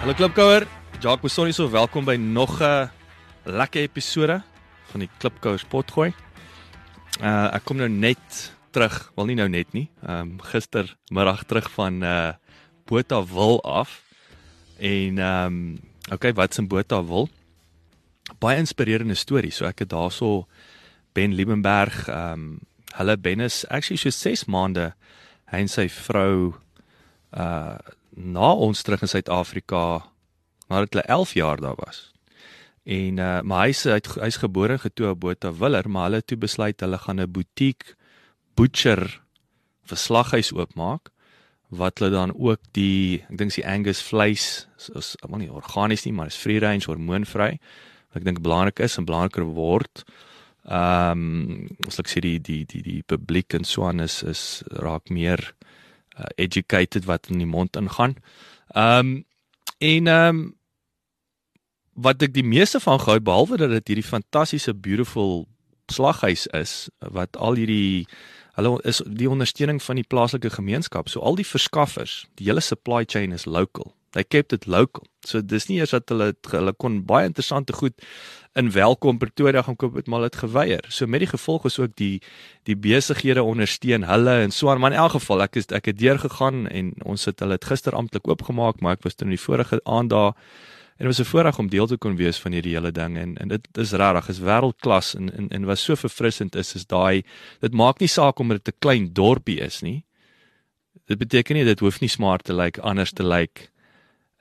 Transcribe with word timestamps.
Hallo 0.00 0.14
Klipkouer, 0.14 0.64
Jacques 1.02 1.20
Besonnie 1.20 1.52
so 1.52 1.66
welkom 1.68 2.06
by 2.08 2.14
nog 2.16 2.62
'n 2.64 2.88
lekker 3.44 3.82
episode 3.82 4.40
van 4.88 5.00
die 5.00 5.10
Klipkouers 5.18 5.64
potgooi. 5.68 6.14
Uh 7.20 7.52
ek 7.52 7.64
kom 7.64 7.76
nou 7.76 7.88
net 7.88 8.52
terug, 8.72 9.12
wel 9.14 9.26
nie 9.26 9.34
nou 9.36 9.48
net 9.48 9.72
nie. 9.72 9.90
Ehm 10.02 10.20
um, 10.20 10.40
gistermiddag 10.40 11.44
terug 11.44 11.70
van 11.70 12.02
uh 12.02 12.32
Botawil 12.86 13.60
af. 13.62 14.00
En 14.78 15.18
ehm 15.18 15.46
um, 15.46 15.80
okay, 16.12 16.32
wat's 16.32 16.58
in 16.58 16.68
Botawil? 16.68 17.28
Baie 18.38 18.56
inspirerende 18.56 19.14
storie. 19.14 19.52
So 19.52 19.66
ek 19.66 19.78
het 19.78 19.90
daarso 19.90 20.46
Ben 21.12 21.34
Liebenberg 21.34 22.08
ehm 22.08 22.32
um, 22.32 22.60
hulle 22.96 23.18
Ben 23.18 23.40
is 23.40 23.68
actually 23.68 24.00
so 24.00 24.10
6 24.10 24.44
maande 24.44 24.94
hy 25.44 25.58
en 25.58 25.68
sy 25.68 25.88
vrou 25.88 26.54
uh 27.36 27.76
na 28.16 28.52
ons 28.54 28.82
terug 28.82 29.02
in 29.02 29.08
Suid-Afrika 29.08 29.82
nadat 30.70 30.94
hulle 30.94 31.06
11 31.06 31.34
jaar 31.34 31.60
daar 31.60 31.78
was. 31.78 32.10
En 32.84 33.18
uh 33.18 33.40
maar 33.42 33.66
hy's 33.66 33.84
hy's 33.84 34.16
hy's 34.18 34.40
gebore 34.42 34.78
getoe 34.78 35.10
op 35.10 35.20
Botawiller, 35.20 35.88
maar 35.88 36.08
hulle 36.08 36.22
het 36.22 36.26
toe 36.26 36.38
besluit 36.38 36.80
hulle 36.80 36.98
gaan 36.98 37.20
'n 37.20 37.32
butiek 37.32 37.94
butcher 38.54 39.20
verslaghuis 39.84 40.52
oopmaak 40.52 41.10
wat 41.70 41.98
hulle 41.98 42.10
dan 42.10 42.32
ook 42.34 42.60
die 42.74 43.22
ek 43.30 43.36
dink 43.38 43.54
die 43.54 43.66
Angus 43.66 44.02
vleis 44.02 44.66
is 44.98 45.14
wel 45.22 45.38
nie 45.38 45.52
organies 45.52 46.04
nie, 46.04 46.12
maar 46.12 46.26
is 46.26 46.36
free 46.36 46.58
range, 46.58 46.86
hormoonvry. 46.90 47.58
Wat 48.10 48.22
ek 48.22 48.24
dink 48.26 48.42
belangrik 48.42 48.82
is 48.82 48.98
en 48.98 49.06
belangriker 49.06 49.46
word. 49.54 50.04
Ehm 50.66 51.22
um, 51.22 51.68
as 51.86 52.00
ek 52.02 52.10
sê 52.10 52.20
die 52.20 52.38
die 52.42 52.64
die 52.66 52.82
die 52.82 53.02
publiek 53.06 53.54
en 53.54 53.64
so 53.64 53.86
aan 53.86 54.00
is 54.00 54.22
is 54.22 54.62
raak 54.82 55.10
meer 55.10 55.54
uh, 56.20 56.28
educated 56.36 57.08
wat 57.08 57.30
in 57.32 57.40
die 57.40 57.48
mond 57.48 57.76
ingaan. 57.76 58.16
Ehm 58.76 58.98
um, 58.98 59.24
en 59.78 60.06
ehm 60.06 60.28
um, 60.28 60.58
wat 62.00 62.22
ek 62.22 62.34
die 62.34 62.46
meeste 62.46 62.80
van 62.80 63.00
gehou 63.00 63.20
behalwe 63.20 63.56
dat 63.60 63.70
dit 63.70 63.92
hierdie 63.92 64.06
fantastiese 64.06 64.74
beautiful 64.74 65.46
slaghuis 65.92 66.46
is 66.56 66.88
wat 66.98 67.36
al 67.36 67.58
hierdie 67.60 68.06
hulle 68.58 68.76
is 68.88 69.00
die 69.06 69.28
ondersteuning 69.30 69.80
van 69.82 70.00
die 70.00 70.06
plaaslike 70.06 70.50
gemeenskap. 70.50 71.08
So 71.08 71.20
al 71.20 71.38
die 71.38 71.46
verskaffers, 71.46 72.26
die 72.36 72.48
hele 72.48 72.60
supply 72.60 73.04
chain 73.04 73.32
is 73.32 73.46
local. 73.46 73.94
They 74.10 74.24
kept 74.24 74.52
it 74.52 74.66
local. 74.66 75.06
So 75.26 75.40
dis 75.44 75.68
nie 75.68 75.78
eers 75.78 75.92
dat 75.94 76.10
hulle 76.10 76.32
hulle 76.50 76.72
kon 76.72 77.04
baie 77.06 77.28
interessante 77.28 77.72
goed 77.76 77.94
in 78.58 78.72
Welkom 78.74 79.18
Pretoria 79.18 79.62
gaan 79.62 79.76
koop 79.78 79.94
het 79.94 80.08
maar 80.10 80.24
dit 80.26 80.36
geweier. 80.36 80.82
So 80.88 81.06
met 81.06 81.22
die 81.22 81.30
gevolg 81.30 81.68
is 81.70 81.78
ook 81.78 81.94
die 82.00 82.22
die 82.66 82.76
besighede 82.76 83.42
ondersteun 83.42 84.08
hulle 84.08 84.40
en 84.42 84.50
so 84.50 84.70
aan. 84.70 84.80
Maar 84.80 84.92
in 84.96 84.98
elk 84.98 85.14
geval 85.18 85.46
ek 85.46 85.60
is 85.62 85.70
ek 85.70 85.92
het 85.92 85.98
deur 85.98 86.18
gegaan 86.18 86.66
en 86.66 86.92
ons 87.04 87.24
het 87.30 87.38
hulle 87.38 87.58
dit 87.60 87.70
gister 87.70 87.94
amptelik 87.94 88.28
oopgemaak, 88.28 88.80
maar 88.80 88.98
ek 88.98 89.06
was 89.06 89.14
toe 89.14 89.28
in 89.28 89.36
die 89.36 89.44
vorige 89.44 89.80
aand 89.84 90.10
daar 90.10 90.34
en 90.34 91.06
dit 91.06 91.16
was 91.16 91.20
'n 91.20 91.30
voorreg 91.30 91.58
om 91.58 91.68
deel 91.68 91.86
te 91.86 91.96
kon 91.96 92.16
wees 92.16 92.38
van 92.38 92.52
hierdie 92.52 92.74
hele 92.74 92.92
ding 92.92 93.16
en 93.16 93.36
en 93.36 93.48
dit 93.48 93.68
is 93.78 93.92
regtig 93.92 94.28
is 94.28 94.40
wêreldklas 94.40 95.14
en 95.14 95.32
en 95.36 95.48
en 95.48 95.64
wat 95.64 95.78
so 95.78 95.94
verfrissend 95.94 96.56
is 96.56 96.74
is 96.74 96.86
daai 96.86 97.22
dit 97.60 97.72
maak 97.72 98.00
nie 98.00 98.08
saak 98.08 98.38
om 98.38 98.48
dit 98.48 98.68
'n 98.68 98.78
klein 98.78 99.12
dorpie 99.12 99.60
is 99.60 99.80
nie. 99.82 100.04
Dit 101.06 101.18
beteken 101.18 101.54
nie 101.56 101.64
dit 101.64 101.80
hoef 101.80 102.00
nie 102.00 102.08
smart 102.08 102.44
te 102.44 102.52
lyk 102.52 102.76
like, 102.76 102.80
anders 102.80 103.12
te 103.12 103.22
lyk 103.22 103.54
like, 103.54 103.70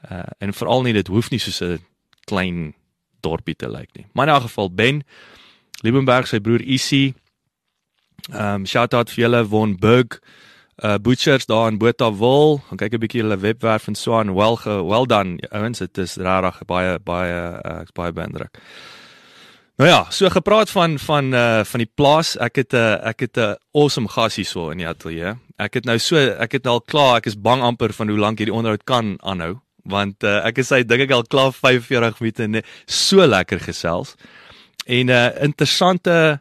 uh 0.07 0.23
en 0.39 0.53
veral 0.53 0.83
nie 0.83 0.93
dit 0.93 1.07
hoef 1.07 1.31
nie 1.31 1.39
soos 1.39 1.61
'n 1.61 1.79
klein 2.25 2.73
dorpie 3.21 3.55
te 3.55 3.69
lyk 3.69 3.89
nie. 3.97 4.05
Maar 4.13 4.27
in 4.27 4.33
elk 4.33 4.47
geval 4.47 4.69
Ben 4.73 5.03
Liebenberg 5.83 6.27
sy 6.27 6.39
broer 6.39 6.61
Isie 6.61 7.15
ehm 8.29 8.61
um, 8.61 8.65
shout 8.65 8.93
out 8.93 9.09
vir 9.09 9.25
julle 9.25 9.45
Von 9.47 9.77
Burg 9.79 10.19
uh 10.83 10.97
butchers 10.99 11.45
daar 11.45 11.67
in 11.71 11.77
Botawil. 11.77 12.61
Gaan 12.67 12.77
kyk 12.77 12.93
'n 12.93 12.99
bietjie 12.99 13.21
hulle 13.21 13.37
webwerf 13.39 13.87
en 13.87 13.95
so 13.95 14.15
aan. 14.15 14.33
Well 14.35 14.55
ge, 14.55 14.83
well 14.83 15.05
done. 15.05 15.39
Ouens, 15.51 15.79
dit 15.79 15.97
is 15.97 16.15
regtig 16.15 16.65
baie 16.65 16.99
baie 16.99 17.59
uh, 17.65 17.83
baie 17.93 18.11
beïndruk. 18.11 18.59
Nou 19.79 19.89
ja, 19.89 20.05
so 20.09 20.29
gepraat 20.29 20.69
van 20.69 20.99
van 20.99 21.33
uh 21.33 21.63
van 21.63 21.79
die 21.79 21.91
plaas. 21.95 22.37
Ek 22.37 22.55
het 22.55 22.73
'n 22.73 22.75
uh, 22.75 23.07
ek 23.07 23.19
het 23.19 23.37
'n 23.37 23.39
uh, 23.39 23.55
awesome 23.73 24.07
gas 24.07 24.35
hierso 24.35 24.69
in 24.69 24.77
die 24.77 24.87
ateljee. 24.87 25.35
Ek 25.57 25.73
het 25.73 25.85
nou 25.85 25.97
so 25.97 26.15
ek 26.17 26.51
het 26.51 26.67
al 26.67 26.81
klaar, 26.81 27.17
ek 27.17 27.25
is 27.25 27.41
bang 27.41 27.61
amper 27.61 27.93
van 27.93 28.09
hoe 28.09 28.17
lank 28.17 28.37
hierdie 28.37 28.55
onderhoud 28.55 28.83
kan 28.83 29.17
aanhou 29.21 29.59
want 29.89 30.23
uh, 30.23 30.39
ek 30.47 30.61
is 30.63 30.69
hy 30.73 30.83
dink 30.83 31.07
ek 31.07 31.11
al 31.15 31.25
klaar 31.27 31.51
45 31.55 32.21
minute 32.21 32.47
net 32.47 32.65
so 32.85 33.25
lekker 33.25 33.59
gesels. 33.59 34.15
En 34.85 35.05
'n 35.07 35.09
uh, 35.09 35.43
interessante 35.43 36.39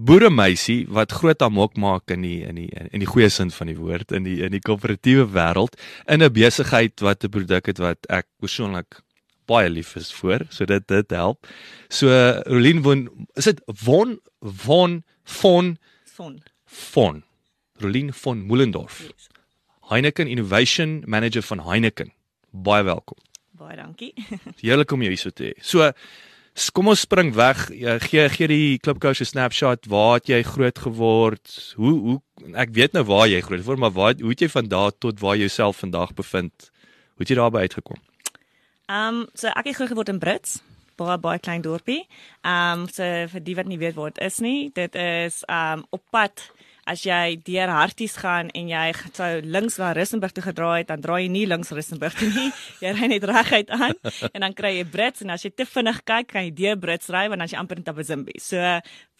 boeremeisie 0.00 0.86
wat 0.88 1.12
groot 1.12 1.42
amok 1.42 1.76
maak 1.76 2.10
in 2.14 2.22
die 2.24 2.40
in 2.48 2.56
die 2.56 2.70
in 2.90 3.02
die 3.02 3.08
goeie 3.08 3.28
sin 3.28 3.50
van 3.50 3.68
die 3.68 3.76
woord 3.76 4.12
in 4.16 4.24
die 4.24 4.38
in 4.46 4.52
die 4.54 4.62
koöperatiewe 4.64 5.26
wêreld 5.34 5.76
in 6.08 6.22
'n 6.22 6.32
besigheid 6.32 7.00
wat 7.00 7.24
'n 7.24 7.30
produk 7.30 7.66
het 7.66 7.78
wat 7.78 8.06
ek 8.08 8.26
persoonlik 8.40 9.02
baie 9.46 9.68
lief 9.68 9.96
is 9.96 10.12
vir. 10.12 10.46
So 10.50 10.64
dit 10.64 10.86
dit 10.88 11.10
help. 11.10 11.46
So 11.90 12.08
Rolien 12.46 12.82
woon 12.82 13.08
is 13.36 13.44
dit 13.44 13.60
Von 13.66 14.20
Von 14.40 15.02
Von 15.24 15.78
Von 16.16 16.40
Von 16.66 17.22
Rolien 17.80 18.12
von 18.12 18.46
Moelendorf. 18.46 19.00
yes. 19.02 19.28
Heineken 19.90 20.28
Innovation 20.28 21.02
Manager 21.06 21.42
van 21.42 21.60
Heineken 21.66 22.12
baie 22.50 22.84
welkom. 22.84 23.18
Baie 23.60 23.76
dankie. 23.76 24.12
Heerlik 24.62 24.92
om 24.92 25.02
jou 25.04 25.12
hier 25.12 25.20
so 25.20 25.30
te 25.34 25.50
hê. 25.50 25.54
So 25.62 25.90
kom 26.74 26.90
ons 26.92 27.04
spring 27.06 27.32
weg. 27.36 27.68
Ja, 27.76 27.98
gee 28.02 28.26
gee 28.28 28.48
die 28.50 28.78
Klipkous 28.82 29.20
se 29.20 29.24
snapshot. 29.28 29.86
Waar 29.90 30.18
het 30.18 30.28
jy 30.28 30.42
groot 30.44 30.78
geword? 30.78 31.54
Hoe 31.76 31.92
hoe 32.06 32.18
ek 32.58 32.74
weet 32.76 32.96
nou 32.96 33.04
waar 33.08 33.28
jy 33.30 33.40
groot 33.44 33.64
word, 33.64 33.80
maar 33.80 33.94
waar 33.96 34.16
hoe 34.20 34.32
het 34.32 34.44
jy 34.44 34.50
van 34.52 34.68
daar 34.68 34.92
tot 34.96 35.20
waar 35.20 35.38
jy 35.38 35.46
jouself 35.48 35.82
vandag 35.84 36.14
bevind? 36.18 36.70
Hoe 37.14 37.24
het 37.24 37.32
jy 37.32 37.38
daarby 37.38 37.66
uitgekom? 37.66 38.00
Ehm 38.90 39.22
um, 39.22 39.26
so 39.34 39.48
ek 39.48 39.70
het 39.70 39.78
groot 39.78 39.92
geword 39.94 40.12
in 40.12 40.18
Brits. 40.18 40.58
Baie 41.00 41.18
baie 41.18 41.38
klein 41.38 41.62
dorpie. 41.62 42.02
Ehm 42.42 42.84
um, 42.84 42.88
so 42.88 43.04
vir 43.04 43.44
die 43.44 43.56
wat 43.56 43.70
nie 43.70 43.78
weet 43.78 43.94
waar 43.94 44.10
dit 44.12 44.24
is 44.26 44.40
nie, 44.40 44.70
dit 44.74 44.94
is 44.94 45.44
ehm 45.46 45.84
um, 45.84 45.86
op 45.90 46.02
pad 46.10 46.50
as 46.90 47.04
jy 47.06 47.36
deur 47.46 47.70
Harties 47.70 48.16
gaan 48.18 48.48
en 48.58 48.68
jy 48.72 48.86
sou 49.14 49.28
links 49.46 49.76
na 49.78 49.92
Rissenburg 49.96 50.32
toe 50.34 50.42
gedraai 50.42 50.80
het, 50.82 50.88
dan 50.90 51.00
draai 51.04 51.22
jy 51.24 51.30
nie 51.30 51.44
links 51.46 51.70
Rissenburg 51.76 52.16
toe 52.18 52.28
nie. 52.34 52.48
Jy 52.82 52.92
ry 52.96 53.06
net 53.12 53.24
reguit 53.30 53.70
aan 53.76 53.94
en 54.34 54.40
dan 54.44 54.54
kry 54.58 54.72
jy 54.78 54.84
Brits 54.90 55.22
en 55.22 55.30
as 55.30 55.44
jy 55.44 55.50
te 55.54 55.66
vinnig 55.68 56.00
kyk, 56.08 56.28
kan 56.32 56.44
jy 56.48 56.52
deur 56.62 56.76
Brits 56.82 57.08
ry 57.12 57.28
want 57.28 57.38
dan 57.38 57.46
as 57.46 57.52
jy 57.54 57.58
amper 57.60 57.76
in 57.78 57.84
Tabazimbi. 57.86 58.34
So 58.40 58.56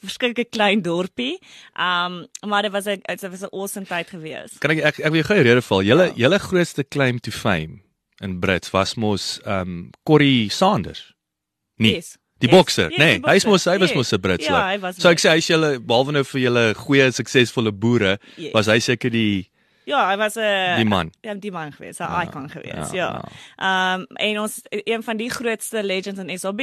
verskillike 0.02 0.46
klein 0.50 0.82
dorpie. 0.82 1.38
Um 1.76 2.24
maar 2.48 2.62
dit 2.66 2.72
was 2.72 2.86
'n 2.88 3.00
dit 3.06 3.20
was 3.30 3.42
'n 3.42 3.52
awesome 3.52 3.86
tyd 3.86 4.08
gewees. 4.08 4.58
Kan 4.58 4.70
ek 4.70 4.78
ek, 4.84 4.98
ek 4.98 5.12
wil 5.12 5.22
jou 5.22 5.28
gou 5.34 5.42
rede 5.42 5.62
val. 5.62 5.82
Julle 5.82 6.06
Ja. 6.06 6.12
julle 6.16 6.38
grootste 6.38 6.84
claim 6.88 7.18
to 7.20 7.30
fame 7.30 7.80
in 8.20 8.40
Brits 8.40 8.70
was 8.72 8.94
mos 8.96 9.40
um 9.46 9.90
Corrie 10.04 10.48
Sanders. 10.50 11.12
Nee. 11.76 11.94
Yes. 11.94 12.16
Die 12.40 12.46
Yes. 12.48 12.56
bokser, 12.56 12.88
Ja, 12.90 12.98
nee, 12.98 13.18
die 13.18 13.28
hy's 13.28 13.44
mos 13.44 13.64
hy 13.66 13.76
was 13.78 13.90
bokser. 13.92 13.96
mos 13.96 14.12
'n 14.14 14.20
Brits. 14.20 14.46
Ja, 14.46 14.70
hy 14.72 14.78
was 14.80 14.96
So 14.96 15.10
ek 15.10 15.18
sê 15.18 15.34
hy's 15.34 15.46
julle 15.48 15.78
behalwe 15.78 16.12
nou 16.12 16.22
vir 16.24 16.40
julle 16.40 16.74
goeie 16.74 17.12
suksesvolle 17.12 17.70
boere, 17.72 18.18
Yes. 18.38 18.54
was 18.54 18.66
hy 18.66 18.78
seker 18.80 19.10
die 19.10 19.46
Ja, 19.90 20.04
hy 20.12 20.16
was 20.20 20.36
'n 20.38 20.76
die 20.78 20.84
man. 20.86 21.10
Ja, 21.20 21.34
die 21.34 21.50
man 21.50 21.72
gewees, 21.72 21.98
'n 21.98 22.02
Ja, 22.04 22.22
icon 22.22 22.48
gewees, 22.50 22.90
ja, 22.92 23.08
ja. 23.18 23.22
Ehm 23.58 24.04
en 24.14 24.38
ons 24.40 24.60
een 24.70 25.02
van 25.02 25.16
die 25.16 25.30
grootste 25.30 25.82
legends 25.84 26.20
in 26.20 26.38
SAB, 26.38 26.60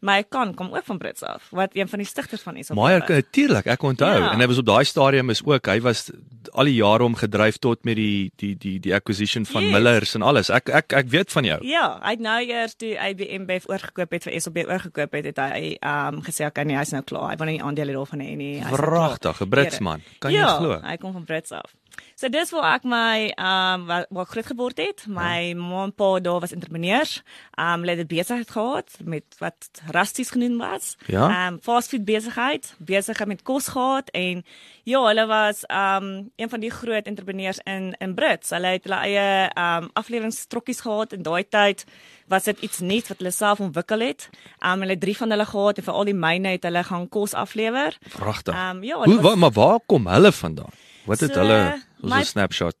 maar 0.00 0.16
hy 0.16 0.24
kan 0.28 0.54
kom 0.54 0.70
ook 0.74 0.84
van 0.84 0.98
Brits 0.98 1.22
af, 1.22 1.48
wat 1.50 1.70
een 1.74 1.88
van 1.88 1.98
die 1.98 2.06
stigters 2.06 2.42
van 2.42 2.56
SAB. 2.64 2.76
Maar 2.76 3.04
natuurlik, 3.08 3.66
ek 3.66 3.82
onthou 3.82 4.18
Ja. 4.18 4.32
en 4.32 4.40
hy 4.40 4.46
was 4.46 4.58
op 4.58 4.66
daai 4.66 4.84
stadium 4.84 5.30
is 5.30 5.42
ook, 5.44 5.66
hy 5.66 5.80
was 5.80 6.10
al 6.52 6.64
die 6.64 6.74
jare 6.74 7.04
om 7.04 7.14
gedryf 7.14 7.56
tot 7.58 7.84
met 7.84 7.96
die 7.96 8.32
die 8.36 8.56
die 8.58 8.78
die 8.80 8.94
acquisition 8.94 9.46
van 9.46 9.62
Yes. 9.62 9.72
Millers 9.72 10.14
en 10.14 10.22
alles. 10.22 10.50
Ek 10.50 10.68
ek 10.68 10.92
ek 10.92 11.08
weet 11.08 11.32
van 11.32 11.44
jou. 11.44 11.58
Ja, 11.66 11.98
hy 12.02 12.10
het 12.10 12.20
nou 12.20 12.40
eers 12.46 12.74
toe 12.74 12.94
IBM 13.08 13.44
Bev 13.46 13.64
oorgekoop 13.68 14.10
het 14.10 14.22
vir 14.22 14.40
SAB 14.40 14.56
oorgekoop 14.68 15.12
het, 15.12 15.24
het 15.24 15.36
hy 15.38 15.76
ehm 15.80 16.14
um, 16.14 16.22
gesê 16.22 16.46
okay, 16.46 16.64
nee, 16.64 16.76
hy's 16.76 16.90
nou 16.92 17.02
klaar. 17.02 17.30
Hy 17.30 17.36
wil 17.36 17.46
nie 17.46 17.62
aandele 17.62 17.92
daarvan 17.92 18.20
hê 18.20 18.36
nie. 18.36 18.60
Nou 18.60 18.76
klaar. 18.76 18.80
Wragtig, 18.90 19.40
'n 19.40 19.48
Brits 19.48 19.78
man. 19.78 20.00
Kan 20.18 20.32
jy 20.32 20.38
ja, 20.38 20.56
glo? 20.56 20.80
hy 20.82 20.96
kom 20.96 21.12
van 21.12 21.24
Brits 21.24 21.52
af. 21.52 21.74
So 22.14 22.28
dis 22.30 22.52
waar 22.54 22.76
ek 22.76 22.84
my 22.86 23.32
ehm 23.34 23.80
um, 23.80 23.86
waar, 23.86 24.04
waar 24.14 24.26
ek 24.28 24.34
groot 24.34 24.46
geword 24.46 24.78
het. 24.78 25.04
My 25.10 25.52
ma 25.58 25.82
en 25.88 25.94
pa 25.94 26.20
daar 26.22 26.40
was 26.40 26.52
entrepreneurs. 26.54 27.22
Ehm 27.58 27.72
um, 27.72 27.80
hulle 27.80 27.96
het 27.96 28.04
'n 28.04 28.14
besigheid 28.14 28.50
gehad 28.50 28.88
met 29.04 29.24
wat 29.38 29.70
Rusties 29.90 30.30
genoem 30.30 30.58
was. 30.58 30.96
Ja. 31.06 31.28
Ehm 31.28 31.54
um, 31.54 31.58
fastfood 31.62 32.04
besigheid, 32.04 32.74
besigheid 32.78 33.28
met 33.28 33.42
kos 33.42 33.68
gehad 33.68 34.10
en 34.10 34.44
ja, 34.84 35.02
hulle 35.06 35.26
was 35.26 35.66
ehm 35.66 36.04
um, 36.04 36.30
een 36.36 36.48
van 36.48 36.60
die 36.60 36.70
groot 36.70 37.06
entrepreneurs 37.06 37.58
in 37.64 37.94
in 37.98 38.14
Brits. 38.14 38.50
Hulle 38.50 38.66
het 38.66 38.84
hulle 38.84 39.00
eie 39.00 39.48
ehm 39.48 39.82
um, 39.82 39.90
afleweringstrokkies 39.92 40.80
gehad 40.80 41.12
in 41.12 41.22
daai 41.22 41.48
tyd 41.48 41.84
was 42.26 42.44
dit 42.44 42.60
iets 42.60 42.78
nuuts 42.78 43.08
wat 43.08 43.18
hulle 43.18 43.30
self 43.30 43.60
ontwikkel 43.60 44.00
het. 44.00 44.28
Ehm 44.58 44.72
um, 44.72 44.78
hulle 44.80 44.92
het 44.92 45.00
drie 45.00 45.16
van 45.16 45.30
hulle 45.30 45.46
gehad 45.46 45.76
en 45.76 45.84
vir 45.84 45.94
al 45.94 46.04
die 46.04 46.14
myne 46.14 46.48
het 46.48 46.62
hulle 46.62 46.84
gaan 46.84 47.08
kos 47.08 47.34
aflewer. 47.34 47.98
Pragtig. 48.14 48.54
Ehm 48.54 48.76
um, 48.76 48.82
ja, 48.82 48.96
Hoe 48.96 49.14
dit 49.14 49.20
wa, 49.20 49.34
maar 49.34 49.52
waar 49.52 49.78
kom 49.86 50.06
hulle 50.06 50.32
vandaan? 50.32 50.72
Wat 51.04 51.20
het 51.20 51.32
So, 51.34 51.40
hulle 51.40 51.82
ons 52.02 52.12
my- 52.12 52.20
'n 52.20 52.24
snapshot. 52.24 52.74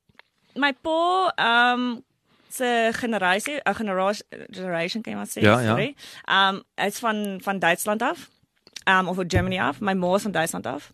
my 0.54 0.72
pa 0.72 1.32
ehm 1.36 1.80
um, 1.80 2.04
se 2.48 2.88
generasie 2.92 3.60
'n 3.64 3.74
generation 3.74 4.26
generation 4.50 5.02
kan 5.02 5.12
jy 5.12 5.18
maar 5.18 5.26
sê 5.28 5.40
Ja, 5.40 5.60
ja. 5.60 5.68
sorry. 5.68 5.94
Ehm 6.24 6.54
um, 6.54 6.62
is 6.86 6.98
van 6.98 7.40
van 7.42 7.58
Duitsland 7.58 8.02
af. 8.02 8.28
Ehm 8.84 8.98
um, 8.98 9.08
of 9.08 9.16
van 9.16 9.24
Germany 9.30 9.58
af. 9.60 9.80
My 9.80 9.92
ma 9.92 10.14
is 10.14 10.22
van 10.22 10.32
Duitsland 10.32 10.66
af. 10.66 10.90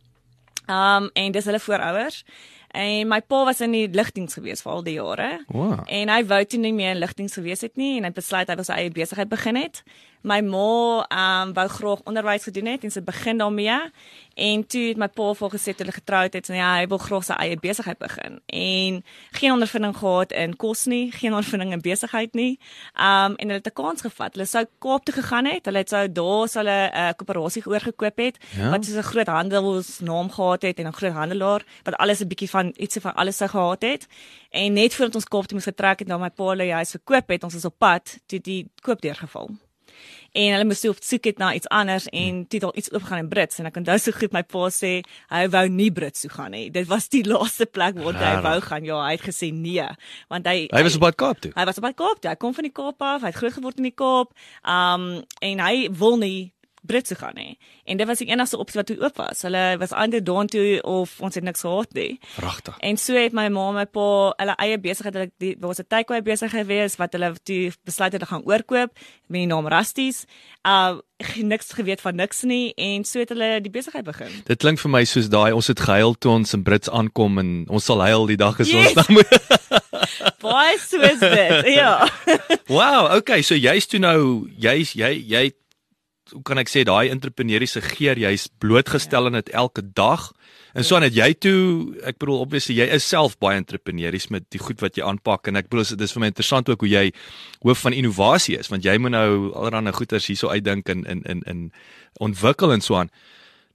Ehm 0.66 1.02
um, 1.02 1.10
en 1.12 1.32
dis 1.32 1.44
hulle 1.44 1.60
voorouers. 1.60 2.24
En 2.68 3.08
my 3.08 3.20
pa 3.22 3.44
was 3.44 3.60
in 3.60 3.70
die 3.72 3.88
lugdiens 3.90 4.34
gewees 4.34 4.60
vir 4.62 4.72
al 4.72 4.82
die 4.82 4.94
jare. 4.94 5.44
Wow. 5.48 5.80
En 5.86 6.08
hy 6.08 6.24
wou 6.26 6.44
toe 6.44 6.58
nie 6.60 6.72
meer 6.72 6.90
in 6.90 6.98
lugdiens 6.98 7.32
gewees 7.34 7.60
het 7.60 7.76
nie 7.76 7.96
en 7.98 8.04
hy 8.04 8.10
besluit 8.12 8.48
hy 8.48 8.54
wil 8.54 8.64
sy 8.64 8.72
eie 8.72 8.90
besigheid 8.90 9.28
begin 9.28 9.56
het. 9.56 9.82
My 10.22 10.40
ma 10.40 11.06
um, 11.08 11.52
wou 11.54 11.68
graag 11.68 12.00
onderwys 12.04 12.42
gedoen 12.42 12.66
het 12.66 12.84
en 12.84 12.90
sy 12.90 13.00
begin 13.00 13.38
daarmee. 13.38 13.90
En 14.34 14.66
toe 14.66 14.82
het 14.88 14.96
my 14.96 15.08
pa 15.08 15.32
vir 15.34 15.50
gesê 15.50 15.74
toe 15.74 15.84
hulle 15.84 15.92
getroud 15.92 16.32
het, 16.32 16.46
ja, 16.46 16.76
hy 16.78 16.86
wil 16.86 16.98
graag 16.98 17.24
sy 17.24 17.32
eie 17.42 17.56
besigheid 17.58 17.98
begin. 17.98 18.40
En 18.46 19.02
geen 19.38 19.52
ondervinding 19.52 19.96
gehad 19.96 20.32
in 20.32 20.56
kos 20.56 20.84
nie, 20.86 21.10
geen 21.12 21.30
ondervinding 21.34 21.72
in 21.72 21.80
besigheid 21.80 22.34
nie. 22.34 22.58
Um, 22.94 23.34
en 23.34 23.48
hulle 23.48 23.60
het 23.62 23.66
'n 23.66 23.72
kans 23.74 24.00
gevat. 24.00 24.34
Hulle 24.34 24.46
sou 24.46 24.64
Kaap 24.78 25.04
toe 25.04 25.14
gegaan 25.14 25.44
het. 25.46 25.64
Hulle 25.64 25.78
het 25.78 25.88
sou 25.88 26.12
daar 26.12 26.48
sou 26.48 26.64
hulle 26.64 26.90
'n 26.90 26.96
uh, 26.96 27.10
koöperasie 27.16 27.66
oorgekoop 27.66 28.16
het 28.18 28.38
Ja. 28.56 28.70
wat 28.70 28.84
soos 28.84 28.96
'n 28.96 29.02
groot 29.02 29.26
handelsnaam 29.26 30.30
gehad 30.30 30.62
het 30.62 30.78
en 30.78 30.86
'n 30.86 30.92
groot 30.92 31.12
handelaar 31.12 31.62
wat 31.82 31.94
alles 31.96 32.20
'n 32.20 32.28
bietjie 32.28 32.50
van 32.50 32.72
ietsie 32.76 33.00
van 33.00 33.14
alles 33.14 33.36
sou 33.36 33.50
gehad 33.50 33.82
het. 33.82 34.06
En 34.50 34.72
net 34.72 34.94
voordat 34.94 35.14
ons 35.14 35.24
Kaap 35.24 35.46
toe 35.46 35.54
moes 35.54 35.64
getrek 35.64 35.98
het 35.98 36.08
na 36.08 36.18
my 36.18 36.30
pa 36.30 36.44
hulle 36.44 36.72
huis 36.72 36.90
verkoop 36.90 37.28
het, 37.28 37.44
ons 37.44 37.54
is 37.54 37.64
op 37.64 37.74
pad 37.78 38.18
toe 38.26 38.40
die 38.40 38.70
koop 38.82 39.00
deurgeval. 39.00 39.50
En 40.38 40.52
hulle 40.54 40.66
moes 40.68 40.80
toe 40.84 40.92
op 40.92 41.00
soek 41.02 41.24
het 41.26 41.40
na 41.42 41.48
iets 41.56 41.66
anders 41.74 42.04
en 42.14 42.44
toe 42.46 42.60
het 42.60 42.66
al 42.68 42.76
iets 42.78 42.92
oopgaan 42.94 43.24
in 43.24 43.28
Brits 43.32 43.58
en 43.58 43.66
ek 43.66 43.78
onthou 43.80 43.96
so 43.98 44.14
goed 44.14 44.34
my 44.36 44.44
pa 44.46 44.68
sê 44.70 44.90
hy 45.34 45.40
wou 45.50 45.64
nie 45.74 45.88
Brits 45.94 46.22
toe 46.22 46.30
gaan 46.30 46.54
nie. 46.54 46.68
Dit 46.70 46.86
was 46.90 47.08
die 47.10 47.24
laaste 47.32 47.66
plek 47.66 47.98
waar 48.04 48.20
hy 48.22 48.34
wou 48.44 48.58
gaan. 48.68 48.86
Ja, 48.86 49.00
hy 49.08 49.16
het 49.16 49.24
gesê 49.26 49.50
nee, 49.54 49.88
want 50.30 50.46
hy 50.46 50.68
Hy 50.70 50.84
was 50.86 50.98
op 51.00 51.02
pad 51.08 51.18
Kaap 51.18 51.42
toe. 51.42 51.50
Hy 51.56 51.64
was 51.66 51.80
op 51.82 51.88
die 51.88 51.96
Kaap, 51.98 52.20
toe. 52.22 52.30
hy 52.30 52.36
kom 52.38 52.54
van 52.54 52.68
die 52.68 52.74
Kaap 52.74 53.02
af, 53.02 53.24
hy 53.26 53.32
het 53.32 53.40
groot 53.40 53.56
geword 53.58 53.82
in 53.82 53.90
die 53.90 53.96
Kaap. 53.98 54.30
Um 54.62 55.08
en 55.42 55.64
hy 55.66 55.88
wil 55.98 56.22
nie 56.22 56.38
Brits 56.88 57.12
toe 57.12 57.18
gaan 57.20 57.36
nie. 57.36 57.58
En 57.84 57.96
dit 58.00 58.06
was 58.08 58.18
die 58.22 58.28
enigste 58.32 58.58
opsie 58.58 58.80
wat 58.80 58.88
toe 58.90 58.96
oop 59.04 59.16
was. 59.20 59.42
Hulle 59.46 59.76
was 59.78 59.92
under 59.92 60.22
dawn 60.24 60.46
toe 60.50 60.80
of 60.82 61.14
ons 61.20 61.34
het 61.38 61.44
niks 61.44 61.60
gehad 61.66 61.92
nie. 61.96 62.18
Pragtig. 62.36 62.74
En 62.80 62.96
so 62.96 63.14
het 63.14 63.32
my 63.36 63.46
ma 63.52 63.68
en 63.68 63.74
my 63.82 63.84
pa 63.86 64.06
hulle 64.40 64.54
eie 64.64 64.78
besigheid, 64.80 65.14
hulle 65.14 65.30
die 65.42 65.54
was 65.60 65.78
'n 65.80 65.86
takeaway 65.88 66.22
besigheid 66.22 66.64
gewees 66.66 66.96
wat 66.96 67.12
hulle 67.12 67.34
toe 67.44 67.72
besluit 67.84 68.12
het 68.12 68.20
te 68.24 68.26
gaan 68.32 68.42
oorkoop 68.48 68.90
met 69.28 69.40
die 69.44 69.46
naam 69.46 69.68
Rusties. 69.68 70.24
Uh 70.66 70.98
niks 71.42 71.72
geweet 71.74 72.00
van 72.00 72.14
niks 72.14 72.42
nie 72.46 72.72
en 72.76 73.04
so 73.04 73.18
het 73.18 73.28
hulle 73.28 73.60
die 73.60 73.70
besigheid 73.70 74.04
begin. 74.04 74.30
Dit 74.46 74.58
klink 74.62 74.78
vir 74.78 74.90
my 74.90 75.04
soos 75.04 75.28
daai 75.28 75.52
ons 75.52 75.66
het 75.66 75.80
gehuil 75.80 76.14
toe 76.18 76.30
ons 76.32 76.52
in 76.54 76.62
Brits 76.62 76.88
aankom 76.90 77.38
en 77.38 77.64
ons 77.68 77.84
sal 77.84 78.00
huil 78.00 78.26
die 78.26 78.36
dag 78.36 78.60
as 78.60 78.70
Yes. 78.70 78.86
ons 78.86 78.94
dan 78.94 79.14
moet 79.16 79.26
Baie 80.42 80.78
so 80.78 81.00
is 81.02 81.18
dit. 81.18 81.74
Ja. 81.74 82.08
Wow, 82.68 83.16
okay, 83.16 83.42
so 83.42 83.54
jy's 83.56 83.86
toe 83.86 83.98
nou 83.98 84.48
jy's 84.56 84.92
jy 84.92 85.10
jy 85.26 85.52
hoe 86.32 86.42
kan 86.42 86.58
ek 86.58 86.70
sê 86.70 86.84
daai 86.84 87.10
entrepreneuriese 87.12 87.80
geer, 87.84 88.18
jy's 88.18 88.48
blootgestel 88.60 89.26
aan 89.26 89.38
dit 89.38 89.48
elke 89.56 89.82
dag. 89.82 90.32
En 90.74 90.84
so 90.84 90.96
aan 90.96 91.06
het 91.06 91.16
jy 91.16 91.32
toe, 91.40 91.60
ek 92.06 92.18
bedoel 92.20 92.42
obviously 92.44 92.76
jy 92.78 92.88
is 92.94 93.06
self 93.08 93.38
baie 93.40 93.56
entrepreneuries 93.58 94.28
met 94.30 94.44
die 94.52 94.60
goed 94.60 94.82
wat 94.84 94.98
jy 94.98 95.06
aanpak 95.06 95.48
en 95.48 95.56
ek 95.56 95.70
bedoel 95.70 95.88
dit 95.94 96.04
is 96.04 96.12
vir 96.14 96.24
my 96.24 96.30
interessant 96.30 96.68
ook 96.68 96.84
hoe 96.84 96.90
jy 96.90 97.06
hoof 97.64 97.86
van 97.86 97.96
innovasie 97.96 98.58
is 98.58 98.68
want 98.68 98.84
jy 98.84 98.98
moet 99.00 99.16
nou 99.16 99.54
allerlei 99.56 99.94
goeders 99.96 100.28
hierso 100.28 100.52
uitdink 100.52 100.92
en 100.92 101.06
in 101.08 101.24
in 101.24 101.42
in 101.48 101.64
ontwikkel 102.20 102.72
en 102.72 102.84
so 102.84 103.00
aan 103.00 103.10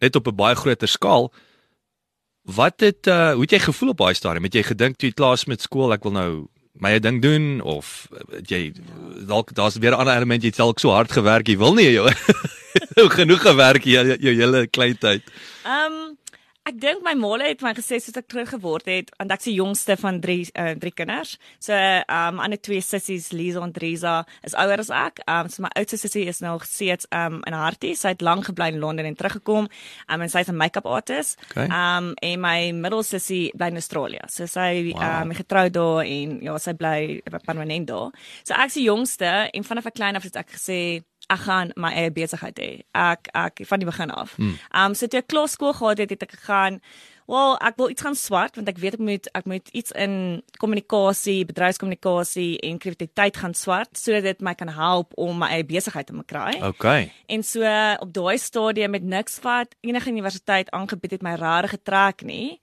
net 0.04 0.16
op 0.16 0.28
'n 0.28 0.36
baie 0.36 0.56
groter 0.56 0.88
skaal. 0.88 1.34
Wat 2.44 2.80
het 2.80 3.08
uh, 3.08 3.34
hoe 3.34 3.42
het 3.42 3.52
jy 3.52 3.60
gevoel 3.60 3.90
op 3.90 3.98
daai 3.98 4.14
stadium? 4.14 4.44
Het 4.44 4.54
jy 4.54 4.64
gedink 4.64 4.98
toe 4.98 5.10
jy 5.10 5.14
klaar 5.14 5.34
is 5.34 5.46
met 5.46 5.62
skool, 5.62 5.94
ek 5.94 6.04
wil 6.04 6.12
nou 6.12 6.48
my 6.82 7.00
ding 7.00 7.22
doen 7.22 7.62
of 7.62 8.08
het 8.32 8.50
jy 8.50 8.74
dalk 9.28 9.54
daar's 9.54 9.78
weer 9.78 9.92
'n 9.92 10.00
ander 10.00 10.16
element 10.16 10.44
jy 10.44 10.50
het 10.50 10.58
dalk 10.58 10.80
so 10.80 10.90
hard 10.90 11.12
gewerk 11.12 11.48
jy 11.48 11.58
wil 11.58 11.74
nie 11.74 11.92
jou 11.94 13.10
genoeg 13.10 13.42
gewerk 13.42 13.84
jou, 13.84 14.18
jou 14.20 14.34
hele 14.36 14.68
klein 14.68 14.98
tyd. 14.98 15.22
Um 15.66 16.18
ek 16.66 16.78
dink 16.80 17.04
my 17.04 17.14
ma 17.20 17.36
het 17.42 17.62
my 17.62 17.74
gesê 17.76 17.98
soos 18.00 18.16
ek 18.16 18.28
terug 18.32 18.50
geword 18.54 18.86
het 18.88 19.10
want 19.20 19.32
ek's 19.36 19.50
die 19.50 19.56
jongste 19.58 19.98
van 20.00 20.20
drie 20.24 20.46
uh, 20.56 20.72
drie 20.80 20.92
kinders. 20.96 21.36
So 21.60 21.74
um 22.08 22.40
ander 22.40 22.60
twee 22.62 22.82
sissies 22.82 23.32
Lisa 23.36 23.62
en 23.64 23.74
Teresa 23.76 24.26
is 24.44 24.56
ouer 24.56 24.80
as 24.80 24.90
ek. 24.90 25.20
Um 25.28 25.50
so 25.50 25.64
my 25.66 25.72
oudste 25.76 26.00
sussie 26.00 26.26
is 26.32 26.40
nou 26.42 26.56
steeds 26.64 27.08
um 27.12 27.42
in 27.48 27.54
Hartie. 27.58 27.96
Sy 28.00 28.14
het 28.16 28.24
lank 28.24 28.48
gebly 28.48 28.70
in 28.74 28.80
Londen 28.80 29.06
en 29.10 29.16
teruggekom. 29.20 29.68
Um 30.08 30.22
en 30.22 30.30
sy's 30.32 30.48
'n 30.50 30.56
make-up 30.58 30.86
artist. 30.86 31.38
Okay. 31.52 31.68
Um 31.68 32.14
en 32.22 32.40
my 32.40 32.72
middelsussie 32.72 33.52
bly 33.58 33.68
in 33.68 33.82
Australië. 33.82 34.24
So 34.30 34.46
sy 34.46 34.94
Wow. 34.94 35.22
um 35.24 35.32
getroud 35.34 35.74
daar 35.74 36.06
en 36.06 36.40
ja, 36.42 36.58
sy 36.58 36.74
bly 36.74 37.22
permanent 37.46 37.88
daar. 37.88 38.12
So 38.44 38.54
ek's 38.54 38.74
die 38.76 38.88
jongste 38.88 39.50
en 39.54 39.64
vanaf 39.64 39.86
ek 39.88 39.96
klein 39.96 40.16
af 40.16 40.24
het 40.24 40.36
ek 40.36 40.52
gesê 40.56 41.04
ek 41.34 41.46
gaan 41.48 41.74
my 41.76 41.94
eie 41.94 42.12
besigheid 42.14 42.60
hê. 42.60 42.72
Ek 42.94 43.32
ek 43.34 43.66
van 43.70 43.82
die 43.82 43.90
begin 43.90 44.14
af. 44.14 44.38
Ehm 44.38 44.56
um, 44.86 44.96
so 44.96 45.08
toe 45.08 45.24
ek 45.24 45.32
klaar 45.34 45.50
skool 45.50 45.74
gehad 45.74 46.06
het, 46.06 46.16
het 46.16 46.30
ek 46.30 46.38
gegaan 46.38 46.80
Wel, 47.26 47.54
ek 47.64 47.78
wil 47.80 47.92
iets 47.94 48.04
gaan 48.04 48.18
swat 48.20 48.58
want 48.60 48.68
ek 48.68 48.80
weet 48.84 48.98
ek 48.98 49.04
moet 49.04 49.28
ek 49.38 49.46
moet 49.48 49.70
iets 49.72 49.94
in 49.96 50.16
kommunikasie, 50.60 51.46
bedryfskommunikasie 51.48 52.58
en 52.68 52.80
kreatiwiteit 52.84 53.40
gaan 53.40 53.56
swat 53.56 53.96
sodat 54.00 54.28
dit 54.28 54.44
my 54.44 54.54
kan 54.60 54.72
help 54.76 55.16
om 55.16 55.40
my 55.40 55.54
eie 55.56 55.68
besigheid 55.68 56.10
te 56.10 56.26
kry. 56.28 56.58
Okay. 56.74 57.12
En 57.32 57.44
so 57.48 57.64
op 58.04 58.12
daai 58.14 58.38
stadium 58.38 58.92
met 58.92 59.08
niks 59.08 59.40
wat 59.44 59.76
enige 59.82 60.12
universiteit 60.12 60.72
aangebied 60.72 61.18
het 61.18 61.24
my 61.24 61.38
rare 61.40 61.72
getrek 61.72 62.26
nie. 62.28 62.60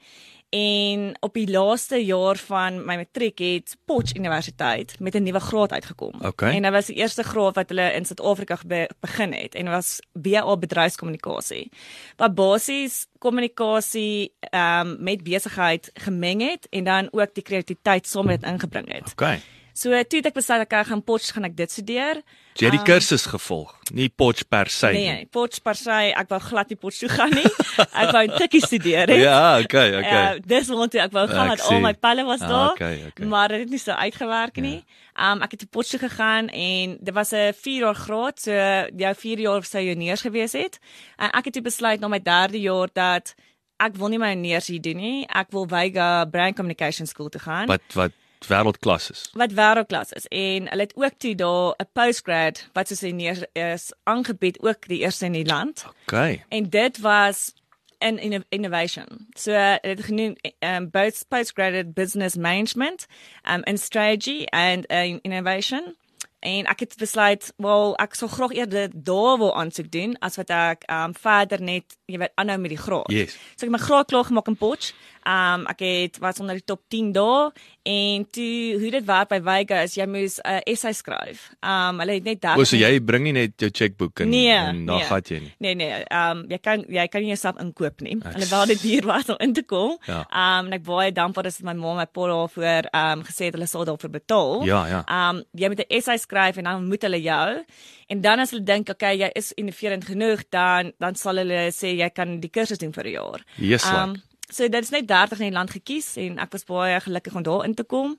En 0.51 1.17
op 1.21 1.35
die 1.35 1.51
laaste 1.51 2.05
jaar 2.05 2.37
van 2.37 2.81
my 2.85 2.97
matriek 2.97 3.39
het 3.39 3.77
Potch 3.85 4.15
Universiteit 4.15 4.97
met 4.99 5.15
'n 5.15 5.23
nuwe 5.23 5.41
graad 5.41 5.73
uitgekom. 5.73 6.15
Okay. 6.23 6.55
En 6.55 6.63
dit 6.63 6.73
was 6.73 6.87
die 6.87 6.97
eerste 6.97 7.23
graad 7.23 7.55
wat 7.55 7.69
hulle 7.69 7.93
in 7.93 8.05
Suid-Afrika 8.05 8.59
be 8.67 8.91
begin 9.01 9.33
het 9.33 9.55
en 9.55 9.71
was 9.71 10.01
BA 10.13 10.57
bedryfskommunikasie. 10.57 11.71
Wat 12.17 12.35
basies 12.35 13.07
kommunikasie 13.19 14.33
ehm 14.41 14.87
um, 14.87 14.97
met 15.03 15.23
besigheid 15.23 15.91
gemeng 15.95 16.41
het 16.51 16.67
en 16.71 16.85
dan 16.85 17.09
ook 17.11 17.35
die 17.35 17.43
kreatiwiteit 17.43 18.07
saam 18.07 18.27
met 18.27 18.41
dit 18.41 18.51
ingebring 18.51 18.93
het. 18.93 19.13
Okay. 19.13 19.41
So 19.73 19.91
toe 20.05 20.19
het 20.19 20.27
ek 20.27 20.35
besluit 20.35 20.61
ek 20.67 20.87
gaan 20.87 21.03
Potch 21.03 21.33
gaan 21.33 21.45
ek 21.45 21.57
dit 21.57 21.71
studeer. 21.71 22.23
Jy 22.61 22.67
het 22.69 22.75
die 22.75 22.83
kursus 22.85 23.25
gevolg, 23.31 23.71
nie 23.95 24.09
Potch 24.09 24.43
per 24.49 24.69
se 24.69 24.91
Nee, 24.93 25.13
nee, 25.13 25.27
Potch 25.31 25.63
per 25.63 25.75
se, 25.79 25.91
ek 25.91 26.29
wou 26.29 26.41
glad 26.41 26.69
nie 26.69 26.77
Potch 26.77 26.99
toe 26.99 27.09
gaan 27.09 27.31
nie. 27.31 27.47
Ek 28.03 28.11
wou 28.13 28.25
Tikkie 28.37 28.61
studeer 28.61 29.09
hè. 29.09 29.15
Ja, 29.23 29.59
okay, 29.63 29.95
okay. 29.97 30.37
Uh, 30.37 30.41
dis 30.45 30.69
wat 30.69 30.95
ek 30.95 31.13
wou 31.15 31.27
gaan 31.31 31.53
Ek 31.55 31.61
al 31.71 31.81
my 31.81 31.95
pelle 31.95 32.25
was 32.27 32.43
Ah, 32.43 32.49
daar. 32.49 32.73
okay, 32.73 33.05
okay. 33.09 33.27
Maar 33.27 33.49
dit 33.55 33.61
het 33.65 33.71
nie 33.71 33.79
so 33.79 33.93
uitgewerk 33.93 34.57
nie. 34.61 34.85
Um 35.17 35.41
ek 35.47 35.51
het 35.57 35.61
te 35.65 35.67
Potch 35.71 35.91
toe 35.95 36.01
gegaan 36.03 36.49
en 36.51 36.99
dit 37.01 37.15
was 37.15 37.33
'n 37.33 37.53
4 37.55 37.81
jaar 37.87 37.95
graad, 37.95 38.41
so 38.41 38.51
jou 38.97 39.15
4 39.15 39.39
jaar 39.41 39.65
sou 39.65 39.83
jou 39.85 39.95
neers 39.97 40.21
gewees 40.21 40.53
het. 40.53 40.79
En 41.17 41.31
ek 41.31 41.45
het 41.45 41.55
toe 41.55 41.63
besluit 41.63 42.01
na 42.01 42.09
my 42.09 42.21
3de 42.21 42.61
jaar 42.61 42.89
dat 42.93 43.35
ek 43.81 43.97
wil 43.97 44.09
nie 44.09 44.19
my 44.19 44.35
neers 44.35 44.67
hier 44.67 44.81
doen 44.81 44.97
nie. 44.97 45.27
Ek 45.29 45.51
wil 45.53 45.65
Vega 45.67 46.25
Brand 46.27 46.57
Communication 46.57 47.07
School 47.07 47.29
toe 47.29 47.41
gaan 47.41 47.67
Wat 47.67 47.81
wat 47.95 48.13
wêreldklas 48.47 49.11
is. 49.11 49.31
wat 49.33 49.53
wêreldklas 49.53 50.13
is 50.13 50.27
en 50.29 50.69
hulle 50.69 50.83
het 50.83 50.97
ook 50.97 51.13
toe 51.19 51.35
daar 51.35 51.75
'n 51.79 51.89
postgrad 51.93 52.69
wat 52.73 52.89
soos 52.89 53.01
hy 53.01 53.11
neer 53.11 53.47
is 53.53 53.93
aangebied 54.05 54.61
ook 54.61 54.89
die 54.89 54.99
eerste 54.99 55.25
in 55.25 55.33
die 55.33 55.47
land. 55.47 55.85
Okay. 56.03 56.45
En 56.49 56.69
dit 56.71 56.99
was 56.99 57.53
in 57.99 58.19
inno- 58.19 58.49
innovation. 58.49 59.29
So 59.37 59.53
uh, 59.53 59.75
het 59.81 60.05
genoem 60.05 60.37
um, 60.59 60.91
both 60.91 61.25
postgraduate 61.29 61.93
business 61.93 62.37
management 62.37 63.07
um, 63.51 63.63
in 63.65 63.79
strategy 63.79 64.45
and 64.45 64.91
uh, 64.91 65.05
in 65.05 65.19
innovation. 65.23 65.97
En 66.41 66.65
ek 66.65 66.81
het 66.81 66.95
besluit, 66.97 67.53
wel 67.57 67.97
ek 67.97 68.15
sou 68.15 68.31
graag 68.31 68.53
eerder 68.57 68.89
daar 68.95 69.37
wil 69.39 69.55
aansoek 69.57 69.91
doen 69.93 70.17
as 70.19 70.37
wat 70.41 70.49
ek 70.49 70.87
um, 70.89 71.13
verder 71.15 71.61
net 71.61 71.97
jy 72.09 72.19
weet 72.19 72.33
aanhou 72.35 72.59
met 72.59 72.73
die 72.73 72.81
graad. 72.81 73.11
Yes. 73.13 73.33
So 73.33 73.67
ek 73.67 73.69
het 73.69 73.77
my 73.77 73.79
graad 73.79 74.07
klaar 74.09 74.25
gemaak 74.25 74.49
in 74.49 74.57
Potch. 74.57 74.95
Um 75.27 75.67
ek 75.71 75.81
het 75.85 76.19
was 76.19 76.41
onder 76.41 76.55
die 76.55 76.65
top 76.65 76.81
10 76.89 77.13
daar 77.13 77.53
en 77.83 78.27
toe 78.31 78.79
hoe 78.81 78.91
dit 78.91 79.05
werk 79.05 79.29
by 79.29 79.41
Vega 79.41 79.83
is 79.83 79.95
jy 79.95 80.07
moes 80.07 80.39
'n 80.39 80.49
uh, 80.49 80.61
essay 80.67 80.93
skryf. 80.93 81.51
Um 81.63 81.99
hulle 82.01 82.13
het 82.13 82.25
net 82.25 82.41
daar 82.41 82.59
O, 82.59 82.65
so 82.65 82.77
jy 82.77 83.01
bring 83.01 83.25
nie 83.25 83.33
net 83.33 83.53
jou 83.61 83.71
chequeboek 83.71 84.21
en 84.21 84.29
Nee, 84.29 84.49
en 84.53 84.87
dan 84.87 84.97
nee. 84.97 85.05
gaan 85.05 85.23
jy 85.25 85.39
nie. 85.41 85.53
Nee 85.59 85.75
nee, 85.75 86.05
um, 86.11 86.45
jy 86.49 86.59
kan 86.59 86.85
jy 86.89 87.07
kan 87.09 87.21
nie 87.21 87.29
jouself 87.29 87.57
inkoop 87.61 88.01
nie. 88.01 88.17
Alhoewel 88.25 88.67
dit 88.67 88.83
duur 88.83 89.07
was 89.07 89.29
om 89.29 89.37
in 89.39 89.53
te 89.53 89.63
kom. 89.63 89.99
Ja. 90.07 90.21
Um, 90.31 90.67
en 90.67 90.73
ek 90.73 90.85
baie 90.85 91.13
dankbaar 91.13 91.47
is 91.47 91.57
dat 91.59 91.67
my 91.67 91.75
ma 91.75 91.95
my 91.95 92.07
pa 92.07 92.27
daarvoor 92.27 92.89
um, 92.95 93.23
gesê 93.25 93.45
het 93.51 93.55
hulle 93.55 93.67
sal 93.67 93.85
daarvoor 93.85 94.11
betaal. 94.11 94.65
Ja, 94.65 94.87
ja. 94.87 95.05
Um, 95.31 95.45
jy 95.53 95.69
moet 95.69 95.81
'n 95.81 95.89
essay 95.89 96.19
skryf 96.19 96.57
en 96.57 96.65
dan 96.65 96.87
moet 96.89 97.03
hulle 97.03 97.21
jou 97.23 97.65
en 98.11 98.21
dan 98.21 98.41
as 98.41 98.51
hulle 98.51 98.65
dink 98.67 98.89
okay, 98.89 99.15
jy 99.19 99.31
is 99.39 99.53
innoverend 99.53 100.05
genoeg, 100.05 100.43
dan 100.51 100.93
dan 100.99 101.15
sal 101.15 101.37
hulle 101.37 101.71
sê 101.75 101.95
jy 101.97 102.09
kan 102.11 102.41
die 102.41 102.51
kursus 102.51 102.79
doen 102.79 102.93
vir 102.93 103.05
'n 103.05 103.13
jaar. 103.13 103.41
Yes, 103.57 103.85
like. 103.85 104.21
So 104.51 104.69
dit 104.69 104.83
is 104.83 104.91
net 104.91 105.09
30 105.09 105.39
in 105.41 105.51
die 105.53 105.57
land 105.57 105.71
gekies 105.71 106.17
en 106.21 106.39
ek 106.43 106.53
was 106.53 106.67
baie 106.67 107.01
gelukkig 107.01 107.35
om 107.35 107.47
daar 107.47 107.65
in 107.65 107.75
te 107.75 107.85
kom. 107.85 108.19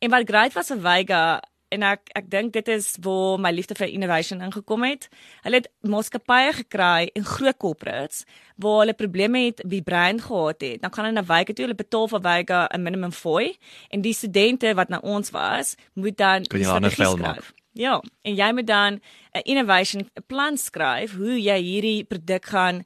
En 0.00 0.10
wat 0.10 0.28
great 0.28 0.56
was 0.56 0.72
vir 0.72 0.80
Vega 0.80 1.40
en 1.74 1.82
ek 1.82 2.12
ek 2.18 2.28
dink 2.30 2.54
dit 2.54 2.68
is 2.72 2.92
waar 3.02 3.40
my 3.42 3.50
liefde 3.52 3.74
vir 3.78 3.90
innovation 3.90 4.42
ingekom 4.44 4.86
het. 4.86 5.08
Hulle 5.44 5.60
het 5.60 5.68
maatskappye 5.86 6.54
gekry 6.62 7.10
en 7.14 7.26
groot 7.26 7.58
corporates 7.58 8.24
waar 8.62 8.84
hulle 8.84 8.96
probleme 8.96 9.46
het 9.48 9.60
wie 9.66 9.82
brein 9.82 10.22
gehad 10.22 10.62
het. 10.62 10.80
Dan 10.82 10.92
gaan 10.94 11.08
hulle 11.08 11.18
na 11.18 11.26
Vega 11.26 11.52
toe, 11.52 11.66
hulle 11.66 11.78
betaal 11.78 12.08
vir 12.14 12.24
Vega 12.28 12.68
'n 12.72 12.82
minimum 12.82 13.12
fooi 13.12 13.56
en 13.90 14.00
die 14.00 14.14
studente 14.14 14.74
wat 14.74 14.88
na 14.88 14.98
ons 15.02 15.30
was, 15.30 15.76
moet 15.94 16.16
dan 16.16 16.44
Kan 16.44 16.60
jy 16.60 16.66
ander 16.66 16.90
vel 16.90 17.16
maak. 17.16 17.54
Ja, 17.76 18.00
en 18.22 18.34
jy 18.34 18.52
moet 18.52 18.66
dan 18.66 19.00
'n 19.34 19.44
innovation 19.44 20.10
plan 20.26 20.56
skryf 20.56 21.12
hoe 21.12 21.42
jy 21.42 21.60
hierdie 21.60 22.04
produk 22.04 22.44
gaan 22.44 22.84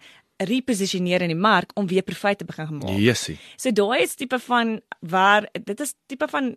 reposisioneer 0.48 1.22
in 1.26 1.34
die 1.34 1.38
mark 1.38 1.72
om 1.74 1.86
weer 1.86 2.04
profit 2.06 2.38
te 2.38 2.48
begin 2.48 2.78
maak. 2.78 2.96
Yesie. 2.98 3.36
So 3.56 3.72
daai 3.72 4.02
is 4.02 4.16
tipe 4.16 4.38
van 4.46 4.80
waar 5.00 5.48
dit 5.52 5.80
is 5.80 5.94
tipe 6.06 6.28
van 6.28 6.56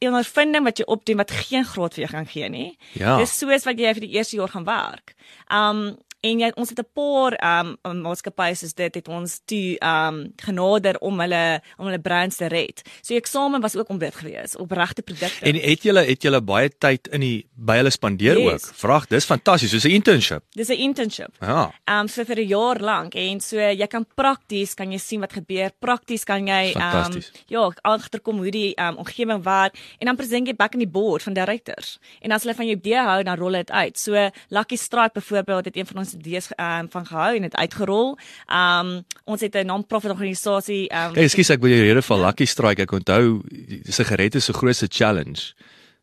'n 0.00 0.08
ondervinding 0.08 0.64
wat 0.64 0.78
jy 0.78 0.84
opdoen 0.84 1.16
wat 1.16 1.30
geen 1.30 1.64
graad 1.64 1.94
vir 1.94 2.04
jou 2.04 2.10
gaan 2.12 2.26
gee 2.26 2.48
nie. 2.48 2.78
Ja. 2.92 3.16
Dis 3.18 3.38
soos 3.38 3.64
wat 3.64 3.78
jy 3.78 3.94
vir 3.94 4.06
die 4.06 4.16
eerste 4.16 4.36
jaar 4.36 4.48
gaan 4.48 4.64
werk. 4.64 5.14
Um 5.48 5.96
en 6.24 6.40
jy 6.40 6.50
ons 6.56 6.70
het 6.72 6.78
'n 6.80 6.88
paar 6.94 7.32
um 7.60 7.76
maatskappye 8.02 8.54
soos 8.56 8.74
dit 8.74 8.94
het 8.94 9.08
ons 9.08 9.40
toe 9.46 9.76
um 9.80 10.32
genader 10.36 10.98
om 11.00 11.20
hulle 11.20 11.60
om 11.78 11.86
hulle 11.86 11.98
brands 12.00 12.36
te 12.36 12.46
red. 12.48 12.82
So 13.02 13.14
die 13.14 13.20
eksamen 13.20 13.60
was 13.60 13.76
ook 13.76 13.88
om 13.88 13.98
dit 13.98 14.14
gewees 14.14 14.56
op 14.56 14.70
regte 14.70 15.02
produkte. 15.02 15.44
En 15.44 15.54
het 15.54 15.82
julle 15.82 16.04
het 16.04 16.22
julle 16.22 16.40
baie 16.40 16.70
tyd 16.78 17.08
in 17.12 17.20
die 17.20 17.46
by 17.54 17.76
hulle 17.76 17.90
spandeer 17.90 18.38
Yes. 18.38 18.52
ook? 18.52 18.74
Vrag, 18.74 19.06
dis 19.08 19.24
fantasties, 19.24 19.70
soos 19.70 19.84
'n 19.84 19.90
internship. 19.90 20.42
Dis 20.50 20.68
'n 20.68 20.72
internship. 20.78 21.30
Ja. 21.40 21.72
um 21.86 22.08
so 22.08 22.24
vir 22.24 22.36
'n 22.38 22.46
jaar 22.48 22.78
lank 22.80 23.14
en 23.14 23.40
so 23.40 23.56
jy 23.58 23.86
kan 23.86 24.06
prakties 24.14 24.74
kan 24.74 24.90
jy 24.92 24.98
sien 24.98 25.20
wat 25.20 25.32
gebeur 25.32 25.70
prakties 25.80 26.24
kan 26.24 26.46
jy 26.46 26.72
um 26.74 26.80
Fantasties. 26.80 27.30
ja 27.48 27.70
agterkom 27.82 28.36
hoe 28.38 28.50
die 28.50 28.74
um 28.80 28.96
omgewing 28.96 29.42
werk 29.44 29.74
en 29.98 30.06
dan 30.06 30.16
present 30.16 30.46
jy 30.46 30.54
back 30.54 30.72
in 30.72 30.78
die 30.80 30.88
board 30.88 31.22
van 31.22 31.34
directors 31.34 31.98
en 32.20 32.30
as 32.32 32.42
hulle 32.42 32.54
van 32.54 32.66
jou 32.66 32.76
idee 32.76 32.98
hou 33.02 33.22
dan 33.22 33.36
rol 33.38 33.52
dit 33.52 33.70
uit 33.70 33.98
so 33.98 34.30
Lucky 34.48 34.76
Strike 34.76 35.10
byvoorbeeld 35.14 35.64
het 35.64 35.76
een 35.76 35.86
van 35.86 35.96
ons 35.98 36.13
idees 36.14 36.50
um 36.58 36.88
van 36.90 37.06
gehou 37.06 37.36
en 37.36 37.42
dit 37.42 37.54
uitgerol 37.56 38.16
um 38.48 39.04
ons 39.24 39.40
het 39.40 39.54
'n 39.56 39.66
non-profit 39.66 40.10
organisasie 40.10 40.90
um 40.92 41.14
Hey, 41.14 41.24
ekskuus, 41.24 41.50
ek 41.50 41.60
wil 41.60 41.70
jou 41.70 41.82
rede 41.82 42.02
van 42.02 42.20
Lucky 42.20 42.44
Strike. 42.46 42.82
Ek 42.82 42.92
onthou 42.92 43.42
sigarette 43.88 44.36
is 44.38 44.44
se 44.44 44.52
grootste 44.52 44.86
challenge. 44.90 45.54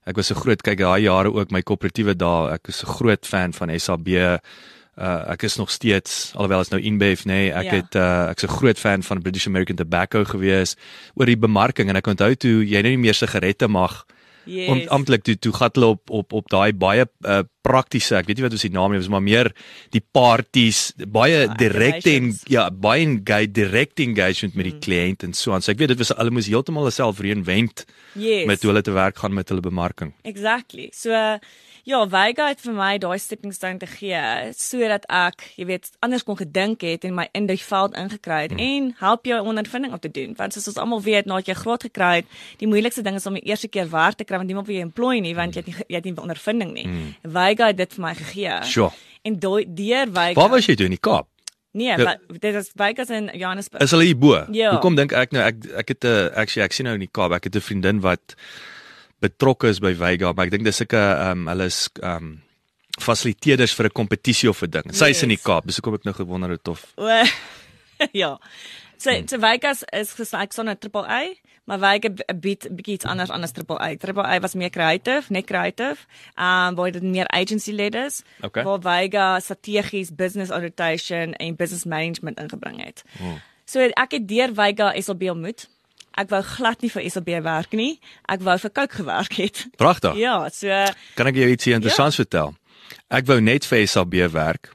Ek 0.05 0.15
was 0.15 0.27
so 0.27 0.35
groot 0.35 0.61
kyk 0.61 0.77
daai 0.77 1.01
jare 1.03 1.31
ook 1.33 1.51
my 1.51 1.61
koöperatiewe 1.61 2.15
dae. 2.15 2.53
Ek 2.53 2.67
is 2.67 2.83
'n 2.83 2.87
groot 2.87 3.25
fan 3.25 3.53
van 3.53 3.79
SAB. 3.79 4.07
Uh 4.07 4.37
ek 5.31 5.43
is 5.43 5.55
nog 5.57 5.71
steeds 5.71 6.31
alhoewel 6.35 6.59
is 6.61 6.69
nou 6.69 6.81
InBev 6.81 7.23
nê. 7.25 7.25
Nee, 7.25 7.51
ek 7.53 7.63
Ja. 7.65 7.71
het 7.71 7.95
uh 7.95 8.29
ek's 8.31 8.43
'n 8.43 8.47
groot 8.57 8.77
fan 8.79 9.03
van 9.03 9.21
British 9.21 9.47
American 9.47 9.75
Tobacco 9.75 10.23
gewees 10.25 10.75
oor 11.15 11.25
die 11.25 11.37
bemarking 11.37 11.89
en 11.89 11.95
ek 11.95 12.07
onthou 12.07 12.35
toe 12.35 12.65
jy 12.65 12.81
nou 12.81 12.89
nie 12.89 12.97
meer 12.97 13.13
sigarette 13.13 13.67
mag 13.67 14.05
yes. 14.45 14.69
om 14.69 14.81
amptelik 14.97 15.23
toe 15.27 15.35
toe 15.39 15.53
gat 15.53 15.75
hulle 15.75 15.93
op 15.95 16.09
op 16.09 16.33
op 16.33 16.49
daai 16.49 16.73
baie 16.73 17.05
uh, 17.25 17.41
praktiese 17.61 18.15
ek 18.17 18.27
weet 18.27 18.39
nie 18.41 18.45
wat 18.47 18.55
ons 18.57 18.65
die 18.65 18.73
naam 18.73 18.93
het 18.95 19.09
maar 19.13 19.21
meer 19.23 19.51
die 19.93 20.01
parties 20.11 20.91
baie 21.07 21.45
Ja, 21.45 21.53
direkte 21.59 22.11
en 22.17 22.31
ja 22.49 22.69
baie 22.71 23.03
engage 23.05 23.51
direct 23.51 23.99
engagement 23.99 24.55
met 24.55 24.65
die 24.65 24.73
Mm. 24.75 24.79
kliënt 24.85 25.23
en 25.23 25.33
so 25.33 25.51
aan 25.53 25.61
so 25.61 25.71
ek 25.71 25.77
weet 25.79 25.93
dit 25.93 25.97
was 26.01 26.13
hulle 26.17 26.31
moes 26.31 26.47
heeltemal 26.47 26.89
self 26.91 27.19
reinvent 27.19 27.85
yes. 28.15 28.45
met 28.47 28.61
hoe 28.61 28.71
hulle 28.71 28.81
te 28.81 28.91
werk 28.95 29.17
gaan 29.17 29.33
met 29.33 29.49
hulle 29.49 29.61
bemarking 29.61 30.13
Exactly. 30.23 30.89
So 30.93 31.11
uh, 31.11 31.37
ja, 31.83 32.07
Vega 32.09 32.47
het 32.47 32.61
vir 32.61 32.73
my 32.73 32.97
daai 32.97 33.17
stepping 33.19 33.53
stone 33.53 33.77
te 33.77 33.87
gee 33.87 34.51
sodat 34.57 35.05
ek, 35.09 35.43
jy 35.57 35.65
weet, 35.65 35.89
anders 35.99 36.23
kon 36.23 36.37
gedink 36.37 36.81
het 36.81 37.03
en 37.03 37.15
my 37.15 37.27
in 37.33 37.47
die 37.47 37.57
veld 37.57 37.95
ingekry 37.97 38.41
het 38.47 38.51
mm. 38.51 38.59
en 38.59 38.95
help 38.99 39.25
jou 39.25 39.39
ondervinding 39.45 39.93
op 39.93 40.01
te 40.01 40.11
doen. 40.11 40.33
Want 40.37 40.53
soos 40.53 40.67
ons 40.67 40.77
almal 40.77 41.01
weet, 41.01 41.25
nadat 41.25 41.47
jy 41.47 41.53
graad 41.53 41.83
gekry 41.83 42.15
het, 42.21 42.25
die 42.57 42.67
moeilikste 42.67 43.01
ding 43.01 43.15
is 43.15 43.25
om 43.25 43.33
die 43.33 43.45
eerste 43.49 43.67
keer 43.67 43.89
werk 43.89 44.17
te 44.17 44.23
kry 44.23 44.37
want 44.37 44.47
niemand 44.47 44.67
wil 44.67 44.75
jou 44.75 44.85
employ 44.85 45.19
nie 45.19 45.35
want 45.35 45.55
jy 45.55 45.63
het 45.63 45.67
nie 45.67 45.75
jy 45.87 45.95
het 45.95 46.05
nie 46.05 46.15
ondervinding 46.17 46.73
nie. 46.73 46.87
Mm. 46.87 47.15
Vega 47.33 47.67
het 47.71 47.77
dit 47.77 47.93
vir 47.93 48.01
my 48.05 48.13
gegee. 48.15 48.59
Sure. 48.63 48.91
En 49.23 49.39
daai 49.39 49.65
deur 49.67 50.07
Vega. 50.07 50.33
waar 50.33 50.49
was 50.49 50.65
jy 50.65 50.75
toe 50.75 50.85
in 50.85 50.97
die 50.97 51.01
Kaap 51.01 51.27
Nee, 51.73 51.87
Ja. 51.87 52.17
dit 52.27 52.55
is 52.55 52.71
Vega's 52.75 53.09
in 53.09 53.29
Johannesburg. 53.33 53.83
is 53.83 53.91
hulle 53.91 54.03
hier 54.03 54.17
bo 54.17 54.45
Ja. 54.51 54.71
hoekom 54.71 54.95
dink 54.95 55.11
ek 55.13 55.31
nou 55.31 55.41
ek 55.43 55.55
ek 55.77 55.87
het 55.87 56.03
'n 56.03 56.31
actually 56.35 56.65
ek 56.65 56.73
sien 56.73 56.85
nou 56.85 56.93
in 56.93 56.99
die 56.99 57.09
Kaap 57.11 57.31
ek 57.31 57.43
het 57.45 57.55
'n 57.55 57.61
vriendin 57.61 58.01
wat 58.01 58.35
betrokke 59.21 59.69
is 59.69 59.79
by 59.79 59.93
Vega 59.97 60.33
maar 60.33 60.45
ek 60.49 60.51
dink 60.57 60.65
dis 60.67 60.81
sulke 60.81 60.97
ehm 61.01 61.45
um, 61.45 61.47
hulle 61.53 61.65
is 61.71 61.87
ehm 62.01 62.15
um, 62.31 62.41
fasiliteerders 63.01 63.73
vir 63.77 63.85
'n 63.87 63.95
kompetisie 64.01 64.49
of 64.49 64.61
'n 64.63 64.69
ding 64.71 64.93
sy 64.93 65.09
is 65.13 65.23
in 65.23 65.29
die 65.29 65.37
Yes. 65.39 65.45
Kaap 65.47 65.65
dis 65.65 65.77
hoekom 65.79 65.95
ek 65.95 66.03
nou 66.05 66.13
gewonder 66.13 66.49
het 66.49 66.67
of 66.67 66.85
O, 66.97 67.07
ja. 68.23 68.37
So 68.97 69.09
so 69.27 69.37
Vegas 69.39 69.83
is 69.93 70.13
gesê 70.13 70.45
so 70.53 70.61
'n 70.63 70.77
triple 70.77 71.07
A, 71.09 71.21
maar 71.65 71.79
Vega 71.79 72.09
b- 72.09 72.25
bied 72.41 72.65
'n 72.69 72.75
bietjie 72.75 72.93
iets 72.99 73.05
anders 73.05 73.29
anders 73.29 73.51
triple 73.51 73.79
A. 73.81 73.95
Triple 73.95 74.23
A 74.25 74.39
was 74.39 74.53
meer 74.53 74.69
creative, 74.69 75.31
net 75.33 75.45
creative. 75.45 76.05
Um 76.37 76.75
waar 76.75 76.91
dit 76.91 77.01
meer 77.03 77.27
agency 77.29 77.71
led 77.71 77.95
is. 77.95 78.21
Okay. 78.43 78.63
Waar 78.63 78.81
Vega 78.81 79.39
strategies, 79.39 80.11
business 80.15 80.51
orientation 80.51 81.33
en 81.33 81.55
business 81.55 81.85
management 81.85 82.39
ingebring 82.39 82.83
het. 82.85 83.03
Oh. 83.21 83.39
So 83.65 83.79
ek 83.79 84.11
het 84.11 84.27
deur 84.27 84.53
Vega 84.53 84.93
SLB 85.01 85.29
ontmoet. 85.29 85.67
Ek 86.19 86.29
wou 86.29 86.41
glad 86.43 86.81
nie 86.83 86.89
vir 86.91 87.05
SLB 87.09 87.37
werk 87.43 87.71
nie. 87.77 87.99
Ek 88.27 88.41
wou 88.43 88.57
vir 88.59 88.69
Coke 88.75 88.95
gewerk 88.99 89.33
het. 89.39 89.65
pragtig 89.77 90.15
Ja, 90.19 90.49
so 90.49 90.67
Kan 91.15 91.27
ek 91.31 91.35
jou 91.39 91.47
ietsie 91.49 91.73
interessants 91.77 92.17
ja. 92.19 92.23
vertel? 92.25 92.55
Ek 93.11 93.25
wou 93.27 93.39
net 93.41 93.65
vir 93.67 93.85
SAB 93.87 94.13
werk. 94.31 94.71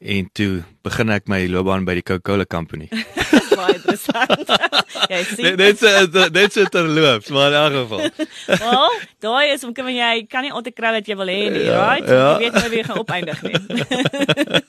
En 0.00 0.28
toe 0.36 0.62
begin 0.84 1.08
ek 1.10 1.28
my 1.32 1.46
loopbaan 1.48 1.86
by 1.88 1.94
die 1.96 2.02
Coca-Cola 2.04 2.44
Company. 2.44 2.90
baie 3.56 3.74
interessant. 3.78 4.50
Sien. 5.36 5.56
net 5.56 5.78
so 5.80 6.28
net 6.34 6.52
so 6.52 6.64
terloops, 6.68 7.30
maar 7.32 7.54
in 7.54 7.56
elk 7.56 7.76
geval. 7.78 8.26
Wel, 8.64 8.96
daai 9.24 9.52
is 9.54 9.64
om 9.64 9.72
kan 9.72 9.88
jy 9.88 10.26
kan 10.28 10.44
nie 10.44 10.52
altyd 10.52 10.76
kry 10.76 10.90
wat 10.98 11.08
jy 11.08 11.16
wil 11.16 11.30
hê 11.32 11.38
nie, 11.54 11.64
Ja, 11.64 11.78
right? 11.80 12.08
ja. 12.08 12.26
Jy 12.34 12.42
weet 12.44 12.58
nou 12.60 12.70
wie 12.74 12.84
gaan 12.84 13.00
opeindig 13.00 13.40
nie. 13.46 14.60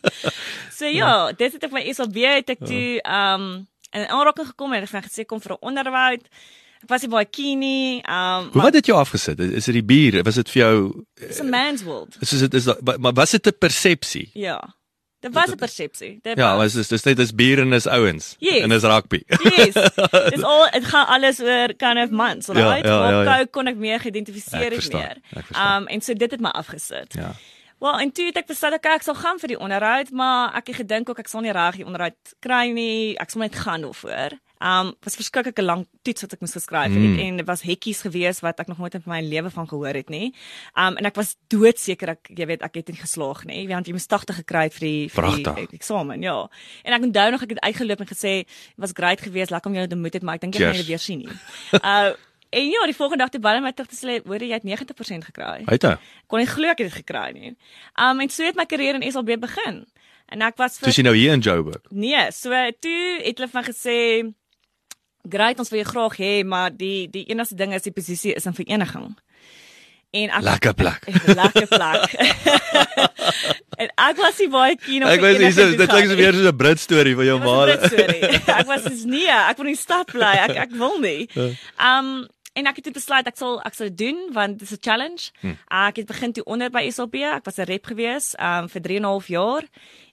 so 0.77 0.86
ja, 0.88 1.31
dit 1.36 1.57
het 1.57 1.63
ek 1.67 1.75
my 1.75 1.83
SLB 1.91 2.24
het 2.38 2.53
ek 2.55 2.63
toe 2.63 2.86
um 3.03 3.50
in 3.91 4.08
aanraking 4.08 4.48
gekom 4.48 4.74
en 4.74 4.84
ek 4.84 4.89
het 4.91 5.06
gesê 5.12 5.25
kom 5.25 5.41
vir 5.41 5.51
'n 5.53 5.58
onderhoud. 5.62 6.22
Ek 6.84 6.89
was 6.89 7.01
nie 7.01 7.10
baie 7.10 7.25
keen 7.25 7.60
nie. 7.60 8.03
Um 8.08 8.50
Hoe 8.53 8.62
wat 8.62 8.74
het 8.74 8.86
jou 8.86 8.98
afgesit? 9.00 9.39
Is 9.39 9.65
dit 9.65 9.74
die 9.74 9.84
bier? 9.84 10.24
Was 10.24 10.36
dit 10.36 10.50
vir 10.50 10.62
jou 10.62 11.06
it's 11.22 11.39
a 11.39 11.44
man's 11.44 11.84
world. 11.84 12.15
is 12.22 12.29
dit 12.29 12.53
is 12.53 12.63
dat, 12.63 12.98
maar 13.00 13.13
was 13.13 13.32
dit 13.32 13.48
'n 13.48 13.58
persepsie? 13.60 14.29
Ja. 14.34 14.75
Dit 15.20 15.34
was 15.34 15.50
'n 15.50 15.56
persepsie. 15.56 16.20
Dit 16.22 16.38
Ja, 16.38 16.56
was 16.56 16.63
was 16.63 16.74
dis 16.74 16.88
dis 16.88 17.03
net 17.03 17.17
dis 17.17 17.32
bier 17.34 17.60
en 17.60 17.74
is 17.74 17.88
ouens 17.88 18.36
Yes. 18.39 18.62
en 18.62 18.72
is 18.72 18.84
rugby. 18.84 19.24
Yes. 19.27 19.74
Dis 20.34 20.44
al 20.44 20.70
dit 20.72 20.86
gaan 20.86 21.08
alles 21.08 21.39
oor 21.39 21.74
kind 21.75 21.98
of 21.98 22.10
months, 22.12 22.48
right? 22.48 22.86
ja, 22.86 22.91
ja, 22.91 23.00
Waar 23.00 23.25
ja. 23.25 23.38
Coke 23.38 23.50
kon 23.50 23.67
ek 23.67 23.75
meer 23.75 24.00
geïdentifiseer 24.00 24.72
het 24.72 24.94
meer. 24.94 25.17
ek. 25.34 25.46
Um 25.56 25.88
en 25.88 26.01
so 26.01 26.13
dit 26.13 26.32
het 26.32 26.39
my 26.39 26.50
afgesit. 26.50 27.13
Ja. 27.13 27.34
Wel, 27.79 28.00
en 28.00 28.12
toe 28.12 28.25
het 28.25 28.38
ek 28.41 28.48
besluit 28.50 28.74
ek 28.81 29.03
sal 29.05 29.13
gaan 29.15 29.38
vir 29.38 29.48
die 29.53 29.60
onderhoud, 29.62 30.10
maar 30.12 30.55
ek 30.57 30.67
het 30.72 30.79
gedink 30.81 31.10
ook 31.10 31.19
ek 31.19 31.27
sal 31.29 31.41
nie 31.46 31.51
reg 31.53 31.75
die 31.77 31.86
onderhoud 31.86 32.15
kry 32.41 32.72
nie. 32.74 33.13
Ek 33.22 33.29
sal 33.29 33.41
net 33.46 33.55
gaan 33.55 33.81
daarvoor. 33.86 34.38
Um 34.57 34.96
was 35.05 35.13
verskriklike 35.15 35.62
lank 35.62 35.86
toets 36.01 36.24
wat 36.25 36.34
ek 36.34 36.41
moes 36.41 36.55
geskryf 36.57 36.89
het 36.89 36.98
Mm. 36.98 37.19
en 37.22 37.38
dit 37.38 37.46
was 37.46 37.62
hekkies 37.62 38.01
geweest 38.01 38.41
wat 38.41 38.60
ek 38.60 38.67
nog 38.67 38.79
nooit 38.81 38.96
in 38.96 39.03
my 39.05 39.22
lewe 39.22 39.51
van 39.53 39.67
gehoor 39.69 39.93
het 39.93 40.10
nie. 40.10 40.34
Um 40.74 40.98
en 40.98 41.05
ek 41.05 41.13
was 41.15 41.36
doodseker 41.53 42.10
ek 42.15 42.31
jy 42.34 42.46
weet 42.50 42.63
ek 42.65 42.74
het 42.81 42.88
nie 42.89 42.98
geslaag 42.98 43.46
nie, 43.46 43.67
want 43.67 43.86
jy 43.86 43.93
moes 43.93 44.07
80 44.07 44.36
gekry 44.41 44.63
het 44.63 44.74
vir 44.74 44.88
die 44.88 45.10
vir 45.10 45.24
die 45.29 45.41
Pragtig. 45.43 45.63
ek- 45.63 45.74
eksamen, 45.77 46.22
ja. 46.24 46.50
En 46.84 46.93
ek 46.93 47.03
onthou 47.03 47.31
nog 47.31 47.43
ek 47.43 47.50
het 47.50 47.60
uitgeloop 47.62 48.00
en 48.00 48.07
gesê 48.07 48.46
was 48.77 48.91
great 48.98 49.22
geweest, 49.22 49.51
lekker 49.51 49.69
om 49.69 49.75
jou 49.77 49.88
te 49.88 49.93
ontmoet 49.93 50.13
het, 50.13 50.24
maar 50.24 50.36
ek 50.36 50.41
dink 50.41 50.55
jy 50.55 50.65
gaan 50.65 50.74
julle 50.74 50.88
weer 50.88 51.00
sien 51.00 51.19
nie. 51.19 51.29
Uh 51.86 52.13
En 52.50 52.70
ja, 52.70 52.86
die 52.86 52.96
volgende 52.96 53.24
dag 53.24 53.30
toe 53.34 53.42
bel 53.42 53.60
hy 53.60 53.62
my 53.62 53.72
terug 53.72 53.89
te 53.92 53.98
sê, 54.00 54.24
"Hoor 54.25 54.44
jy 54.44 54.54
het 54.54 54.63
90% 54.63 55.25
gekry." 55.25 55.63
Uite. 55.66 55.98
kon 56.27 56.39
nie 56.39 56.48
glo 56.48 56.68
ek 56.68 56.77
het 56.77 56.94
dit 56.94 57.06
gekry 57.06 57.32
nie. 57.32 57.56
Um 57.96 58.20
en 58.20 58.30
so 58.30 58.44
het 58.44 58.56
my 58.56 58.66
karier 58.66 58.96
in 58.96 59.12
SLB 59.12 59.39
begin. 59.39 59.86
En 60.27 60.42
ek 60.42 60.58
was 60.58 60.77
Toe 60.77 60.89
is 60.89 60.96
jy 60.96 61.04
nou 61.04 61.16
hier 61.16 61.34
in 61.34 61.39
Joburg. 61.39 61.82
Nee, 61.89 62.32
so 62.32 62.50
toe 62.80 63.22
het 63.24 63.38
hulle 63.38 63.50
van 63.50 63.63
gesê 63.63 64.34
Great, 65.30 65.60
ons 65.60 65.70
wil 65.70 65.82
jou 65.82 65.89
graag 65.89 66.18
hê, 66.18 66.46
maar 66.46 66.72
die 66.72 67.10
die 67.12 67.25
enigste 67.32 67.56
ding 67.56 67.74
is 67.74 67.84
die 67.84 67.92
posisie 67.92 68.34
is 68.34 68.46
in 68.46 68.56
vereniging. 68.56 69.16
En 70.16 70.30
ek 70.30 70.44
Lekker 70.44 70.74
plek. 70.74 71.08
lekker 71.42 71.68
plek. 71.68 72.13
en 73.82 73.92
ek 74.08 74.22
was 74.22 74.39
nie 74.39 74.48
baie 74.54 74.77
keen 74.80 75.04
op 75.04 75.12
Ek 75.12 75.24
was 75.24 75.58
toe 75.58 75.66
dit 75.75 75.92
klink 75.92 76.13
weer 76.16 76.38
soos 76.38 76.48
'n 76.48 76.56
Brit 76.56 76.80
storie 76.80 77.16
van 77.20 77.27
jou 77.27 77.39
ma. 77.44 77.58
Brit 77.66 77.84
storie. 77.92 78.22
ek 78.62 78.70
was 78.72 78.88
soos 78.88 79.04
nee, 79.04 79.27
ek 79.27 79.60
wil 79.60 79.68
in 79.68 79.75
die 79.75 79.82
stad 79.82 80.12
bly. 80.12 80.34
Ek 80.48 80.56
ek 80.68 80.75
wil 80.80 80.96
nie. 81.04 81.27
Um 81.75 82.27
en 82.57 82.69
ek 82.69 82.79
het 82.79 82.87
toe 82.89 82.95
besluit 82.95 83.27
ek 83.29 83.37
sal 83.37 83.59
ek 83.67 83.77
sal 83.77 83.91
dit 83.91 83.99
doen 84.07 84.19
want 84.35 84.59
dit 84.59 84.67
is 84.67 84.77
'n 84.77 84.81
challenge. 84.81 85.23
Hm. 85.41 85.55
Ek 85.69 85.95
het 86.01 86.07
begin 86.07 86.33
toe 86.33 86.43
onder 86.43 86.69
by 86.69 86.89
SLB. 86.89 87.15
Ek 87.23 87.45
was 87.45 87.57
'n 87.57 87.69
rep 87.69 87.85
gewees 87.85 88.35
um 88.39 88.69
vir 88.69 88.81
3 88.81 88.97
en 88.97 89.03
'n 89.03 89.11
half 89.13 89.27
jaar. 89.27 89.63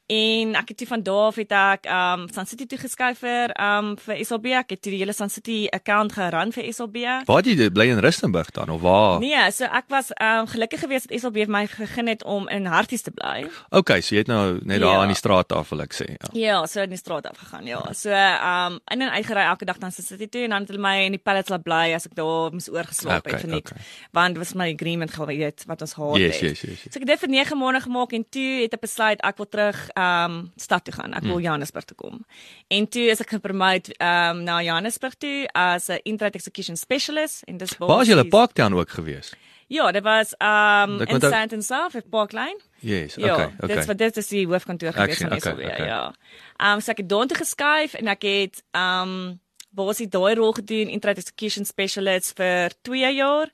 En 0.06 0.52
ek 0.54 0.68
het 0.68 0.76
toe 0.76 0.87
van 0.87 1.02
daar 1.02 1.26
af 1.30 1.37
het 1.40 1.52
ek 1.56 1.87
um 1.88 2.26
Sun 2.28 2.44
City 2.46 2.66
toe 2.68 2.76
geskuif 2.78 3.18
vir 3.25 3.54
um 3.56 3.94
vir 3.96 4.18
SLB. 4.20 4.50
Ek 4.52 4.75
het 4.75 4.82
toe 4.84 4.92
die 4.92 4.99
hele 5.00 5.14
Sun 5.16 5.30
City 5.32 5.62
account 5.73 6.12
gerun 6.12 6.52
vir 6.52 6.66
SLB. 6.68 7.06
Waar 7.25 7.40
jy 7.49 7.70
bly 7.73 7.87
in 7.88 8.02
Rustenburg 8.04 8.50
dan 8.52 8.68
of 8.75 8.82
waar? 8.84 9.18
Nee, 9.23 9.46
so 9.50 9.64
ek 9.64 9.88
was 9.88 10.11
um 10.20 10.44
gelukkig 10.52 10.80
geweest 10.84 11.08
dat 11.08 11.20
SLB 11.23 11.46
vir 11.46 11.52
my 11.56 11.62
gegee 11.73 12.04
het 12.11 12.25
om 12.28 12.49
in 12.52 12.66
Harties 12.68 13.02
te 13.02 13.11
bly. 13.16 13.46
Okay, 13.70 14.02
so 14.04 14.14
jy 14.14 14.20
het 14.26 14.28
nou 14.28 14.58
net 14.62 14.80
daar 14.84 14.92
Ja. 14.92 15.00
aan 15.00 15.08
die 15.14 15.16
straat 15.16 15.52
af 15.56 15.68
wil 15.73 15.80
ek 15.87 15.94
sê. 15.96 16.11
Ja. 16.20 16.28
Ja, 16.44 16.66
so 16.66 16.82
in 16.84 16.90
die 16.92 16.99
straat 17.00 17.26
afgegaan, 17.26 17.64
ja. 17.66 17.80
So 17.96 18.11
um 18.12 18.78
in 18.92 19.00
en 19.00 19.11
uitgery 19.11 19.40
elke 19.49 19.64
dag 19.64 19.78
dan 19.78 19.90
sit 19.92 20.18
dit 20.18 20.30
toe 20.30 20.42
en 20.44 20.50
dan 20.50 20.61
het 20.61 20.68
hulle 20.68 20.80
my 20.84 20.99
in 21.06 21.12
die 21.16 21.23
pallets 21.25 21.49
laat 21.49 21.62
bly 21.64 21.94
as 21.94 22.04
ek 22.06 22.14
daar 22.14 22.52
moes 22.52 22.68
oorgeslaap 22.68 23.25
Okay, 23.25 23.32
het 23.32 23.40
vir 23.40 23.50
niks. 23.56 23.70
okay. 23.73 23.82
Want 24.12 24.34
dit 24.34 24.38
was 24.44 24.52
my 24.54 24.68
agreement 24.75 25.11
geweet 25.11 25.64
wat 25.66 25.80
ons 25.80 25.94
gehad 25.94 26.16
Yes, 26.18 26.40
het. 26.40 26.50
yes, 26.50 26.61
yes, 26.61 26.82
yes. 26.84 26.92
So 26.92 27.00
ek 27.00 27.08
het 27.08 27.16
dit 27.16 27.20
vir 27.25 27.28
9 27.40 27.58
maande 27.58 27.80
gemaak 27.80 28.12
en 28.12 28.26
toe 28.28 28.62
het 28.68 28.75
ek 28.75 28.80
besluit 28.80 29.20
ek 29.25 29.37
wil 29.40 29.49
terug 29.49 29.90
um 29.94 30.52
stad 30.56 30.84
toe 30.84 30.94
gaan. 30.94 31.12
Ek 31.14 31.22
wil 31.22 31.32
Hmm. 31.36 31.42
Johannesburg 31.42 31.84
toe 31.84 31.96
kom. 31.96 32.24
En 32.68 32.88
toe 32.88 33.02
is 33.10 33.20
ek 33.20 33.28
gepromote 33.30 33.94
um 33.98 34.42
na 34.42 34.62
Johannesburg 34.62 35.14
toe 35.18 35.48
as 35.52 35.88
'n 35.88 36.00
intrade 36.02 36.34
execution 36.34 36.76
specialist 36.76 37.42
en 37.44 37.56
dis 37.56 37.76
Waar 37.78 38.00
is 38.00 38.08
julle 38.08 38.28
Parktown 38.28 38.74
ook 38.74 38.90
gewees? 38.90 39.32
Ja, 39.66 39.92
dit 39.92 40.02
was 40.02 40.34
um 40.38 41.00
Ek 41.00 41.10
in 41.10 41.20
Sandton 41.20 41.62
South 41.62 41.94
at 41.94 42.08
Parkline. 42.10 42.58
Yes, 42.80 43.14
Ja, 43.14 43.32
okay, 43.34 43.44
okay. 43.58 43.76
dit 43.76 43.86
was 43.86 43.96
dit 43.96 44.16
is 44.16 44.26
die 44.28 44.46
hoofkantoor 44.46 44.92
gewees 44.92 45.18
van 45.18 45.26
okay, 45.26 45.38
SLB, 45.40 45.64
okay. 45.64 45.86
ja. 45.86 46.14
Ehm 46.56 46.72
um, 46.72 46.80
so 46.80 46.90
ek 46.90 46.96
het 46.96 47.08
daartoe 47.08 47.36
geskuif 47.36 47.94
en 47.94 48.06
ek 48.08 48.22
het 48.22 48.62
ehm 48.70 49.08
um, 49.08 49.40
basies 49.74 50.08
daai 50.08 50.34
rol 50.34 50.52
gedoen 50.52 50.88
intrade 50.88 51.18
execution 51.18 51.64
specialist 51.64 52.36
vir 52.36 52.70
2 52.82 53.14
jaar 53.14 53.50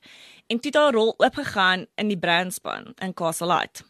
en 0.47 0.59
toe 0.59 0.71
daai 0.71 0.91
rol 0.91 1.13
oopgegaan 1.17 1.85
in 1.95 2.07
die 2.07 2.17
brandspan 2.17 2.93
in 2.99 3.13
Castlelight. 3.13 3.83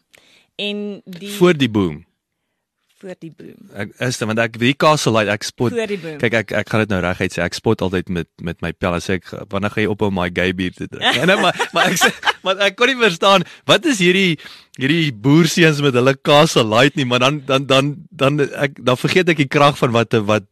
En 0.56 1.02
die 1.04 1.30
Voor 1.36 1.56
die 1.56 1.68
boom. 1.70 2.04
Voor 3.02 3.18
die 3.18 3.30
boom. 3.34 3.70
Ek 3.82 3.94
is 4.06 4.18
want 4.22 4.42
ek 4.42 4.58
die 4.62 4.72
Castle 4.78 5.12
Light 5.16 5.30
ek 5.32 5.46
spot. 5.46 5.74
Voor 5.74 5.90
die 5.90 5.98
boom. 6.00 6.18
Kyk 6.22 6.36
ek 6.42 6.54
ek 6.62 6.72
gaan 6.72 6.84
dit 6.84 6.92
nou 6.94 7.00
reguit 7.04 7.34
sê. 7.34 7.42
Ek 7.44 7.56
spot 7.58 7.84
altyd 7.84 8.12
met 8.14 8.28
met 8.42 8.60
my 8.64 8.72
pelle 8.72 9.00
sê 9.04 9.18
ek 9.20 9.32
wanneer 9.52 9.74
gaan 9.74 9.86
jy 9.86 9.92
ophou 9.92 10.10
om 10.12 10.18
my 10.20 10.28
gay 10.34 10.54
bier 10.56 10.74
te 10.76 10.88
drink? 10.88 11.08
En 11.22 11.30
nou 11.30 11.38
maar 11.42 11.58
maar 11.74 11.90
ek 11.92 12.00
sê 12.02 12.12
maar 12.46 12.62
ek 12.68 12.78
kon 12.78 12.90
nie 12.90 12.98
verstaan 13.00 13.46
wat 13.70 13.88
is 13.90 14.02
hierdie 14.02 14.38
hierdie 14.80 15.12
boerseuns 15.24 15.82
met 15.84 15.96
hulle 15.98 16.14
Castle 16.24 16.64
Light 16.68 16.96
nie, 16.96 17.08
maar 17.08 17.22
dan 17.24 17.42
dan 17.48 17.66
dan 17.66 17.90
dan 18.10 18.40
ek 18.40 18.78
dan 18.80 19.00
vergeet 19.00 19.34
ek 19.34 19.44
die 19.44 19.50
krag 19.50 19.76
van 19.80 19.92
wat 19.94 20.16
wat 20.28 20.48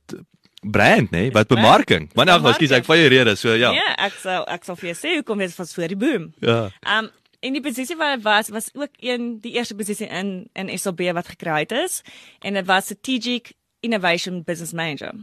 brand 0.61 1.09
nê, 1.11 1.29
nee? 1.29 1.31
wat 1.33 1.49
bemarking. 1.49 2.11
Maar 2.15 2.27
nou, 2.29 2.37
ekskuus, 2.51 2.75
ek 2.77 2.85
val 2.85 2.99
jou 3.01 3.09
rede, 3.09 3.33
so 3.41 3.55
ja. 3.57 3.71
Ja, 3.73 3.95
ek 4.07 4.19
sal 4.21 4.45
ek 4.45 4.67
sal 4.69 4.77
vir 4.77 4.91
jou 4.91 4.99
sê 4.99 5.15
hoekom 5.17 5.41
dit 5.41 5.55
was 5.57 5.73
voor 5.77 5.95
die 5.95 6.01
boom. 6.01 6.29
Ja. 6.45 6.67
Um 6.85 7.09
en 7.41 7.53
die 7.57 7.63
posisie 7.65 7.97
wat 7.97 8.15
dit 8.19 8.23
was 8.25 8.49
was 8.49 8.71
ook 8.75 8.93
een 9.01 9.39
die 9.41 9.53
eerste 9.57 9.75
posisie 9.75 10.07
in 10.09 10.49
in 10.53 10.71
SLB 10.79 11.13
wat 11.13 11.29
gekry 11.29 11.65
is 11.85 12.03
en 12.41 12.55
dit 12.55 12.67
was 12.67 12.85
strategic 12.85 13.53
innovation 13.81 14.43
business 14.45 14.73
manager. 14.73 15.15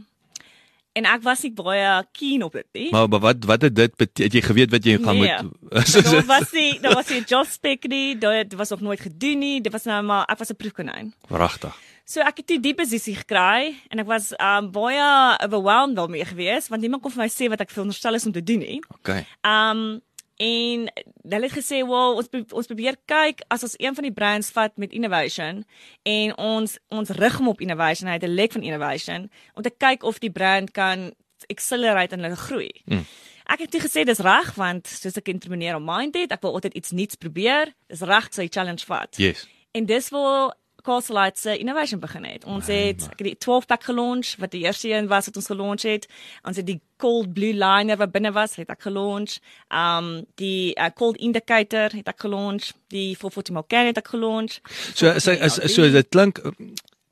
En 0.98 1.04
ek 1.06 1.22
was 1.22 1.42
nie 1.46 1.52
baie 1.54 1.90
keen 2.16 2.42
op 2.42 2.52
dit 2.58 2.66
nie. 2.72 2.88
Maar, 2.90 3.08
maar 3.08 3.20
wat 3.22 3.44
wat 3.46 3.62
het 3.62 3.74
dit 3.76 3.92
bete- 3.96 4.22
het 4.26 4.32
jy 4.34 4.40
geweet 4.42 4.70
wat 4.74 4.84
jy 4.84 4.96
gaan 4.98 5.18
Nee. 5.20 5.36
moet 5.42 5.92
Daar 6.10 6.24
was 6.26 6.50
die 6.50 6.80
daar 6.80 6.94
was 6.94 7.06
die 7.06 7.22
job 7.24 7.46
spec 7.46 7.86
nie, 7.86 8.16
dit 8.18 8.54
was 8.58 8.68
nog 8.74 8.80
nooit 8.80 9.00
gedoen 9.00 9.38
nie. 9.38 9.60
Dit 9.60 9.72
was 9.72 9.84
nou 9.84 10.02
maar 10.02 10.24
ek 10.26 10.38
was 10.38 10.50
'n 10.50 10.56
proefkonyn. 10.56 11.14
Wragtig. 11.28 11.76
So 12.04 12.20
ek 12.20 12.36
het 12.36 12.46
toe 12.46 12.60
die 12.60 12.74
posisie 12.74 13.14
gekry 13.14 13.74
en 13.88 13.98
ek 13.98 14.06
was 14.06 14.32
um 14.40 14.70
baie 14.72 15.38
overwhelmed 15.44 15.96
daarmee 15.96 16.24
geweest 16.24 16.68
want 16.68 16.80
niemand 16.82 17.02
kon 17.02 17.12
vir 17.12 17.22
my 17.22 17.28
sê 17.28 17.48
wat 17.48 17.60
ek 17.60 17.70
veronderstel 17.70 18.14
is 18.14 18.26
om 18.26 18.32
te 18.32 18.42
doen 18.42 18.58
nie. 18.58 18.80
Okay. 18.98 19.26
Um 19.42 20.00
en 20.38 20.88
hulle 21.28 21.48
het 21.48 21.56
gesê, 21.56 21.82
"Wel, 21.86 22.14
ons 22.14 22.28
pro- 22.28 22.56
ons 22.56 22.66
probeer 22.66 22.96
kyk 23.06 23.42
as 23.48 23.62
ons 23.62 23.74
een 23.76 23.94
van 23.94 24.02
die 24.02 24.12
brands 24.12 24.50
vat 24.50 24.76
met 24.76 24.92
innovation 24.92 25.64
en 26.02 26.36
ons 26.38 26.78
ons 26.88 27.10
rig 27.10 27.36
hom 27.36 27.48
op 27.48 27.60
innovation, 27.60 28.08
hy 28.08 28.14
het 28.14 28.24
'n 28.24 28.34
lek 28.34 28.52
van 28.52 28.62
innovation 28.62 29.30
om 29.54 29.62
te 29.62 29.74
kyk 29.76 30.02
of 30.02 30.18
die 30.18 30.30
brand 30.30 30.70
kan 30.70 31.12
accelerate 31.46 32.14
en 32.14 32.22
hulle 32.22 32.36
groei." 32.36 32.82
Mm. 32.84 33.04
Ek 33.48 33.58
het 33.58 33.70
toe 33.70 33.80
gesê 33.80 34.04
dis 34.04 34.18
reg 34.18 34.54
want 34.54 34.86
soos 34.86 35.16
ek 35.16 35.28
entrepreneur 35.28 35.80
mind 35.80 36.14
het, 36.14 36.32
ek 36.32 36.42
wil 36.42 36.54
altyd 36.54 36.74
iets 36.74 36.90
nuuts 36.90 37.14
probeer. 37.14 37.74
Dis 37.88 38.00
reg 38.00 38.28
sy 38.30 38.46
challenge 38.50 38.84
vat. 38.86 39.16
Yes. 39.16 39.46
En 39.72 39.86
dis 39.86 40.08
waar 40.08 40.52
Castle 40.88 41.14
Lights 41.14 41.40
se 41.40 41.58
innovation 41.58 42.00
begin 42.00 42.24
het. 42.24 42.44
Ons 42.48 42.70
het 42.72 43.02
ek 43.10 43.18
het 43.20 43.26
die 43.26 43.36
12 43.44 43.66
pack 43.68 43.84
gelaunch 43.84 44.30
wat 44.40 44.54
die 44.54 44.62
eerste 44.64 44.88
een 44.88 45.10
was 45.10 45.28
wat 45.28 45.36
ons 45.36 45.50
gelaunch 45.50 45.84
het. 45.84 46.06
Ons 46.48 46.56
het 46.56 46.66
die 46.66 46.78
cold 46.96 47.34
blue 47.36 47.52
liner 47.52 47.98
wat 48.00 48.14
binne 48.14 48.32
was, 48.32 48.56
het 48.56 48.72
ek 48.72 48.86
gelaunch. 48.86 49.36
Um 49.68 50.24
die 50.40 50.72
uh, 50.72 50.88
cold 50.96 51.20
indicator 51.20 51.92
het 51.92 52.08
ek 52.08 52.24
gelaunch. 52.24 52.70
Die 52.94 53.12
440 53.20 53.54
Mocan 53.58 53.90
het 53.92 54.00
ek 54.00 54.08
gelaunch. 54.14 54.62
So 54.94 55.12
so 55.20 55.36
is 55.36 55.60
so 55.74 55.90
dit 55.92 56.08
klink 56.08 56.40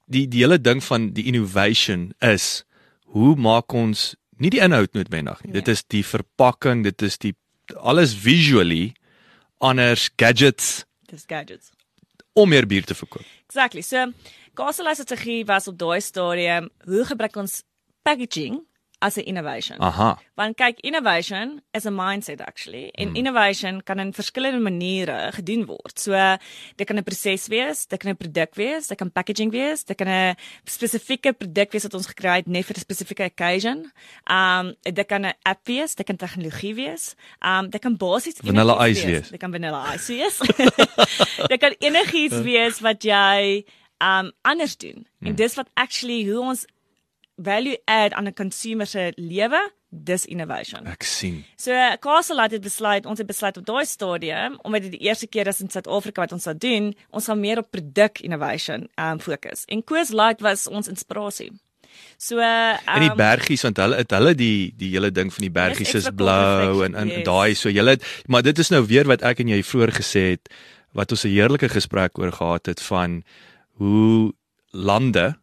die 0.09 0.25
die 0.25 0.45
hele 0.47 0.57
ding 0.57 0.81
van 0.89 1.11
die 1.13 1.27
innovation 1.29 2.15
is 2.25 2.65
hoe 3.13 3.35
maak 3.37 3.77
ons 3.77 4.15
nie 4.41 4.53
die 4.57 4.65
inhoud 4.65 4.97
noodwendig 4.97 5.45
nie. 5.45 5.53
Dit 5.61 5.69
is 5.69 5.85
die 5.85 6.05
verpakking, 6.05 6.85
dit 6.89 7.05
is 7.05 7.21
die 7.21 7.37
alles 7.77 8.17
visually 8.25 8.95
anders 9.61 10.09
gadgets 10.17 10.87
dis 11.07 11.25
gadgets. 11.27 11.76
Om 12.37 12.49
meer 12.49 12.67
bier 12.69 12.85
te 12.85 12.95
verkoop. 12.95 13.25
Exactly. 13.49 13.83
So 13.83 14.13
Castle 14.57 14.85
Lights 14.85 15.01
strategie 15.03 15.45
was 15.49 15.69
op 15.69 15.79
daai 15.81 16.01
stadium 16.01 16.69
hoe 16.85 17.05
gebruik 17.09 17.37
ons 17.41 17.63
packaging 18.05 18.61
as 18.99 19.17
'n 19.17 19.21
innovation. 19.21 19.79
Aha. 19.79 20.19
Want 20.35 20.57
kyk, 20.57 20.81
innovation 20.81 21.63
is 21.71 21.87
a 21.87 21.91
mindset 21.91 22.41
actually. 22.41 22.89
En 22.95 23.09
mm. 23.09 23.17
innovation 23.17 23.83
kan 23.83 23.99
in 23.99 24.13
verskillende 24.13 24.59
maniere 24.59 25.31
gedoen 25.33 25.65
word. 25.65 26.01
So 26.01 26.37
dit 26.77 26.87
kan 26.87 26.97
'n 26.97 27.03
proses 27.03 27.47
wees, 27.47 27.87
dit 27.87 27.99
kan 27.99 28.11
'n 28.11 28.17
produk 28.17 28.55
wees, 28.55 28.87
dit 28.87 28.97
kan 28.97 29.13
packaging 29.13 29.51
wees, 29.51 29.85
dit 29.85 29.97
kan 29.97 30.09
'n 30.09 30.35
spesifieke 30.65 31.33
produk 31.33 31.73
wees 31.73 31.83
wat 31.83 31.95
ons 31.95 32.07
gekry 32.07 32.37
het 32.37 32.47
net 32.47 32.65
vir 32.65 32.77
'n 32.77 32.81
spesifieke 32.81 33.25
occasion. 33.25 33.93
Um 34.31 34.75
dit 34.83 35.07
kan 35.07 35.27
'n 35.27 35.35
app 35.43 35.67
wees, 35.67 35.95
dit 35.95 36.07
kan 36.07 36.17
tegnologie 36.17 36.75
wees. 36.75 37.15
Um 37.41 37.71
dit 37.71 37.81
kan 37.81 37.97
basies 37.97 38.35
Vanilla 38.45 38.87
ice 38.89 39.07
wees. 39.07 39.29
Dit 39.29 39.41
kan 39.41 39.53
vanilla 39.53 39.95
ice 39.95 40.13
wees. 40.13 40.39
dit 41.53 41.59
kan 41.61 41.75
enigiets 41.79 42.41
wees 42.51 42.81
wat 42.81 43.03
jy 43.03 43.65
um 43.99 44.33
anders 44.43 44.77
doen. 44.77 45.07
En 45.21 45.35
dis 45.35 45.55
wat 45.55 45.69
actually 45.75 46.25
hoe 46.31 46.41
ons 46.41 46.67
value 47.37 47.79
add 47.85 48.15
aan 48.15 48.27
'n 48.27 48.35
consumer 48.35 48.87
se 48.87 49.13
lewe, 49.17 49.73
dis 49.89 50.25
innovation. 50.25 50.87
Ek 50.87 51.03
sien. 51.03 51.45
So 51.57 51.73
Castle 52.01 52.43
het 52.43 52.61
besluit, 52.61 53.07
ons 53.07 53.19
het 53.19 53.27
besluit 53.27 53.57
op 53.57 53.67
daai 53.67 53.85
stadium 53.85 54.59
omdat 54.63 54.83
dit 54.83 54.91
die 54.91 55.09
eerste 55.09 55.27
keer 55.27 55.47
is 55.47 55.61
in 55.61 55.71
Suid-Afrika 55.71 56.21
wat 56.21 56.33
ons 56.33 56.43
sal 56.43 56.59
doen, 56.59 56.95
ons 57.11 57.25
gaan 57.25 57.41
meer 57.41 57.59
op 57.59 57.71
produk 57.71 58.21
innovation 58.21 58.89
um 58.95 59.21
fokus. 59.21 59.65
En 59.67 59.85
Coors 59.85 60.11
Light 60.11 60.41
was 60.41 60.67
ons 60.67 60.89
inspirasie. 60.89 61.53
So 62.19 62.41
um, 62.41 62.77
En 62.85 63.01
die 63.05 63.15
bergies 63.15 63.63
want 63.63 63.77
hulle 63.81 63.97
het 63.97 64.11
hulle 64.11 64.35
die 64.35 64.73
die 64.77 64.91
hele 64.95 65.11
ding 65.11 65.33
van 65.33 65.47
die 65.47 65.53
bergies 65.53 65.95
is 65.95 66.09
blou 66.13 66.85
en 66.85 66.95
en 66.95 67.09
yes. 67.13 67.25
daai 67.25 67.55
so 67.55 67.73
julle 67.73 67.99
maar 68.27 68.43
dit 68.43 68.59
is 68.59 68.73
nou 68.73 68.83
weer 68.87 69.09
wat 69.09 69.23
ek 69.23 69.41
en 69.45 69.53
jy 69.55 69.63
vroeër 69.65 69.93
gesê 70.01 70.25
het 70.37 70.53
wat 70.97 71.13
ons 71.13 71.25
'n 71.25 71.33
heerlike 71.33 71.69
gesprek 71.69 72.19
oor 72.19 72.33
gehad 72.33 72.67
het 72.67 72.81
van 72.81 73.23
hoe 73.81 74.33
lande 74.73 75.37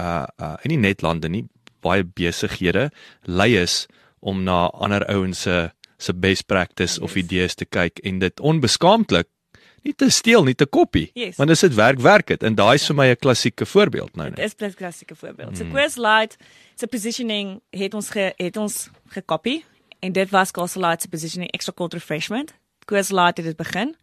uh 0.00 0.26
uh 0.40 0.56
en 0.62 0.68
nie 0.72 0.80
net 0.80 1.02
lande 1.02 1.28
nie 1.28 1.44
baie 1.84 2.04
besighede 2.04 2.90
lei 3.24 3.54
is 3.60 3.86
om 4.20 4.42
na 4.42 4.66
ander 4.72 5.04
ouens 5.12 5.44
se 5.46 5.70
se 5.98 6.12
best 6.12 6.46
practice 6.46 6.94
yes. 6.94 6.98
of 6.98 7.16
idees 7.16 7.54
te 7.54 7.64
kyk 7.64 8.00
en 8.04 8.18
dit 8.18 8.40
onbeskaamdlik 8.40 9.28
nie 9.84 9.92
te 9.92 10.08
steel 10.10 10.44
nie 10.44 10.54
te 10.54 10.66
kopie 10.66 11.10
Yes. 11.14 11.36
want 11.36 11.50
as 11.50 11.60
dit 11.60 11.74
werk 11.74 12.00
werk 12.00 12.26
dit 12.32 12.42
en 12.42 12.54
daai 12.54 12.74
is 12.74 12.86
vir 12.88 12.96
my 12.96 13.06
'n 13.12 13.16
klassieke 13.16 13.66
voorbeeld 13.66 14.16
nou 14.16 14.30
net 14.30 14.36
Dis 14.36 14.54
'n 14.58 14.74
klassieke 14.74 15.14
voorbeeld. 15.14 15.56
So 15.56 15.64
Coors 15.64 15.96
Light 15.96 16.36
se 16.74 16.86
positioning 16.86 17.60
het 17.70 17.94
ons 17.94 18.10
ge, 18.10 18.32
het 18.36 18.56
ons 18.56 18.90
gekopie 19.08 19.64
en 20.00 20.12
dit 20.12 20.30
was 20.30 20.50
Castle 20.50 20.80
Light 20.80 21.02
se 21.02 21.08
positioning 21.08 21.50
extra 21.50 21.72
cold 21.72 21.92
refreshment. 21.92 22.54
Coors 22.84 23.10
Light 23.10 23.36
het 23.36 23.46
dit 23.46 23.56
begin. 23.56 23.96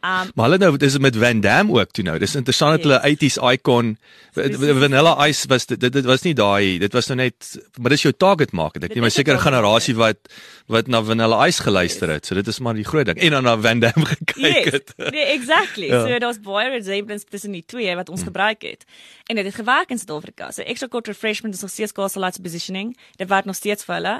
Um 0.00 0.30
Maar 0.34 0.44
hulle 0.46 0.58
nou 0.58 0.76
dis 0.78 0.98
met 0.98 1.16
Van 1.16 1.40
Damme 1.40 1.72
ook 1.80 1.90
toe 1.90 2.04
nou. 2.04 2.18
Dis 2.18 2.34
interessant 2.38 2.82
dat 2.82 2.84
hulle 2.86 3.16
80s 3.16 3.38
icon 3.56 3.96
Vanilla 4.34 5.26
Ice 5.26 5.48
was 5.48 5.66
dit 5.66 5.80
dit, 5.80 5.92
dit 5.92 6.04
was 6.06 6.22
nie 6.22 6.34
daai 6.38 6.78
dit 6.78 6.92
was 6.94 7.08
nou 7.10 7.16
net 7.18 7.48
maar 7.78 7.90
dis 7.90 8.02
jou 8.06 8.12
target 8.14 8.52
market. 8.52 8.84
Ek 8.86 8.94
nie 8.94 9.02
my 9.02 9.10
sekere 9.10 9.38
generasie 9.42 9.94
wat 9.98 10.30
wat 10.70 10.86
na 10.86 11.00
Vanilla 11.02 11.40
Ice 11.48 11.62
geluister 11.64 12.10
het. 12.12 12.26
So 12.28 12.34
dit 12.38 12.46
is 12.46 12.58
maar 12.60 12.74
die 12.78 12.84
groot 12.84 13.06
ding. 13.08 13.18
En 13.18 13.30
dan 13.38 13.42
na 13.48 13.56
Van 13.64 13.80
Damme 13.80 14.06
gekyk 14.12 14.36
Yes, 14.38 14.70
het. 14.72 14.92
nee, 15.10 15.24
exactly. 15.34 15.88
Ja. 15.90 16.02
So 16.06 16.18
daar's 16.18 16.40
baie 16.44 16.70
resemblance 16.70 17.24
tussen 17.26 17.52
die 17.56 17.64
twee 17.66 17.94
wat 17.96 18.08
ons 18.08 18.22
gebruik 18.22 18.62
het. 18.62 18.84
En 19.26 19.36
dit 19.36 19.44
het 19.44 19.54
gewerk 19.54 19.90
in 19.90 19.98
Suid-Afrika. 19.98 20.50
So 20.52 20.62
extra 20.62 20.88
cold 20.88 21.06
refreshment 21.06 21.54
is 21.54 21.60
nog 21.60 21.70
steeds 21.70 21.92
Castle 21.92 22.20
Lights 22.20 22.38
positioning. 22.42 22.94
Dit 23.16 23.28
werk 23.28 23.44
nog 23.44 23.56
steeds 23.56 23.84
vir 23.84 23.94
hulle. 23.94 24.14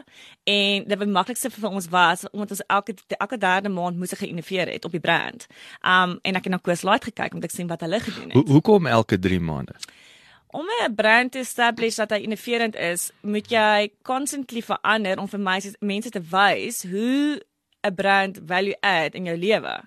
En 0.48 0.84
dit 0.88 0.98
wat 0.98 1.08
maklikste 1.08 1.50
vir 1.52 1.70
ons 1.70 1.88
was 1.92 2.24
omdat 2.32 2.50
ons 2.56 2.62
elke 2.66 2.94
elke 3.18 3.38
derde 3.38 3.68
maand 3.68 3.96
moes 4.00 4.12
geïnnoveer 4.16 4.68
het 4.72 4.84
op 4.84 4.90
die 4.96 5.00
brand. 5.04 5.46
Um 5.82 6.18
en 6.22 6.34
ek 6.34 6.44
het 6.44 6.52
na 6.52 6.58
Castle 6.62 6.90
Light 6.90 7.04
gekyk 7.04 7.34
om 7.34 7.40
te 7.40 7.48
sien 7.52 7.66
wat 7.66 7.80
hulle 7.80 8.00
gedoen 8.00 8.30
het. 8.30 8.32
Hoe 8.32 8.46
hoekom 8.58 8.86
elke 8.86 9.18
3 9.18 9.40
maande? 9.40 9.74
Om 10.50 10.66
'n 10.84 10.94
brand 10.94 11.32
te 11.32 11.38
establish 11.38 11.96
dat 11.96 12.10
hy 12.10 12.16
innoverend 12.16 12.76
is, 12.76 13.10
moet 13.20 13.50
jy 13.50 13.90
constantly 14.02 14.62
verander 14.62 15.18
om 15.18 15.28
vir 15.28 15.40
mense 15.40 15.76
mense 15.80 16.10
te 16.10 16.20
wys 16.20 16.82
hoe 16.82 17.40
'n 17.82 17.94
brand 17.94 18.40
value 18.46 18.76
add 18.80 19.14
in 19.14 19.24
jou 19.24 19.36
lewe. 19.36 19.80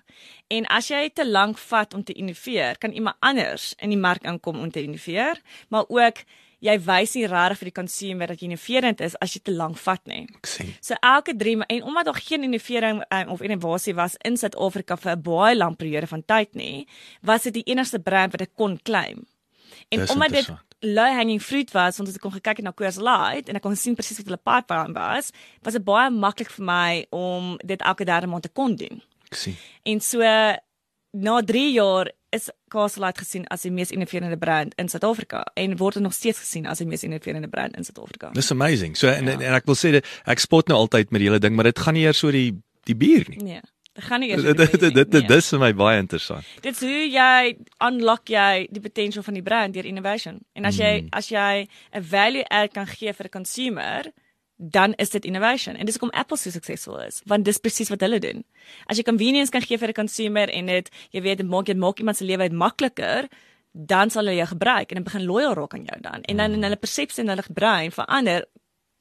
En 0.46 0.66
as 0.66 0.88
jy 0.88 1.10
te 1.12 1.26
lank 1.28 1.58
vat 1.58 1.94
om 1.94 2.04
te 2.04 2.12
innoveer, 2.12 2.78
kan 2.78 2.92
iemand 2.92 3.16
anders 3.18 3.74
in 3.78 3.88
die 3.88 3.98
mark 3.98 4.22
inkom 4.22 4.60
om 4.60 4.70
te 4.70 4.82
innoveer, 4.82 5.40
maar 5.68 5.84
ook 5.88 6.16
jy 6.62 6.76
wys 6.86 7.14
nie 7.18 7.26
regtig 7.26 7.58
vir 7.58 7.68
die 7.70 7.74
consumer 7.80 8.30
dat 8.30 8.40
jy 8.40 8.46
innoverend 8.46 9.00
is 9.02 9.16
as 9.20 9.32
jy 9.34 9.40
te 9.42 9.52
lank 9.52 9.76
vat 9.82 10.04
nie. 10.06 10.24
Ek 10.38 10.46
sien. 10.46 10.68
So 10.80 10.94
elke 11.02 11.34
3 11.36 11.56
ma- 11.58 11.66
en 11.68 11.82
omdat 11.82 12.04
daar 12.06 12.20
geen 12.22 12.44
innovering 12.46 13.02
um, 13.10 13.28
of 13.34 13.42
innovasie 13.42 13.94
was 13.98 14.14
in 14.24 14.36
Suid-Afrika 14.38 14.96
vir 14.96 15.16
'n 15.16 15.22
baie 15.22 15.56
lang 15.56 15.76
periode 15.76 16.06
van 16.06 16.22
tyd 16.24 16.54
nie, 16.54 16.86
was 17.22 17.42
dit 17.42 17.54
die 17.54 17.64
enigste 17.72 17.98
brand 17.98 18.32
wat 18.32 18.38
dit 18.46 18.50
kon 18.54 18.78
claim. 18.84 19.26
En 19.90 19.98
Dis 19.98 20.10
omdat 20.10 20.30
dit 20.30 20.46
low 20.94 21.10
hanging 21.14 21.40
fruit 21.42 21.70
was, 21.72 21.96
want 21.98 22.08
as 22.08 22.14
ek 22.14 22.20
kon 22.22 22.32
gekyk 22.32 22.56
het 22.56 22.64
na 22.64 22.72
Coors 22.72 22.96
Light 22.98 23.48
en 23.48 23.56
ek 23.56 23.62
kon 23.62 23.76
sien 23.76 23.94
presies 23.94 24.18
wat 24.18 24.26
hulle 24.26 24.38
pipeline 24.42 24.94
was, 24.94 25.32
was 25.62 25.74
dit 25.74 25.84
baie 25.84 26.10
maklik 26.10 26.50
vir 26.50 26.64
my 26.64 27.06
om 27.10 27.56
dit 27.64 27.80
elke 27.82 28.04
derde 28.04 28.26
maand 28.26 28.42
te 28.42 28.48
kon 28.54 28.76
doen. 28.76 29.02
Ek 29.30 29.34
sien. 29.36 29.56
En 29.84 30.00
so 30.00 30.18
na 31.12 31.40
3 31.42 31.72
jaar 31.72 32.10
is 32.32 32.48
Castle 32.72 33.02
Light 33.04 33.18
gesien 33.20 33.44
as 33.52 33.62
die 33.66 33.70
mees 33.70 33.90
innoverende 33.92 34.38
brand 34.40 34.74
in 34.80 34.88
Suid-Afrika 34.88 35.42
en 35.54 35.76
word 35.76 35.94
dit 35.94 36.02
nog 36.02 36.14
steeds 36.16 36.38
gesien 36.38 36.66
as 36.66 36.78
die 36.80 36.86
mees 36.88 37.04
innoverende 37.04 37.48
brand 37.52 37.76
in 37.76 37.84
Suid-Afrika. 37.84 38.30
Dis 38.32 38.50
amazing. 38.50 38.96
So 38.96 39.08
en, 39.08 39.26
ja. 39.28 39.32
en, 39.36 39.40
en 39.42 39.54
ek 39.58 39.66
wil 39.68 39.76
sê 39.76 39.92
dit- 39.92 40.06
ek 40.26 40.38
spot 40.40 40.68
nou 40.72 40.78
altyd 40.78 41.10
met 41.12 41.20
die 41.20 41.28
hele 41.28 41.38
ding, 41.44 41.54
maar 41.54 41.64
dit 41.68 41.78
gaan 41.78 41.94
nie 41.94 42.06
eers 42.06 42.22
oor 42.24 42.32
die 42.32 42.52
die 42.88 42.96
bier 42.96 43.28
nie. 43.28 43.38
Nee. 43.42 43.60
Dit 43.92 44.04
gaan 44.08 44.20
nie 44.24 44.30
eers 44.32 44.42
Dit 44.42 44.58
oor 44.58 44.66
die 44.66 44.78
dit 44.78 44.80
dit 44.80 44.94
nie. 44.94 45.04
dit 45.04 45.20
Nee. 45.20 45.28
dis 45.36 45.48
vir 45.52 45.58
my 45.60 45.72
baie 45.76 45.98
interessant. 46.00 46.44
Dit 46.62 46.74
is 46.74 46.80
hoe 46.80 47.04
jy 47.12 47.56
unlock 47.84 48.28
jy 48.32 48.66
die 48.72 48.80
potential 48.80 49.22
van 49.22 49.34
die 49.34 49.42
brand 49.42 49.74
deur 49.74 49.84
innovation. 49.84 50.40
En 50.56 50.64
as 50.64 50.76
jy 50.80 51.02
mm. 51.02 51.08
as 51.12 51.28
jy 51.28 51.68
'n 51.92 52.02
value 52.02 52.44
add 52.48 52.72
kan 52.72 52.86
gee 52.86 53.12
vir 53.12 53.26
'n 53.26 53.30
consumer, 53.30 54.12
dan 54.70 54.92
is 54.94 55.10
dit 55.10 55.24
innovation. 55.24 55.76
En 55.76 55.86
dis 55.86 55.96
hoekom 55.98 56.18
Apple 56.18 56.36
so 56.36 56.50
suksesvol 56.50 57.00
is, 57.02 57.20
want 57.26 57.44
dis 57.44 57.58
presies 57.58 57.90
wat 57.90 58.00
hulle 58.00 58.20
doen. 58.22 58.44
As 58.86 58.96
jy 58.96 59.02
convenience 59.02 59.50
kan 59.50 59.64
gee 59.64 59.78
vir 59.78 59.88
'n 59.88 59.92
consumer 59.92 60.48
en 60.48 60.66
dit 60.66 60.90
jy 61.10 61.22
weet 61.22 61.38
dit 61.38 61.46
maak 61.46 61.66
dit 61.66 61.76
maak 61.76 61.98
iemand 61.98 62.16
se 62.16 62.24
lewe 62.24 62.50
makliker, 62.50 63.28
dan 63.72 64.10
sal 64.10 64.24
hulle 64.24 64.36
jou 64.36 64.46
gebruik 64.46 64.90
en 64.90 64.96
dit 64.96 65.04
begin 65.04 65.24
loyal 65.24 65.54
raak 65.54 65.74
aan 65.74 65.84
jou 65.84 66.00
dan. 66.00 66.22
En 66.22 66.36
dan 66.36 66.52
in 66.52 66.62
hulle 66.62 66.76
persepsie 66.76 67.22
en 67.22 67.28
hulle 67.28 67.42
brein 67.54 67.90
verander 67.90 68.44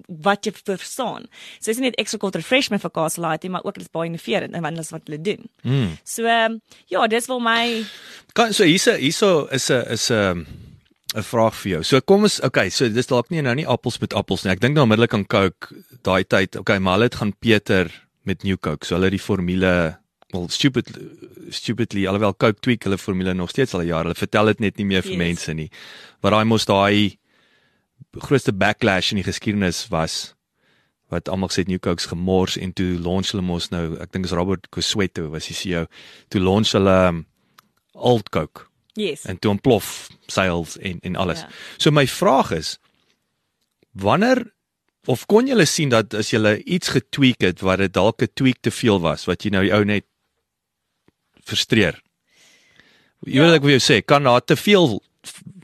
wat 0.08 0.45
jy 0.45 0.52
verstaan. 0.63 1.28
So 1.60 1.71
dis 1.71 1.78
nie 1.78 1.89
net 1.89 2.00
extra 2.00 2.17
cold 2.17 2.36
refreshment 2.36 2.82
vir 2.82 2.91
Castle 2.91 3.28
Light 3.28 3.43
nie, 3.43 3.52
maar 3.52 3.63
ook 3.63 3.74
dit 3.74 3.84
is 3.84 3.91
baie 3.91 4.10
innoverend 4.10 4.54
en 4.54 4.62
wat 4.62 4.89
wat 4.89 5.02
hulle 5.06 5.21
doen. 5.21 5.50
Mm. 5.62 5.97
So 6.04 6.26
ehm, 6.26 6.60
ja, 6.88 7.08
dis 7.08 7.26
vir 7.26 7.39
my 7.39 7.86
Kan 8.34 8.54
so 8.54 8.63
hierse 8.63 8.97
hierso 8.97 9.47
is 9.52 9.69
'n 9.69 9.91
is 9.91 10.10
'n 10.10 10.71
'n 11.15 11.24
vraag 11.24 11.56
vir 11.56 11.71
jou. 11.71 11.84
So 11.84 12.02
kom 12.02 12.24
ons 12.24 12.39
okay, 12.39 12.69
so 12.69 12.88
dis 12.89 13.08
dalk 13.08 13.30
nie 13.30 13.41
nou 13.41 13.56
nie 13.56 13.67
appels 13.67 14.00
met 14.00 14.13
appels 14.13 14.43
nie. 14.43 14.52
Ek 14.54 14.62
dink 14.63 14.76
nou 14.76 14.86
onmiddellik 14.86 15.13
aan 15.13 15.28
Coke 15.28 15.76
daai 16.04 16.24
tyd. 16.24 16.56
Okay, 16.56 16.80
maar 16.80 16.93
hulle 16.97 17.10
het 17.10 17.19
gaan 17.19 17.34
Peter 17.39 17.91
met 18.24 18.43
New 18.43 18.58
Coke. 18.58 18.86
So 18.86 18.95
hulle 18.95 19.10
het 19.10 19.17
die 19.17 19.19
formule 19.19 19.97
wel 20.32 20.47
stupid 20.50 20.88
stupidly 21.50 22.08
alhoewel 22.08 22.34
Coke 22.34 22.60
tweak 22.62 22.84
hulle 22.88 22.97
formule 22.97 23.34
nog 23.34 23.50
steeds 23.50 23.74
al 23.74 23.82
jare. 23.82 24.08
Hulle 24.08 24.15
vertel 24.15 24.45
dit 24.45 24.60
net 24.60 24.78
nie 24.78 24.86
meer 24.86 25.02
vir 25.02 25.12
Yes. 25.12 25.17
mense 25.19 25.54
nie. 25.54 25.69
Maar 26.21 26.32
daai 26.32 26.45
mos 26.45 26.65
daai 26.65 27.17
grootste 28.17 28.54
backlash 28.54 29.12
in 29.12 29.17
die 29.17 29.28
geskiedenis 29.28 29.88
was 29.89 30.36
wat 31.10 31.28
almal 31.28 31.50
gesê 31.50 31.65
het 31.65 31.67
New 31.67 31.80
Coke's 31.80 32.08
gemors 32.08 32.58
en 32.58 32.71
toe 32.74 32.97
launch 32.97 33.32
hulle 33.32 33.43
mos 33.43 33.69
nou, 33.69 33.97
ek 34.00 34.13
dink 34.13 34.26
is 34.26 34.32
Robert 34.32 34.69
Kosweto 34.71 35.30
was 35.30 35.47
die 35.47 35.56
CEO. 35.56 35.86
Toe 36.30 36.39
launch 36.39 36.71
hulle 36.71 37.08
um, 37.10 37.26
Old 37.93 38.30
Coke 38.32 38.71
yes. 38.93 39.25
en 39.25 39.39
toe 39.39 39.51
ontplof 39.51 40.10
sales 40.27 40.77
en 40.77 40.99
en 41.01 41.15
alles. 41.15 41.39
Ja. 41.39 41.49
So 41.77 41.91
my 41.91 42.08
vraag 42.08 42.51
is 42.51 42.77
wanneer 43.91 44.54
of 45.06 45.25
kon 45.25 45.47
julle 45.47 45.65
sien 45.65 45.89
dat 45.89 46.13
as 46.13 46.30
julle 46.30 46.63
iets 46.63 46.88
getweak 46.93 47.41
het 47.41 47.62
wat 47.65 47.77
dit 47.82 47.93
dalk 47.93 48.21
'n 48.21 48.30
tweak 48.34 48.58
te 48.62 48.71
veel 48.71 48.99
was 49.01 49.25
wat 49.25 49.43
jy 49.43 49.49
nou 49.49 49.63
die 49.63 49.73
ou 49.73 49.84
net 49.86 50.06
frustreer. 51.43 52.01
Jy 53.25 53.34
Ja. 53.34 53.41
weet 53.45 53.56
ek 53.56 53.62
wil 53.62 53.80
jou 53.80 53.84
sê 53.93 54.06
kan 54.06 54.23
daar 54.23 54.43
te 54.43 54.56
veel 54.56 55.01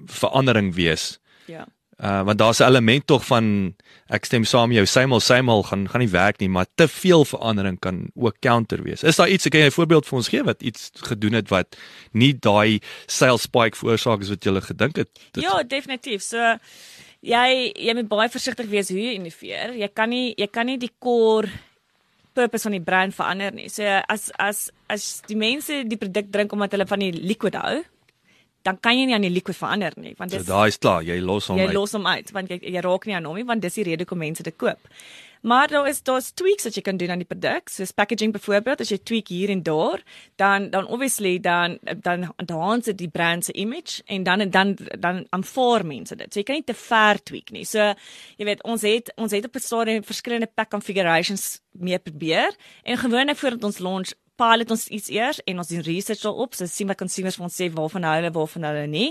verandering 0.05 0.73
wees? 0.75 1.19
Ja. 1.45 1.67
Uh 1.97 2.21
want 2.25 2.37
daar's 2.37 2.59
'n 2.59 2.63
element 2.69 3.07
tog 3.07 3.25
van 3.25 3.73
ek 4.09 4.25
stem 4.25 4.43
saam 4.45 4.71
jou, 4.71 4.85
symal 4.85 5.19
symal 5.19 5.63
gaan 5.63 5.87
gaan 5.89 5.99
nie 6.01 6.09
werk 6.13 6.39
nie, 6.39 6.49
maar 6.49 6.65
te 6.75 6.87
veel 6.87 7.25
verandering 7.25 7.79
kan 7.79 8.07
ook 8.15 8.35
counter 8.39 8.83
wees. 8.83 9.03
Is 9.03 9.15
daar 9.15 9.29
iets, 9.29 9.47
kan 9.49 9.59
jy 9.59 9.65
'n 9.65 9.71
voorbeeld 9.71 10.05
vir 10.05 10.17
ons 10.17 10.27
gee 10.27 10.43
wat 10.43 10.61
iets 10.61 10.91
gedoen 10.93 11.33
het 11.33 11.49
wat 11.49 11.75
nie 12.13 12.33
daai 12.39 12.79
sales 13.07 13.41
spike 13.41 13.75
veroorsaak 13.77 14.21
is 14.21 14.29
wat 14.29 14.43
jy 14.43 14.61
gedink 14.61 14.95
het? 14.95 15.09
Dit- 15.31 15.43
Ja, 15.43 15.63
definitief. 15.63 16.21
So 16.21 16.57
jy 17.21 17.71
jy 17.75 17.93
moet 17.93 18.07
baie 18.07 18.29
versigtig 18.29 18.67
wees 18.69 18.89
hoe 18.89 18.99
jy 19.01 19.13
innoveer. 19.15 19.73
Jy 19.75 19.87
kan 19.93 20.09
nie 20.09 20.33
jy 20.37 20.47
kan 20.47 20.65
nie 20.65 20.77
die 20.77 20.91
core 20.99 21.49
purpose 22.35 22.63
van 22.63 22.71
die 22.71 22.81
brand 22.81 23.15
verander 23.15 23.51
nie. 23.53 23.69
So 23.69 23.83
as 24.07 24.31
as 24.37 24.69
as 24.87 25.21
die 25.27 25.35
mense 25.37 25.83
die 25.87 25.97
produk 25.97 26.31
drink 26.31 26.51
omdat 26.53 26.71
hulle 26.71 26.85
van 26.85 26.99
die 26.99 27.11
liquid 27.11 27.55
hou, 27.55 27.83
dan 28.67 28.79
kan 28.83 28.97
jy 28.99 29.05
nie 29.07 29.15
aan 29.17 29.23
die 29.27 29.31
liquid 29.33 29.55
verander 29.57 29.95
nie, 29.95 30.13
want 30.19 30.31
So 30.35 30.41
dis 30.41 30.49
daai 30.49 30.67
is 30.73 30.77
klaar, 30.83 31.05
jy 31.07 31.21
los 31.23 31.47
hom 31.47 31.57
jy 31.61 31.69
uit. 31.69 31.77
los 31.77 31.95
hom 31.95 32.07
uit 32.07 32.33
want 32.35 32.51
jy 32.51 32.59
jy 32.75 32.83
raak 32.83 33.07
nie 33.07 33.15
aan 33.15 33.25
hom 33.29 33.39
nie 33.39 33.47
want 33.47 33.63
dis 33.63 33.79
die 33.79 33.87
rede 33.87 34.03
hoekom 34.05 34.19
mense 34.25 34.43
dit 34.43 34.57
koop. 34.59 34.91
Maar 35.47 35.69
daar 35.69 35.87
is 35.87 36.01
daar's 36.03 36.31
tweaks 36.33 36.65
wat 36.65 36.75
jy 36.75 36.81
kan 36.81 36.97
doen 36.97 37.11
aan 37.13 37.21
die 37.21 37.27
produk. 37.29 37.69
Soos 37.69 37.91
packaging 37.93 38.33
byvoorbeeld, 38.33 38.81
as 38.81 38.89
jy 38.89 38.97
tweak 39.05 39.29
hier 39.29 39.51
en 39.53 39.61
daar, 39.63 40.01
dan 40.41 40.69
dan 40.73 40.87
obviously 40.87 41.37
dan 41.39 41.77
dan 42.01 42.25
enhance 42.41 42.89
dit 42.89 42.97
die 42.97 43.09
brand 43.13 43.45
se 43.45 43.53
image 43.53 44.01
en 44.07 44.23
dan 44.25 44.49
dan 44.49 44.75
dan 44.99 45.25
aanvaar 45.29 45.85
mense 45.85 46.15
dit. 46.15 46.33
So 46.33 46.39
jy 46.41 46.43
kan 46.49 46.55
nie 46.55 46.65
te 46.65 46.73
ver 46.73 47.21
tweak 47.23 47.53
nie. 47.53 47.65
So 47.69 47.93
jy 48.37 48.45
weet, 48.49 48.63
ons 48.63 48.81
het 48.81 49.13
ons 49.15 49.31
het 49.31 49.45
op 49.45 49.55
'n 49.55 49.59
stadium 49.69 50.03
verskillende 50.03 50.49
pack 50.55 50.69
configurations 50.73 51.61
mee 51.71 51.99
probeer 51.99 52.51
en 52.83 52.97
gewoonlik 52.97 53.37
voordat 53.37 53.63
ons 53.63 53.79
launch 53.79 54.11
pilot 54.37 54.71
ons 54.71 54.87
iets 54.87 55.09
eers 55.13 55.41
en 55.45 55.61
ons 55.61 55.67
doen 55.67 55.83
research 55.85 56.21
daarop, 56.21 56.55
so 56.55 56.65
sien 56.69 56.87
wat 56.87 56.99
consumers 56.99 57.37
vir 57.39 57.47
ons 57.47 57.57
sê 57.59 57.69
waarvan 57.73 58.07
hulle, 58.07 58.31
waarvan 58.35 58.67
hulle 58.69 58.85
nie. 58.87 59.09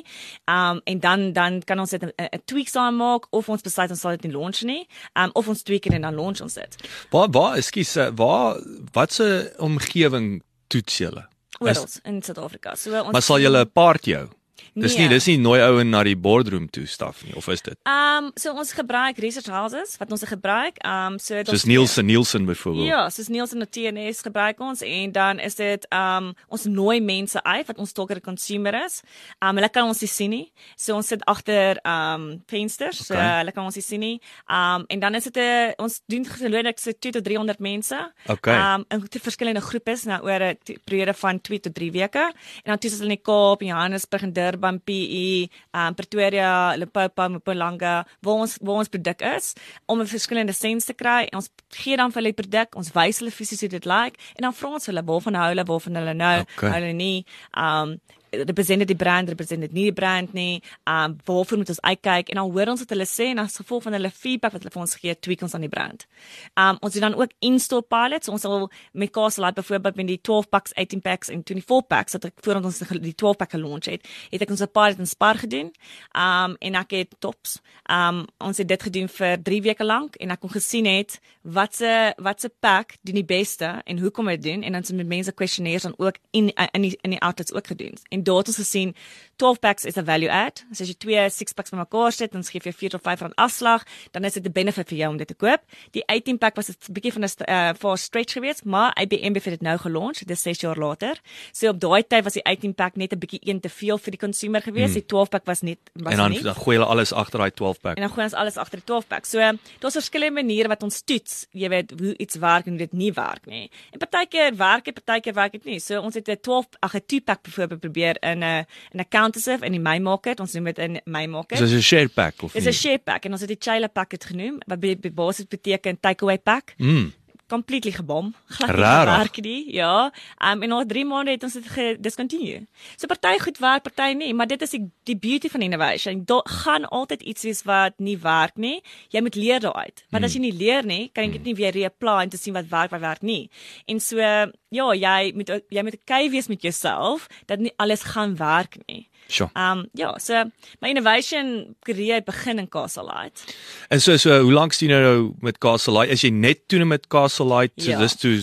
Um 0.51 0.81
en 0.85 1.03
dan 1.03 1.33
dan 1.37 1.61
kan 1.67 1.83
ons 1.83 1.91
dit 1.91 2.03
'n 2.03 2.43
tweaks 2.45 2.77
aan 2.77 2.97
maak 2.97 3.27
of 3.31 3.49
ons 3.49 3.63
besluit 3.63 3.91
ons 3.91 4.01
sal 4.01 4.17
dit 4.17 4.25
nie 4.25 4.33
launch 4.33 4.63
nie. 4.63 4.89
Um 5.15 5.31
of 5.35 5.49
ons 5.49 5.63
tweak 5.63 5.83
dit 5.83 5.93
en 5.93 6.03
dan 6.03 6.15
launch 6.15 6.41
ons 6.41 6.55
dit. 6.55 6.77
Waar 7.11 7.31
waar 7.31 7.57
ekskuus, 7.57 7.97
eh, 7.97 8.11
waar 8.15 8.61
watse 8.93 9.55
omgewing 9.59 10.43
toets 10.69 10.99
julle? 10.99 11.29
Oral 11.59 11.87
in 12.05 12.23
Suid-Afrika. 12.23 12.75
So 12.77 12.93
ons 13.03 13.13
Maar 13.13 13.23
sal 13.23 13.41
julle 13.41 13.65
'n 13.65 13.71
part 13.73 14.05
jou? 14.05 14.29
Dis 14.75 14.95
nie 14.97 15.07
Nee. 15.07 15.09
dis 15.09 15.27
nie 15.27 15.39
nooi 15.39 15.61
ou 15.61 15.83
na 15.85 16.03
die 16.03 16.17
boardroom 16.17 16.69
toe 16.71 16.87
staf 16.87 17.25
nie 17.25 17.35
of 17.37 17.49
is 17.49 17.63
dit? 17.63 17.77
Um 17.85 18.31
so 18.37 18.53
ons 18.53 18.73
gebruik 18.73 19.19
research 19.19 19.47
houses 19.47 19.97
wat 19.99 20.11
ons 20.13 20.23
gebruik. 20.25 20.77
Um 20.85 21.19
so 21.19 21.35
dit 21.35 21.49
Soos 21.49 21.65
Nielsen 21.65 22.07
Nielsen 22.07 22.47
byvoorbeeld. 22.47 22.87
Ja, 22.87 23.11
soos 23.11 23.29
Nielsen 23.29 23.61
en 23.61 23.69
TNS 23.71 24.21
gebruik 24.23 24.61
ons 24.61 24.83
en 24.83 25.13
dan 25.13 25.39
is 25.39 25.55
dit 25.55 25.87
um 25.93 26.35
ons 26.49 26.65
nooi 26.65 27.01
mense 27.01 27.43
uit 27.43 27.67
wat 27.67 27.79
ons 27.79 27.93
talker 27.93 28.21
consumer 28.21 28.75
is. 28.85 29.03
Um 29.41 29.57
hulle 29.57 29.69
kan 29.71 29.85
ons 29.87 30.01
nie 30.01 30.09
sien 30.09 30.31
nie. 30.31 30.53
So 30.77 30.95
ons 30.95 31.07
sit 31.07 31.25
agter 31.27 31.79
um 31.85 32.43
vensters, 32.47 33.07
so 33.07 33.15
Okay. 33.15 33.39
hulle 33.39 33.53
kan 33.53 33.65
ons 33.65 33.75
nie 33.75 33.83
sien 33.83 34.01
nie. 34.01 34.21
Um 34.49 34.85
en 34.89 35.01
dan 35.01 35.15
is 35.15 35.25
dit 35.25 35.37
'n 35.37 35.75
ons 35.79 36.01
doen 36.09 36.25
gewoonlik 36.25 36.79
so 36.79 36.93
2 36.93 37.13
tot 37.13 37.25
300 37.25 37.59
mense. 37.61 38.13
Okay. 38.29 38.75
Um 38.75 38.85
in 38.91 39.01
verskillende 39.21 39.61
groepe 39.61 39.91
is 39.93 40.05
nou 40.05 40.23
oor 40.25 40.41
'n 40.43 40.57
periode 40.85 41.15
van 41.15 41.41
2 41.41 41.61
tot 41.61 41.75
3 41.75 41.91
weke. 41.93 42.33
En 42.65 42.71
dan 42.73 42.79
toets 42.79 42.95
ons 42.95 43.03
in 43.03 43.09
die 43.09 43.17
Kaap, 43.23 43.61
Johannesburg 43.63 44.23
en 44.23 44.33
Durban, 44.33 44.46
PE, 44.55 45.49
um 45.75 45.95
Pretoria, 45.95 46.77
Limpopo, 46.77 47.29
Mpumalanga 47.29 48.07
waar 48.23 48.35
ons 48.35 48.59
waar 48.61 48.77
ons 48.77 48.89
produk 48.89 49.21
is 49.37 49.55
om 49.87 50.01
'n 50.01 50.07
verskillende 50.07 50.53
sens 50.53 50.85
te 50.85 50.95
kry. 50.95 51.29
Ons 51.33 51.49
gee 51.71 51.97
dan 51.97 52.11
vir 52.13 52.23
hulle 52.23 52.33
die 52.35 52.43
produk, 52.43 52.77
ons 52.77 52.93
wys 52.93 53.19
hulle 53.19 53.31
fisies 53.31 53.61
hoe 53.61 53.69
dit 53.69 53.85
lyk 53.85 54.15
en 54.37 54.43
dan 54.43 54.53
vra 54.55 54.69
ons 54.69 54.87
hulle 54.87 55.03
waarvan 55.05 55.35
hou 55.35 55.49
hulle, 55.49 55.65
waarvan 55.65 55.95
hulle 55.95 56.15
nou, 56.15 56.41
Okay. 56.57 56.71
hulle 56.71 56.93
nie. 56.93 57.25
Um 57.57 58.01
representeer 58.45 58.87
die 58.87 58.97
brand, 58.97 59.29
representeer 59.29 59.73
nie 59.73 59.89
die 59.91 59.97
brand 59.97 60.33
nie. 60.33 60.63
Um 60.85 61.17
waarvoor 61.25 61.59
moet 61.59 61.73
ons 61.75 61.81
uitkyk 61.81 62.29
en 62.33 62.41
dan 62.41 62.51
hoor 62.51 62.73
ons 62.73 62.83
wat 62.85 62.93
hulle 62.95 63.07
sê 63.09 63.31
en 63.33 63.43
as 63.43 63.57
gevolg 63.61 63.87
van 63.87 63.97
hulle 63.97 64.11
feedback 64.11 64.53
wat 64.53 64.65
hulle 64.65 64.75
vir 64.75 64.83
ons 64.83 64.95
gee, 65.01 65.15
tweak 65.15 65.43
ons 65.47 65.55
aan 65.55 65.67
die 65.67 65.73
brand. 65.73 66.07
Um 66.55 66.81
ons 66.81 66.95
het 66.95 67.03
dan 67.03 67.17
ook 67.19 67.33
in-store 67.41 67.83
pilots. 67.83 68.29
Ons 68.29 68.47
sal 68.47 68.69
met 68.93 69.13
Castle 69.13 69.45
Light 69.45 69.57
byvoorbeeld 69.61 69.97
met 69.97 70.07
die 70.07 70.21
12 70.21 70.49
packs, 70.49 70.75
18 70.75 71.01
packs 71.01 71.33
en 71.33 71.43
24 71.43 71.87
packs 71.87 72.19
wat 72.19 72.29
ek 72.31 72.35
voordat 72.45 72.65
ons 72.65 72.83
die 73.01 73.15
12 73.15 73.37
pack 73.37 73.55
gelaunch 73.57 73.91
het, 73.91 74.07
het 74.31 74.43
ek 74.43 74.51
ons 74.51 74.63
'n 74.63 74.71
pilot 74.73 74.99
in 74.99 75.07
Spar 75.07 75.37
gedoen. 75.37 75.73
Um 76.15 76.57
en 76.61 76.75
ek 76.75 76.91
het 76.91 77.17
tops. 77.19 77.61
Um 77.91 78.27
ons 78.39 78.59
het 78.59 78.69
dit 78.69 78.83
gedoen 78.83 79.09
vir 79.09 79.43
3 79.43 79.63
weke 79.63 79.85
lank 79.85 80.17
en 80.17 80.31
ek 80.31 80.41
kon 80.41 80.51
gesien 80.51 80.87
het 80.87 81.21
wat 81.43 81.75
se 81.75 82.13
wat 82.17 82.41
se 82.41 82.51
pack 82.61 82.97
doen 83.03 83.15
die 83.15 83.25
beste 83.25 83.83
en 83.85 83.99
hoekom 83.99 84.27
dit 84.27 84.43
doen 84.43 84.63
en 84.63 84.73
dan 84.73 84.83
het 84.83 84.95
met 84.95 85.07
mense 85.07 85.33
questionnaires 85.33 85.83
dan 85.83 85.95
ook 85.97 86.17
in 86.31 86.53
in 86.73 86.83
die 86.83 86.99
in 87.01 87.11
die 87.11 87.21
outlets 87.21 87.53
ook 87.53 87.67
gedoen. 87.67 87.95
En 88.09 88.23
daar 88.27 88.43
het 88.43 88.49
ons 88.53 88.61
gesien 88.63 88.95
12 89.37 89.59
packs 89.61 89.85
is 89.85 89.97
'n 89.97 90.05
value 90.05 90.31
add. 90.31 90.65
So 90.73 90.83
as 90.83 90.89
jy 90.89 90.95
twee 90.99 91.31
6 91.31 91.53
packs 91.53 91.71
bymekaar 91.71 92.13
sit, 92.13 92.33
dan 92.33 92.45
gee 92.45 92.61
jy 92.65 92.73
4 92.73 92.91
tot 92.91 93.03
5 93.03 93.21
rand 93.21 93.35
afslag, 93.35 93.85
dan 94.11 94.25
is 94.25 94.33
dit 94.33 94.47
'n 94.47 94.53
benefit 94.53 94.89
vir 94.89 94.99
jou 94.99 95.11
om 95.11 95.17
dit 95.17 95.27
te 95.27 95.35
koop. 95.35 95.61
Die 95.91 96.03
18 96.07 96.39
pack 96.39 96.57
was 96.57 96.69
'n 96.69 96.93
bietjie 96.93 97.13
van 97.13 97.23
'n 97.23 97.51
uh, 97.51 97.71
for 97.79 97.99
stretch 97.99 98.33
geweest, 98.33 98.65
maar 98.65 98.97
IBM 99.01 99.35
het 99.35 99.45
dit 99.45 99.61
nou 99.61 99.79
gelaunch, 99.79 100.19
dit 100.19 100.31
is 100.31 100.43
6 100.43 100.61
jaar 100.61 100.77
later. 100.77 101.21
So 101.53 101.69
op 101.69 101.81
daai 101.81 102.07
tyd 102.07 102.25
was 102.25 102.33
die 102.33 102.45
18 102.45 102.75
pack 102.75 102.97
net 102.97 103.13
'n 103.13 103.19
bietjie 103.19 103.41
een 103.43 103.61
te 103.61 103.69
veel 103.69 103.99
vir 103.99 104.11
die 104.11 104.21
consumer 104.21 104.63
geweest. 104.63 104.85
Hmm. 104.85 104.95
Die 104.95 105.07
12 105.07 105.29
pack 105.29 105.45
was 105.45 105.61
net 105.61 105.79
was 105.93 106.13
En 106.13 106.19
dan 106.19 106.31
nie. 106.31 106.43
dan 106.43 106.55
gooi 106.55 106.77
hulle 106.77 106.89
alles 106.91 107.13
agter 107.13 107.39
daai 107.39 107.51
12 107.51 107.81
pack. 107.81 107.97
En 107.97 108.03
dan 108.03 108.11
gooi 108.11 108.25
ons 108.25 108.35
alles 108.35 108.57
agter 108.57 108.79
die 108.79 108.87
12 108.87 109.07
pack. 109.07 109.25
So 109.25 109.39
daar's 109.79 109.95
verskillende 109.95 110.43
maniere 110.43 110.69
wat 110.69 110.83
ons 110.83 111.03
toets, 111.03 111.47
jy 111.51 111.69
weet, 111.69 111.93
hoe 111.99 112.17
iets 112.17 112.37
werk 112.37 112.65
en 112.65 112.71
hoe 112.71 112.79
dit 112.79 112.93
nie 112.93 113.13
werk 113.13 113.47
nie. 113.47 113.71
En 113.91 113.99
partykeer 113.99 114.57
werk 114.57 114.85
dit, 114.85 114.95
partykeer 114.95 115.35
werk 115.35 115.53
dit 115.53 115.65
nie. 115.65 115.81
So 115.81 116.01
ons 116.01 116.15
het 116.15 116.29
'n 116.29 116.41
12 116.41 116.67
ag 116.81 116.95
'n 116.95 117.03
2 117.07 117.21
pack 117.21 117.43
byvoorbeeld 117.43 117.81
probeer 117.81 118.06
in 118.15 118.39
'n 118.39 118.67
in 118.93 119.01
'n 119.01 119.09
countersurf 119.09 119.63
in 119.63 119.73
die 119.73 119.81
May 119.81 119.99
market. 119.99 120.41
Ons 120.41 120.53
noem 120.53 120.65
dit 120.65 120.79
in 120.79 121.01
May 121.05 121.27
market. 121.27 121.59
Dis 121.59 121.73
'n 121.73 121.81
share 121.81 122.09
pack 122.09 122.43
of 122.43 122.53
Dis? 122.53 122.67
'n 122.67 122.73
share 122.73 122.99
pack 122.99 123.25
en 123.25 123.33
ons 123.33 123.41
het 123.41 123.49
die 123.49 123.59
Chila 123.61 123.89
pack 123.89 124.11
het 124.13 124.25
genoem 124.25 124.59
wat 124.67 124.81
by, 124.81 124.97
by 124.97 125.13
basis 125.13 125.47
beteken 125.47 126.01
takeaway 126.01 126.39
pack. 126.39 126.75
Mm. 126.77 127.13
Completely 127.47 127.93
gebom. 127.93 128.33
Glad 128.47 128.77
nie 128.77 128.85
gewerk 128.85 129.41
nie. 129.43 129.73
Ja. 129.75 130.13
Um, 130.53 130.63
en 130.63 130.69
na 130.69 130.85
3 130.85 131.05
maande 131.07 131.31
het 131.31 131.43
ons 131.47 131.53
dit 131.53 131.67
gediscontinue. 131.71 132.67
So 132.97 133.07
party 133.07 133.39
goed 133.39 133.59
werk, 133.63 133.83
party 133.87 134.13
nie, 134.19 134.33
maar 134.35 134.47
dit 134.51 134.63
is 134.63 134.75
die, 134.75 134.83
die 135.07 135.17
beauty 135.19 135.49
van 135.49 135.63
innovation. 135.63 136.25
Daar 136.25 136.43
gaan 136.45 136.89
altyd 136.89 137.23
iets 137.23 137.47
wees 137.47 137.63
wat 137.63 137.99
nie 137.99 138.19
werk 138.19 138.57
nie. 138.57 138.83
Jy 139.15 139.23
moet 139.23 139.39
leer 139.39 139.61
daaruit. 139.63 140.05
Want 140.11 140.27
as 140.27 140.35
jy 140.35 140.43
nie 140.43 140.55
leer 140.57 140.87
nie, 140.87 141.11
kan 141.15 141.29
jy 141.29 141.39
dit 141.39 141.51
nie 141.51 141.57
weer 141.59 141.75
reapply 141.77 142.19
en 142.25 142.35
te 142.35 142.41
sien 142.41 142.57
wat 142.57 142.71
werk, 142.73 142.91
wat 142.91 143.05
werk 143.05 143.23
nie. 143.23 143.47
En 143.87 144.01
so 144.01 144.19
ja, 144.19 144.87
jy 144.95 145.33
moet 145.35 145.55
jy 145.71 145.87
moet 145.87 146.01
okay 146.03 146.27
wees 146.31 146.51
met 146.51 146.63
jouself 146.63 147.29
dat 147.47 147.63
nie 147.63 147.73
alles 147.77 148.03
gaan 148.15 148.37
werk 148.37 148.79
nie. 148.87 149.07
Sure. 149.29 149.51
Um 149.55 149.87
ja, 149.95 150.19
so 150.19 150.45
my 150.81 150.89
innovation 150.91 151.75
career 151.85 152.21
begin 152.23 152.59
in 152.59 152.69
Castle 152.69 153.05
Light. 153.05 153.55
En 153.91 154.01
so 154.01 154.17
so 154.17 154.41
hoe 154.43 154.53
lank 154.53 154.73
jy 154.79 154.89
nou 154.89 155.33
met 155.41 155.59
Castle 155.59 155.93
Light? 155.99 156.11
Is 156.13 156.23
jy 156.23 156.31
net 156.31 156.69
toe 156.69 156.85
met 156.85 157.07
Castle 157.09 157.47
Light? 157.47 157.73
So 157.77 157.91
Ja. 157.91 157.99
dis 157.99 158.15
toe 158.17 158.37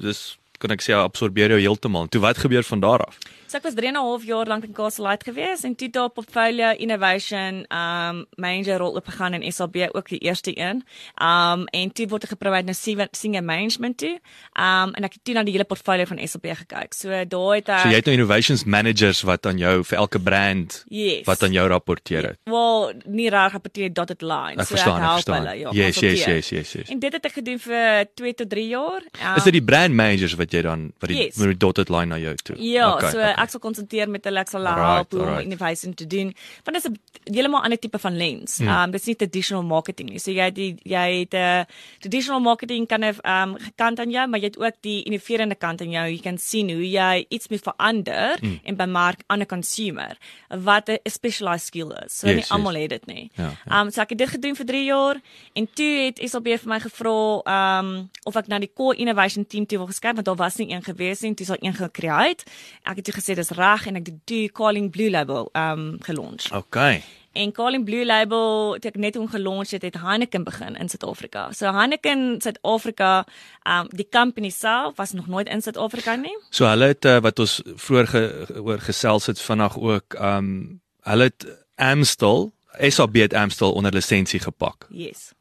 dis 0.00 0.36
kan 0.58 0.70
ek 0.70 0.80
sê 0.80 0.94
absorbeer 0.96 1.50
jou 1.52 1.60
heeltemal. 1.60 2.06
Toe 2.08 2.20
wat 2.20 2.38
gebeur 2.38 2.62
van 2.64 2.80
daar 2.80 3.02
af? 3.06 3.18
So 3.46 3.58
ek 3.60 3.62
was 3.68 3.74
3 3.78 3.86
en 3.88 3.94
'n 3.94 4.02
half 4.02 4.24
jaar 4.26 4.46
lank 4.46 4.64
in 4.64 4.72
Castle 4.74 5.04
Light 5.06 5.22
gewees 5.22 5.62
en 5.62 5.74
toe 5.76 5.88
daar 5.90 6.08
portfolio 6.10 6.70
innovation 6.78 7.64
um 7.70 8.26
manager 8.36 8.78
rol 8.78 8.96
opgegaan 8.98 9.34
in 9.34 9.52
SAB 9.52 9.76
ook 9.92 10.08
die 10.08 10.18
eerste 10.18 10.50
een. 10.58 10.82
Um 11.22 11.66
en 11.70 11.92
toe 11.92 12.08
word 12.08 12.24
ek 12.24 12.30
gepromoveer 12.30 12.64
na 12.64 12.72
senior- 12.72 13.42
management 13.44 13.98
toe. 13.98 14.18
Um 14.58 14.90
en 14.94 15.04
ek 15.04 15.12
het 15.12 15.24
toe 15.24 15.34
na 15.34 15.42
die 15.44 15.52
hele 15.52 15.64
portfolio 15.64 16.04
van 16.04 16.18
SAB 16.28 16.46
gekyk. 16.56 16.94
So 16.94 17.08
daar 17.08 17.54
het 17.54 17.68
ek 17.68 17.80
So 17.80 17.88
jy 17.88 17.94
het 17.94 18.04
nou 18.06 18.16
innovations 18.16 18.64
managers 18.64 19.22
wat 19.22 19.46
aan 19.46 19.58
jou 19.58 19.84
vir 19.84 19.98
elke 19.98 20.18
brand 20.18 20.84
Yes. 20.88 21.24
wat 21.26 21.42
aan 21.42 21.52
jou 21.52 21.68
rapporteer 21.68 22.22
het. 22.26 22.38
Wel, 22.44 22.92
nie 23.04 23.30
reg 23.30 23.52
rapporteer 23.52 23.92
dotted 23.92 24.22
line. 24.22 24.58
Ek 24.58 24.66
so 24.66 24.74
verstaan, 24.74 24.96
ek 24.96 25.02
help 25.02 25.12
verstaan. 25.22 25.46
hulle, 25.46 25.58
ja. 25.58 25.70
Yes, 25.72 25.98
yes, 26.00 26.24
yes, 26.24 26.48
yes, 26.50 26.72
yes. 26.72 26.88
En 26.90 26.98
dit 26.98 27.12
het 27.12 27.24
ek 27.24 27.32
gedoen 27.32 27.58
vir 27.58 28.06
2 28.14 28.34
tot 28.34 28.50
3 28.50 28.68
jaar. 28.68 29.02
Um, 29.22 29.36
Is 29.36 29.44
dit 29.44 29.52
die 29.52 29.62
brand 29.62 29.94
managers 29.94 30.34
wat 30.34 30.50
jy 30.52 30.62
dan 30.62 30.92
wat 30.98 31.08
die 31.10 31.16
Yes. 31.30 31.36
dotted 31.58 31.88
line 31.88 32.06
na 32.06 32.18
jou 32.18 32.34
toe? 32.34 32.56
Ja, 32.58 32.94
Okay, 32.96 33.10
so 33.10 33.18
okay. 33.18 33.34
Ek 33.42 33.50
sal 33.50 33.60
konsentreer 33.60 34.08
met 34.08 34.24
hulle, 34.24 34.40
ek 34.40 34.48
sal 34.48 34.60
hulle 34.60 34.70
Alright, 34.74 34.94
help 35.10 35.14
om 35.14 35.20
alright. 35.28 35.44
innovation 35.44 35.94
te 35.94 36.06
doen. 36.06 36.34
Want 36.64 36.76
dit 36.76 36.84
is 36.84 36.90
'n 36.90 37.34
heeltemal 37.34 37.62
ander 37.62 37.78
tipe 37.78 37.98
van 37.98 38.16
lens. 38.16 38.58
Ehm 38.60 38.68
um, 38.68 38.90
dit 38.90 39.00
is 39.00 39.06
nie 39.06 39.16
traditional 39.16 39.62
marketing 39.64 40.08
nie. 40.10 40.18
So 40.18 40.30
jy 40.30 40.50
die 40.52 40.76
jy 40.84 41.18
het 41.20 41.32
'n 41.34 41.36
uh, 41.36 41.64
traditional 42.00 42.40
marketing 42.40 42.86
kan 42.88 43.02
ehm 43.02 43.20
um, 43.24 43.56
gekant 43.58 43.98
aan 44.00 44.10
jou, 44.10 44.26
maar 44.28 44.40
jy 44.40 44.46
het 44.46 44.58
ook 44.58 44.74
die 44.80 45.02
innoverende 45.04 45.54
kant 45.54 45.80
aan 45.80 45.90
jou. 45.90 46.06
Jy 46.08 46.20
kan 46.22 46.38
sien 46.38 46.70
hoe 46.70 46.90
jy 46.90 47.26
iets 47.28 47.48
moet 47.48 47.62
verander 47.62 48.36
Hmm. 48.40 48.60
en 48.64 48.76
bemark 48.76 49.20
aan 49.26 49.40
'n 49.40 49.46
consumer 49.46 50.16
wat 50.48 50.88
'n 50.88 50.98
specialized 51.10 51.66
skill 51.66 51.90
is. 52.04 52.18
So 52.18 52.26
Yes, 52.26 52.34
nie 52.34 52.42
yes. 52.42 52.50
almal 52.50 52.74
het 52.74 52.90
dit 52.90 53.06
nie. 53.06 53.30
Ja, 53.34 53.52
Ehm 53.68 53.86
um, 53.86 53.90
so 53.90 54.00
ek 54.00 54.08
het 54.10 54.18
dit 54.18 54.28
gedoen 54.28 54.56
vir 54.56 54.66
3 54.66 54.84
jaar 54.84 55.16
en 55.54 55.68
toe 55.74 56.04
het 56.06 56.18
SAB 56.30 56.44
vir 56.58 56.68
my 56.68 56.80
gevra 56.80 57.40
ehm 57.44 57.86
um, 57.86 58.10
of 58.24 58.36
ek 58.36 58.46
na 58.48 58.58
die 58.58 58.70
core 58.74 58.96
innovation 58.96 59.46
team 59.46 59.66
toe 59.66 59.78
wil 59.78 59.86
geskryf 59.86 60.14
want 60.14 60.26
daar 60.26 60.36
was 60.36 60.56
nie 60.56 60.70
een 60.70 60.82
gewees 60.82 61.20
nie, 61.20 61.34
toe 61.34 61.42
is 61.46 61.48
daar 61.48 61.58
een 61.60 61.74
gecreate. 61.74 62.44
Ek 62.84 62.96
het 62.96 63.04
toe 63.04 63.14
gesê 63.26 63.34
dis 63.34 63.50
reg 63.50 63.86
en 63.86 63.96
ek 63.96 64.06
het 64.06 64.18
toe 64.24 64.48
Calling 64.52 64.90
Blue 64.90 65.10
Label 65.10 65.48
ehm 65.52 65.78
um, 65.78 65.96
gelaunch. 66.00 66.50
Okay. 66.52 67.02
En 67.32 67.52
Calling 67.52 67.84
Blue 67.84 68.04
Label 68.06 68.76
toe 68.80 68.90
ek 68.90 68.96
net 68.96 69.16
om 69.16 69.28
gelaunch 69.28 69.70
het, 69.70 69.82
het 69.82 69.98
Heineken 70.00 70.44
begin 70.44 70.76
in 70.76 70.88
Suid-Afrika. 70.88 71.50
So 71.52 71.72
Heineken 71.72 72.40
Suid-Afrika, 72.40 73.26
ehm 73.62 73.80
um, 73.80 73.88
die 73.90 74.08
company 74.10 74.50
self 74.50 74.96
was 74.96 75.12
nog 75.12 75.26
nooit 75.26 75.48
in 75.48 75.62
Suid-Afrika 75.62 76.14
nie. 76.14 76.36
So 76.50 76.66
hulle 76.66 76.92
het 76.94 77.04
uh, 77.04 77.18
wat 77.20 77.38
ons 77.38 77.60
vroeër 77.74 78.06
ge, 78.06 78.24
oor 78.62 78.78
gesels 78.78 79.26
het 79.26 79.40
vandag 79.40 79.78
ook 79.78 80.18
um 80.20 80.80
hulle 81.06 81.30
het 81.30 81.46
Amstel, 81.76 82.52
SAB 82.80 83.16
het 83.16 83.34
Amstel 83.34 83.72
onder 83.72 83.92
lisensie 83.92 84.40
gepak. 84.40 84.86
Yes. 84.90 85.32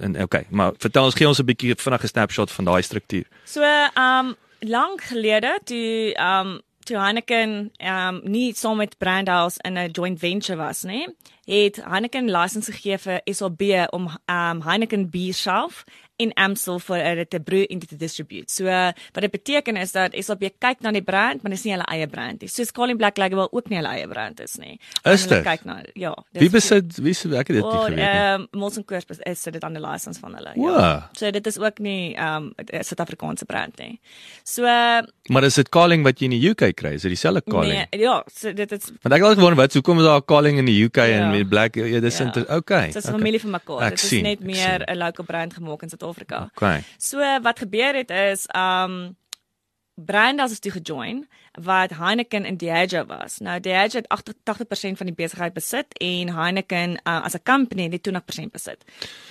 En 0.00 0.22
okay, 0.22 0.46
maar 0.50 0.72
vertel 0.78 1.04
ons 1.04 1.14
gee 1.14 1.28
ons 1.28 1.38
'n 1.38 1.44
bietjie 1.44 1.76
vinnige 1.76 2.06
snapshot 2.06 2.50
van 2.52 2.64
daai 2.64 2.82
struktuur. 2.82 3.26
So, 3.44 3.62
ehm 3.62 4.26
um, 4.26 4.34
lank 4.60 5.02
gelede 5.02 5.60
toe 5.64 6.14
ehm 6.14 6.46
um, 6.46 6.60
toe 6.86 6.98
Heineken 6.98 7.70
ehm 7.76 8.14
um, 8.14 8.20
nie 8.30 8.54
saam 8.54 8.76
met 8.76 8.98
Brandhouse 8.98 9.58
in 9.62 9.78
'n 9.78 9.90
joint 9.90 10.18
venture 10.18 10.58
was 10.58 10.82
nie, 10.82 11.08
het 11.44 11.84
Heineken 11.84 12.30
lisensie 12.30 12.74
gegee 12.74 12.98
vir 12.98 13.20
SAB 13.24 13.62
om 13.90 14.08
ehm 14.24 14.56
um, 14.56 14.62
Heineken 14.62 15.10
bier 15.10 15.34
self 15.34 15.84
in 16.18 16.32
Amstel 16.34 16.78
vir 16.78 17.14
dit 17.14 17.30
te 17.30 17.40
brew 17.40 17.64
en 17.68 17.78
te 17.78 17.96
distribute. 17.96 18.50
So 18.52 18.64
uh, 18.64 18.92
wat 19.12 19.22
dit 19.22 19.30
beteken 19.30 19.76
is 19.76 19.92
dat 19.92 20.14
SAB 20.14 20.50
kyk 20.58 20.80
na 20.80 20.90
die 20.92 21.02
brand, 21.02 21.42
maar 21.42 21.50
dis 21.52 21.64
nie 21.64 21.72
hulle 21.72 21.84
eie 21.92 22.06
brand 22.06 22.40
nie. 22.40 22.48
Soos 22.48 22.72
Calling 22.72 22.96
Black 22.98 23.16
Label 23.18 23.48
ook 23.52 23.68
nie 23.68 23.76
hulle 23.78 23.88
eie 23.88 24.08
brand 24.08 24.40
is 24.40 24.56
nie. 24.56 24.78
Is 25.04 25.22
En 25.26 25.28
dit? 25.28 25.42
kyk 25.44 25.64
na 25.64 25.82
ja. 25.94 26.14
dis 26.32 26.40
Wie 26.42 26.50
besit 26.50 26.96
wie 26.98 27.12
se 27.14 27.28
ek 27.28 27.48
het 27.48 27.56
dit 27.56 27.64
nie 27.64 27.72
geweet 27.72 27.96
nie. 27.96 28.04
ehm 28.04 28.46
Molson 28.52 28.84
Coors 28.84 29.04
is 29.24 29.42
dit 29.42 29.64
aan 29.64 29.72
die 29.74 29.82
lisensie 29.82 30.20
van 30.22 30.34
hulle. 30.34 30.52
Wow. 30.56 30.78
Ja. 30.78 31.10
So 31.12 31.30
dit 31.30 31.46
is 31.46 31.58
ook 31.58 31.78
nie 31.78 32.14
ehm 32.16 32.36
um, 32.36 32.52
'n 32.56 32.82
Suid-Afrikaanse 32.84 33.44
brand 33.44 33.78
nie. 33.78 34.00
So 34.44 34.62
uh, 34.62 35.02
Maar 35.28 35.44
is 35.44 35.54
dit 35.54 35.68
calling 35.68 36.02
wat 36.04 36.18
jy 36.18 36.24
in 36.24 36.30
die 36.40 36.48
UK 36.50 36.74
kry? 36.76 36.92
Is 36.94 37.02
dit 37.02 37.10
dieselfde 37.10 37.42
calling? 37.50 37.86
Nee, 37.90 38.00
ja, 38.00 38.24
so 38.34 38.52
dit 38.52 38.72
is 38.72 38.84
Want 39.02 39.12
ek 39.14 39.20
het 39.20 39.22
altyd 39.22 39.38
gewonder 39.38 39.56
wat 39.62 39.72
hoekom 39.74 39.98
is 39.98 40.04
daar 40.04 40.20
'n 40.20 40.24
calling 40.24 40.58
in 40.58 40.64
die 40.64 40.84
UK 40.84 40.96
en 40.96 41.08
Ja. 41.10 41.28
met 41.30 41.48
black 41.48 41.74
ja 41.74 42.00
dis 42.00 42.18
Ja. 42.18 42.24
inter- 42.24 42.56
okay. 42.56 42.86
dit 42.86 42.96
is 42.96 43.04
okay. 43.04 43.18
familie 43.18 43.40
van 43.40 43.50
mekaar. 43.50 43.82
Ek 43.82 43.90
Dit 43.90 44.02
is 44.12 44.20
net 44.22 44.40
meer. 44.40 44.82
'n 44.86 44.96
local 44.96 45.24
brand 45.24 45.52
gemaak 45.54 45.82
in 45.82 45.88
Suid-Afrika. 45.88 46.05
Okay. 46.54 46.82
So 46.98 47.18
wat 47.42 47.58
gebeur 47.58 47.94
het 47.94 48.10
is 48.10 48.46
um 48.54 49.16
Brand 49.96 50.40
as 50.40 50.58
toe 50.60 50.72
gejoin 50.74 51.22
wat 51.56 51.94
Heineken 51.96 52.44
in 52.44 52.56
Diageo 52.56 53.06
was. 53.08 53.38
Nou 53.38 53.60
Diageo 53.60 54.00
het 54.00 54.08
88% 54.12 54.98
van 55.00 55.06
die 55.08 55.14
besigheid 55.14 55.54
besit 55.56 55.86
en 55.98 56.34
Heineken 56.36 56.90
uh, 56.90 57.24
as 57.24 57.34
'n 57.34 57.42
company 57.42 57.88
het 57.90 58.08
20% 58.08 58.52
besit. 58.52 58.84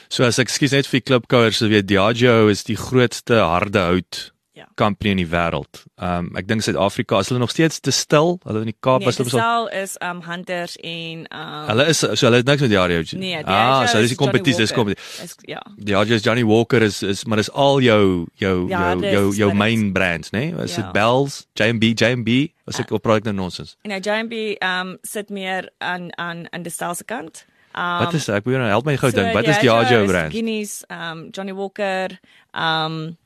So 0.08 0.24
as 0.24 0.40
ek 0.40 0.50
skuis 0.50 0.72
net 0.72 0.88
vir 0.88 1.00
die 1.00 1.06
klipkouers, 1.06 1.58
so 1.58 1.68
weet 1.68 1.88
Diageo 1.88 2.48
is 2.48 2.64
die 2.64 2.78
grootste 2.78 3.34
harde 3.34 3.80
hout 3.80 4.35
Ja. 4.56 4.66
company 4.80 5.12
in 5.12 5.18
die 5.18 5.28
wêreld. 5.28 5.82
Um 6.00 6.30
ek 6.40 6.48
dink 6.48 6.64
Suid-Afrika 6.64 7.20
is 7.20 7.28
hulle 7.28 7.40
nog 7.44 7.52
steeds 7.52 7.80
te 7.84 7.92
stil. 7.92 8.38
Hulle 8.48 8.62
in 8.64 8.70
die 8.72 8.78
Kaap 8.80 9.00
Nee, 9.04 9.10
was 9.10 9.18
hulle 9.20 9.30
so 9.30 9.38
Sal 9.38 9.68
is 9.68 9.98
um 10.02 10.22
Hunters 10.24 10.78
en 10.80 11.26
um 11.28 11.66
Hulle 11.68 11.86
is 11.92 12.00
so 12.00 12.16
hulle 12.30 12.40
het 12.40 12.48
niks 12.48 12.62
met 12.64 12.70
Diageo. 12.72 13.04
Nee, 13.20 13.42
ah, 13.44 13.84
so 13.92 14.00
dis 14.00 14.14
die 14.14 14.18
kompetisie, 14.18 14.62
dis 14.64 14.72
kompetisie. 14.72 15.24
Is 15.28 15.36
ja. 15.52 15.60
Diageo 15.76 16.16
is 16.16 16.24
Johnny 16.24 16.46
Walker 16.48 16.82
is 16.88 17.02
is 17.04 17.26
maar 17.26 17.38
dis 17.44 17.52
al 17.52 17.82
jou 17.84 18.28
jou 18.40 18.56
Ja, 18.70 18.94
jou 18.94 19.02
jou 19.04 19.12
jou 19.12 19.34
spirits. 19.52 19.58
main 19.60 19.92
brands, 19.92 20.30
né? 20.32 20.40
Nee? 20.56 20.64
Is 20.64 20.76
Ja. 20.76 20.82
dit 20.84 20.92
Bells, 20.94 21.48
J&B, 21.60 21.84
J&B? 22.00 22.54
Was 22.66 22.80
ek 22.80 22.92
op 22.92 23.02
praat 23.04 23.24
nou 23.28 23.34
nonsens. 23.36 23.76
En 23.84 23.90
nou 23.92 24.00
J&B 24.00 24.56
um 24.64 24.98
sit 25.04 25.30
meer 25.30 25.70
aan 25.80 26.08
aan 26.18 26.48
aan 26.52 26.64
die 26.64 26.72
stelse 26.72 27.04
kant. 27.04 27.46
Um 27.76 28.00
Wat 28.06 28.14
is 28.14 28.30
ek 28.30 28.46
moet 28.46 28.56
nou 28.56 28.70
help 28.72 28.86
my 28.86 28.96
gou 28.96 29.10
so 29.12 29.18
dink. 29.20 29.34
Wat 29.34 29.48
is 29.48 29.58
Diageo 29.60 29.82
Diageo 29.84 30.04
is 30.06 30.12
brand? 30.12 30.32
Guinness, 30.32 30.84
um 30.90 31.28
Johnny 31.32 31.52
Walker, 31.54 32.08
um 32.54 33.18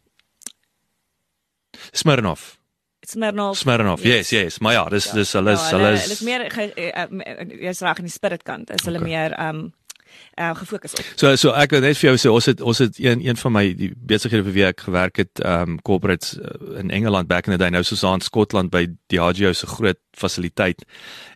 Smirnoff. 1.93 2.57
Smirnoff. 3.07 3.57
Smirnoff. 3.57 4.03
Yes, 4.03 4.29
yes. 4.35 4.59
Maar 4.59 4.73
ja, 4.73 4.85
dis 4.89 5.09
dis 5.15 5.33
hulle 5.33 5.51
is 5.55 5.59
Ja, 5.69 5.77
hulle 5.77 5.91
is 5.93 6.01
hulle 6.03 6.13
is 6.13 6.21
meer 6.21 6.49
ge- 6.51 6.73
eh, 6.75 7.03
eh, 7.03 7.45
jy's 7.67 7.81
reg 7.81 7.97
in 7.99 8.05
die 8.05 8.11
spirit 8.13 8.43
kant. 8.43 8.69
Is 8.69 8.85
hulle 8.85 8.99
Okay. 8.99 9.09
meer 9.09 9.35
um 9.49 9.73
uh, 10.39 10.55
gefokus 10.57 10.93
op. 10.97 11.05
So 11.15 11.35
so 11.35 11.51
ek 11.53 11.71
wil 11.71 11.81
net 11.81 11.97
vir 11.97 12.09
jou 12.09 12.17
sê 12.17 12.31
ons 12.33 12.45
het 12.49 12.61
ons 12.61 12.77
het 12.81 12.97
een 12.99 13.21
een 13.25 13.37
van 13.37 13.51
my 13.55 13.63
die 13.77 13.91
besighede 13.95 14.43
vir 14.43 14.53
wie 14.53 14.65
ek 14.65 14.81
gewerk 14.87 15.17
het 15.21 15.41
um 15.45 15.77
corporates 15.81 16.35
in 16.81 16.89
Engeland 16.91 17.27
back 17.29 17.47
in 17.47 17.53
the 17.53 17.57
day 17.61 17.69
nou 17.69 17.83
soos 17.83 18.03
aan 18.03 18.21
Skotland 18.21 18.71
by 18.71 18.87
Diageo 19.07 19.53
se 19.53 19.67
groot 19.67 19.99
fasiliteit 20.17 20.83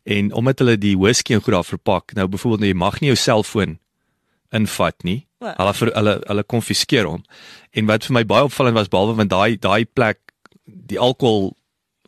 en 0.06 0.34
omdat 0.34 0.60
hulle 0.60 0.78
die 0.78 0.98
whisky 0.98 1.34
en 1.34 1.42
goed 1.42 1.54
daar 1.54 1.64
verpak 1.64 2.14
nou 2.18 2.28
byvoorbeeld 2.28 2.60
nou, 2.66 2.70
jy 2.74 2.76
mag 2.78 3.00
nie 3.02 3.14
jou 3.14 3.16
selfoon 3.18 3.78
invat 4.54 5.04
nie 5.04 5.28
hulle 5.44 5.74
ver, 5.74 5.92
hulle 5.96 6.18
hulle 6.28 6.44
konfiskeer 6.44 7.06
hom 7.10 7.24
en 7.74 7.86
wat 7.90 8.06
vir 8.10 8.14
my 8.20 8.24
baie 8.26 8.44
opvallend 8.50 8.76
was 8.78 8.90
behalwe 8.92 9.16
want 9.22 9.30
daai 9.32 9.58
daai 9.58 9.86
plek 9.86 10.20
die 10.66 11.00
alkohol 11.00 11.54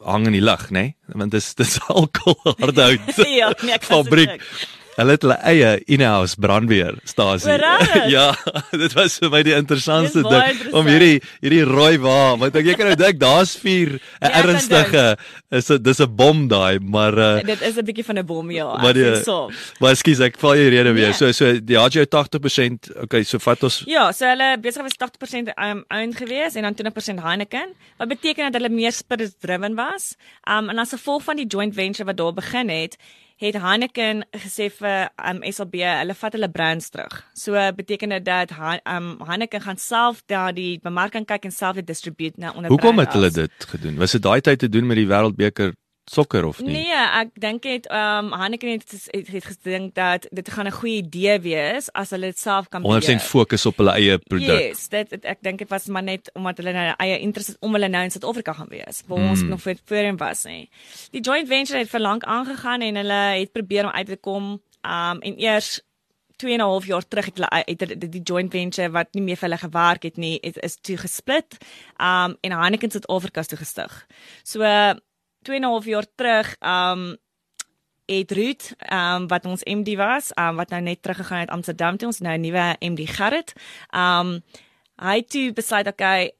hang 0.06 0.28
in 0.30 0.36
die 0.38 0.44
lug 0.44 0.70
nê? 0.76 0.94
Want 1.14 1.34
dis 1.36 1.54
dis 1.58 1.78
alkohol 1.92 2.56
hardhout 2.62 3.20
ja, 3.40 3.52
nee, 3.62 3.74
ek 3.76 3.88
fabriek. 3.94 4.38
dit 4.38 4.85
Hulle 4.96 5.12
het 5.18 5.24
hulle 5.26 5.36
eie 5.44 5.72
in-house 5.92 6.38
brandweerstasie. 6.40 7.52
Ja, 8.16 8.30
dit 8.72 8.94
was 8.96 9.18
vir 9.20 9.32
my 9.34 9.42
die 9.44 9.56
interessantste 9.56 10.22
ding 10.24 10.74
om 10.76 10.88
hierdie 10.88 11.18
hierdie 11.44 11.64
rooi 11.68 11.98
wa, 12.04 12.36
want 12.40 12.56
ek 12.56 12.70
jy 12.70 12.76
kan 12.80 12.88
nou 12.92 12.96
dink 13.00 13.20
daar's 13.20 13.56
vuur, 13.60 13.96
'n 13.98 14.30
ek 14.30 14.38
ernstige 14.44 15.04
is 15.52 15.68
dit 15.72 15.84
dis 15.84 16.00
'n 16.00 16.16
bom 16.16 16.46
daai, 16.48 16.80
maar 16.80 17.14
uh, 17.18 17.42
Dit 17.44 17.62
is 17.62 17.76
'n 17.78 17.86
bietjie 17.86 18.06
van 18.06 18.20
'n 18.20 18.26
bom 18.26 18.52
ja. 18.52 18.68
Maar 18.78 18.96
ek 18.96 18.96
die- 18.96 19.24
so. 19.24 19.50
maar 19.80 19.96
skus 19.96 20.20
ek 20.20 20.38
val 20.40 20.56
jou 20.56 20.70
rede 20.70 20.94
weer. 20.94 21.12
Nee. 21.12 21.14
So 21.20 21.32
so 21.32 21.52
die 21.54 21.62
Diageo 21.76 22.06
80%, 22.06 22.92
okay, 23.04 23.24
so 23.24 23.40
vat 23.40 23.64
ons 23.64 23.84
Ja, 23.86 24.12
so 24.12 24.26
hulle 24.26 24.58
besig 24.62 24.84
was 24.84 24.96
80% 24.96 25.52
um, 25.58 25.84
owned 25.90 26.16
gewees 26.16 26.56
en 26.56 26.64
dan 26.64 26.76
20% 26.76 27.20
Heineken. 27.24 27.74
Wat 27.98 28.08
beteken 28.08 28.52
dat 28.52 28.62
hulle 28.62 28.70
meer 28.70 28.92
spirit 28.92 29.36
driven 29.42 29.76
was. 29.76 30.16
Um 30.48 30.70
en 30.70 30.80
as 30.80 30.90
gevolg 30.96 31.24
van 31.24 31.36
die 31.36 31.48
joint 31.48 31.74
venture 31.76 32.06
wat 32.06 32.18
daar 32.18 32.34
begin 32.34 32.70
het, 32.70 32.96
het 33.42 33.58
Heineken 33.60 34.24
gesê 34.32 34.70
vir 34.72 35.10
um 35.30 35.42
SAB, 35.52 35.76
hulle 35.84 36.16
vat 36.16 36.38
hulle 36.38 36.50
brands 36.52 36.90
terug. 36.90 37.18
So 37.36 37.60
beteken 37.76 38.16
dit 38.16 38.26
dat 38.26 38.54
um 38.84 39.16
Heineken 39.28 39.62
gaan 39.62 39.78
self 39.78 40.22
daar 40.26 40.54
die 40.54 40.80
bemarking 40.84 41.26
kyk 41.26 41.46
en 41.46 41.52
self 41.52 41.76
dit 41.76 41.88
distribute 41.88 42.40
na 42.40 42.54
onder 42.56 42.72
Hoekom 42.72 43.00
het 43.00 43.14
hulle 43.14 43.32
dit 43.32 43.68
gedoen? 43.72 43.98
Was 43.98 44.12
dit 44.12 44.24
daai 44.24 44.42
tyd 44.42 44.60
te 44.60 44.70
doen 44.70 44.88
met 44.88 44.98
die 44.98 45.08
Wêreldbeker 45.08 45.74
sokker 46.06 46.46
of 46.46 46.60
nie? 46.62 46.72
Nee, 46.72 46.94
ek 46.94 47.30
dink 47.34 47.64
het 47.64 47.88
um 47.92 48.32
Heineken 48.34 48.70
het, 48.72 48.92
het, 49.12 49.28
het 49.28 49.46
gedink 49.46 49.96
dat 49.96 50.28
dit 50.32 50.50
gaan 50.50 50.68
'n 50.68 50.72
goeie 50.72 50.98
idee 51.02 51.40
wees 51.40 51.90
as 51.94 52.10
hulle 52.10 52.26
dit 52.26 52.40
self 52.40 52.70
kan 52.70 52.82
100% 52.84 53.22
fokus 53.22 53.66
op 53.66 53.78
hulle 53.78 53.92
eie 53.92 54.18
produk. 54.18 54.60
Yes, 54.62 54.88
dit 54.90 55.10
dit- 55.10 55.26
ek 55.26 55.38
dink 55.42 55.58
dit 55.60 55.70
was 55.70 55.86
maar 55.86 56.04
net 56.04 56.30
omdat 56.34 56.58
hulle 56.58 56.72
nou 56.74 56.94
eie 56.98 57.20
interest 57.20 57.48
het 57.48 57.58
om 57.60 57.74
hulle 57.74 57.88
nou 57.90 58.04
in 58.04 58.12
Suid-Afrika 58.12 58.54
gaan 58.54 58.68
wees. 58.70 59.04
Waar 59.08 59.30
ons 59.30 59.42
Mm. 59.42 59.48
nog 59.50 59.62
voor 59.62 59.76
voorheen 59.86 60.18
was 60.18 60.44
nie. 60.44 60.70
Die 61.12 61.22
joint 61.22 61.48
venture 61.48 61.80
het 61.80 61.90
vir 61.90 62.00
lank 62.00 62.24
aangegaan 62.24 62.82
en 62.82 62.96
hulle 62.96 63.40
het 63.40 63.52
probeer 63.52 63.84
om 63.86 63.92
uit 63.92 64.08
te 64.08 64.18
kom 64.18 64.62
um 64.84 65.20
en 65.22 65.40
eers 65.40 65.82
2 66.38 66.54
en 66.54 66.60
'n 66.60 66.64
half 66.64 66.86
jaar 66.86 67.08
terug 67.08 67.26
het 67.26 67.34
hulle 67.38 67.50
uit- 67.50 67.80
het 67.80 68.12
die, 68.12 68.22
joint 68.24 68.52
venture 68.52 68.90
wat 68.92 69.08
nie 69.14 69.24
meer 69.24 69.36
vir 69.38 69.50
hulle 69.50 69.60
gewerk 69.70 70.04
het 70.04 70.18
nie, 70.18 70.38
het, 70.42 70.58
is 70.64 70.78
toe 70.82 70.98
gesplit. 70.98 71.58
Um 71.98 72.36
en 72.42 72.52
Heineken 72.52 72.92
se 72.92 72.98
Suid-Afrika 73.00 73.42
toe 73.44 73.58
gestig. 73.58 74.06
So 74.44 74.62
2 75.46 75.56
en 75.56 75.62
'n 75.62 75.72
half 75.72 75.86
jaar 75.86 76.08
terug 76.16 76.56
um 76.60 77.06
het 78.06 78.32
Ruud, 78.32 78.76
um, 78.94 79.28
wat 79.28 79.46
ons 79.46 79.64
MD 79.64 79.96
was, 79.98 80.32
um, 80.38 80.56
wat 80.56 80.70
nou 80.70 80.82
net 80.82 81.02
teruggegaan 81.02 81.40
het 81.40 81.50
Amsterdam 81.50 81.98
toe, 81.98 82.08
ons 82.08 82.20
nou 82.20 82.38
'n 82.38 82.42
nuwe 82.42 82.76
MD 82.80 83.10
Gerrit. 83.10 83.54
Um, 83.90 84.44
hy 84.96 85.22
toe 85.22 85.54
besluit 85.54 85.88
okay, 85.88 86.32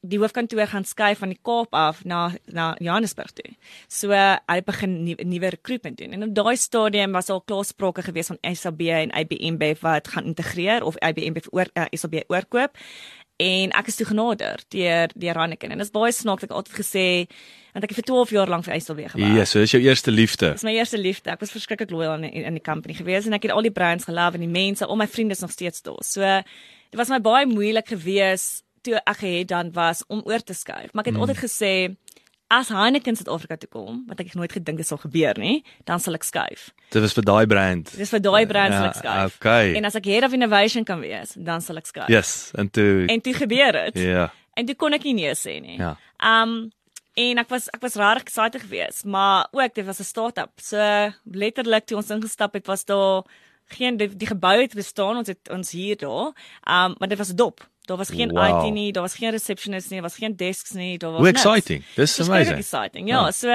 die 0.00 0.18
hoofkantoor 0.18 0.66
gaan 0.66 0.84
skuif 0.84 1.18
van 1.20 1.28
die 1.28 1.38
Kaap 1.42 1.74
af 1.76 2.04
na 2.04 2.30
na 2.48 2.74
Johannesburg 2.80 3.32
toe. 3.36 3.52
So 3.88 4.14
uh, 4.16 4.38
hy 4.48 4.60
begin 4.64 5.02
nuwe 5.04 5.24
nuwe 5.24 5.50
recruitment 5.52 5.98
doen. 5.98 6.12
En 6.16 6.22
op 6.22 6.34
daai 6.34 6.56
stadium 6.56 7.12
was 7.12 7.28
al 7.28 7.42
klaar 7.44 7.64
sprake 7.64 8.02
gewees 8.02 8.32
van 8.32 8.38
SAB 8.40 8.80
en 8.80 9.12
IBM 9.12 9.58
Bev 9.60 9.80
wat 9.84 10.08
gaan 10.08 10.24
integreer 10.24 10.84
of 10.84 10.96
IBM 10.96 11.36
Bev 11.36 11.46
oor 11.52 11.68
uh, 11.74 11.84
SAB 11.90 12.24
oorkoop. 12.28 12.78
En 13.40 13.72
ek 13.78 13.88
is 13.88 13.96
toe 13.96 14.06
genader 14.10 14.60
deur 14.68 15.12
deur 15.14 15.40
Hanneken 15.40 15.72
en 15.72 15.80
dit 15.80 15.86
is 15.86 15.94
baie 15.94 16.12
snaaks 16.12 16.44
ek 16.44 16.50
het 16.50 16.56
altyd 16.58 16.76
gesê 16.82 17.06
want 17.70 17.86
ek 17.86 17.92
het 17.92 18.00
vir 18.00 18.06
12 18.10 18.32
jaar 18.34 18.50
lank 18.50 18.66
vir 18.66 18.80
SAB 18.82 19.04
gewerk. 19.12 19.36
Ja, 19.38 19.44
so 19.46 19.62
dis 19.62 19.72
jou 19.76 19.80
eerste 19.82 20.10
liefde. 20.10 20.50
Dis 20.56 20.66
my 20.66 20.74
eerste 20.74 20.98
liefde. 20.98 21.30
Ek 21.30 21.42
was 21.44 21.52
verskriklik 21.54 21.92
loyal 21.94 22.16
aan 22.16 22.26
in, 22.26 22.48
in 22.50 22.58
die 22.58 22.64
company 22.66 22.96
gewees 22.98 23.28
en 23.30 23.36
ek 23.38 23.46
het 23.46 23.54
al 23.54 23.62
die 23.64 23.74
brands 23.74 24.08
gelove 24.10 24.40
en 24.40 24.44
die 24.44 24.50
mense, 24.50 24.84
al 24.86 24.98
my 24.98 25.06
vriende 25.08 25.38
is 25.38 25.44
nog 25.44 25.54
steeds 25.54 25.84
daar. 25.86 26.02
So 26.04 26.26
dit 26.90 26.98
was 26.98 27.12
my 27.12 27.20
baie 27.22 27.46
moeilik 27.46 27.92
gewees 27.94 28.64
toe 28.82 28.98
ek 28.98 29.22
gehet 29.22 29.52
dan 29.52 29.70
was 29.76 30.02
om 30.08 30.24
oor 30.26 30.42
te 30.42 30.56
skuif. 30.56 30.90
Maar 30.92 31.06
ek 31.06 31.12
het 31.12 31.16
mm. 31.16 31.24
altyd 31.24 31.42
gesê 31.44 31.72
as 32.50 32.68
Heineken 32.68 33.16
Suid-Afrika 33.16 33.56
toe 33.56 33.68
kom, 33.70 34.02
wat 34.08 34.20
ek 34.20 34.34
nooit 34.34 34.52
gedink 34.52 34.80
dit 34.80 34.86
sal 34.86 34.98
gebeur 34.98 35.38
nie, 35.38 35.60
dan 35.86 36.00
sal 36.02 36.14
ek 36.18 36.24
skuif. 36.26 36.70
Dit 36.90 37.02
was 37.04 37.12
vir 37.14 37.22
daai 37.28 37.46
brand. 37.46 37.92
Dis 37.96 38.10
vir 38.10 38.20
daai 38.24 38.46
brand 38.50 38.72
sal 38.74 38.82
Ja, 38.82 38.88
ek 38.90 38.98
skuif. 38.98 39.36
okay. 39.38 39.74
En 39.78 39.84
as 39.84 39.94
ek 39.94 40.04
head 40.10 40.24
of 40.26 40.32
innovation 40.34 40.84
kan 40.84 41.00
wees, 41.00 41.34
dan 41.38 41.60
sal 41.62 41.76
ek 41.78 41.86
skuif. 41.86 42.08
Yes, 42.10 42.50
en 42.58 42.70
toe 42.70 43.06
En 43.08 43.20
toe 43.20 43.34
gebeur 43.34 43.72
dit. 43.72 44.02
ja. 44.02 44.32
En 44.58 44.66
toe 44.66 44.74
kon 44.74 44.92
ek 44.92 45.04
nie 45.04 45.14
nee 45.14 45.34
sê 45.34 45.60
nie. 45.62 45.78
Ja. 45.78 45.96
Um 46.18 46.72
en 47.14 47.38
ek 47.38 47.48
was 47.48 47.68
ek 47.74 47.80
was 47.82 47.94
regtig 47.94 48.22
excited 48.22 48.60
geweest, 48.62 49.04
maar 49.04 49.46
ook 49.52 49.74
dit 49.74 49.86
was 49.86 50.00
'n 50.00 50.04
start-up. 50.04 50.50
So 50.60 50.76
letterlik 51.32 51.86
toe 51.86 51.96
ons 51.96 52.10
ingestap 52.10 52.54
het, 52.54 52.66
was 52.66 52.84
daar 52.84 53.22
geen 53.68 53.96
die, 53.96 54.08
die 54.16 54.26
gebou 54.26 54.60
het 54.60 54.74
bestaan, 54.74 55.16
ons 55.16 55.28
het 55.28 55.48
ons 55.50 55.70
hier 55.70 55.96
daar. 55.96 56.32
Um 56.66 56.94
maar 56.98 57.08
dit 57.08 57.18
was 57.18 57.30
'n 57.32 57.36
dop. 57.36 57.60
Daar 57.90 57.98
was 57.98 58.10
geen 58.14 58.30
Wow. 58.30 58.64
IT 58.66 58.72
nie, 58.72 58.92
daar 58.94 59.02
was 59.02 59.14
geen 59.18 59.30
receptionist 59.34 59.90
nie, 59.90 59.98
daar 60.00 60.08
was 60.10 60.16
geen 60.20 60.36
desks 60.36 60.70
nie, 60.78 60.98
daar 60.98 61.10
was 61.10 61.20
Hoe 61.20 61.30
niks. 61.32 61.42
exciting. 61.44 61.82
Dis 61.96 62.14
Verskriklik 62.14 62.46
amazing. 62.46 62.58
exciting. 62.58 63.08
Ja, 63.08 63.24
Ja. 63.24 63.30
so 63.32 63.48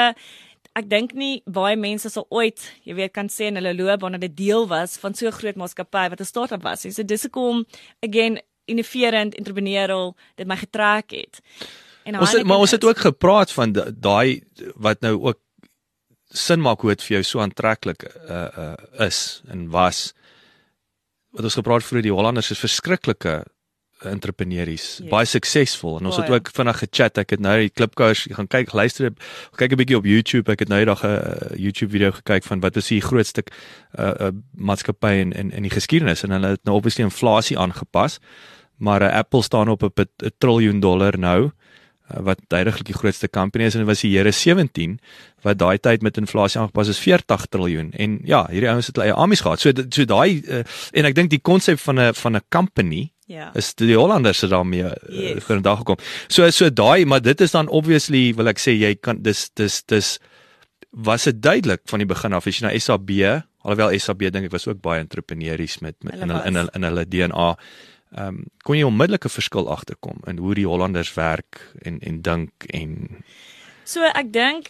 ek 0.76 0.90
dink 0.90 1.14
nie 1.14 1.42
baie 1.46 1.78
mense 1.80 2.10
sal 2.12 2.26
ooit, 2.30 2.60
jy 2.84 2.94
weet, 2.98 3.14
kan 3.16 3.30
sê 3.32 3.48
in 3.48 3.56
hulle 3.56 3.72
loopbaan 3.76 4.12
dat 4.18 4.22
dit 4.22 4.36
deel 4.36 4.68
was 4.68 4.98
van 4.98 5.14
so 5.16 5.28
'n 5.28 5.32
groot 5.32 5.56
maatskappy 5.56 6.10
wat 6.10 6.20
'n 6.20 6.26
start-up 6.26 6.64
was. 6.64 6.82
So 6.82 7.04
dis 7.04 7.22
hoekom 7.24 7.66
again 8.04 8.42
innoverend, 8.68 9.36
entrepreneurial 9.36 10.16
dit 10.36 10.48
my 10.48 10.58
getrek 10.58 11.12
het. 11.12 11.40
En 12.04 12.20
Ons 12.20 12.32
het, 12.32 12.44
maar 12.46 12.58
ons 12.58 12.72
het 12.72 12.84
is- 12.84 12.90
ook 12.90 12.98
gepraat 12.98 13.52
van 13.52 13.72
da- 13.72 13.92
daai 13.96 14.44
wat 14.76 15.02
nou 15.02 15.22
ook 15.22 15.40
sin 16.30 16.60
maak 16.62 16.82
hoe 16.82 16.90
dit 16.90 17.02
vir 17.04 17.12
jou 17.18 17.24
so 17.24 17.40
aantreklik 17.40 18.04
uh 18.30 18.48
uh 18.58 19.06
is 19.08 19.42
en 19.48 19.70
was. 19.70 20.14
Wat 21.32 21.44
ons 21.44 21.54
gepraat 21.54 21.84
vroeër 21.84 22.02
die 22.02 22.12
Hollanders 22.12 22.52
is 22.52 22.60
verskriklike 22.60 23.46
entrepreneurs, 24.06 25.00
Ja. 25.04 25.10
baie 25.10 25.26
suksesvol 25.26 26.00
en 26.00 26.06
ons 26.06 26.18
het 26.18 26.30
ook 26.30 26.50
vinnig 26.54 26.78
gechat. 26.78 27.18
Ek 27.18 27.30
het 27.30 27.40
nou 27.40 27.60
die 27.60 27.70
klipkouers 27.70 28.28
gaan 28.32 28.48
kyk, 28.48 28.74
luister, 28.74 29.12
kyk 29.56 29.72
'n 29.72 29.78
bietjie 29.78 29.98
op 29.98 30.06
YouTube. 30.06 30.52
Ek 30.52 30.60
het 30.60 30.70
nou 30.70 30.80
eendag 30.80 31.04
'n 31.04 31.08
uh, 31.08 31.58
YouTube 31.58 31.92
video 31.92 32.12
gekyk 32.12 32.44
van 32.44 32.60
wat 32.60 32.76
is 32.76 32.88
die 32.88 33.02
grootste 33.02 33.44
uh, 34.00 34.14
uh 34.20 34.32
maatskappy 34.54 35.14
in 35.22 35.32
in 35.32 35.52
in 35.52 35.64
die 35.64 35.72
geskiedenis 35.72 36.24
en 36.24 36.32
hulle 36.32 36.48
het 36.48 36.64
nou 36.64 36.76
obviously 36.76 37.04
inflasie 37.04 37.58
aangepas. 37.58 38.20
Maar 38.78 39.02
uh, 39.02 39.14
Apple 39.14 39.44
staan 39.44 39.70
op 39.70 39.84
'n 39.84 40.32
triljoen 40.38 40.80
dollar 40.80 41.18
nou 41.18 41.52
uh, 42.12 42.22
wat 42.26 42.42
tydiglik 42.48 42.86
die 42.90 42.98
grootste 42.98 43.30
company 43.30 43.66
is 43.66 43.76
en 43.76 43.84
dit 43.84 43.90
was 43.90 44.04
die 44.04 44.14
Here 44.16 44.32
17 44.32 45.00
wat 45.46 45.60
daai 45.62 45.78
tyd 45.82 46.06
met 46.06 46.18
inflasie 46.22 46.60
aangepas 46.62 46.92
is 46.94 47.02
40 47.02 47.48
triljoen 47.50 47.92
en 47.94 48.20
ja 48.28 48.46
hierdie 48.52 48.70
ouens 48.70 48.90
het 48.90 48.98
hulle 48.98 49.12
eie 49.12 49.18
amies 49.26 49.44
gehad 49.46 49.62
so 49.62 49.74
so 49.90 50.06
daai 50.10 50.42
uh, 50.42 50.64
en 50.94 51.10
ek 51.10 51.18
dink 51.18 51.34
die 51.34 51.42
konsep 51.42 51.82
van 51.82 52.00
'n 52.00 52.14
van 52.14 52.36
'n 52.38 52.46
company 52.50 53.12
Ja. 53.28 53.50
is 53.56 53.74
die 53.76 53.96
Hollanders 53.98 54.42
het 54.42 54.50
daarmee 54.54 54.84
uh, 54.84 54.92
Yes. 55.10 55.44
voor 55.44 55.56
'n 55.56 55.62
dag 55.62 55.78
gekom 55.78 55.98
so 56.28 56.50
so 56.50 56.70
daai 56.70 57.06
maar 57.06 57.22
dit 57.22 57.42
is 57.42 57.52
dan 57.52 57.68
obviously 57.68 58.34
wil 58.36 58.48
ek 58.48 58.60
sê 58.60 58.72
jy 58.78 58.96
kan 58.96 59.22
dis 59.22 59.50
dis 59.54 59.84
dis 59.86 60.20
was 60.90 61.24
dit 61.24 61.42
duidelik 61.42 61.82
van 61.86 62.00
die 62.00 62.06
begin 62.08 62.34
af 62.34 62.48
as 62.48 62.60
jy 62.60 62.68
na 62.68 62.80
SAB 62.80 63.10
alhoewel 63.66 64.00
SAB 64.00 64.20
dink 64.30 64.46
ek 64.46 64.52
was 64.52 64.68
ook 64.68 64.82
baie 64.82 65.00
entrepreneurs 65.02 65.80
met 65.82 65.96
met 66.04 66.14
in 66.22 66.30
Hulle 66.30 66.46
in 66.46 66.56
hulle, 66.56 66.70
in 66.74 66.84
hulle 66.84 67.06
DNA 67.08 67.58
ehm 68.16 68.28
um, 68.28 68.46
kon 68.64 68.78
jy 68.78 68.84
onmiddellik 68.86 69.26
'n 69.26 69.30
verskil 69.30 69.70
agterkom 69.72 70.18
in 70.28 70.38
hoe 70.38 70.54
die 70.56 70.68
Hollanders 70.68 71.14
werk 71.14 71.74
en 71.82 72.00
en 72.00 72.22
dink 72.22 72.52
en 72.70 73.24
So 73.84 74.02
ek 74.04 74.32
dink 74.34 74.70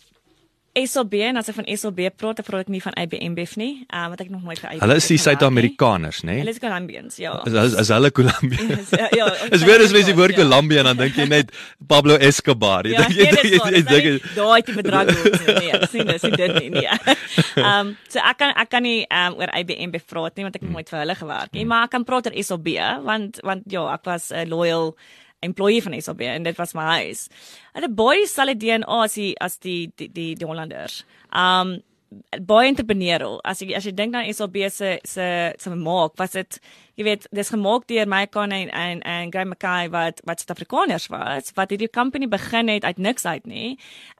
SLB 0.76 1.22
en 1.30 1.40
as 1.40 1.48
ek 1.48 1.56
van 1.56 1.68
SLB 1.72 2.10
praat, 2.20 2.42
dan 2.42 2.46
praat 2.48 2.66
ek 2.66 2.72
nie 2.74 2.82
van 2.84 2.96
IBM 3.00 3.36
Bev 3.38 3.54
nie. 3.56 3.86
Ehm 3.88 4.06
um, 4.06 4.12
wat 4.12 4.24
ek 4.26 4.32
nog 4.34 4.44
nooit 4.44 4.60
vir 4.60 4.74
IBM. 4.74 4.82
hulle 4.84 4.98
is 5.00 5.08
die 5.08 5.16
nie. 5.16 5.24
Suid-Amerikaners 5.24 6.20
nê 6.28 6.36
Hulle 6.42 6.52
is 6.52 6.60
Colombians, 6.60 7.20
ja. 7.22 7.36
is 7.48 7.56
is, 7.62 7.78
is 7.86 7.92
hulle 7.96 8.12
Colombia 8.12 8.80
ja, 9.02 9.08
ja, 9.16 9.30
Is 9.56 9.64
weer 9.64 9.84
as 9.86 9.96
mens 9.96 10.10
die 10.10 10.18
woord 10.18 10.36
ja. 10.36 10.44
Colombia 10.44 10.84
en 10.84 10.92
dan 10.92 11.02
dink 11.06 11.20
jy 11.22 11.28
net 11.32 11.56
Pablo 11.88 12.20
Escobar 12.20 12.90
jy 12.90 12.98
Ja, 12.98 13.08
dink 13.08 13.16
nee, 13.16 13.24
jy 13.24 13.32
dink 13.32 13.64
waar, 13.64 13.72
jy 13.72 13.82
nou 13.82 13.96
dink 13.96 14.06
nie 14.10 14.36
daai 14.36 14.62
tipe 14.68 14.88
drag 14.90 15.12
word 15.16 15.40
nie. 15.40 15.58
Nee, 15.64 15.92
sien 15.96 16.12
dis 16.12 16.28
nie 16.28 16.40
dit 16.44 16.56
nie. 16.60 16.70
Nee. 16.76 17.18
Ehm 17.66 17.96
so 18.12 18.20
ek 18.20 18.42
kan 18.44 18.56
ek 18.60 18.72
kan 18.76 18.84
nie 18.84 19.04
ehm 19.08 19.32
um, 19.32 19.40
oor 19.40 19.56
IBM 19.64 19.96
bevraat 19.96 20.36
nie 20.36 20.50
want 20.50 20.60
ek 20.60 20.68
het 20.68 20.76
nooit 20.76 20.92
vir 20.92 21.02
hulle 21.06 21.20
gewerk 21.24 21.56
nie, 21.56 21.68
maar 21.70 21.88
ek 21.88 21.96
kan 21.96 22.08
praat 22.08 22.28
oor 22.28 22.42
SLB 22.44 22.76
want 23.08 23.40
want 23.48 23.64
ja, 23.72 23.88
ek 23.96 24.04
was 24.12 24.34
'n 24.36 24.52
loyal 24.52 24.98
employee 25.46 25.84
van 25.86 25.98
SLB 26.02 26.30
en 26.34 26.48
dit 26.48 26.58
was 26.62 26.76
my 26.78 26.88
huis. 27.00 27.26
Hulle 27.78 27.90
baie 27.90 28.24
dieselfde 28.26 28.60
DNA 28.66 29.02
as 29.08 29.18
die 29.20 29.34
as 29.42 29.60
die 29.64 29.82
die 29.96 30.10
die, 30.12 30.32
die 30.40 30.48
Hollanders. 30.50 31.04
Um, 31.32 31.78
baie 32.48 32.70
entrepreneurial. 32.70 33.40
As 33.48 33.62
jy 33.64 33.74
as 33.76 33.86
jy 33.88 33.94
dink 33.96 34.16
aan 34.16 34.28
SLB 34.32 34.68
se 34.72 34.96
se 35.08 35.28
se 35.60 35.76
maak, 35.76 36.16
was 36.20 36.36
dit 36.38 36.60
jy 36.96 37.04
weet, 37.04 37.26
dis 37.36 37.50
gemaak 37.52 37.88
deur 37.90 38.08
my 38.08 38.22
kan 38.32 38.54
en 38.56 38.70
en 38.72 39.02
en 39.04 39.32
Graham 39.34 39.52
Mackay 39.52 39.90
wat 39.92 40.22
wat 40.28 40.40
Suid-Afrikaners 40.40 41.10
was, 41.12 41.52
wat 41.58 41.74
hierdie 41.74 41.92
company 41.92 42.30
begin 42.32 42.72
het 42.72 42.86
uit 42.88 43.02
niks 43.04 43.26
uit 43.26 43.50
nê. 43.52 43.66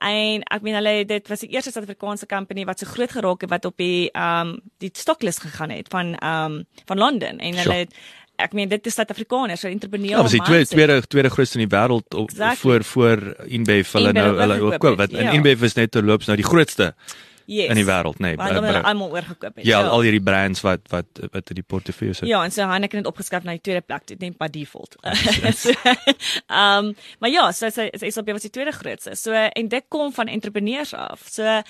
En 0.04 0.44
ek 0.52 0.66
meen 0.66 0.76
hulle 0.76 0.96
dit 1.08 1.32
was 1.32 1.44
die 1.46 1.52
eerste 1.54 1.72
Suid-Afrikaanse 1.72 2.28
company 2.28 2.66
wat 2.68 2.82
so 2.82 2.90
groot 2.90 3.14
geraak 3.16 3.46
het 3.46 3.54
wat 3.54 3.64
op 3.70 3.76
die 3.80 4.10
um 4.12 4.56
die 4.84 4.92
stocklist 4.92 5.44
gegaan 5.46 5.72
het 5.72 5.88
van 5.94 6.16
um 6.20 6.62
van 6.86 6.98
Londen 6.98 7.38
en 7.40 7.54
hulle 7.54 7.64
Sure. 7.66 7.84
het 7.86 7.94
ek 8.36 8.52
meen 8.56 8.68
dit 8.68 8.86
is 8.86 8.94
Suid-Afrikaners, 8.94 9.60
so 9.60 9.68
entrepreneur. 9.68 10.16
Ja, 10.16 10.22
was 10.22 10.34
die 10.34 10.42
tweede 10.42 10.66
tweede 10.66 11.00
tweede 11.06 11.30
grootste 11.30 11.58
in 11.60 11.68
die 11.68 11.72
wêreld 11.76 12.18
Exactly. 12.22 12.56
voor 12.56 12.84
voor 12.84 13.46
InBev 13.46 13.92
hulle 13.92 14.12
nou 14.12 14.28
hulle 14.38 14.60
ook 14.60 14.82
wat 14.82 14.98
het, 14.98 15.12
en 15.12 15.30
ja. 15.30 15.36
InBev 15.38 15.62
is 15.62 15.74
net 15.78 15.90
terloops 15.90 16.26
nou 16.26 16.36
die 16.36 16.46
grootste 16.46 16.94
yes. 17.46 17.70
in 17.72 17.78
die 17.78 17.86
wêreld, 17.86 18.18
nê. 18.22 18.34
Want 18.38 18.58
hulle 18.58 18.82
almal 18.82 19.10
oorgekoop 19.14 19.60
het. 19.60 19.66
Ja, 19.66 19.82
al 19.86 20.04
hierdie 20.06 20.22
brands 20.22 20.62
wat 20.66 20.86
wat 20.92 21.22
wat 21.32 21.52
in 21.52 21.60
die 21.60 21.66
portefeulje 21.66 22.14
sit. 22.20 22.28
Ja, 22.28 22.42
en 22.44 22.52
so 22.54 22.66
Heineken 22.66 23.02
het 23.02 23.10
opgeskryf 23.10 23.46
na 23.46 23.56
die 23.56 23.64
tweede 23.64 23.84
plek, 23.86 24.06
dit 24.10 24.20
net 24.22 24.38
by 24.38 24.48
default. 24.52 24.96
so, 25.62 25.74
um, 26.50 26.92
maar 27.22 27.32
ja, 27.32 27.48
so 27.52 27.70
sy 27.70 27.88
so, 27.92 28.10
SLB 28.10 28.34
was 28.36 28.46
die 28.46 28.52
tweede 28.54 28.74
grootste. 28.76 29.16
So 29.18 29.32
en 29.32 29.70
dit 29.72 29.88
kom 29.88 30.12
van 30.16 30.30
entrepreneurs 30.32 30.94
af. 30.94 31.26
So 31.30 31.60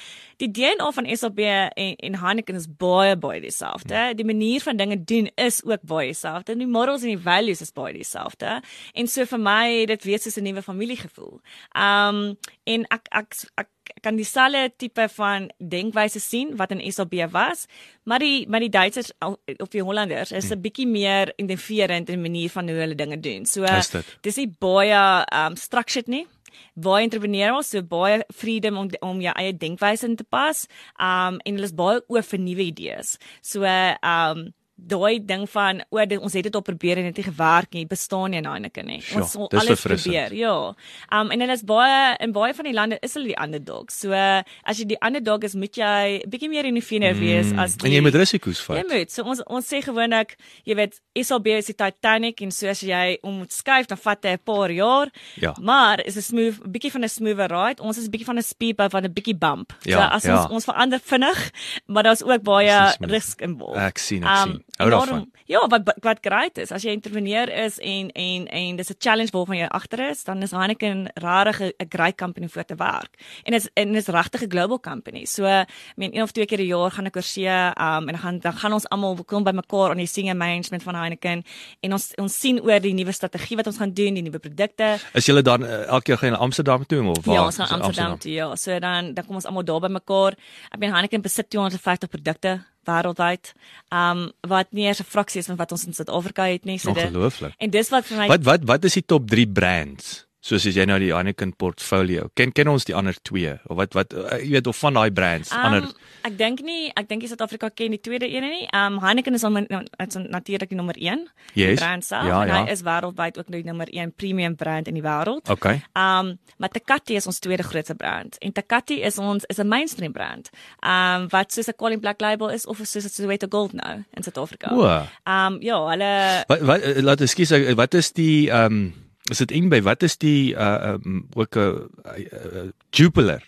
die 0.42 0.50
DNA 0.52 0.90
van 0.92 1.08
SLB 1.16 1.38
en, 1.48 1.96
en 1.96 2.18
Heineken 2.20 2.60
is 2.60 2.68
baie 2.68 3.16
baie 3.16 3.40
dieselfde. 3.40 4.10
Die 4.16 4.26
manier 4.26 4.64
van 4.64 4.76
dinge 4.76 4.98
doen 5.04 5.30
is 5.34 5.62
ook 5.64 5.84
baie 5.88 6.10
dieselfde. 6.12 6.56
Die 6.56 6.66
morals 6.66 7.06
en 7.06 7.14
die 7.14 7.22
values 7.22 7.60
is 7.64 7.72
baie 7.72 7.94
dieselfde. 7.96 8.60
En 8.92 9.08
so 9.08 9.24
vir 9.24 9.40
my 9.40 9.62
het 9.82 9.94
dit 9.94 10.10
weer 10.10 10.20
soos 10.20 10.36
'n 10.36 10.44
nuwe 10.44 10.62
familiegevoel. 10.62 11.40
Um 11.72 12.36
en 12.64 12.84
ek 12.88 13.08
ek 13.10 13.34
ek 13.54 13.68
kan 14.00 14.16
dieselfde 14.16 14.70
tipe 14.76 15.08
van 15.16 15.50
denkwyse 15.58 16.20
sien 16.20 16.54
wat 16.56 16.70
in 16.70 16.92
SLB 16.92 17.26
was, 17.30 17.66
maar 18.04 18.18
die 18.18 18.46
maar 18.48 18.60
die 18.60 18.70
Duitsers 18.70 19.12
of 19.58 19.68
die 19.68 19.82
Hollanders 19.82 20.32
is 20.32 20.50
'n 20.50 20.60
bietjie 20.60 20.86
meer 20.86 21.32
innoverend 21.36 22.08
in 22.08 22.20
manier 22.20 22.50
van 22.50 22.68
hoe 22.68 22.78
hulle 22.78 22.94
dinge 22.94 23.20
doen. 23.20 23.46
So 23.46 23.64
dit? 23.64 24.18
dis 24.20 24.36
nie 24.36 24.54
baie 24.58 25.24
um 25.32 25.56
structured 25.56 26.06
nie. 26.06 26.26
Baie 26.74 27.02
entrepreneurial, 27.02 27.62
so 27.62 27.82
baie 27.82 28.24
freedom 28.34 28.76
om 28.76 28.90
om 29.00 29.20
jou 29.20 29.34
eie 29.34 29.56
denkwyse 29.56 30.04
in 30.06 30.16
te 30.16 30.24
pas. 30.24 30.66
Um 30.98 31.40
en 31.44 31.54
hulle 31.54 31.64
is 31.64 31.74
baie 31.74 32.00
oop 32.06 32.24
vir 32.24 32.38
nuwe 32.38 32.62
idees. 32.62 33.18
So 33.42 33.64
um 33.64 34.52
daai 34.76 35.24
ding 35.24 35.46
van 35.50 35.80
o 35.90 36.04
dit, 36.04 36.20
ons 36.20 36.32
het 36.32 36.42
dit 36.44 36.54
op 36.54 36.64
probeer 36.64 36.98
en 36.98 37.06
dit 37.08 37.16
het 37.16 37.24
nie 37.24 37.32
gewerk 37.32 37.72
nie, 37.72 37.86
bestaan 37.86 38.30
nie 38.30 38.38
in 38.38 38.46
Heineken 38.46 38.86
nie. 38.86 39.00
Sure, 39.00 39.22
ons 39.22 39.32
sal 39.32 39.48
dis 39.48 39.60
alles 39.60 39.80
probeer. 39.80 40.34
Ja. 40.36 40.74
Um 41.10 41.30
en 41.30 41.40
hulle 41.40 41.52
is 41.52 41.64
baie 41.64 42.16
in 42.20 42.32
baie 42.32 42.54
van 42.54 42.64
die 42.64 42.74
lande 42.74 42.98
is 43.02 43.14
hulle 43.14 43.32
die 43.32 43.38
underdog. 43.42 43.90
So 43.90 44.12
uh, 44.12 44.42
as 44.64 44.78
jy 44.78 44.84
die 44.84 45.00
underdog 45.00 45.42
is, 45.48 45.54
moet 45.54 45.76
jy 45.76 46.22
bietjie 46.28 46.48
meer 46.52 46.68
innoverend 46.68 47.18
wees 47.18 47.52
as 47.56 47.76
die 47.76 47.86
Mm. 47.86 47.92
En 47.92 47.92
jy 47.92 48.00
moet 48.02 48.14
risiko's 48.14 48.58
Jy 48.58 48.64
vat. 48.66 48.88
moet. 48.90 49.10
So 49.12 49.22
ons 49.22 49.42
ons 49.46 49.66
sê 49.66 49.80
gewoonlik, 49.84 50.36
jy 50.64 50.74
weet, 50.74 51.00
SLB 51.14 51.46
is 51.58 51.66
die 51.66 51.74
Titanic 51.74 52.40
en 52.42 52.50
so 52.50 52.66
as 52.68 52.80
jy 52.82 53.18
om 53.22 53.38
moet 53.38 53.52
skuif, 53.52 53.86
dan 53.86 53.98
vat 53.98 54.22
dit 54.22 54.32
'n 54.32 54.42
paar 54.44 54.70
jaar. 54.70 55.08
Ja. 55.36 55.54
Maar 55.60 56.04
is 56.04 56.16
'n 56.16 56.22
smooth, 56.22 56.58
bietjie 56.66 56.90
van 56.90 57.04
'n 57.04 57.08
smoother 57.08 57.48
ride. 57.48 57.82
Ons 57.82 57.98
is 57.98 58.08
bietjie 58.08 58.26
van 58.26 58.38
'n 58.38 58.42
speedboat 58.42 58.90
van 58.90 59.04
'n 59.04 59.12
bietjie 59.12 59.36
bump. 59.38 59.72
Ja, 59.82 59.96
so 59.96 60.14
as 60.16 60.22
ja. 60.24 60.42
ons 60.42 60.50
ons 60.50 60.64
verander 60.64 61.00
vinnig, 61.00 61.50
maar 61.92 62.02
daar's 62.02 62.22
ook 62.22 62.42
baie 62.42 62.94
risk 63.00 63.40
involved. 63.40 63.78
Ek 63.80 63.98
sien, 63.98 64.24
ek 64.24 64.36
sien. 64.44 64.64
Hou 64.76 64.90
daarvan. 64.90 65.30
Ja, 65.48 65.62
wat 65.68 65.94
wat 66.02 66.18
great 66.20 66.58
is, 66.58 66.70
as 66.74 66.84
jy 66.84 66.92
entrepreneur 66.92 67.48
is 67.64 67.78
en 67.78 68.10
en 68.12 68.46
en 68.46 68.76
dis 68.76 68.90
'n 68.90 68.96
challenge 68.98 69.32
waarvan 69.32 69.56
jy 69.56 69.66
agter 69.66 70.00
is, 70.10 70.24
dan 70.24 70.42
is 70.42 70.50
Heineken 70.50 71.10
regtig 71.14 71.60
'n 71.60 71.86
great 71.88 72.16
company 72.16 72.48
vir 72.48 72.64
te 72.64 72.74
werk. 72.74 73.16
En 73.44 73.54
is 73.54 73.68
en 73.74 73.94
is 73.94 74.06
regtig 74.06 74.42
'n 74.42 74.50
global 74.50 74.80
company. 74.80 75.24
So, 75.24 75.44
ek 75.44 75.68
meen 75.96 76.16
een 76.16 76.22
of 76.22 76.32
twee 76.32 76.46
keer 76.46 76.58
'n 76.60 76.66
jaar 76.66 76.90
gaan 76.90 77.06
ek 77.06 77.16
oor 77.16 77.22
see, 77.22 77.48
um 77.48 78.08
en 78.08 78.12
dan 78.12 78.18
gaan 78.18 78.38
dan 78.38 78.52
gaan 78.52 78.72
ons 78.72 78.88
almal 78.88 79.24
kom 79.24 79.44
by 79.44 79.50
mekaar 79.52 79.90
aan 79.90 79.96
die 79.96 80.06
senior 80.06 80.36
management 80.36 80.82
van 80.82 80.94
Heineken 80.94 81.44
en 81.80 81.92
ons 81.92 82.12
ons 82.16 82.40
sien 82.40 82.60
oor 82.60 82.80
die 82.80 82.94
nuwe 82.94 83.12
strategie 83.12 83.56
wat 83.56 83.66
ons 83.66 83.76
gaan 83.76 83.92
doen, 83.92 84.14
die 84.14 84.22
nuwe 84.22 84.38
produkte. 84.38 84.98
Is 85.14 85.26
julle 85.26 85.42
dan 85.42 85.62
uh, 85.62 85.86
elke 85.86 86.02
keer 86.02 86.18
gaan 86.18 86.32
na 86.32 86.38
Amsterdam 86.38 86.86
toe 86.86 87.02
of 87.08 87.24
waar? 87.24 87.34
Ja, 87.34 87.44
ons 87.44 87.56
gaan 87.56 87.66
dit 87.66 87.80
Amsterdam 87.80 88.18
toe, 88.18 88.32
ja. 88.32 88.56
So 88.56 88.78
dan 88.78 89.14
dan 89.14 89.24
kom 89.24 89.34
ons 89.34 89.46
almal 89.46 89.64
daar 89.64 89.80
by 89.80 89.88
mekaar. 89.88 90.36
Ek 90.70 90.78
meen 90.78 90.92
Heineken 90.92 91.22
besit 91.22 91.50
250 91.50 92.08
produkte 92.08 92.75
wêreldwyd. 92.86 93.52
Um 93.92 94.30
wat 94.40 94.66
nie 94.70 94.86
eens 94.86 95.00
'n 95.00 95.04
fraksie 95.08 95.40
is 95.40 95.46
van 95.46 95.56
wat 95.56 95.72
ons 95.72 95.86
in 95.86 95.92
Suid-Afrika 95.94 96.44
het 96.46 96.64
nie. 96.64 96.78
So 96.78 96.92
dit. 96.92 97.12
En 97.58 97.70
dis 97.70 97.88
wat 97.88 98.04
vir 98.06 98.16
my 98.18 98.26
Wat 98.28 98.44
wat 98.44 98.64
wat 98.64 98.84
is 98.84 98.92
die 98.94 99.04
top 99.06 99.28
3 99.28 99.48
brands? 99.48 100.25
Soos 100.46 100.62
as 100.68 100.76
jy 100.78 100.84
nou 100.86 100.98
die 101.02 101.08
Heineken 101.10 101.50
portfolio. 101.58 102.28
Ken 102.38 102.52
ken 102.54 102.68
ons 102.70 102.84
die 102.86 102.94
ander 102.94 103.16
twee 103.26 103.56
of 103.66 103.76
wat 103.80 103.96
wat 103.98 104.12
uh, 104.14 104.36
jy 104.38 104.52
weet 104.60 104.68
of 104.70 104.76
van 104.78 104.94
daai 104.94 105.10
brands 105.10 105.50
Um, 105.50 105.64
ander 105.66 105.88
ek 106.28 106.36
dink 106.38 106.60
nie, 106.66 106.92
ek 106.94 107.08
dink 107.10 107.24
Suid-Afrika 107.26 107.70
ken 107.74 107.90
die 107.96 108.00
tweede 108.00 108.28
een 108.30 108.46
nie. 108.46 108.66
Um 108.72 109.00
Heineken 109.02 109.34
is 109.34 109.44
on, 109.44 109.56
is 109.66 110.14
natuurlik 110.30 110.70
die 110.70 110.78
nommer 110.78 110.94
1 110.98 111.24
Yes. 111.54 111.80
brand 111.80 112.04
self 112.04 112.26
Ja, 112.28 112.42
en 112.42 112.48
ja. 112.48 112.60
hy 112.64 112.70
is 112.70 112.82
wêreldwyd 112.86 113.38
ook 113.40 113.48
nou 113.50 113.58
die 113.62 113.66
nommer 113.70 113.88
1 113.90 114.12
premium 114.14 114.54
brand 114.56 114.86
in 114.88 114.94
die 114.94 115.02
wêreld. 115.02 115.48
Okay. 115.50 115.82
Um 115.94 116.38
maar 116.58 116.70
Tecate 116.70 117.14
is 117.18 117.26
ons 117.26 117.38
tweede 117.42 117.62
grootste 117.66 117.94
brand 117.94 118.38
en 118.38 118.52
Tecate 118.52 119.00
is 119.00 119.18
ons 119.18 119.44
is 119.50 119.58
'n 119.58 119.68
mainstream 119.68 120.12
brand. 120.12 120.50
Um 120.82 121.26
wat 121.34 121.52
soos 121.52 121.66
'n 121.68 121.74
Calling 121.76 122.00
Black 122.00 122.20
Label 122.20 122.50
is 122.50 122.66
of 122.66 122.78
soos 122.84 123.04
'n 123.04 123.08
Soweto 123.08 123.46
Gold 123.50 123.72
nou 123.72 124.04
in 124.14 124.22
Suid-Afrika. 124.22 124.70
O. 124.70 124.86
Um 125.26 125.58
ja, 125.60 125.78
hulle 125.90 126.44
Wat 126.46 126.60
wat 126.60 126.80
uh, 126.86 127.02
laat 127.02 127.20
ek 127.20 127.28
skies 127.28 127.50
uh, 127.52 127.74
wat 127.74 127.94
is 127.94 128.12
die 128.12 128.50
ehm 128.50 128.72
um, 128.72 129.05
is 129.30 129.38
dit 129.38 129.50
in 129.50 129.68
by 129.68 129.80
wat 129.82 130.02
is 130.02 130.16
die 130.16 130.54
uh 130.54 130.96
um, 131.04 131.26
ook 131.34 131.56
'n 131.56 131.60
uh, 131.60 132.18
uh, 132.18 132.70
Jupiler? 132.90 133.42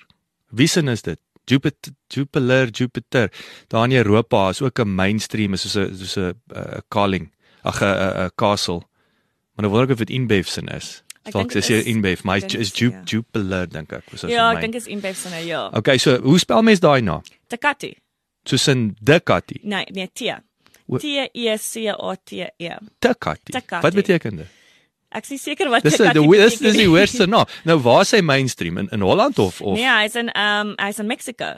Wie 0.50 0.66
sin 0.66 0.88
is 0.88 1.02
dit? 1.02 1.18
Jupiter 1.44 1.92
Jupiler 2.08 2.68
Jupiter. 2.70 3.30
Daar 3.68 3.84
in 3.84 3.92
Europa 3.96 4.48
is 4.48 4.62
ook 4.62 4.78
'n 4.78 4.94
mainstream 4.94 5.52
is 5.52 5.60
soos 5.60 5.76
'n 5.76 5.94
soos 5.96 6.16
'n 6.16 6.34
uh, 6.56 6.78
calling. 6.88 7.30
Ag 7.62 7.80
'n 7.82 8.30
castle. 8.34 8.82
Maar 9.54 9.66
nou 9.66 9.70
wonder 9.70 9.84
ek 9.90 9.92
of 10.00 10.06
dit 10.06 10.10
InBev 10.10 10.46
sin 10.46 10.66
is. 10.66 11.02
Dalk 11.22 11.52
is- 11.52 11.68
InBev, 11.70 12.22
maar 12.22 12.36
is 12.54 12.70
Ju- 12.72 12.90
ja. 12.90 13.02
Jupiler 13.04 13.68
dink 13.68 13.92
ek. 13.92 14.04
Was 14.10 14.20
Ja, 14.20 14.52
ek 14.54 14.60
dink 14.60 14.74
is 14.74 14.86
InBev 14.86 15.16
se 15.16 15.44
ja. 15.46 15.68
Okay, 15.74 15.98
so 15.98 16.20
hoe 16.20 16.38
spel 16.38 16.62
mens 16.62 16.80
daai 16.80 17.00
na? 17.00 17.20
Tecate. 17.46 17.96
Soos 18.44 18.68
in 18.68 18.96
Ducati. 19.00 19.58
Nee, 19.62 19.84
nee, 19.92 20.08
T. 20.12 20.32
T 20.98 21.04
E 21.32 21.56
C 21.56 21.86
A 21.88 22.16
T 22.24 22.32
E. 22.56 22.76
Ducati. 22.98 23.52
Wat 23.80 23.94
beteken 23.94 24.36
dit? 24.36 24.46
Ek 25.10 25.24
is 25.24 25.38
seker 25.40 25.70
wat 25.72 25.82
Dis 25.82 25.96
die 25.96 26.04
dis 26.12 26.58
dis 26.60 26.74
die 26.76 26.84
nie. 26.86 26.92
hoogste 26.92 27.26
nou. 27.64 27.78
Waar 27.80 28.02
is 28.04 28.10
hy 28.12 28.20
mainstream 28.20 28.76
in 28.78 28.88
in 28.92 29.00
Holland 29.00 29.38
of 29.38 29.60
of 29.60 29.76
Nee, 29.78 29.88
hy's 29.88 30.14
in 30.20 30.28
um 30.36 30.74
hy's 30.76 30.98
in 31.00 31.06
Mexico. 31.08 31.54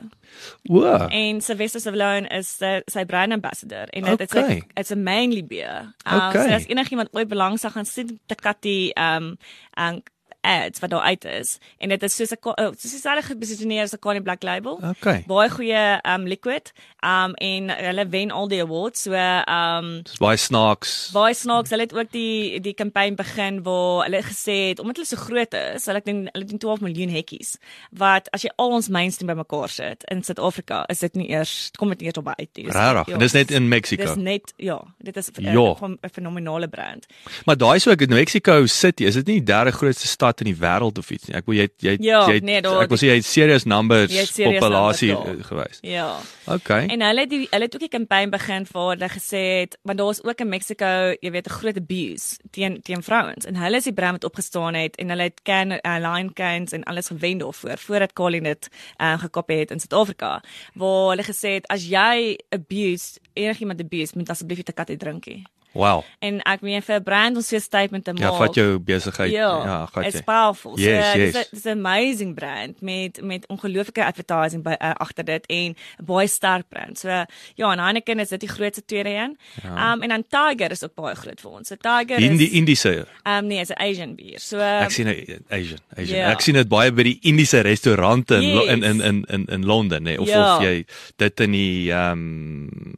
o. 0.69 1.09
En 1.11 1.41
Sylvester 1.41 1.81
Stallone 1.81 2.29
is 2.31 2.49
sy 2.61 2.81
sy 2.87 3.05
brand 3.05 3.33
ambassador 3.33 3.89
en 3.93 4.05
dit 4.05 4.21
is 4.21 4.31
Okay. 4.31 4.57
'n 4.59 4.65
it's 4.77 4.93
a 4.93 4.97
mainly 4.97 5.43
beer. 5.43 5.93
Um, 6.07 6.21
Okay. 6.31 6.47
So 6.47 6.55
as 6.55 6.67
enigiemand 6.67 7.09
ooit 7.13 7.29
belangstel 7.29 7.71
gaan 7.71 7.85
sien 7.87 8.21
Tecate 8.29 8.93
um 8.97 9.37
en 9.77 10.03
ads 10.41 10.79
wat 10.81 10.91
daar 10.91 11.01
uit 11.01 11.25
is 11.25 11.59
en 11.79 11.89
dit 11.89 12.03
is 12.03 12.17
soos 12.17 12.31
'n 12.33 12.39
uh, 12.61 12.67
soos 12.79 12.91
dieselfde 12.91 13.23
geposisioneer 13.27 13.83
as 13.83 13.93
'n 13.93 13.99
Connie 13.99 14.23
Black 14.23 14.43
Label. 14.43 14.81
Okay. 14.83 15.25
Baie 15.27 15.51
goeie 15.51 15.99
um 16.03 16.27
liquid. 16.27 16.73
Um 17.05 17.35
en 17.35 17.69
hulle 17.71 18.09
wen 18.09 18.31
al 18.31 18.49
die 18.49 18.61
awards. 18.63 19.03
So 19.03 19.13
um 19.13 20.03
Dis 20.03 20.17
baie 20.19 20.37
snaaks. 20.37 21.11
Baie 21.13 21.35
snaaks, 21.35 21.71
hulle 21.71 21.83
het 21.83 21.95
ook 21.95 22.11
die 22.13 22.61
die 22.61 22.75
kampanje 22.75 23.15
begin 23.15 23.63
waar 23.63 24.05
hulle 24.05 24.23
gesê 24.23 24.69
het 24.69 24.79
omdat 24.79 24.97
hulle 24.97 25.07
so 25.09 25.17
groot 25.17 25.55
is, 25.55 25.87
hulle 25.87 26.01
doen 26.05 26.29
hulle 26.33 26.45
doen 26.45 26.59
12 26.59 26.81
miljoen 26.81 27.09
hekkies. 27.11 27.57
Wat 27.91 28.29
as 28.31 28.43
jy 28.43 28.51
al 28.57 28.71
ons 28.71 28.89
mainstream 28.89 29.27
bymekaar 29.35 29.69
sit 29.69 30.05
in 30.11 30.23
Suid-Afrika, 30.23 30.85
is 30.89 30.99
dit 30.99 31.15
nie 31.15 31.29
eers 31.31 31.71
kom 31.77 31.89
dit 31.89 31.99
nie 32.01 32.07
eers 32.09 32.19
op 32.19 32.25
by 32.25 32.33
uit 32.39 32.49
nie. 32.55 32.65
Regtig. 32.67 33.07
ja, 33.07 33.13
En 33.13 33.19
dis 33.19 33.33
net 33.33 33.51
in 33.51 33.69
Mexico. 33.69 34.05
Dis 34.05 34.17
net 34.17 34.53
ja, 34.57 34.81
dit 34.99 35.17
is 35.17 35.31
'n 35.31 35.43
Ja. 35.43 35.75
'n 35.81 35.99
fenominale 36.13 36.69
brand. 36.69 37.07
Maar 37.45 37.57
daai 37.57 37.77
is 37.77 37.89
ook 37.89 38.01
in 38.01 38.09
Mexico 38.09 38.67
City. 38.67 39.05
Is 39.05 39.15
dit 39.15 39.27
nie 39.27 39.37
die 39.37 39.45
derde 39.45 39.71
grootste 39.73 40.07
stad 40.07 40.30
in 40.39 40.47
die 40.47 40.57
wêreld 40.61 40.99
of 40.99 41.11
iets 41.11 41.27
nie? 41.27 41.35
Ek 41.37 41.47
wil 41.47 41.57
jy 41.57 41.69
jy 41.83 41.97
Ja, 42.01 42.29
jy 42.31 42.41
nee, 42.43 42.61
daar- 42.63 42.83
ek 42.83 42.89
wil 42.89 42.99
sê 42.99 43.07
jy 43.11 43.17
het 43.19 43.25
serious 43.25 43.65
numbers 43.65 44.13
Jy 44.13 44.19
het 44.21 44.29
serious 44.29 44.61
populasie 44.61 45.13
numbers 45.13 45.39
uh, 45.39 45.45
gewys. 45.45 45.79
Ja. 45.83 46.19
Okay. 46.47 46.87
En 46.87 47.01
hulle 47.03 47.21
het 47.21 47.31
die 47.31 47.47
hulle 47.51 47.65
het 47.65 47.75
ook 47.75 47.81
die 47.81 47.89
kampanje 47.89 48.29
begin 48.29 48.67
waar 48.73 48.95
hulle 48.95 49.09
gesê 49.09 49.43
het, 49.61 49.79
want 49.83 49.99
daar 49.99 50.11
is 50.11 50.23
ook 50.25 50.41
in 50.41 50.49
Mexico, 50.49 50.87
jy 51.21 51.31
weet, 51.31 51.47
'n 51.47 51.51
groot 51.51 51.77
abuse 51.77 52.37
teen 52.51 52.81
teen 52.83 53.03
vrouens 53.03 53.45
en 53.47 53.57
hulle 53.57 53.77
is 53.77 53.85
die 53.85 53.93
brand 53.93 54.23
wat 54.23 54.25
opgestaan 54.31 54.75
het 54.75 54.97
en 54.97 55.09
hulle 55.09 55.23
het 55.23 55.41
can 55.43 55.73
uh, 55.73 55.97
line 55.99 56.33
cans 56.33 56.73
en 56.73 56.83
alles 56.85 57.07
gewen 57.07 57.39
daarvoor 57.39 57.79
voordat 57.79 58.13
Colin 58.13 58.43
dit 58.43 58.69
uh, 59.01 59.19
gekopie 59.19 59.59
het 59.59 59.71
in 59.71 59.81
Suid-Afrika 59.81 60.43
waar 60.75 61.09
hulle 61.11 61.23
gesê 61.23 61.49
het 61.59 61.67
as 61.69 61.85
jy 61.89 62.39
abuse 62.49 63.19
enigiemand 63.33 63.81
abuse 63.81 64.13
moet 64.15 64.31
asseblief 64.31 64.63
die 64.63 64.75
kat 64.75 64.91
drink 64.99 65.27
nie. 65.27 65.45
Wow. 65.73 66.03
En 66.19 66.43
ek 66.43 66.61
meen 66.61 66.83
vir 66.83 66.97
'n 66.97 67.03
brand 67.03 67.37
om 67.37 67.43
so 67.43 67.57
'n 67.57 67.61
statement 67.61 68.05
te 68.05 68.13
maak. 68.13 68.23
Ja, 68.23 68.37
vat 68.37 68.55
jou 68.55 68.79
besigheid. 68.79 69.31
Ja, 69.31 69.63
Ja, 69.65 69.87
gat 69.87 70.05
It's 70.05 70.21
powerful. 70.21 70.79
Yes, 70.79 71.13
so, 71.13 71.19
yes. 71.19 71.33
Dis 71.33 71.43
'n 71.43 71.49
dis 71.55 71.65
'n 71.65 71.69
amazing 71.79 72.35
brand 72.35 72.81
met 72.81 73.21
met 73.23 73.47
ongelooflike 73.47 74.05
advertising 74.05 74.63
by 74.63 74.75
uh, 74.83 74.91
agter 74.95 75.25
dit 75.25 75.47
en 75.47 75.75
'n 75.99 76.05
baie 76.05 76.27
sterk 76.27 76.69
brand. 76.69 76.99
So 76.99 77.09
ja, 77.55 77.73
en 77.73 77.79
Heineken 77.79 78.19
is 78.19 78.29
dit 78.29 78.41
die 78.41 78.49
grootste 78.49 78.85
tweede 78.85 79.09
een. 79.09 79.39
Ja. 79.63 79.93
Um 79.93 80.03
en 80.03 80.09
dan 80.09 80.25
Tiger 80.29 80.71
is 80.71 80.85
ook 80.85 80.95
baie 80.95 81.15
groot 81.15 81.41
vir 81.41 81.51
ons. 81.51 81.69
So 81.69 81.75
Tiger 81.77 82.19
is 82.19 82.51
Indiese. 82.51 83.07
um 83.25 83.47
nee, 83.47 83.61
is 83.61 83.69
'n 83.71 83.79
Asian 83.83 84.15
bier. 84.15 84.39
So 84.41 84.59
Ek 84.59 84.91
sien 84.91 85.07
'n 85.07 85.45
Asian, 85.49 85.79
Asian. 85.97 86.17
Ja. 86.19 86.31
Ek 86.31 86.41
sien 86.41 86.55
dit 86.55 86.69
baie 86.69 86.93
by 86.93 87.03
die 87.03 87.19
Indiese 87.23 87.61
restaurante 87.61 88.35
in, 88.35 88.53
Lo- 88.55 88.65
in 88.67 88.79
Yes. 88.81 88.91
in 88.91 89.01
in 89.01 89.25
in 89.29 89.45
in 89.47 89.65
Londen, 89.67 90.03
nê, 90.03 90.19
of 90.19 90.29
Ja. 90.29 90.57
of 90.57 90.63
jy 90.63 90.85
dit 91.17 91.41
in 91.41 91.51
die 91.53 91.93
ehm 91.93 92.13
um, 92.13 92.95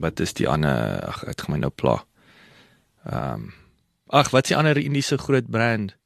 wat 0.00 0.20
is 0.20 0.32
die 0.32 0.48
ander 0.48 1.00
ag 1.08 1.22
ek 1.24 1.40
gaan 1.40 1.54
my 1.54 1.58
nou. 1.58 1.70
Ehm 3.10 3.32
um, 3.34 3.52
ag, 4.06 4.30
wat 4.30 4.42
is 4.42 4.48
die 4.48 4.56
ander 4.56 4.76
Indiese 4.78 5.18
groot 5.18 5.50
brand? 5.50 5.96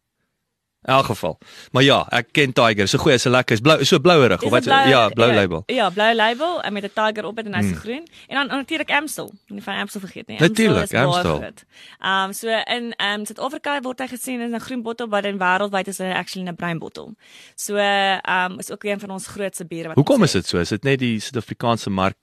In 0.82 0.94
elk 0.94 1.04
geval. 1.04 1.38
Maar 1.72 1.82
ja, 1.82 2.06
ek 2.14 2.28
ken 2.32 2.52
Tiger. 2.52 2.88
So 2.88 2.98
goeie, 2.98 3.18
'n 3.18 3.30
lekker, 3.30 3.54
is 3.54 3.60
blou, 3.60 3.84
so 3.84 3.98
blouerig 3.98 4.42
of 4.42 4.50
wat? 4.50 4.62
'n 4.62 4.68
blou- 4.68 4.88
ja, 4.88 5.08
blou 5.08 5.32
label. 5.34 5.62
Hmm. 5.66 5.74
Ja, 5.76 5.90
blou 5.90 6.14
label 6.14 6.62
en 6.62 6.72
met 6.72 6.84
'n 6.84 6.90
tiger 6.94 7.24
op 7.24 7.36
dit 7.36 7.46
en 7.46 7.54
hy's 7.54 7.72
groen. 7.78 8.06
En 8.28 8.34
dan 8.36 8.46
natuurlik 8.46 8.90
Amstel. 8.90 9.32
Moenie 9.46 9.64
van 9.64 9.74
Amstel 9.74 10.00
vergeet 10.00 10.26
nie. 10.26 10.38
Baie 10.38 11.04
Amstel. 11.14 11.36
groot. 11.36 11.64
Um 12.00 12.32
so 12.32 12.48
in 12.48 12.94
um 12.96 13.24
Suid-Afrika 13.26 13.80
word 13.80 13.98
hy 13.98 14.06
gesien 14.06 14.40
in 14.40 14.54
'n 14.54 14.60
groen 14.60 14.82
bottel, 14.82 15.06
maar 15.06 15.24
in 15.24 15.38
wêreldwyd 15.38 15.88
is 15.88 15.98
hy 15.98 16.04
actually 16.12 16.46
in 16.46 16.52
'n 16.52 16.56
bruin 16.56 16.78
bottel. 16.78 17.14
So 17.56 17.76
um 17.76 18.58
is 18.58 18.70
ook 18.70 18.84
een 18.84 19.00
van 19.00 19.10
ons 19.10 19.26
grootste 19.26 19.64
biere 19.66 19.86
wat 19.88 19.96
Hoekom 19.96 20.22
is 20.22 20.32
dit 20.32 20.46
so? 20.46 20.58
Is 20.58 20.68
dit 20.68 20.82
net 20.84 20.98
die 20.98 21.20
Suid-Afrikaanse 21.20 21.90
mark? 21.90 22.16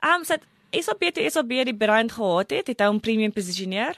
Um 0.00 0.24
so 0.24 0.34
SAB 0.70 1.12
toe 1.12 1.30
SAB 1.30 1.48
die 1.64 1.76
brand 1.76 2.12
gehad 2.12 2.50
het, 2.50 2.66
het 2.66 2.78
hy 2.80 2.86
hom 2.86 3.00
premium 3.00 3.32
posisioneer. 3.32 3.94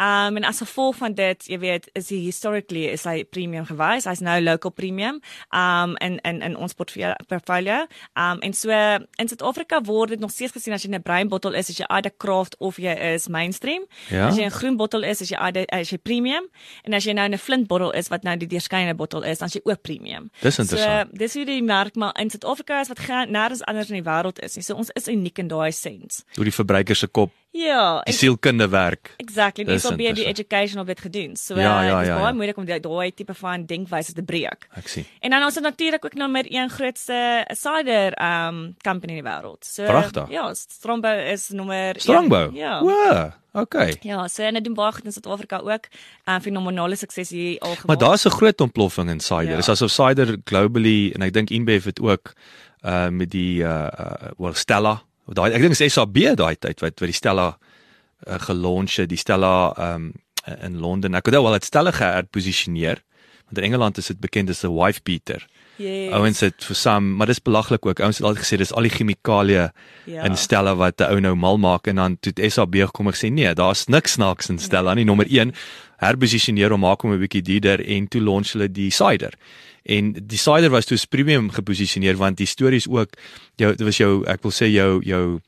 Um 0.00 0.36
en 0.36 0.44
as 0.44 0.58
gevolg 0.58 0.96
van 0.96 1.14
dit, 1.14 1.44
jy 1.46 1.58
weet, 1.58 1.90
is 1.98 2.08
hy 2.08 2.22
historically 2.24 2.86
is 2.88 3.04
hy 3.04 3.24
premium 3.24 3.66
gewys. 3.68 4.06
Hy's 4.08 4.22
nou 4.24 4.40
local 4.40 4.70
premium. 4.70 5.20
Um 5.52 5.96
in 6.00 6.18
in 6.24 6.40
in 6.42 6.56
ons 6.56 6.74
portfolio. 6.74 7.86
Um 8.16 8.40
en 8.40 8.52
so 8.52 8.70
in 8.70 9.28
Suid-Afrika 9.28 9.82
word 9.84 10.08
dit 10.08 10.20
nog 10.20 10.30
steeds 10.30 10.52
gesien 10.52 10.72
as 10.72 10.82
jy 10.82 10.90
'n 10.90 11.02
bruin 11.02 11.28
bottel 11.28 11.54
is, 11.54 11.68
as 11.68 11.78
jy 11.78 11.86
either 11.88 12.12
craft 12.16 12.56
of 12.58 12.76
jy 12.76 12.94
is 13.14 13.28
mainstream. 13.28 13.84
Ja. 14.08 14.28
As 14.28 14.36
jy 14.36 14.44
'n 14.44 14.50
groen 14.50 14.76
bottel 14.76 15.02
is, 15.02 15.20
as 15.20 15.28
jy 15.28 15.36
either 15.36 15.64
as 15.68 15.90
jy 15.90 15.98
premium 15.98 16.48
en 16.84 16.94
as 16.94 17.04
jy 17.04 17.12
nou 17.12 17.28
'n 17.28 17.38
flint 17.38 17.66
bottel 17.66 17.90
is 17.92 18.08
wat 18.08 18.22
nou 18.22 18.36
die 18.36 18.48
deurskynende 18.48 18.94
bottel 18.94 19.22
is, 19.22 19.38
dan 19.38 19.48
is 19.48 19.54
jy 19.54 19.60
ook 19.64 19.82
premium. 19.82 20.30
Dis 20.40 20.58
interessant. 20.58 21.10
So 21.10 21.16
dis 21.18 21.34
hoe 21.34 21.44
die 21.44 21.62
merk 21.62 21.96
maar 21.96 22.12
in 22.18 22.30
Suid-Afrika 22.30 22.80
is 22.80 22.88
wat 22.88 22.98
nêrens 23.28 23.62
anders 23.62 23.90
in 23.90 24.02
die 24.02 24.10
wêreld 24.10 24.38
is 24.38 24.56
nie. 24.56 24.62
So 24.62 24.74
ons 24.74 24.90
is 24.94 25.08
uniek 25.08 25.38
in 25.38 25.48
daai 25.48 25.72
sens. 25.72 26.24
Hoe 26.34 26.44
die 26.44 26.54
verbruiker 26.54 26.96
se 26.96 27.06
kop, 27.06 27.32
Ja, 27.54 28.00
die 28.00 28.14
sielkunde 28.14 28.68
werk. 28.68 29.12
exactly. 29.16 29.64
Dis 29.64 29.82
Dis 29.82 29.90
op 29.90 29.96
die 29.98 30.06
interessant. 30.06 30.38
education 30.38 30.80
op 30.80 30.86
dit 30.86 31.00
gedoen. 31.00 31.36
So 31.36 31.54
Ja, 31.54 31.60
ja, 31.60 31.82
ja, 31.82 31.92
dit 31.92 32.00
is 32.02 32.06
ja, 32.08 32.14
baie 32.14 32.26
ja. 32.26 32.32
moeilik 32.32 32.56
om 32.56 32.64
daai 32.64 33.12
tipe 33.14 33.34
van 33.34 33.66
denkwyse 33.66 34.12
te 34.12 34.22
breek. 34.22 34.68
Ek 34.74 34.88
sien. 34.88 35.04
En 35.20 35.30
dan 35.30 35.44
ons 35.44 35.54
het 35.54 35.64
natuurlik 35.64 36.04
ook 36.04 36.14
nommer 36.14 36.46
1 36.50 36.70
grootste 36.70 37.44
cider 37.48 38.16
um 38.22 38.74
company 38.82 39.12
in 39.16 39.24
die 39.24 39.30
wêreld. 39.32 39.64
So 39.64 39.84
Pragtig. 39.84 40.30
Ja, 40.30 40.54
Strongbow 40.54 41.20
is 41.32 41.48
nommer 41.48 41.94
Strongbow. 42.00 42.48
1. 42.48 42.54
Ja. 42.54 42.80
Wow. 42.82 43.30
Okay. 43.52 43.96
Ja, 44.00 44.28
so 44.28 44.42
en 44.42 44.54
dit 44.54 44.64
doen 44.64 44.74
baie 44.74 44.92
goed 44.92 45.04
in 45.04 45.12
Suid-Afrika 45.12 45.58
ook. 45.58 45.88
Um 46.24 46.40
fenomenale 46.40 46.96
sukses 46.96 47.30
hier 47.30 47.58
al 47.60 47.70
gemaak. 47.76 47.86
Maar 47.86 47.98
daar's 47.98 48.24
'n 48.24 48.30
groot 48.30 48.60
ontploffing 48.60 49.10
in 49.10 49.20
cider. 49.20 49.50
Ja. 49.50 49.56
Dis 49.56 49.68
asof 49.68 49.90
cider 49.90 50.36
globally 50.44 51.10
en 51.14 51.22
ek 51.22 51.32
dink 51.32 51.50
InBev 51.50 51.84
het 51.84 52.00
ook 52.00 52.32
uh 52.84 53.08
met 53.08 53.30
die 53.30 53.60
uh, 53.62 53.68
uh 54.00 54.30
well 54.38 54.54
Stella. 54.54 55.02
Daai 55.26 55.52
ek 55.52 55.60
dink 55.62 55.78
is 55.78 55.92
SAB 55.94 56.18
daai 56.36 56.56
tyd 56.56 56.80
wat 56.80 56.98
wat 57.00 57.08
die 57.08 57.12
Stella 57.16 57.56
uh, 58.26 58.38
gelunch 58.38 58.96
het, 58.96 59.08
die 59.08 59.16
Stella 59.18 59.72
um 59.94 60.12
in 60.62 60.80
Londen. 60.80 61.14
Ek 61.14 61.26
onthou 61.26 61.42
wel 61.44 61.52
dit 61.52 61.64
Stella 61.64 61.90
geherposisioneer. 61.94 62.98
Want 63.46 63.58
in 63.58 63.64
Engeland 63.64 63.98
is 63.98 64.06
dit 64.06 64.18
bekend 64.20 64.50
as 64.50 64.64
'n 64.64 64.74
wife 64.74 65.00
beater. 65.04 65.46
yes. 65.76 66.12
Ouens 66.12 66.40
het 66.40 66.64
vir 66.64 66.76
some, 66.76 67.14
maar 67.16 67.26
dis 67.26 67.38
belaglik 67.42 67.86
ook. 67.86 68.00
Ouens 68.00 68.18
het 68.18 68.26
altyd 68.26 68.42
gesê 68.44 68.56
dis 68.58 68.72
al 68.72 68.82
die 68.82 68.90
chemikalieë 68.90 69.70
Ja. 70.06 70.24
in 70.24 70.36
Stella 70.36 70.74
wat 70.74 71.00
'n 71.00 71.04
ou 71.12 71.20
nou 71.20 71.34
mal 71.36 71.58
maak 71.58 71.86
en 71.86 71.96
dan 71.96 72.16
toe 72.20 72.32
het 72.34 72.52
SAB 72.52 72.74
gekom 72.74 73.06
en 73.06 73.12
gesê 73.12 73.30
nee, 73.32 73.54
daar's 73.54 73.86
niks 73.86 74.12
snaaks 74.12 74.48
in 74.48 74.58
Stella 74.58 74.94
nie. 74.94 75.04
Nommer 75.04 75.26
1 75.30 75.52
herposisioneer 75.98 76.72
om 76.72 76.80
maak 76.80 77.02
hom 77.02 77.12
'n 77.12 77.18
bietjie 77.20 77.42
duurder 77.42 77.80
en 77.86 78.08
toe 78.08 78.20
launch 78.20 78.52
hulle 78.52 78.68
die 78.70 78.90
cider. 78.90 79.32
En 79.84 80.12
die 80.14 80.38
cider 80.38 80.70
was 80.70 80.86
toe 80.86 80.96
as 80.96 81.06
premium 81.06 81.50
geposisioneer 81.50 82.16
want 82.16 82.36
die 82.36 82.46
stories 82.46 82.88
ook 82.88 83.16
jou 83.56 83.74
dit 83.74 83.86
was 83.86 83.96
jou 83.98 84.24
ek 84.26 84.42
wil 84.42 84.52
sê 84.54 84.68
jou 84.70 85.00
jou 85.02 85.40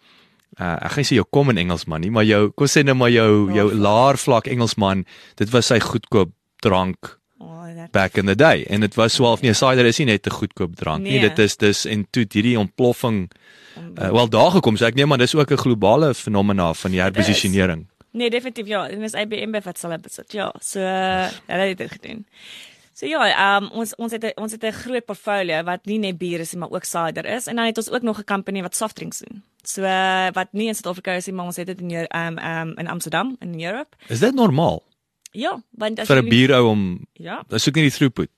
uh, 0.61 0.77
ek 0.85 0.91
gaan 0.91 1.03
nie 1.05 1.11
sê 1.11 1.15
jou 1.21 1.27
common 1.31 1.59
Engelsman 1.59 2.01
nie, 2.01 2.11
maar 2.11 2.25
jou 2.25 2.51
kom 2.55 2.67
sê 2.67 2.83
nou 2.85 2.95
maar 2.95 3.11
jou 3.11 3.51
jou 3.55 3.69
laer 3.75 4.17
vlak 4.17 4.47
Engelsman, 4.47 5.05
dit 5.37 5.51
was 5.51 5.67
sy 5.67 5.79
goedkoop 5.81 6.33
drank 6.63 7.19
Oh, 7.45 7.67
back 7.93 8.17
in 8.17 8.27
the 8.27 8.35
day 8.35 8.65
en 8.71 8.81
dit 8.81 8.95
was 8.95 9.13
so 9.13 9.25
half 9.25 9.43
nee 9.43 9.53
cider 9.53 9.85
is 9.85 9.99
nie 9.99 10.07
net 10.07 10.27
'n 10.27 10.31
goedkoop 10.31 10.77
drank 10.77 11.03
nie 11.03 11.19
Nee. 11.19 11.29
dit 11.29 11.39
is 11.39 11.57
dis 11.57 11.85
en 11.87 12.07
toe 12.11 12.25
hierdie 12.31 12.59
ontploffing 12.59 13.29
uh, 13.99 14.11
wel 14.11 14.29
daar 14.29 14.51
gekom 14.51 14.77
so 14.77 14.87
ek 14.87 14.95
neem 14.95 15.09
maar 15.09 15.19
dis 15.19 15.35
ook 15.35 15.51
'n 15.51 15.57
globale 15.57 16.15
fenomena 16.15 16.73
van 16.75 16.91
die 16.91 17.01
herposisionering 17.01 17.87
Nee, 18.15 18.31
definitief 18.31 18.67
ja. 18.67 18.89
En 18.89 19.01
dis 19.01 19.13
IBM 19.13 19.51
by 19.51 19.61
wat 19.65 19.79
sal 19.79 19.99
besit. 19.99 20.33
Ja, 20.33 20.53
so 20.63 20.79
uh, 20.79 21.27
hulle 21.51 21.65
het 21.73 21.79
dit 21.79 21.91
gedoen. 21.91 22.27
So 22.95 23.07
ja, 23.07 23.57
um, 23.59 23.71
ons 23.75 23.95
ons 23.99 24.13
het 24.13 24.25
ons 24.39 24.53
het 24.53 24.63
'n 24.65 24.73
groot 24.73 25.05
portfolio 25.05 25.63
wat 25.65 25.85
nie 25.87 25.99
net 25.99 26.19
bier 26.19 26.41
is 26.41 26.53
nie, 26.53 26.61
maar 26.61 26.71
ook 26.71 26.85
cider 26.85 27.27
is 27.27 27.47
en 27.47 27.57
dan 27.57 27.67
het 27.67 27.77
ons 27.79 27.91
ook 27.91 28.03
nog 28.03 28.19
'n 28.19 28.25
company 28.25 28.63
wat 28.63 28.77
softdrinks 28.77 29.19
doen. 29.19 29.43
So 29.63 29.83
uh, 29.83 30.31
wat 30.33 30.53
nie 30.53 30.69
in 30.69 30.75
Suid-Afrika 30.75 31.13
is 31.13 31.27
nie, 31.27 31.35
maar 31.35 31.47
ons 31.47 31.57
het 31.57 31.67
dit 31.67 31.81
in 31.81 31.91
um 31.91 32.39
um 32.39 32.79
in 32.79 32.87
Amsterdam 32.89 33.37
in 33.41 33.61
Europe. 33.65 33.97
is 34.09 34.21
dit 34.21 34.35
normaal 34.35 34.83
Ja, 35.33 35.63
want 35.71 35.99
as 36.01 36.07
vir 36.07 36.23
'n 36.23 36.29
bierou 36.29 36.69
om 36.71 37.07
Ja. 37.13 37.43
dis 37.49 37.63
soek 37.63 37.75
nie 37.75 37.89
die 37.91 37.97
throughput 37.99 38.29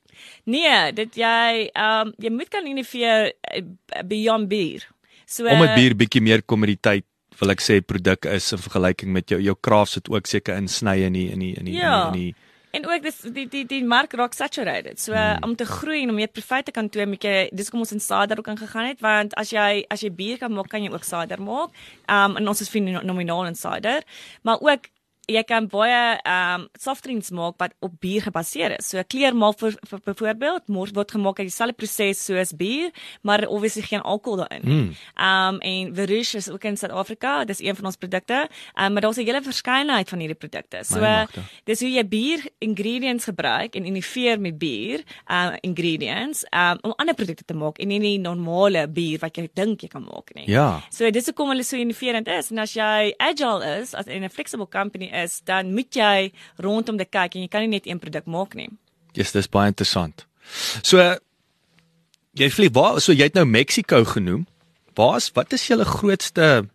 Nee, 0.45 0.93
dit 0.93 1.15
jy 1.15 1.71
um 1.75 2.13
jy 2.19 2.31
moet 2.31 2.49
kan 2.49 2.67
innoveer 2.67 3.33
uh, 3.57 3.63
beyond 4.07 4.49
bier. 4.49 4.89
So 5.27 5.45
om 5.47 5.63
'n 5.63 5.75
bier 5.75 5.95
bietjie 5.97 6.23
meer 6.23 6.43
kommoditeit 6.43 7.05
wil 7.39 7.51
ek 7.51 7.61
sê 7.61 7.81
produk 7.85 8.25
is 8.25 8.53
in 8.53 8.59
vergelyking 8.59 9.13
met 9.13 9.29
jou 9.29 9.41
jou 9.41 9.57
crafts 9.61 9.95
het 9.95 10.09
ook 10.09 10.27
seker 10.27 10.57
insny 10.57 11.03
in 11.05 11.13
die 11.13 11.31
in 11.31 11.39
die 11.39 11.55
in 11.59 11.65
die 11.65 11.75
Ja. 11.75 12.07
in 12.07 12.13
die, 12.13 12.27
in 12.29 12.33
die 12.33 12.35
En 12.77 12.87
ook 12.87 13.03
dis 13.03 13.21
die 13.33 13.47
die 13.49 13.65
die 13.67 13.83
mark 13.85 14.13
raak 14.19 14.35
saturated. 14.37 15.01
So 15.01 15.15
hmm. 15.15 15.43
om 15.43 15.55
te 15.57 15.65
groei 15.67 16.03
en 16.03 16.13
om 16.13 16.19
meer 16.21 16.33
profite 16.33 16.71
te 16.71 16.77
kan 16.77 16.89
toon, 16.93 17.09
moet 17.15 17.25
jy 17.25 17.37
dis 17.57 17.71
kom 17.73 17.81
ons 17.85 17.95
in 17.97 18.03
cider 18.03 18.39
ook 18.39 18.51
ingegaan 18.53 18.91
het 18.91 19.01
want 19.05 19.37
as 19.41 19.53
jy 19.55 19.85
as 19.93 20.05
jy 20.05 20.13
bier 20.13 20.41
kan 20.43 20.53
maak, 20.53 20.69
kan 20.73 20.85
jy 20.85 20.93
ook 20.93 21.07
cider 21.07 21.43
maak. 21.43 21.73
Um 22.11 22.37
en 22.37 22.53
ons 22.53 22.61
is 22.61 22.73
fenomenaal 22.73 23.47
in 23.53 23.59
cider, 23.59 24.05
maar 24.43 24.61
ook 24.61 24.91
jy 25.27 25.43
kan 25.47 25.67
baie 25.71 26.19
um 26.23 26.67
softdrinks 26.79 27.33
maak 27.35 27.57
wat 27.59 27.75
op 27.83 27.95
bier 28.03 28.23
gebaseer 28.23 28.77
is. 28.79 28.91
So 28.93 29.03
kleurmaak 29.03 29.59
vir, 29.59 29.75
vir 29.91 30.03
byvoorbeeld 30.07 30.69
mors 30.73 30.93
word 30.95 31.15
gemaak 31.17 31.41
uit 31.41 31.49
dieselfde 31.51 31.75
proses 31.75 32.23
soos 32.23 32.53
bier, 32.57 32.93
maar 33.27 33.47
obviously 33.51 33.83
geen 33.83 34.05
alkohol 34.07 34.45
daarin 34.45 34.63
nie. 34.63 34.77
Mm. 34.77 34.93
Um 35.27 35.59
en 35.67 35.95
Verush 35.97 36.35
is 36.39 36.49
ook 36.51 36.65
in 36.65 36.79
Suid-Afrika, 36.79 37.45
dis 37.45 37.63
een 37.65 37.77
van 37.77 37.91
ons 37.91 37.99
produkte. 37.99 38.47
Um 38.79 38.93
maar 38.93 39.03
daar's 39.03 39.19
'n 39.19 39.27
hele 39.27 39.43
verskeidenheid 39.43 40.09
van 40.09 40.19
hierdie 40.19 40.39
produkte. 40.39 40.85
So 40.85 41.01
magte. 41.01 41.41
dis 41.65 41.81
hoe 41.81 41.91
jy 41.91 42.05
bier 42.09 42.47
ingredients 42.59 43.25
gebruik 43.25 43.75
en 43.75 43.85
innoveer 43.85 44.41
met 44.41 44.59
bier 44.59 45.03
uh 45.31 45.57
ingredients 45.61 46.45
um 46.51 46.79
om 46.83 46.93
ander 46.97 47.15
produkte 47.15 47.45
te 47.45 47.55
maak 47.55 47.79
en 47.79 47.89
nie 47.89 48.01
die 48.01 48.19
normale 48.19 48.87
bier 48.89 49.19
wat 49.19 49.37
jy 49.37 49.49
dink 49.55 49.81
jy 49.81 49.89
kan 49.89 50.03
maak 50.03 50.35
nie. 50.35 50.47
ja 50.47 50.83
So 50.91 51.11
dis 51.11 51.27
hoekom 51.27 51.49
hulle 51.49 51.65
so 51.65 51.77
innoverend 51.77 52.29
is 52.29 52.51
en 52.51 52.59
as 52.59 52.75
jy 52.75 53.13
agile 53.19 53.81
is 53.81 53.95
as 53.95 54.07
'n 54.07 54.29
flexible 54.31 54.69
company 54.69 55.16
is, 55.25 55.41
dan 55.49 55.73
moet 55.75 55.97
jy 55.97 56.31
rondom 56.63 56.99
dit 57.01 57.11
kyk 57.11 57.37
en 57.37 57.47
jy 57.47 57.53
kan 57.53 57.65
nie 57.65 57.77
net 57.77 57.89
een 57.89 58.01
produk 58.03 58.27
maak 58.31 58.57
nie. 58.59 58.69
Yes, 59.17 59.33
dis 59.33 59.49
baie 59.49 59.73
interessant. 59.73 60.27
So 60.85 61.01
jy 62.37 62.51
vlieg 62.53 62.75
waar 62.77 63.01
so 63.01 63.15
jy 63.17 63.31
het 63.31 63.39
nou 63.39 63.47
Mexico 63.49 64.05
genoem. 64.05 64.45
Waar's 64.97 65.31
wat 65.37 65.53
is 65.57 65.67
julle 65.69 65.89
grootste 65.89 66.67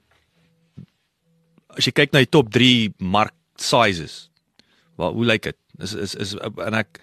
as 1.78 1.88
jy 1.88 1.94
kyk 1.96 2.14
na 2.14 2.26
die 2.26 2.34
top 2.34 2.52
3 2.54 2.92
mark 3.00 3.36
sizes? 3.62 4.28
Waar 5.00 5.16
hoe 5.16 5.26
lyk 5.26 5.50
dit? 5.50 5.58
Is 5.82 5.94
is 5.94 6.16
is 6.16 6.36
en 6.42 6.78
ek 6.82 7.00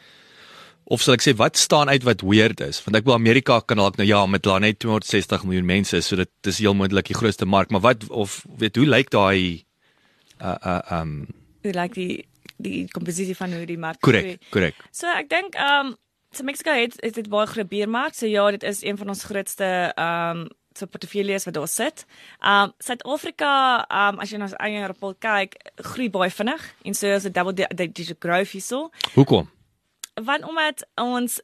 of 0.88 1.02
sal 1.04 1.18
ek 1.18 1.24
sê 1.24 1.34
wat 1.36 1.58
staan 1.60 1.90
uit 1.92 2.04
wat 2.06 2.24
weird 2.24 2.62
is? 2.64 2.80
Want 2.84 2.96
ek 2.96 3.06
wil 3.08 3.16
Amerika 3.18 3.60
kan 3.60 3.80
dalk 3.80 3.98
nou 4.00 4.06
ja, 4.08 4.24
met 4.26 4.44
daar 4.46 4.62
net 4.64 4.80
260 4.80 5.44
miljoen 5.44 5.68
mense, 5.68 6.00
so 6.02 6.16
dit 6.16 6.48
is 6.48 6.60
heel 6.64 6.76
moontlik 6.76 7.10
die 7.10 7.18
grootste 7.18 7.48
mark, 7.48 7.70
maar 7.70 7.84
wat 7.84 8.08
of 8.08 8.40
weet 8.58 8.80
hoe 8.80 8.88
lyk 8.88 9.12
daai 9.12 9.67
uh 10.40 10.56
uh 10.64 11.00
um 11.00 11.26
lyk 11.62 11.94
die 11.94 12.28
die 12.58 12.88
komposisie 12.90 13.36
van 13.36 13.52
hoe 13.52 13.66
die 13.66 13.78
mark 13.78 14.00
korrek, 14.00 14.40
korrek. 14.50 14.74
So 14.90 15.06
ek 15.06 15.28
dink 15.28 15.54
um, 15.60 15.96
so 16.32 16.44
Mexico 16.44 16.70
het 16.74 16.96
het 17.02 17.14
dit 17.14 17.28
baie 17.28 17.46
groot 17.46 17.68
biermark. 17.68 18.14
So 18.14 18.26
ja, 18.26 18.50
dit 18.50 18.62
is 18.62 18.82
een 18.82 18.96
van 18.98 19.08
ons 19.08 19.24
grootste 19.24 19.92
um, 19.96 20.48
so 20.78 20.86
portefeuilles 20.86 21.44
wat 21.44 21.54
daar 21.54 21.68
sit. 21.68 22.04
Um, 22.40 22.72
Suid-Afrika, 22.78 23.84
um, 23.90 24.18
as 24.22 24.30
jy 24.30 24.38
na 24.38 24.44
ons 24.44 24.56
eie 24.62 24.86
rapport 24.86 25.18
kyk, 25.18 25.56
groei 25.92 26.08
baie 26.10 26.30
vinnig 26.30 26.62
en 26.84 26.94
so 26.94 27.06
is 27.06 27.24
'n 27.26 27.32
double 27.32 27.52
di- 27.54 27.90
digit 27.92 28.16
growth 28.18 28.50
hierso. 28.50 28.90
Hoekom? 29.14 29.48
Want 30.24 30.44
omdat 30.48 30.86
ons 30.96 31.40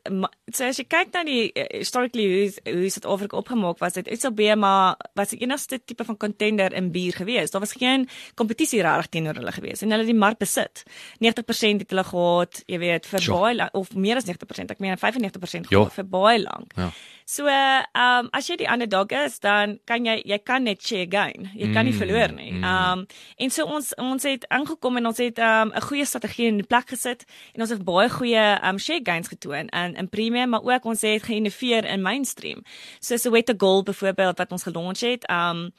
so 0.52 0.64
as 0.64 0.76
jy 0.78 0.84
kyk 0.84 1.12
na 1.12 1.22
die 1.24 1.52
eh, 1.52 1.78
historically 1.78 2.24
hoe 2.26 2.74
hoe 2.74 2.90
Suid-Afrika 2.90 3.36
opgemaak 3.36 3.78
was, 3.78 3.94
het 3.94 4.08
maar 4.56 4.96
was 5.14 5.28
die 5.30 5.38
enigste 5.42 5.78
tipe 5.84 6.04
van 6.04 6.16
contender 6.16 6.72
in 6.72 6.90
bier 6.92 7.12
gewees. 7.12 7.50
Daar 7.50 7.60
was 7.60 7.72
geen 7.72 8.08
kompetisie 8.34 8.82
regtig 8.82 9.06
teenoor 9.08 9.34
hulle 9.34 9.52
gewees 9.52 9.82
en 9.82 9.90
hulle 9.90 10.02
het 10.04 10.10
die 10.12 10.18
mark 10.18 10.38
besit. 10.38 10.82
90% 11.20 11.80
het 11.80 11.90
hulle 11.90 12.04
gehad, 12.04 12.62
jy 12.66 12.78
weet, 12.78 13.06
vir 13.06 13.20
Sure. 13.20 13.38
baie 13.38 13.54
lang, 13.54 13.70
of 13.72 13.94
meer 13.94 14.16
as 14.16 14.24
90%, 14.24 14.70
ek 14.70 14.78
meen 14.80 14.96
95% 14.98 15.68
Ja. 15.70 15.78
gehad 15.78 15.92
vir 15.92 16.04
baie 16.04 16.38
lank. 16.42 16.72
Ja. 16.76 16.90
So, 17.26 17.46
ehm 17.48 18.24
um, 18.24 18.28
as 18.32 18.46
jy 18.48 18.56
die 18.56 18.68
underdog 18.72 19.08
is, 19.24 19.38
dan 19.40 19.78
kan 19.86 20.04
jy 20.04 20.20
jy 20.24 20.38
kan 20.44 20.62
net 20.62 20.82
share 20.82 21.06
gain. 21.08 21.50
Jy 21.54 21.72
kan 21.72 21.84
nie 21.86 21.92
Mm, 21.92 21.98
verloor 21.98 22.32
nie. 22.34 22.50
mm. 22.52 22.64
Ehm 22.64 22.98
um, 22.98 23.06
en 23.38 23.50
so 23.50 23.64
ons 23.64 23.94
ons 23.96 24.22
het 24.22 24.44
ingekom 24.50 24.96
en 24.96 25.06
ons 25.06 25.18
het 25.18 25.38
ehm 25.38 25.68
um, 25.68 25.72
'n 25.74 25.80
goeie 25.80 26.04
strategie 26.04 26.46
in 26.46 26.66
plek 26.66 26.88
gesit 26.88 27.24
en 27.54 27.60
ons 27.62 27.70
het 27.70 27.84
baie 27.84 28.08
goeie 28.10 28.58
um, 28.68 28.78
share 28.78 29.00
gains 29.02 29.28
getoon 29.28 29.68
in 29.68 29.94
in 29.94 30.08
premium, 30.08 30.48
maar 30.48 30.62
ook 30.62 30.84
ons 30.84 31.00
het 31.00 31.22
geïnnoveer 31.22 31.84
in 31.84 32.02
mainstream. 32.02 32.62
So 33.00 33.16
Soweto 33.16 33.54
Gold 33.56 33.84
byvoorbeeld 33.84 34.38
wat 34.38 34.52
ons 34.52 34.62
gelonch 34.62 35.00
het. 35.00 35.30
Um, 35.30 35.72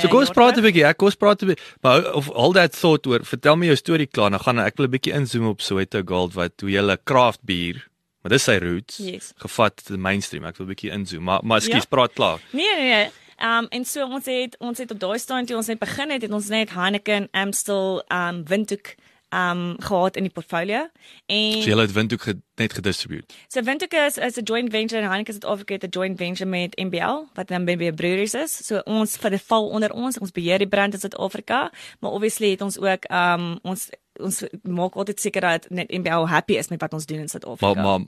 So 0.00 0.08
kom 0.08 0.18
ons 0.20 0.30
praat 0.30 0.56
'n 0.56 0.62
bietjie, 0.62 0.84
ek 0.84 0.96
kom 0.96 1.06
ons 1.06 1.16
praat 1.16 1.42
'n 1.42 1.46
bietjie. 1.46 1.64
Maar 1.80 2.12
of 2.14 2.30
all 2.30 2.52
that 2.52 2.72
thought 2.80 3.06
oor, 3.06 3.24
vertel 3.24 3.56
my 3.56 3.66
jou 3.66 3.76
storie 3.76 4.06
klaar. 4.06 4.30
Dan 4.30 4.40
gaan 4.40 4.58
ek 4.58 4.76
wil 4.76 4.86
'n 4.86 4.90
bietjie 4.90 5.12
inzoom 5.12 5.46
op 5.46 5.60
Soweto 5.60 6.02
Gold 6.04 6.34
wat 6.34 6.52
hoe 6.60 6.70
jy 6.70 6.96
craft 7.04 7.40
bier, 7.44 7.88
maar 8.22 8.30
dis 8.32 8.44
sy 8.44 8.58
roots, 8.58 8.96
Yes. 8.96 9.32
gevat 9.36 9.84
te 9.84 9.96
mainstream. 9.96 10.44
Ek 10.44 10.56
wil 10.56 10.66
'n 10.66 10.74
bietjie 10.74 10.90
inzoom, 10.90 11.22
maar 11.22 11.40
maar 11.44 11.60
skus, 11.60 11.82
Ja. 11.82 11.88
praat 11.88 12.12
klaar. 12.12 12.38
Nee 12.52 12.74
nee 12.76 12.92
nee. 12.94 13.10
Um, 13.42 13.66
en 13.70 13.84
so 13.84 14.06
ons 14.06 14.26
het 14.26 14.56
ons 14.58 14.78
het 14.78 14.90
op 14.90 15.00
daai 15.00 15.18
staan 15.18 15.44
toe 15.46 15.56
ons 15.56 15.66
net 15.66 15.78
begin 15.78 16.10
het, 16.10 16.22
het 16.22 16.30
ons 16.30 16.48
net 16.48 16.70
Heineken, 16.70 17.28
Amstel, 17.32 18.04
um, 18.08 18.44
Windhoek 18.44 18.94
um, 19.34 19.74
gehad 19.78 20.16
in 20.16 20.22
die 20.22 20.32
portfolio. 20.32 20.88
En 21.26 21.62
So 21.62 21.70
jy 21.70 21.78
het 21.80 21.92
Windhoek 21.92 22.22
ge, 22.22 22.36
net 22.54 22.72
gedistribute. 22.72 23.34
So 23.48 23.62
Windhoek 23.62 23.92
is 23.92 24.16
is 24.16 24.36
'n 24.36 24.42
joint 24.44 24.70
venture 24.70 25.02
en 25.02 25.08
Heineken 25.08 25.32
Suid-Afrika 25.32 25.74
het 25.74 25.84
'n 25.84 25.88
joint 25.90 26.18
venture 26.18 26.50
met 26.50 26.76
MBL 26.78 27.24
wat 27.34 27.48
dan 27.48 27.64
BB 27.64 27.94
Breweries 27.94 28.34
is. 28.34 28.66
So 28.66 28.78
ons 28.84 29.16
vir 29.16 29.30
dit 29.30 29.42
val 29.42 29.68
onder 29.68 29.92
ons, 29.92 30.18
ons 30.18 30.30
beheer 30.30 30.58
die 30.58 30.68
brand 30.68 30.94
in 30.94 31.00
Suid-Afrika, 31.00 31.72
maar 32.00 32.10
obviously 32.10 32.50
het 32.50 32.60
ons 32.60 32.78
ook 32.78 33.10
um 33.10 33.58
ons 33.62 33.90
ons 34.20 34.42
maak 34.62 34.94
altyd 34.94 35.20
seker 35.20 35.40
dat 35.40 35.66
net 35.70 35.90
MBL 35.90 36.26
happy 36.28 36.58
is 36.60 36.68
met 36.68 36.80
wat 36.80 36.92
ons 36.92 37.06
doen 37.06 37.16
in 37.16 37.22
Maar 37.22 37.30
Suid-Afrika. 37.32 37.82
maar 37.82 38.00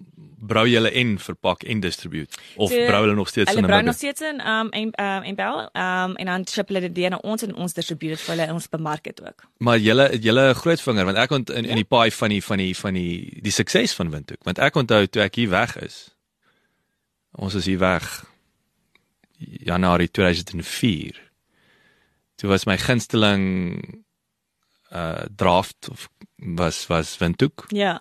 brou 0.44 0.68
julle 0.68 0.90
en 0.90 1.18
verpak 1.18 1.62
en 1.62 1.80
distribute 1.80 2.36
of 2.56 2.70
So, 2.70 2.86
brou 2.86 3.00
hulle 3.00 3.14
nog 3.14 3.28
steeds 3.28 3.50
in 3.50 3.56
Hulle 3.56 3.66
'n 3.66 3.70
brou 3.70 3.82
nog 3.82 3.94
steeds 3.94 4.20
in 4.20 4.40
um 4.46 4.68
en 4.70 4.92
um 5.00 5.22
MBL 5.32 5.58
um 5.72 6.16
en 6.16 6.26
dan 6.26 6.46
ship 6.48 6.68
hulle 6.68 6.80
dit 6.80 6.94
deur 6.94 7.10
na 7.10 7.16
ons 7.16 7.42
en 7.42 7.54
ons 7.54 7.72
distribute 7.72 8.20
vir 8.20 8.34
hulle 8.34 8.46
en 8.46 8.54
ons 8.54 8.68
bemark 8.68 9.04
dit 9.04 9.22
ook. 9.22 9.48
Maar 9.58 9.78
julle 9.78 10.18
julle 10.20 10.54
groot 10.54 10.80
vinger 10.80 11.04
want 11.04 11.16
ek 11.16 11.30
ont 11.30 11.50
in, 11.50 11.64
in 11.64 11.76
die 11.76 11.84
paai 11.84 12.10
van 12.10 12.28
die 12.28 12.42
van 12.44 12.58
die 12.58 12.76
van 12.76 12.94
die 12.94 13.38
die 13.42 13.52
sukses 13.52 13.94
van 13.94 14.10
Windhoek 14.10 14.44
want 14.44 14.58
ek 14.58 14.74
onthou 14.76 15.06
toe 15.06 15.22
ek 15.22 15.34
hier 15.34 15.50
weg 15.50 15.76
is. 15.76 16.14
Ons 17.32 17.54
is 17.54 17.64
hier 17.64 17.78
weg 17.78 18.24
Januarie 19.38 20.10
2004. 20.10 21.20
Toe 22.36 22.48
was 22.48 22.66
my 22.66 22.76
gunsteling 22.76 24.03
uh 24.94 25.24
draft 25.36 25.88
of 25.90 26.08
was 26.36 26.86
was 26.86 27.18
Windhoek 27.18 27.64
Ja. 27.68 28.00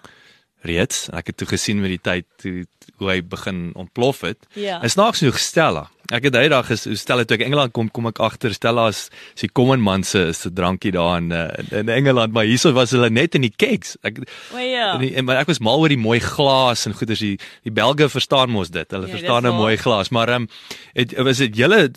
reeds. 0.64 1.10
Ek 1.12 1.28
het 1.28 1.38
toe 1.38 1.48
gesien 1.48 1.82
met 1.82 1.90
die 1.92 2.02
tyd 2.02 2.26
toe 2.38 2.66
hoe 2.98 3.10
hy 3.10 3.22
begin 3.24 3.72
ontplof 3.76 4.22
het. 4.22 4.38
Ja. 4.56 4.82
En 4.82 4.90
snaaks 4.90 5.20
genoeg 5.20 5.40
Stella. 5.40 5.90
Ek 6.12 6.24
het 6.24 6.34
daai 6.34 6.48
dag 6.50 6.70
is 6.70 6.84
Stella 7.00 7.24
toe 7.26 7.36
ek 7.38 7.44
Engeland 7.48 7.72
kom 7.76 7.90
kom 7.92 8.08
ek 8.08 8.20
agter 8.24 8.54
Stella 8.54 8.88
is 8.92 9.10
is 9.36 9.42
die 9.42 9.50
common 9.52 9.82
man 9.82 10.04
se 10.04 10.32
se 10.34 10.52
drankie 10.54 10.92
daar 10.92 11.18
in 11.18 11.32
uh, 11.32 11.48
in 11.72 11.90
Engeland 11.90 12.34
maar 12.34 12.44
hierso 12.48 12.72
was 12.74 12.92
hulle 12.92 13.10
net 13.10 13.36
in 13.36 13.42
die 13.42 13.54
kegs. 13.56 13.98
Ek 14.04 14.20
O 14.54 14.58
ja. 14.58 14.98
die- 14.98 15.14
en 15.16 15.26
maar 15.26 15.38
ek 15.42 15.48
was 15.48 15.60
mal 15.60 15.80
oor 15.80 15.90
die 15.90 15.98
mooi 16.00 16.20
glas 16.20 16.86
en 16.88 16.94
goeders 16.94 17.20
die 17.20 17.40
die 17.64 17.72
Belge 17.72 18.08
verstaan 18.10 18.50
mos 18.50 18.70
dit. 18.70 18.92
Hulle 18.92 19.08
Ja, 19.08 19.14
verstaan 19.18 19.44
'n 19.44 19.50
waar. 19.50 19.60
mooi 19.60 19.78
glas, 19.78 20.10
maar 20.10 20.30
ehm 20.30 20.42
um, 20.44 20.48
het 20.94 21.14
was 21.18 21.38
dit 21.38 21.56
julle 21.58 21.92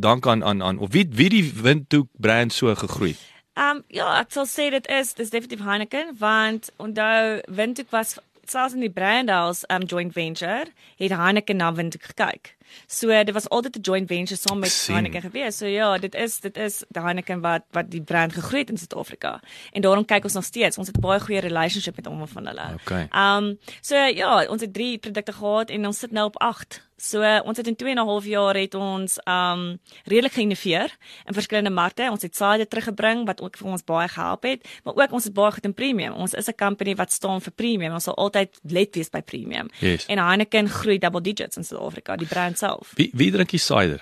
dank 0.00 0.26
aan 0.26 0.42
aan 0.44 0.62
aan 0.62 0.78
of 0.78 0.88
wie 0.92 1.06
wie 1.12 1.28
die 1.28 1.52
Windhoek 1.62 2.08
brand 2.18 2.52
so 2.52 2.74
gegroei. 2.74 3.14
Um 3.60 3.82
ja, 3.92 4.06
ek 4.22 4.30
sal 4.32 4.46
sê 4.48 4.70
dit 4.72 4.86
is 4.88 5.12
dis 5.18 5.32
definitief 5.34 5.60
Heineken 5.66 6.14
want 6.20 6.70
onthou 6.80 7.40
Windhoek 7.58 7.90
was 7.92 8.16
selfs 8.48 8.72
in 8.74 8.80
die 8.80 8.92
Brandhouse 8.92 9.66
um 9.74 9.84
joint 9.84 10.14
venture 10.16 10.70
het 10.96 11.12
Heineken 11.12 11.60
na 11.60 11.68
Windhoek 11.76 12.08
gekyk. 12.14 12.54
So 12.86 13.08
dit 13.24 13.32
was 13.32 13.48
altyd 13.48 13.76
'n 13.76 13.80
joint 13.80 14.08
venture 14.08 14.40
saam 14.40 14.58
met. 14.58 14.86
Heineken 14.86 15.20
gewees. 15.20 15.56
So 15.56 15.66
ja, 15.66 15.98
dit 15.98 16.14
is 16.14 16.40
dit 16.40 16.56
is 16.56 16.84
Heineken 16.92 17.40
wat 17.40 17.62
wat 17.70 17.90
die 17.90 18.02
brand 18.02 18.32
gegroei 18.32 18.60
het 18.60 18.70
in 18.70 18.78
Suid-Afrika. 18.78 19.40
En 19.72 19.80
daarom 19.80 20.04
kyk 20.04 20.24
ons 20.24 20.32
nog 20.32 20.44
steeds. 20.44 20.78
Ons 20.78 20.86
het 20.86 21.00
baie 21.00 21.20
goeie 21.20 21.40
relationship 21.40 21.96
met 21.96 22.06
almal 22.06 22.26
van 22.26 22.46
hulle. 22.46 22.74
Okay. 22.74 23.08
Um 23.12 23.58
so 23.80 23.96
ja, 23.96 24.46
ons 24.46 24.60
het 24.60 24.72
3 24.74 24.98
produkte 24.98 25.32
gehad 25.32 25.70
en 25.70 25.86
ons 25.86 25.98
sit 25.98 26.10
nou 26.10 26.26
op 26.26 26.38
8. 26.38 26.88
So 27.00 27.24
ons 27.44 27.56
het 27.56 27.66
in 27.66 27.76
2 27.76 27.90
en 27.90 27.96
'n 27.96 28.06
half 28.06 28.24
jaar 28.24 28.54
het 28.54 28.74
ons 28.74 29.18
um 29.24 29.78
redelik 30.04 30.32
geïnnoveer 30.32 30.96
in 31.26 31.34
verskillende 31.34 31.70
markte. 31.70 32.08
Ons 32.10 32.22
het 32.22 32.36
cider 32.36 32.68
teruggebring 32.68 33.26
wat 33.26 33.40
ook 33.40 33.56
vir 33.56 33.66
ons 33.66 33.84
baie 33.84 34.08
gehelp 34.08 34.42
het, 34.42 34.68
maar 34.84 34.94
ook 34.94 35.12
ons 35.12 35.24
het 35.24 35.32
baie 35.32 35.52
goed 35.52 35.64
in 35.64 35.74
premium. 35.74 36.12
Ons 36.12 36.34
is 36.34 36.48
'n 36.48 36.54
company 36.54 36.94
wat 36.94 37.12
staan 37.12 37.40
vir 37.40 37.52
premium. 37.52 37.92
Ons 37.92 38.04
sal 38.04 38.14
altyd 38.16 38.58
let 38.62 38.94
wees 38.94 39.08
by 39.08 39.22
premium. 39.22 39.68
Yes. 39.78 40.06
En 40.06 40.18
Heineken 40.18 40.68
groei 40.68 40.98
double 40.98 41.20
digits 41.20 41.56
in 41.56 41.64
Suid-Afrika, 41.64 42.16
die 42.16 42.26
brand 42.26 42.58
self. 42.60 42.92
Wie 42.96 43.10
wie 43.12 43.30
drink 43.30 43.50
die 43.50 43.58
cider? 43.58 44.00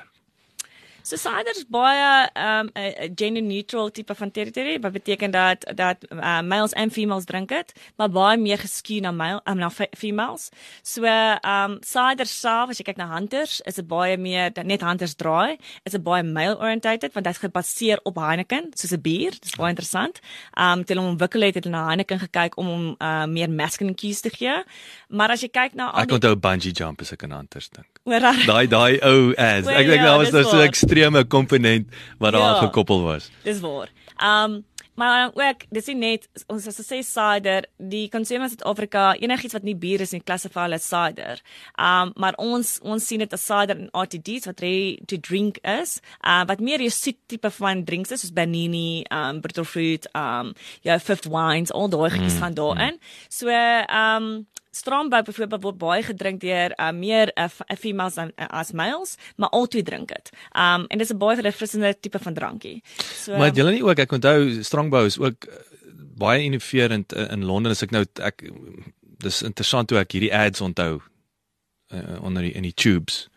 So 1.09 1.17
cider 1.17 1.55
is 1.57 1.65
baie 1.73 2.29
um 2.37 2.69
'n 2.77 3.15
gender 3.17 3.41
neutral 3.43 3.89
tipe 3.91 4.15
van 4.15 4.31
territory 4.31 4.75
wat 4.81 4.93
beteken 4.93 5.31
dat 5.31 5.65
dat 5.75 5.97
uh, 6.13 6.41
males 6.43 6.73
en 6.73 6.91
females 6.91 7.25
drink 7.25 7.49
dit, 7.49 7.73
maar 7.97 8.11
baie 8.11 8.37
meer 8.37 8.59
geskew 8.59 9.01
na 9.01 9.11
male 9.11 9.41
um, 9.49 9.57
na 9.57 9.71
fe- 9.71 9.89
females. 9.97 10.51
So 10.83 11.05
um 11.05 11.79
cider 11.81 12.27
self 12.27 12.69
as 12.71 12.77
jy 12.79 12.85
kyk 12.85 12.97
na 13.01 13.07
hunters, 13.15 13.61
is 13.65 13.75
dit 13.81 13.87
baie 13.89 14.17
meer 14.19 14.53
net 14.65 14.83
hunters 14.85 15.15
draai, 15.17 15.57
is 15.89 15.93
dit 15.93 16.03
baie 16.03 16.23
male 16.23 16.59
oriented 16.61 17.13
want 17.15 17.25
dit's 17.27 17.39
gebaseer 17.41 18.01
op 18.05 18.17
Heineken, 18.21 18.69
soos 18.75 18.93
'n 18.93 19.01
bier. 19.01 19.33
Dis 19.41 19.57
baie 19.57 19.71
interessant. 19.71 20.21
Um 20.61 20.85
toe 20.85 20.97
hulle 20.97 21.09
ontwikkel 21.09 21.41
het, 21.41 21.55
het 21.55 21.65
hulle 21.65 21.77
na 21.77 21.87
Heineken 21.87 22.19
gekyk 22.21 22.57
om 22.59 22.67
hom 22.67 22.97
uh, 23.01 23.25
meer 23.25 23.49
masculine 23.51 23.95
cues 23.97 24.21
te 24.21 24.31
gee. 24.31 24.63
Maar 25.09 25.31
as 25.31 25.41
jy 25.41 25.49
kyk 25.49 25.73
na 25.75 25.89
Ek 25.97 26.11
onthou 26.13 26.37
bungee 26.37 26.73
jump 26.73 27.01
as 27.01 27.13
ek 27.13 27.23
aan 27.25 27.33
hunters 27.33 27.69
dink. 27.71 27.87
oor 28.05 28.21
Daai 28.47 28.67
daai 28.69 29.01
ou 29.03 29.33
ads. 29.37 29.65
Wel, 29.67 29.75
Ek 29.81 29.87
dink 29.87 30.01
ja, 30.01 30.05
daar 30.05 30.19
was 30.19 30.31
daar 30.31 30.45
so 30.45 30.57
waar. 30.57 30.67
Ekstreme 30.99 31.25
komponent 31.29 31.87
wat 32.19 32.33
daar 32.33 32.55
Ja. 32.55 32.61
gekoppel 32.67 33.03
was. 33.03 33.31
Dis 33.45 33.61
waar. 33.61 33.89
Um 34.23 34.65
maar 34.99 35.31
ook, 35.35 35.61
dis 35.71 35.87
nie 35.87 35.95
net 35.95 36.29
ons 36.49 36.67
as 36.67 36.81
sê 36.83 37.05
cider, 37.05 37.65
die 37.79 38.09
consumers 38.09 38.51
in 38.51 38.59
Suid-Afrika, 38.59 39.15
enigiets 39.15 39.53
wat 39.53 39.63
nie 39.63 39.77
bier 39.77 40.01
is 40.01 40.11
nie, 40.13 40.21
klassify 40.21 40.63
hulle 40.65 40.75
as 40.75 40.89
cider. 40.89 41.39
Um 41.79 42.13
maar 42.17 42.35
ons 42.37 42.81
ons 42.83 43.07
sien 43.07 43.19
dit 43.19 43.33
as 43.33 43.47
cider 43.47 43.77
en 43.79 43.89
RTDs 43.95 44.47
wat 44.47 44.61
ready 44.61 44.99
to 45.07 45.17
drink 45.17 45.59
is, 45.63 46.01
uh 46.27 46.45
wat 46.49 46.59
meer 46.61 46.81
'n 46.83 46.91
soet 46.91 47.17
tipe 47.29 47.51
van 47.51 47.85
drinks 47.85 48.11
is 48.11 48.21
soos 48.23 48.33
Bernini, 48.33 49.05
um 49.13 49.41
bitterfruit, 49.41 50.09
um 50.17 50.53
ja, 50.83 50.99
fifth 50.99 51.27
wines, 51.27 51.71
al 51.73 51.89
daai 51.89 52.11
goedjies 52.11 52.35
Mm, 52.35 52.41
gaan 52.41 52.55
daarin. 52.55 52.99
So 53.29 53.49
um 53.49 54.47
Strandbou 54.71 55.23
byvoorbeeld 55.23 55.63
word 55.63 55.79
baie 55.79 56.03
gedrink 56.03 56.41
deur 56.41 56.75
uh, 56.77 56.91
meer 56.93 57.33
uh, 57.37 57.45
uh, 57.45 57.77
females 57.77 58.15
dan 58.15 58.33
uh, 58.37 58.47
as 58.47 58.73
males, 58.73 59.17
maar 59.37 59.49
albei 59.49 59.83
drink 59.83 60.09
dit. 60.09 60.31
Um 60.53 60.87
en 60.89 60.99
dis 60.99 61.13
'n 61.13 61.19
baie 61.19 61.37
verfrissende 61.37 61.95
tipe 62.01 62.19
van 62.19 62.35
drankie. 62.35 62.83
So 63.15 63.37
Maar 63.37 63.47
het 63.53 63.57
julle 63.57 63.73
nie 63.73 63.85
ook 63.85 63.99
ek 63.99 64.13
onthou 64.13 64.63
Strongbou 64.63 65.07
is 65.07 65.19
ook 65.19 65.47
uh, 65.47 65.55
baie 66.17 66.43
innoverend 66.43 67.13
in, 67.13 67.29
in 67.29 67.45
Londen 67.45 67.73
as 67.73 67.83
ek 67.83 67.91
nou 67.91 68.05
ek 68.23 68.43
dis 69.19 69.43
interessant 69.43 69.91
hoe 69.91 69.99
ek 69.99 70.13
hierdie 70.13 70.35
ads 70.35 70.61
onthou 70.61 71.01
uh, 71.93 72.23
onder 72.23 72.43
die 72.43 72.53
in 72.53 72.63
die 72.63 72.75
tubes. 72.75 73.29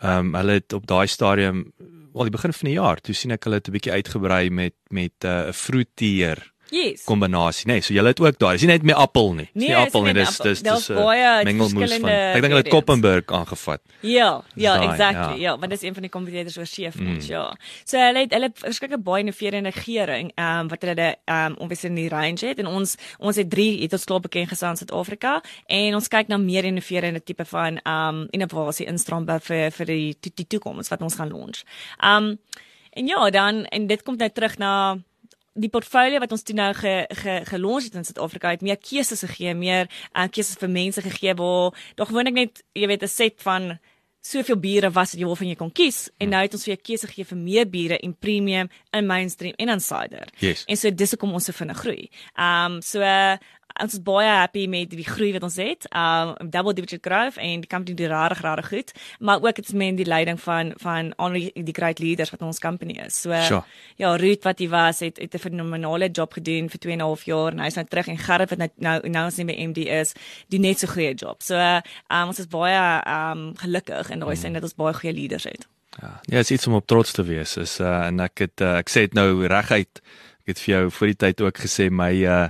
Ehm 0.00 0.32
um, 0.32 0.34
hulle 0.34 0.58
het 0.60 0.72
op 0.72 0.86
daai 0.86 1.06
stadium 1.06 1.72
wel 2.16 2.28
die 2.28 2.36
begin 2.36 2.52
van 2.52 2.68
die 2.68 2.76
jaar, 2.76 3.00
toe 3.00 3.14
sien 3.14 3.34
ek 3.34 3.44
hulle 3.44 3.60
het 3.60 3.68
'n 3.68 3.72
bietjie 3.76 3.92
uitgebrei 3.92 4.50
met 4.50 4.74
met 4.88 5.12
'n 5.24 5.26
uh, 5.26 5.52
fruitier 5.52 6.52
yes. 6.70 7.04
kombinasie, 7.04 7.66
nê. 7.68 7.72
Nee, 7.76 7.80
so 7.82 7.94
julle 7.94 8.08
het 8.08 8.20
ook 8.20 8.38
daai. 8.38 8.52
Dis 8.56 8.62
nie 8.66 8.72
net 8.72 8.82
met 8.82 8.96
appel 8.96 9.32
nie. 9.34 9.44
Dis 9.52 9.62
Nee, 9.62 9.68
nie 9.68 9.76
appel 9.76 10.02
nie 10.02 10.12
dis 10.14 10.38
dis 10.38 10.62
dis 10.62 10.88
'n 10.90 10.94
baie 10.94 11.44
mengelmoes 11.44 11.72
van. 11.72 11.80
verskillende 11.82 12.12
Ek 12.12 12.42
dink 12.42 12.52
hulle 12.52 12.62
het 12.62 12.68
variants. 12.68 12.70
Koppenberg 12.70 13.24
aangevat. 13.26 13.80
Ja, 14.00 14.42
ja, 14.54 14.76
Daai, 14.76 14.88
exactly. 14.88 15.40
ja. 15.40 15.52
Ja, 15.52 15.58
want 15.58 15.70
dis 15.70 15.82
een 15.82 15.94
van 15.94 16.02
die 16.02 16.10
kompetitors 16.10 16.58
oor 16.58 16.66
chef 16.66 16.94
Mm. 16.96 17.20
ja. 17.20 17.56
So 17.84 17.98
hulle 17.98 18.18
het 18.18 18.32
hulle 18.32 18.50
verskeie 18.54 18.98
baie 18.98 19.22
innoverende 19.22 19.72
gering, 19.72 20.32
ehm 20.34 20.58
um, 20.60 20.68
wat 20.68 20.82
hulle 20.82 21.16
ehm 21.24 21.46
um, 21.52 21.56
obviously 21.58 21.88
in 21.90 21.94
die 21.96 22.08
range 22.08 22.46
het 22.46 22.58
en 22.58 22.66
ons 22.66 22.96
ons 23.18 23.36
het 23.36 23.50
3 23.50 23.80
het 23.82 23.92
ons 23.92 24.04
klaar 24.04 24.20
bekend 24.20 24.48
gestaan 24.48 24.70
in 24.70 24.76
Suid-Afrika 24.76 25.42
en 25.66 25.94
ons 25.94 26.08
kyk 26.08 26.28
na 26.28 26.36
meer 26.36 26.64
innoverende 26.64 27.22
tipe 27.24 27.44
van 27.44 27.78
ehm 27.84 28.08
um, 28.08 28.26
innovasie 28.30 28.86
in 28.86 28.98
Strandbou 28.98 29.38
vir 29.40 29.70
vir 29.70 29.86
die 29.86 30.16
die, 30.20 30.32
die 30.34 30.46
toekoms 30.46 30.88
wat 30.88 31.02
ons 31.02 31.14
gaan 31.14 31.28
launch. 31.30 31.62
Ehm 32.02 32.24
um, 32.24 32.38
en 32.92 33.06
ja, 33.06 33.30
dan 33.30 33.64
en 33.64 33.86
dit 33.86 34.02
kom 34.02 34.16
nou 34.16 34.30
terug 34.30 34.58
na 34.58 34.98
die 35.56 35.72
portfolio 35.72 36.20
wat 36.22 36.32
ons 36.36 36.44
toe 36.46 36.54
nou 36.56 36.70
ge, 36.76 36.94
ge, 37.22 37.40
gelons 37.50 37.88
het 37.88 37.98
in 37.98 38.06
Suid-Afrika 38.06 38.52
het 38.54 38.64
meer 38.64 38.78
keuses 38.80 39.24
gegee, 39.24 39.54
meer 39.56 39.88
uh, 40.12 40.26
keuses 40.28 40.58
vir 40.60 40.72
mense 40.72 41.02
gegee 41.02 41.34
waar 41.38 41.76
daar 41.96 42.10
gewoonlik 42.10 42.36
net 42.36 42.64
jy 42.76 42.88
weet 42.90 43.02
'n 43.02 43.08
set 43.08 43.42
van 43.42 43.78
soveel 44.26 44.58
biere 44.58 44.90
was 44.90 45.12
wat 45.14 45.20
jy 45.20 45.26
waarvan 45.28 45.50
jy 45.52 45.58
kon 45.58 45.72
kies 45.72 45.98
en 46.18 46.32
nou 46.34 46.42
het 46.42 46.54
ons 46.56 46.64
vir 46.66 46.74
jou 46.74 46.82
keuse 46.88 47.08
gegee 47.10 47.28
vir 47.30 47.38
meer 47.38 47.68
biere 47.70 47.98
en 48.02 48.14
premium 48.14 48.70
en 48.90 49.06
mainstream 49.06 49.54
en 49.62 49.68
insider. 49.76 50.26
Yes. 50.42 50.64
En 50.66 50.76
so 50.76 50.90
dis 50.90 51.14
hoekom 51.14 51.36
ons 51.38 51.44
so 51.44 51.52
vinnig 51.52 51.78
groei. 51.78 52.08
Ehm 52.34 52.78
um, 52.78 52.80
so 52.82 53.00
uh, 53.00 53.36
ons 53.82 53.92
is 53.92 54.02
baie 54.02 54.28
happy 54.28 54.66
met 54.66 54.90
die 54.90 55.06
groei 55.06 55.32
wat 55.32 55.42
ons 55.46 55.56
het. 55.60 55.86
Um 55.92 56.50
double 56.50 56.74
digit 56.74 57.02
growth 57.02 57.36
en 57.36 57.60
die 57.64 57.70
company 57.70 57.96
doen 57.96 58.12
regtig 58.12 58.42
regtig 58.44 58.68
goed, 58.68 58.92
maar 59.20 59.42
ook 59.42 59.60
dit's 59.60 59.72
men 59.72 59.96
die 59.96 60.06
leiding 60.06 60.40
van 60.40 60.72
van 60.82 61.12
al 61.16 61.36
die, 61.38 61.74
great 61.76 61.98
leaders 61.98 62.30
wat 62.30 62.42
ons 62.42 62.58
company 62.58 62.98
is. 63.06 63.20
So 63.20 63.34
Sure. 63.46 63.62
ja, 63.96 64.14
Ruth 64.16 64.44
wat 64.44 64.58
hy 64.58 64.68
was 64.68 65.00
het 65.00 65.18
het 65.18 65.34
'n 65.34 65.38
fenominale 65.38 66.08
job 66.10 66.32
gedoen 66.32 66.70
vir 66.70 66.78
2 66.78 66.92
en 66.92 66.98
'n 66.98 67.02
half 67.02 67.24
jaar 67.24 67.52
en 67.52 67.58
hy's 67.58 67.74
nou 67.74 67.86
terug 67.86 68.08
en 68.08 68.18
Gerrit 68.18 68.50
wat 68.50 68.58
nou 68.58 68.70
nou, 68.76 69.08
nou 69.08 69.24
ons 69.24 69.36
nie 69.36 69.46
by 69.46 69.56
MD 69.68 69.78
is, 69.78 70.12
doen 70.48 70.60
net 70.60 70.78
so 70.78 70.86
goeie 70.86 71.14
job. 71.14 71.42
So 71.42 71.54
um 72.08 72.28
ons 72.28 72.38
is 72.38 72.46
baie 72.46 73.02
um 73.06 73.54
gelukkig 73.56 74.10
in 74.10 74.20
daai 74.20 74.36
sin 74.36 74.52
dat 74.52 74.62
ons 74.62 74.74
baie 74.74 74.94
goeie 74.94 75.14
leaders 75.14 75.44
het. 75.44 75.66
Ja, 76.00 76.20
ja, 76.22 76.38
is 76.38 76.50
iets 76.50 76.66
om 76.66 76.74
op 76.74 76.86
trots 76.86 77.12
te 77.12 77.24
wees. 77.24 77.56
Is 77.56 77.80
uh 77.80 78.06
en 78.06 78.20
ek 78.20 78.38
het 78.38 78.60
uh, 78.60 78.76
ek 78.76 78.90
sê 78.92 79.06
dit 79.08 79.14
nou 79.14 79.46
reguit. 79.46 80.02
Ek 80.46 80.52
het 80.54 80.60
vir 80.62 80.70
jou 80.76 80.90
voor 80.94 81.08
die 81.10 81.16
tyd 81.18 81.40
ook 81.42 81.56
gesê 81.58 81.88
my 81.90 82.12
uh 82.22 82.44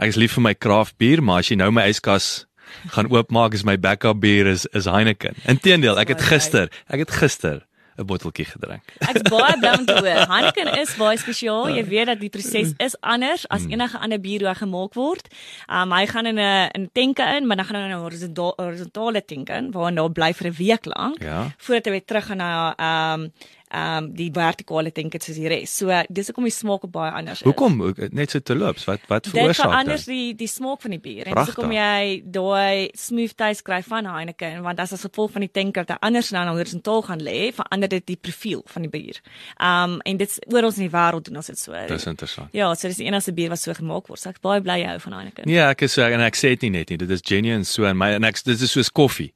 ek 0.00 0.08
is 0.08 0.16
lief 0.16 0.32
vir 0.38 0.42
my 0.46 0.52
craft 0.56 0.94
bier, 0.96 1.20
maar 1.20 1.42
as 1.44 1.50
jy 1.52 1.58
nou 1.60 1.66
my 1.70 1.82
yskas 1.92 2.46
gaan 2.94 3.10
oopmaak 3.12 3.52
is 3.52 3.60
my 3.68 3.74
backup 3.76 4.22
bier 4.24 4.48
is 4.48 4.64
is 4.72 4.88
Heineken. 4.88 5.36
Inteendeel, 5.44 6.00
ek 6.00 6.14
het 6.14 6.24
gister, 6.24 6.72
ek 6.88 7.04
het 7.04 7.12
gister 7.12 7.60
'n 8.00 8.06
botteltjie 8.08 8.46
gedrink. 8.48 8.88
Ek 9.04 9.18
is 9.20 9.26
baie 9.28 9.52
bly 9.60 9.72
om 9.76 9.84
te 9.84 9.92
hoor. 10.00 10.24
Heineken 10.32 10.80
is 10.80 10.94
baie 10.96 11.18
spesiaal. 11.20 11.68
Jy 11.76 11.84
weet 11.92 12.06
dat 12.08 12.20
die 12.24 12.30
proses 12.32 12.72
is 12.80 12.96
anders 13.04 13.44
as 13.52 13.66
enige 13.68 13.98
ander 14.00 14.18
bier 14.18 14.40
wat 14.48 14.56
gemaak 14.64 14.94
word. 14.96 15.28
Um 15.68 15.92
hy 15.92 16.06
gaan 16.08 16.26
in 16.26 16.38
'n 16.40 16.70
in 16.72 16.88
tenke 16.92 17.20
in, 17.36 17.46
maar 17.46 17.56
dan 17.60 17.66
gaan 17.68 17.76
hy 17.76 17.84
in 17.84 17.92
'n 17.92 18.00
horizonta- 18.00 18.56
horizontale 18.56 19.20
tenke 19.24 19.52
in 19.52 19.70
waar 19.72 19.90
hy 19.90 19.94
nou 20.00 20.08
bly 20.08 20.32
vir 20.32 20.46
'n 20.48 20.56
week 20.56 20.84
lank 20.88 21.20
Ja. 21.22 21.52
voordat 21.58 21.84
hy 21.84 21.90
weer 21.90 22.04
terug 22.04 22.26
gaan 22.26 22.38
na 22.38 23.12
um 23.14 23.30
um 23.74 24.10
die 24.12 24.28
vertikale 24.34 24.90
tenke 24.92 25.16
soos 25.22 25.36
die 25.40 25.48
res. 25.48 25.72
So 25.78 25.88
dis 26.12 26.28
hoekom 26.28 26.44
die 26.44 26.52
smaak 26.52 26.82
baie 26.92 27.12
anders 27.16 27.40
is. 27.40 27.46
Hoekom 27.46 27.78
Hoe- 27.80 28.08
net 28.12 28.30
so 28.30 28.40
te 28.40 28.54
loops? 28.54 28.84
Wat 28.84 29.00
wat 29.08 29.24
Dit 29.24 29.32
veroorsaak 29.32 29.70
verander 29.70 29.96
dit? 29.96 30.06
die 30.06 30.34
die 30.34 30.46
smaak 30.48 30.82
van 30.82 30.90
die 30.90 31.00
bier. 31.00 31.26
En 31.26 31.38
hoekom 31.38 31.72
jy 31.72 32.22
daai 32.24 32.90
smooth 32.94 33.34
taste 33.36 33.62
kry 33.62 33.80
van 33.82 34.04
Heineken 34.06 34.62
want 34.62 34.78
as 34.80 34.92
as 34.92 35.00
gevolg 35.06 35.32
van 35.32 35.40
die 35.46 35.50
tanker 35.50 35.84
dat 35.88 35.98
anders 36.02 36.30
nou 36.32 36.44
na 36.44 36.52
horisontaal 36.52 37.02
gaan 37.02 37.20
lê, 37.24 37.52
verander 37.54 37.88
dit 37.88 38.06
die 38.06 38.16
profiel 38.16 38.62
van 38.66 38.82
die 38.82 38.90
bier. 38.90 39.20
Um 39.58 40.00
en 40.04 40.16
dit's 40.20 40.38
oral 40.52 40.70
in 40.76 40.88
die 40.88 40.92
wêreld 40.92 41.24
doen 41.30 41.36
ons 41.36 41.46
dit 41.46 41.58
so. 41.58 41.72
Dis 41.88 42.06
interessant. 42.06 42.48
Ja, 42.52 42.74
so 42.74 42.88
dis 42.88 42.96
die 43.00 43.06
enigste 43.08 43.32
bier 43.32 43.48
wat 43.48 43.58
so 43.58 43.72
gemaak 43.72 44.08
word. 44.08 44.20
So 44.20 44.28
ek 44.30 44.36
is 44.36 44.42
baie 44.44 44.60
bly 44.60 44.80
jy 44.82 44.88
hou 44.92 44.98
van 45.08 45.12
Heineken. 45.20 45.46
Nee, 45.48 45.60
ek 45.64 45.82
is 45.88 45.92
so 45.96 46.02
en 46.02 46.20
ek 46.20 46.36
sê 46.36 46.52
dit 46.56 46.62
nie 46.68 46.76
net 46.78 46.90
nie. 46.90 46.98
Dit 46.98 47.10
is 47.10 47.22
genuine 47.24 47.64
so 47.64 47.84
en 47.88 47.96
my 47.96 48.12
en 48.18 48.24
ek 48.24 48.42
dit 48.44 48.60
is 48.60 48.70
soos 48.70 48.90
koffie. 48.92 49.32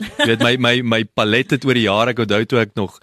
Jy 0.00 0.26
weet 0.30 0.40
my 0.40 0.54
my 0.56 0.76
my 0.82 1.02
palet 1.04 1.50
het 1.52 1.64
oor 1.68 1.74
die 1.76 1.82
jare 1.84 2.14
ek 2.14 2.22
onthou 2.24 2.44
toe 2.48 2.60
ek 2.62 2.70
nog 2.78 2.94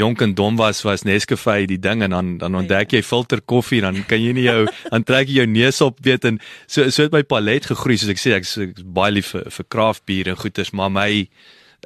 jonk 0.00 0.22
en 0.24 0.34
dom 0.34 0.56
was 0.56 0.82
was 0.86 1.04
Nescafe 1.04 1.66
die 1.68 1.78
ding 1.80 2.02
en 2.02 2.10
dan 2.10 2.36
dan 2.40 2.56
ontdek 2.56 2.94
jy 2.96 3.02
filter 3.04 3.42
koffie 3.44 3.82
dan 3.84 4.02
kan 4.08 4.22
jy 4.22 4.32
nie 4.36 4.46
jou 4.46 4.66
dan 4.92 5.04
trek 5.04 5.28
jy 5.28 5.42
jou 5.42 5.48
neus 5.50 5.80
op 5.84 6.00
weet 6.06 6.24
en 6.28 6.40
so 6.66 6.88
so 6.90 7.04
het 7.04 7.12
my 7.12 7.22
palet 7.22 7.66
gegroei 7.68 7.98
soos 8.00 8.12
ek 8.14 8.22
sê 8.22 8.36
ek 8.38 8.48
is, 8.48 8.54
ek 8.68 8.78
is 8.80 8.86
baie 8.86 9.12
lief 9.18 9.34
vir 9.34 9.50
vir 9.58 9.68
craft 9.68 10.06
bier 10.08 10.32
en 10.32 10.40
goeters 10.40 10.72
maar 10.72 10.92
my 10.92 11.10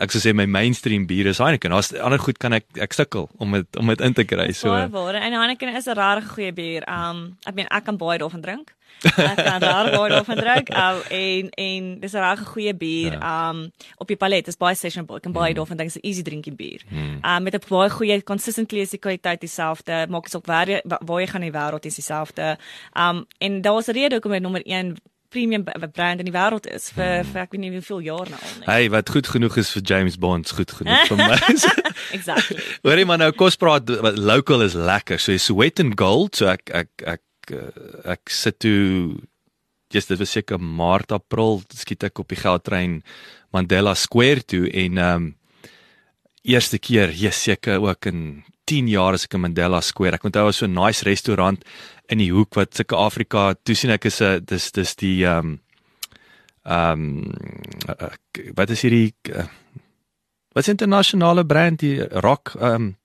ek 0.00 0.10
sou 0.10 0.20
sê 0.20 0.34
my 0.34 0.44
mainstream 0.46 1.06
bier 1.06 1.26
is 1.26 1.38
Heineken. 1.38 1.70
Daar's 1.70 1.92
ander 1.94 2.18
goed 2.18 2.38
kan 2.38 2.52
ek 2.52 2.64
ek 2.76 2.92
sukkel 2.92 3.28
om 3.38 3.52
dit 3.52 3.76
om 3.76 3.86
dit 3.86 4.00
in 4.00 4.12
te 4.12 4.24
kry. 4.24 4.52
So 4.52 4.68
baie 4.70 4.88
waar. 4.90 5.14
En 5.14 5.32
Heineken 5.32 5.74
is 5.76 5.86
'n 5.86 5.94
regtig 5.98 6.32
goeie 6.34 6.52
bier. 6.52 6.82
Um 6.88 7.36
ek 7.46 7.54
meen 7.54 7.66
ek 7.70 7.84
kan 7.84 7.96
baie 7.96 8.18
daarvan 8.18 8.40
drink. 8.40 8.74
Ek 9.04 9.36
kan 9.36 9.60
daar 9.60 9.90
baie 9.90 10.08
daarvan 10.10 10.36
drink. 10.36 10.68
Um 10.84 11.00
en 11.10 11.50
en 11.50 12.00
dis 12.00 12.12
'n 12.12 12.18
regtig 12.18 12.48
goeie 12.48 12.74
bier. 12.74 13.12
Um 13.22 13.72
op 13.98 14.06
die 14.08 14.16
palet 14.16 14.48
is 14.48 14.56
baie 14.56 14.74
sessionable. 14.74 15.16
Ek 15.16 15.22
kan 15.22 15.32
baie 15.32 15.54
daarvan 15.54 15.76
drink. 15.76 15.92
Dis 15.92 16.02
'n 16.02 16.06
easy 16.08 16.22
drinkie 16.22 16.54
bier. 16.54 16.80
Um 17.24 17.42
met 17.42 17.54
'n 17.54 17.62
baie 17.68 17.90
goeie 17.90 18.22
consistently 18.22 18.80
is 18.80 18.90
die 18.90 18.98
kwaliteit 19.00 19.40
dieselfde. 19.40 20.06
Maak 20.08 20.24
dit 20.24 20.36
ook 20.36 20.46
waar 20.46 20.68
jy- 20.68 20.82
waar 20.84 21.20
jy 21.20 21.26
gaan 21.26 21.42
in 21.42 21.52
die 21.52 21.58
wêreld 21.58 21.84
is 21.86 21.94
dieselfde. 21.94 22.56
Um 22.94 23.26
en 23.38 23.62
daar 23.62 23.72
was 23.74 23.88
'n 23.88 23.92
rede 23.92 24.14
hoekom 24.14 24.32
hy 24.32 24.38
nommer 24.38 24.62
1 24.64 24.96
premium 25.36 25.64
brand 25.92 26.22
in 26.22 26.28
die 26.28 26.34
wêreld 26.34 26.66
is 26.72 26.88
vir 26.96 27.20
vir 27.28 27.42
ek 27.44 27.52
weet 27.54 27.62
nie 27.62 27.72
hoeveel 27.74 28.02
jaar 28.06 28.32
nou 28.32 28.40
al 28.40 28.54
nie. 28.56 28.66
hey, 28.70 28.88
wat 28.94 29.12
goed 29.12 29.28
genoeg 29.34 29.58
is 29.60 29.72
vir 29.74 29.84
James 29.92 30.16
Bond, 30.22 30.50
goed 30.56 30.72
genoeg 30.78 31.10
vir 31.10 31.20
my. 31.20 31.36
Exactly. 32.16 32.58
Hoorie 32.86 33.06
maar 33.08 33.20
nou 33.20 33.30
kos 33.36 33.58
praat 33.60 33.90
wat 34.04 34.18
local 34.18 34.64
is 34.64 34.76
lekker. 34.78 35.20
So 35.20 35.36
is 35.36 35.48
Sweat 35.50 35.82
and 35.82 35.96
Gold. 36.00 36.38
So 36.40 36.48
ek 36.52 36.72
ek 36.72 37.06
ek 37.16 37.56
uh, 37.56 37.70
ek 38.16 38.32
sit 38.32 38.60
toe 38.64 39.20
just 39.92 40.10
dit 40.10 40.18
was 40.18 40.32
seker 40.32 40.58
Maart 40.58 41.12
April 41.14 41.60
skiet 41.76 42.08
ek 42.08 42.24
op 42.24 42.32
die 42.32 42.40
geldtrein 42.40 43.02
Mandela 43.54 43.94
Square 43.94 44.46
toe 44.48 44.64
en 44.72 45.02
ehm 45.02 45.26
um, 45.26 45.34
eerste 46.46 46.78
keer, 46.78 47.10
yes, 47.10 47.40
seker 47.42 47.80
ook 47.82 48.06
in 48.06 48.20
10 48.70 48.86
jaar 48.86 49.16
as 49.16 49.24
ek 49.26 49.34
in 49.34 49.42
Mandela 49.42 49.80
Square. 49.82 50.14
Ek 50.14 50.26
onthou 50.28 50.44
was 50.46 50.60
so 50.62 50.66
'n 50.66 50.74
nice 50.74 51.02
restaurant 51.02 51.64
in 52.08 52.18
die 52.18 52.30
hoek 52.32 52.54
wat 52.54 52.74
sulke 52.74 52.96
Afrika 52.96 53.54
toe 53.62 53.74
sien 53.74 53.90
ek 53.90 54.04
is 54.04 54.20
'n 54.22 54.44
dis 54.44 54.70
dis 54.72 54.94
die 54.96 55.24
ehm 55.26 55.38
um, 55.38 55.60
ehm 56.64 57.00
um, 57.00 57.32
wat 58.54 58.70
is 58.70 58.82
hierdie 58.82 59.14
uh, 59.32 59.46
wat 60.54 60.62
is 60.64 60.68
'n 60.68 60.76
internasionale 60.78 61.44
brand 61.46 61.80
die 61.80 62.02
rock 62.20 62.54
ehm 62.60 62.74
um, 62.74 62.96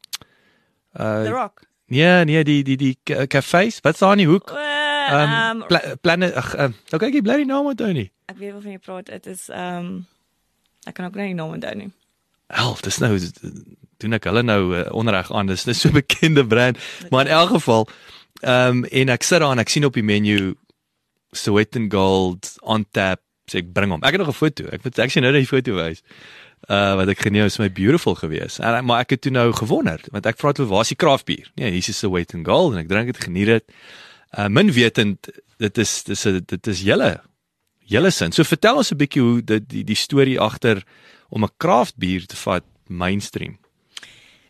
uh 0.99 1.23
The 1.23 1.29
Rock. 1.31 1.61
nee 1.87 2.25
nee 2.25 2.43
die 2.43 2.63
die 2.63 2.77
die 2.77 2.97
ca- 3.03 3.25
cafés 3.27 3.79
wat 3.81 3.95
staan 3.95 4.11
in 4.19 4.25
die 4.25 4.31
hoek 4.33 4.51
ehm 4.51 5.61
um, 5.61 5.67
pla, 5.67 5.79
planne 6.01 6.33
ag 6.35 6.53
um, 6.57 6.73
nou 6.91 6.99
kyk 6.99 7.13
jy 7.13 7.21
bly 7.21 7.37
die 7.37 7.45
naam 7.45 7.65
onthou 7.65 7.93
nie 7.93 8.11
Ek 8.31 8.37
weet 8.39 8.53
waarvan 8.53 8.71
jy 8.71 8.79
praat. 8.79 9.05
Dit 9.11 9.25
is 9.27 9.49
ehm 9.49 9.77
um, 9.85 10.05
ek 10.87 10.93
kan 10.95 11.05
ook 11.05 11.15
nie 11.15 11.25
die 11.33 11.33
naam 11.35 11.51
onthou 11.51 11.75
nie. 11.75 11.91
Help, 12.47 12.81
dis 12.81 12.97
nou 12.99 13.19
doen 13.99 14.13
ek 14.13 14.23
hulle 14.23 14.41
nou 14.43 14.61
uh, 14.75 14.85
onreg 14.95 15.31
aan. 15.31 15.47
Dis 15.47 15.63
dis 15.63 15.79
so 15.81 15.89
'n 15.89 15.93
bekende 16.01 16.45
brand, 16.47 16.77
maar 17.11 17.25
in 17.27 17.31
elk 17.31 17.49
geval 17.49 17.87
ehm 18.41 18.83
um, 18.83 18.85
en 18.85 19.09
ek 19.09 19.23
sit 19.23 19.39
daar 19.39 19.51
en 19.51 19.59
ek 19.59 19.69
sien 19.69 19.85
op 19.85 19.93
die 19.93 20.05
menu 20.05 20.55
Sweat 21.31 21.75
and 21.75 21.91
Gold 21.93 22.55
on 22.61 22.85
tap. 22.91 23.21
Sê 23.49 23.61
ek 23.61 23.71
bring 23.73 23.91
hom. 23.91 24.03
Ek 24.03 24.15
het 24.15 24.21
nog 24.21 24.29
'n 24.29 24.37
foto. 24.37 24.65
Ek 24.71 24.83
moet 24.83 24.99
ek 24.99 25.11
sien 25.11 25.23
nou 25.23 25.31
net 25.31 25.41
die 25.41 25.53
foto 25.53 25.75
wys. 25.75 26.01
Uh 26.69 26.95
wat 26.95 27.09
ek 27.09 27.19
geneem 27.19 27.45
is 27.45 27.57
my 27.59 27.69
beautiful 27.69 28.15
gewees. 28.15 28.59
En 28.59 28.85
maar 28.85 29.01
ek 29.01 29.09
het 29.09 29.21
toe 29.21 29.31
nou 29.31 29.51
gewonder 29.53 29.99
want 30.11 30.25
ek 30.25 30.37
vra 30.37 30.51
toe 30.51 30.65
waar 30.65 30.81
is 30.81 30.93
die 30.93 30.95
craft 30.95 31.25
bier? 31.25 31.51
Nee, 31.55 31.71
hier 31.71 31.89
is 31.89 31.97
Sweat 31.97 32.33
and 32.33 32.45
Gold 32.45 32.73
en 32.73 32.79
ek 32.79 32.87
drink 32.87 33.13
dit 33.13 33.23
geniet 33.23 33.47
dit. 33.47 33.63
Uh 34.37 34.47
min 34.47 34.71
wetend 34.71 35.29
dit 35.57 35.77
is 35.77 36.03
dis 36.03 36.23
dit 36.23 36.67
is 36.67 36.81
julle 36.81 37.21
julle 37.91 38.11
sin. 38.11 38.31
So 38.31 38.43
vertel 38.43 38.77
ons 38.77 38.91
'n 38.91 38.97
bietjie 38.97 39.21
hoe 39.21 39.41
dit 39.41 39.69
die 39.69 39.83
die 39.83 39.95
storie 39.95 40.39
agter 40.39 40.83
om 41.29 41.43
'n 41.43 41.55
craft 41.57 41.97
bier 41.97 42.25
te 42.25 42.35
vat 42.35 42.63
mainstream. 42.87 43.57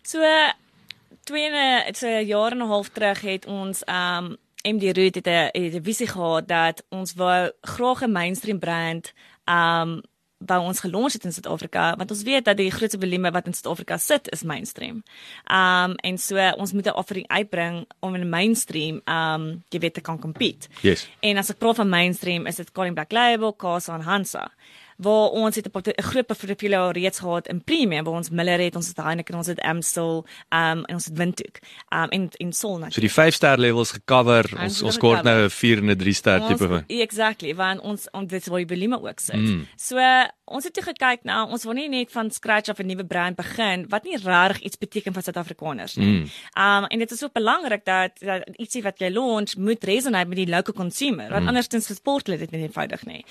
So 0.04 0.20
twee 1.24 1.49
en 1.49 1.86
'n 1.88 1.93
so 1.93 2.07
'n 2.07 2.26
jaar 2.26 2.51
en 2.51 2.57
'n 2.57 2.67
half 2.67 2.89
terug 2.89 3.22
het 3.22 3.45
ons 3.45 3.84
um 3.86 4.38
MD 4.63 4.97
Root 4.97 5.15
het 5.15 5.28
'n 5.28 5.49
het 5.51 5.74
'n 5.74 5.84
visie 5.84 6.07
gehad 6.07 6.47
dat 6.47 6.84
ons 6.89 7.13
wou 7.13 7.51
graag 7.61 8.01
'n 8.01 8.11
mainstream 8.11 8.59
brand 8.59 9.13
um 9.45 10.01
by 10.38 10.57
ons 10.57 10.80
gelons 10.80 11.13
het 11.13 11.24
in 11.24 11.34
Suid-Afrika 11.34 11.95
want 11.95 12.11
ons 12.11 12.24
weet 12.24 12.45
dat 12.45 12.57
die 12.57 12.72
grootste 12.72 12.99
volume 12.99 13.32
wat 13.32 13.45
in 13.45 13.53
Suid-Afrika 13.53 13.97
sit 13.97 14.32
is 14.32 14.43
mainstream. 14.43 15.03
Um 15.51 15.93
en 15.95 16.17
so 16.17 16.51
ons 16.57 16.74
moet 16.74 16.86
'n 16.86 16.93
offering 16.93 17.28
uitbring 17.28 17.86
om 17.99 18.15
in 18.15 18.30
mainstream 18.30 19.01
um 19.05 19.63
jy 19.69 19.80
weet 19.80 19.93
te 19.93 20.01
kan 20.01 20.19
compete. 20.19 20.67
Yes. 20.82 21.09
En 21.19 21.38
as 21.38 21.49
ek 21.49 21.57
praat 21.57 21.76
van 21.76 21.89
mainstream 21.89 22.45
is 22.45 22.55
dit 22.55 22.72
Colin 22.72 22.93
Black 22.93 23.11
Label, 23.11 23.55
Casa 23.55 23.93
en 23.93 24.01
Hansa 24.01 24.51
waar 24.98 25.30
ons 25.30 25.56
het 25.56 25.68
'n 25.68 26.02
groot 26.02 26.26
portfolio 26.26 26.89
reeds 26.89 27.20
gehad 27.20 27.48
in 27.48 27.64
premium 27.64 28.04
waar 28.04 28.14
ons 28.14 28.30
Miller 28.30 28.60
het, 28.60 28.76
ons 28.76 28.88
het 28.88 28.98
Heineken, 28.98 29.36
ons 29.36 29.48
het 29.48 29.60
Amstel, 29.60 30.26
um 30.50 30.86
en 30.86 30.94
ons 30.94 31.06
het 31.06 31.18
Windhoek. 31.18 31.60
Um 31.89 32.10
en 32.10 32.30
in 32.38 32.54
Sol 32.54 32.74
So 32.74 32.78
natuurlik. 32.80 33.00
die 33.02 33.12
5 33.12 33.34
ster 33.34 33.58
levels 33.60 33.92
gecover. 33.92 34.44
Ons 34.54 34.62
Ons 34.62 34.82
ons 34.84 34.98
kort 34.98 35.24
nou. 35.24 35.44
'n 35.46 35.50
4 35.50 35.78
en 35.78 35.89
'n 35.89 35.98
3 35.98 36.14
ster 36.14 36.48
tipe 36.48 36.68
van. 36.68 36.84
Exactly, 36.88 37.56
want 37.56 37.80
ons 37.82 38.08
ons 38.12 38.28
dit 38.28 38.42
is 38.42 38.48
waar 38.48 38.66
die 38.66 38.76
volume 38.78 39.02
ook 39.02 39.20
sit. 39.20 39.36
Mm. 39.36 39.68
So 39.76 39.98
ons 40.46 40.64
het 40.64 40.74
toe 40.74 40.84
gekyk 40.84 41.24
na 41.24 41.46
ons 41.46 41.64
wil 41.64 41.74
nie 41.74 41.89
net 41.89 42.12
van 42.12 42.32
scratch 42.32 42.70
af 42.70 42.80
'n 42.80 42.86
nuwe 42.86 43.06
brand 43.06 43.36
begin 43.36 43.86
wat 43.89 44.04
nie 44.04 44.18
regtig 44.18 44.60
iets 44.62 44.78
beteken 44.78 45.14
vir 45.14 45.22
Suid-Afrikaners 45.24 45.96
nie. 45.96 46.08
Mm. 46.08 46.30
Um 46.56 46.86
en 46.86 47.00
dit 47.00 47.12
is 47.12 47.24
ook 47.24 47.34
belangrik 47.34 47.86
dat, 47.86 48.12
dat 48.20 48.50
ietsie 48.58 48.82
wat 48.84 49.00
jy 49.00 49.10
launch 49.10 49.56
moet 49.58 49.84
resonate 49.84 50.28
met 50.28 50.38
die 50.38 50.48
local 50.48 50.74
consumer, 50.74 51.30
want 51.30 51.42
Mm. 51.42 51.48
andersins 51.48 51.88
gesport 51.88 52.28
hulle 52.28 52.38
dit 52.39 52.52
nie 52.52 52.62
eenvoudig 52.62 53.06
nie. 53.06 53.26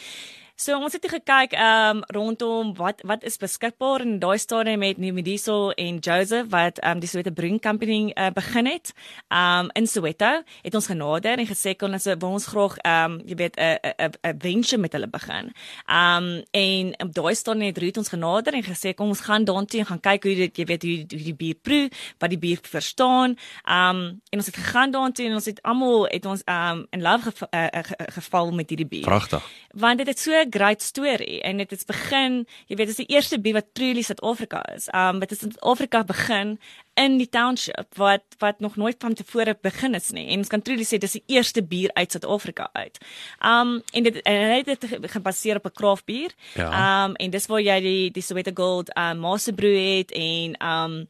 So 0.60 0.76
ons 0.76 0.92
het 0.92 1.06
gekyk 1.08 1.54
um 1.56 2.02
rondom 2.12 2.74
wat 2.76 2.98
wat 3.08 3.22
is 3.24 3.38
beskikbaar 3.40 4.02
in 4.04 4.18
daai 4.20 4.36
stadium 4.38 4.82
met 4.82 4.98
Numidiso 5.00 5.70
en 5.70 6.00
Joseph 6.04 6.50
wat 6.52 6.76
um 6.84 6.98
die 7.00 7.08
Soweto 7.08 7.30
Brewing 7.32 7.62
Company 7.64 8.12
uh, 8.12 8.28
begin 8.36 8.68
het. 8.68 8.92
Um 9.32 9.70
in 9.72 9.86
Soweto 9.88 10.42
het 10.60 10.74
ons 10.76 10.86
genader 10.86 11.40
en 11.40 11.48
gesê 11.48 11.72
kon 11.80 11.96
ons 11.96 12.04
wil 12.04 12.36
ons 12.36 12.48
graag 12.52 12.76
um 12.84 13.14
jy 13.24 13.38
weet 13.40 13.56
'n 13.56 13.78
'n 13.88 14.12
'n 14.20 14.36
venture 14.38 14.78
met 14.82 14.92
hulle 14.92 15.08
begin. 15.08 15.48
Um 15.88 16.44
en 16.52 16.92
op 17.08 17.14
daai 17.14 17.34
stadium 17.34 17.66
het 17.72 17.78
Ruth 17.78 17.96
ons 17.96 18.12
genader 18.12 18.52
en 18.52 18.62
gesê 18.62 18.92
kom 18.94 19.08
ons 19.08 19.20
gaan 19.20 19.44
daartoe 19.44 19.80
en 19.80 19.86
gaan 19.86 20.00
kyk 20.00 20.22
hoe 20.24 20.34
dit 20.34 20.56
jy 20.56 20.64
weet 20.64 20.82
hoe, 20.82 20.98
hoe 21.08 21.24
die 21.24 21.34
bier 21.34 21.56
proe, 21.62 21.88
wat 22.18 22.30
die 22.30 22.38
bier 22.38 22.58
verstaan. 22.62 23.38
Um 23.64 24.20
en 24.28 24.36
ons 24.36 24.46
het 24.46 24.56
gegaan 24.56 24.90
daartoe 24.90 25.26
en 25.26 25.34
ons 25.40 25.44
het 25.44 25.62
almal 25.62 26.04
het 26.12 26.26
ons 26.26 26.42
um 26.44 26.86
in 26.90 27.00
love 27.00 27.22
gev 27.22 27.42
uh, 27.50 27.66
ge 27.72 27.96
geval 28.12 28.52
met 28.52 28.68
hierdie 28.68 28.86
bier 28.86 29.08
Pragtig. 29.08 29.42
want 29.72 29.98
dit 29.98 30.06
het 30.06 30.18
so 30.18 30.49
'n 30.50 30.58
great 30.58 30.82
storie 30.82 31.40
en 31.42 31.56
dit 31.56 31.70
het 31.70 31.86
begin, 31.86 32.46
jy 32.66 32.76
weet, 32.76 32.86
dit 32.86 32.98
is 32.98 33.06
die 33.06 33.14
eerste 33.14 33.38
bier 33.40 33.54
wat 33.54 33.66
truly 33.74 34.02
Suid-Afrika 34.02 34.62
is. 34.74 34.88
Um 34.94 35.18
dit 35.20 35.30
het 35.30 35.42
in 35.42 35.50
Suid-Afrika 35.52 36.04
begin 36.04 36.58
in 36.94 37.18
die 37.18 37.28
township 37.28 37.94
wat 37.96 38.22
wat 38.38 38.60
nog 38.60 38.76
nooit 38.76 38.96
van 38.98 39.14
tevore 39.14 39.56
begin 39.62 39.94
is 39.94 40.10
nie. 40.10 40.28
En 40.28 40.38
ons 40.38 40.48
kan 40.48 40.62
truly 40.62 40.82
sê 40.84 40.98
dis 40.98 41.12
die 41.12 41.22
eerste 41.26 41.62
bier 41.62 41.90
uit 41.94 42.10
Suid-Afrika 42.12 42.68
uit. 42.72 42.98
Um 43.44 43.82
en 43.92 44.02
dit 44.02 44.20
en 44.22 44.34
hy 44.50 44.56
het 44.56 44.66
dit 44.66 44.84
ge- 44.84 45.08
gebaseer 45.08 45.56
op 45.56 45.64
'n 45.66 45.72
craft 45.72 46.04
bier. 46.04 46.30
Ja. 46.54 47.04
Um 47.04 47.14
en 47.14 47.30
dis 47.30 47.46
waar 47.46 47.60
jy 47.60 47.80
die 47.80 48.10
die 48.10 48.22
Soweto 48.22 48.50
Gold 48.54 48.96
um 48.96 49.18
master 49.18 49.54
brew 49.54 49.96
het 49.98 50.12
en 50.12 50.56
um 50.66 51.08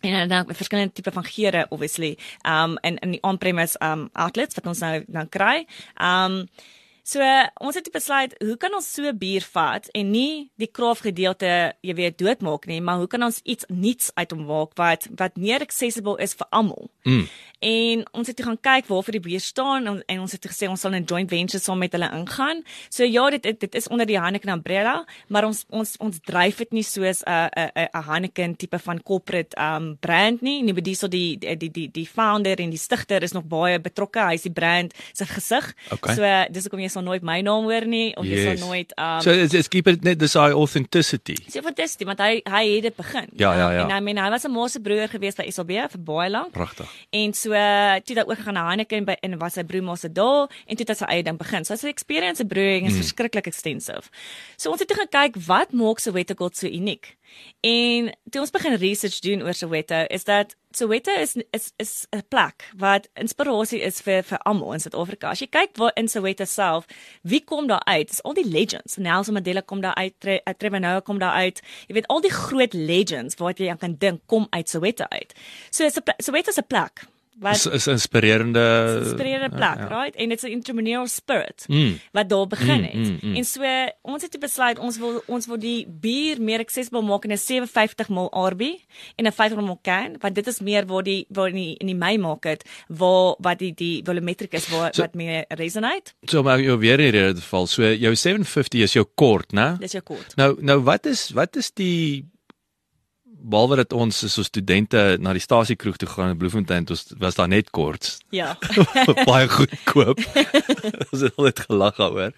en 0.00 0.28
dan 0.28 0.46
met 0.46 0.56
verskillende 0.56 0.92
tipe 0.92 1.12
van 1.12 1.24
geure 1.24 1.66
obviously 1.70 2.18
um 2.44 2.78
in 2.82 2.98
in 2.98 3.10
die 3.10 3.22
on-premise 3.22 3.76
um 3.82 4.08
outlets 4.12 4.54
wat 4.54 4.66
ons 4.66 4.78
nou 4.78 5.04
nou 5.06 5.26
kry. 5.26 5.66
Um 6.00 6.48
So 7.06 7.22
uh, 7.22 7.46
ons 7.62 7.76
het 7.78 7.86
besluit, 7.94 8.32
hoe 8.42 8.56
kan 8.58 8.74
ons 8.74 8.86
so 8.96 9.10
bier 9.14 9.44
vat 9.54 9.84
en 9.94 10.08
nie 10.10 10.48
die 10.58 10.66
kraaf 10.66 11.04
gedeelte, 11.06 11.50
jy 11.86 11.94
weet, 11.94 12.16
doodmaak 12.18 12.66
nie, 12.66 12.80
maar 12.82 12.98
hoe 12.98 13.06
kan 13.10 13.22
ons 13.22 13.38
iets 13.46 13.68
nuuts 13.70 14.10
uit 14.18 14.34
hom 14.34 14.42
maak 14.48 14.74
wat 14.80 15.06
wat 15.20 15.38
meer 15.38 15.62
accessible 15.62 16.16
is 16.22 16.34
vir 16.34 16.50
almal. 16.50 16.90
Mm. 17.06 17.28
En 17.58 18.02
ons 18.12 18.26
het 18.26 18.42
gaan 18.42 18.58
kyk 18.60 18.86
waarvoor 18.86 19.12
die 19.12 19.20
bier 19.20 19.40
staan 19.40 19.86
en, 19.86 20.02
en 20.06 20.20
ons 20.20 20.32
het 20.32 20.46
gesê 20.46 20.68
ons 20.68 20.80
sal 20.80 20.92
'n 20.92 21.04
joint 21.08 21.28
venture 21.28 21.58
saam 21.62 21.78
met 21.78 21.92
hulle 21.92 22.10
ingaan. 22.12 22.62
So 22.90 23.04
ja, 23.04 23.30
dit 23.30 23.42
dit, 23.60 23.74
is 23.74 23.88
onder 23.88 24.06
die 24.06 24.20
Heineken 24.20 24.50
umbrella, 24.50 25.04
maar 25.28 25.44
ons 25.44 25.64
ons 25.70 25.96
ons 25.98 26.18
dryf 26.24 26.56
dit 26.56 26.72
nie 26.72 26.82
soos 26.82 27.22
'n 27.24 27.48
'n 27.56 27.70
'n 27.74 27.88
'n 27.94 28.02
Heineken 28.02 28.56
tipe 28.56 28.78
van 28.78 29.02
corporate 29.02 29.56
um 29.60 29.96
brand 30.00 30.40
nie. 30.42 30.62
Nie 30.62 30.72
bedie 30.74 30.94
so 30.94 31.08
die 31.08 31.38
die 31.38 31.56
die 31.56 31.70
die 31.70 31.88
die 31.90 32.06
founder 32.06 32.58
en 32.60 32.70
die 32.70 32.78
stigter 32.78 33.22
is 33.22 33.32
nog 33.32 33.44
baie 33.44 33.78
betrokke. 33.80 34.20
Hy's 34.20 34.42
die 34.42 34.52
brand 34.52 34.92
se 35.12 35.24
gesig. 35.24 35.74
Okay. 35.90 36.14
So 36.14 36.22
uh, 36.22 36.44
dis 36.50 36.62
hoekom 36.64 36.80
jy 36.80 36.88
sal 36.88 37.02
nooit 37.02 37.22
my 37.22 37.40
naam 37.40 37.64
hoor 37.64 37.86
nie 37.86 38.14
of 38.16 38.24
jy 38.24 38.36
Yes. 38.36 38.58
sal 38.60 38.68
nooit 38.68 38.92
um 38.98 39.20
So 39.22 39.30
it's, 39.30 39.54
it's 39.54 39.68
keep 39.68 39.86
it 39.86 40.04
net 40.04 40.18
dis 40.18 40.32
daai 40.32 40.52
authenticity. 40.52 41.36
So 41.48 41.62
fantasties, 41.62 42.06
want 42.06 42.18
hy 42.20 42.42
hy 42.44 42.64
het 42.74 42.82
dit 42.82 42.96
begin. 42.96 43.28
Ja, 43.36 43.54
ja, 43.54 43.70
ja. 43.72 43.88
En 43.88 43.96
I 43.96 44.00
mean, 44.00 44.18
hy 44.18 44.30
was 44.30 44.44
'n 44.44 44.50
maase 44.52 44.80
broer 44.80 45.08
gewees 45.08 45.34
by 45.36 45.50
SAB 45.50 45.70
vir 45.90 46.00
baie 46.04 46.30
lank. 46.30 46.52
Pragtig. 46.52 46.86
En 47.10 47.32
so 47.34 47.45
uh, 47.54 47.96
toe 48.04 48.14
dat 48.14 48.28
ook 48.28 48.38
gaan 48.38 48.54
na 48.54 48.66
Heineken 48.66 49.04
by 49.04 49.16
en 49.20 49.38
was 49.38 49.58
sy 49.58 49.64
broer 49.64 49.82
maase 49.82 50.12
daar 50.12 50.48
en 50.66 50.76
toe 50.76 50.84
het 50.84 50.92
hy 50.94 50.94
sy 50.94 51.10
eie 51.10 51.22
ding 51.26 51.38
begin. 51.38 51.64
So 51.64 51.76
sy 51.76 51.88
experience 51.88 52.42
in 52.42 52.48
brewing 52.48 52.86
is 52.86 52.94
mm. 52.94 53.02
verskriklik 53.04 53.46
extensive. 53.46 54.10
So 54.56 54.70
ons 54.70 54.80
het 54.80 54.88
toe 54.88 54.98
gekyk 55.04 55.38
wat 55.46 55.72
maak 55.72 56.00
Soweto 56.00 56.34
Gold 56.38 56.56
so 56.56 56.66
uniek. 56.66 57.16
En 57.60 58.12
toe 58.30 58.40
ons 58.40 58.50
begin 58.54 58.76
research 58.80 59.18
doen 59.24 59.42
oor 59.42 59.54
Soweto 59.54 60.04
is 60.08 60.24
dat 60.24 60.54
Soweto 60.76 61.10
is 61.10 61.36
is 61.50 61.72
is 61.76 62.06
'n 62.10 62.22
plek 62.28 62.70
wat 62.76 63.08
inspirasie 63.14 63.80
is 63.80 64.00
vir 64.00 64.22
vir 64.22 64.38
almal 64.38 64.72
in 64.72 64.80
Suid-Afrika. 64.80 65.30
As 65.30 65.40
jy 65.40 65.46
kyk 65.46 65.76
waar 65.76 65.92
in 65.94 66.08
Soweto 66.08 66.44
self, 66.44 66.84
wie 67.22 67.44
kom 67.44 67.66
daar 67.66 67.84
uit? 67.84 68.08
Dis 68.08 68.22
al 68.22 68.34
die 68.34 68.48
legends. 68.48 68.96
Nelson 68.96 69.34
Mandela 69.34 69.60
kom 69.60 69.80
daar 69.80 69.94
uit, 69.94 70.14
Tre 70.18 70.40
uh, 70.44 70.54
Trevor 70.58 70.80
Noah 70.80 71.02
kom 71.02 71.18
daar 71.18 71.32
uit. 71.32 71.62
Jy 71.86 71.94
weet 71.94 72.06
al 72.06 72.20
die 72.20 72.30
groot 72.30 72.72
legends 72.72 73.34
wat 73.34 73.58
jy 73.58 73.70
aan 73.70 73.78
kan 73.78 73.96
dink 73.98 74.20
kom 74.26 74.46
uit 74.50 74.68
Soweto 74.68 75.04
uit. 75.08 75.34
So 75.70 75.84
is 75.84 75.96
'n 75.96 76.02
Soweto 76.22 76.50
is 76.50 76.58
'n 76.58 76.66
plek 76.66 77.06
wat 77.40 77.54
Is 77.54 77.66
is 77.66 77.86
inspirerende 77.86 79.00
inspirerende 79.02 79.48
plek, 79.56 79.76
ja, 79.78 79.86
ja. 79.88 80.02
right? 80.02 80.14
En 80.16 80.28
dit's 80.28 80.42
'n 80.42 80.46
entrepreneurial 80.50 81.06
spirit 81.06 81.64
Mm. 81.68 81.98
wat 82.12 82.28
daar 82.28 82.46
begin 82.46 82.82
het. 82.84 82.94
Mm, 82.94 83.02
mm, 83.02 83.18
mm. 83.22 83.36
En 83.36 83.44
so 83.44 83.62
ons 84.02 84.22
het 84.22 84.36
besluit 84.40 84.78
ons 84.78 84.98
wil 84.98 85.22
ons 85.26 85.46
wil 85.46 85.58
die 85.58 85.86
bier 85.88 86.40
meer 86.40 86.58
accessible 86.60 87.02
maak 87.02 87.24
in 87.24 87.32
'n 87.32 87.36
750 87.38 88.08
ml 88.08 88.30
RB 88.48 88.62
en 89.16 89.26
'n 89.26 89.32
500 89.32 89.68
ml 89.68 89.78
can, 89.82 90.16
want 90.20 90.34
dit 90.34 90.46
is 90.46 90.60
meer 90.60 90.86
waar 90.86 91.02
die 91.02 91.26
waar 91.28 91.48
in 91.48 91.54
die 91.54 91.74
in 91.78 91.86
die 91.86 91.94
May 91.96 92.16
market 92.16 92.64
waar 92.88 93.34
wat 93.38 93.58
die 93.58 93.74
die 93.74 94.02
volumetric 94.04 94.52
is 94.52 94.68
waar 94.68 94.94
So- 94.94 95.02
wat 95.02 95.14
meer 95.14 95.44
resonate. 95.48 96.12
So 96.22 96.42
maar 96.42 96.60
jou 96.60 96.78
weer 96.78 97.00
in 97.00 97.12
hierdie 97.14 97.40
geval. 97.40 97.66
So 97.66 97.82
jou 97.94 98.14
750 98.14 98.80
is 98.82 98.92
jou 98.92 99.06
kort, 99.14 99.52
né? 99.52 99.76
Dis 99.78 99.92
jou 99.92 100.02
kort. 100.04 100.36
Nou 100.36 100.56
nou 100.60 100.80
wat 100.82 101.06
is 101.06 101.30
wat 101.30 101.56
is 101.56 101.70
die 101.72 102.24
behalwe 103.40 103.76
dat 103.76 103.92
ons 103.92 104.22
so 104.32 104.42
studente 104.42 105.16
na 105.20 105.32
die 105.36 105.42
stasiekroeg 105.42 105.96
toe 105.96 106.08
gaan 106.08 106.32
in 106.34 106.38
Bloemfontein, 106.40 106.88
ons 106.90 107.06
was 107.18 107.34
daar 107.34 107.48
net 107.48 107.70
kort. 107.70 108.18
Ja. 108.34 108.56
baie 109.30 109.48
goedkoop. 109.48 110.18
ons 111.12 111.20
het 111.20 111.36
altyd 111.36 111.60
gelag 111.68 112.00
daaroor. 112.00 112.32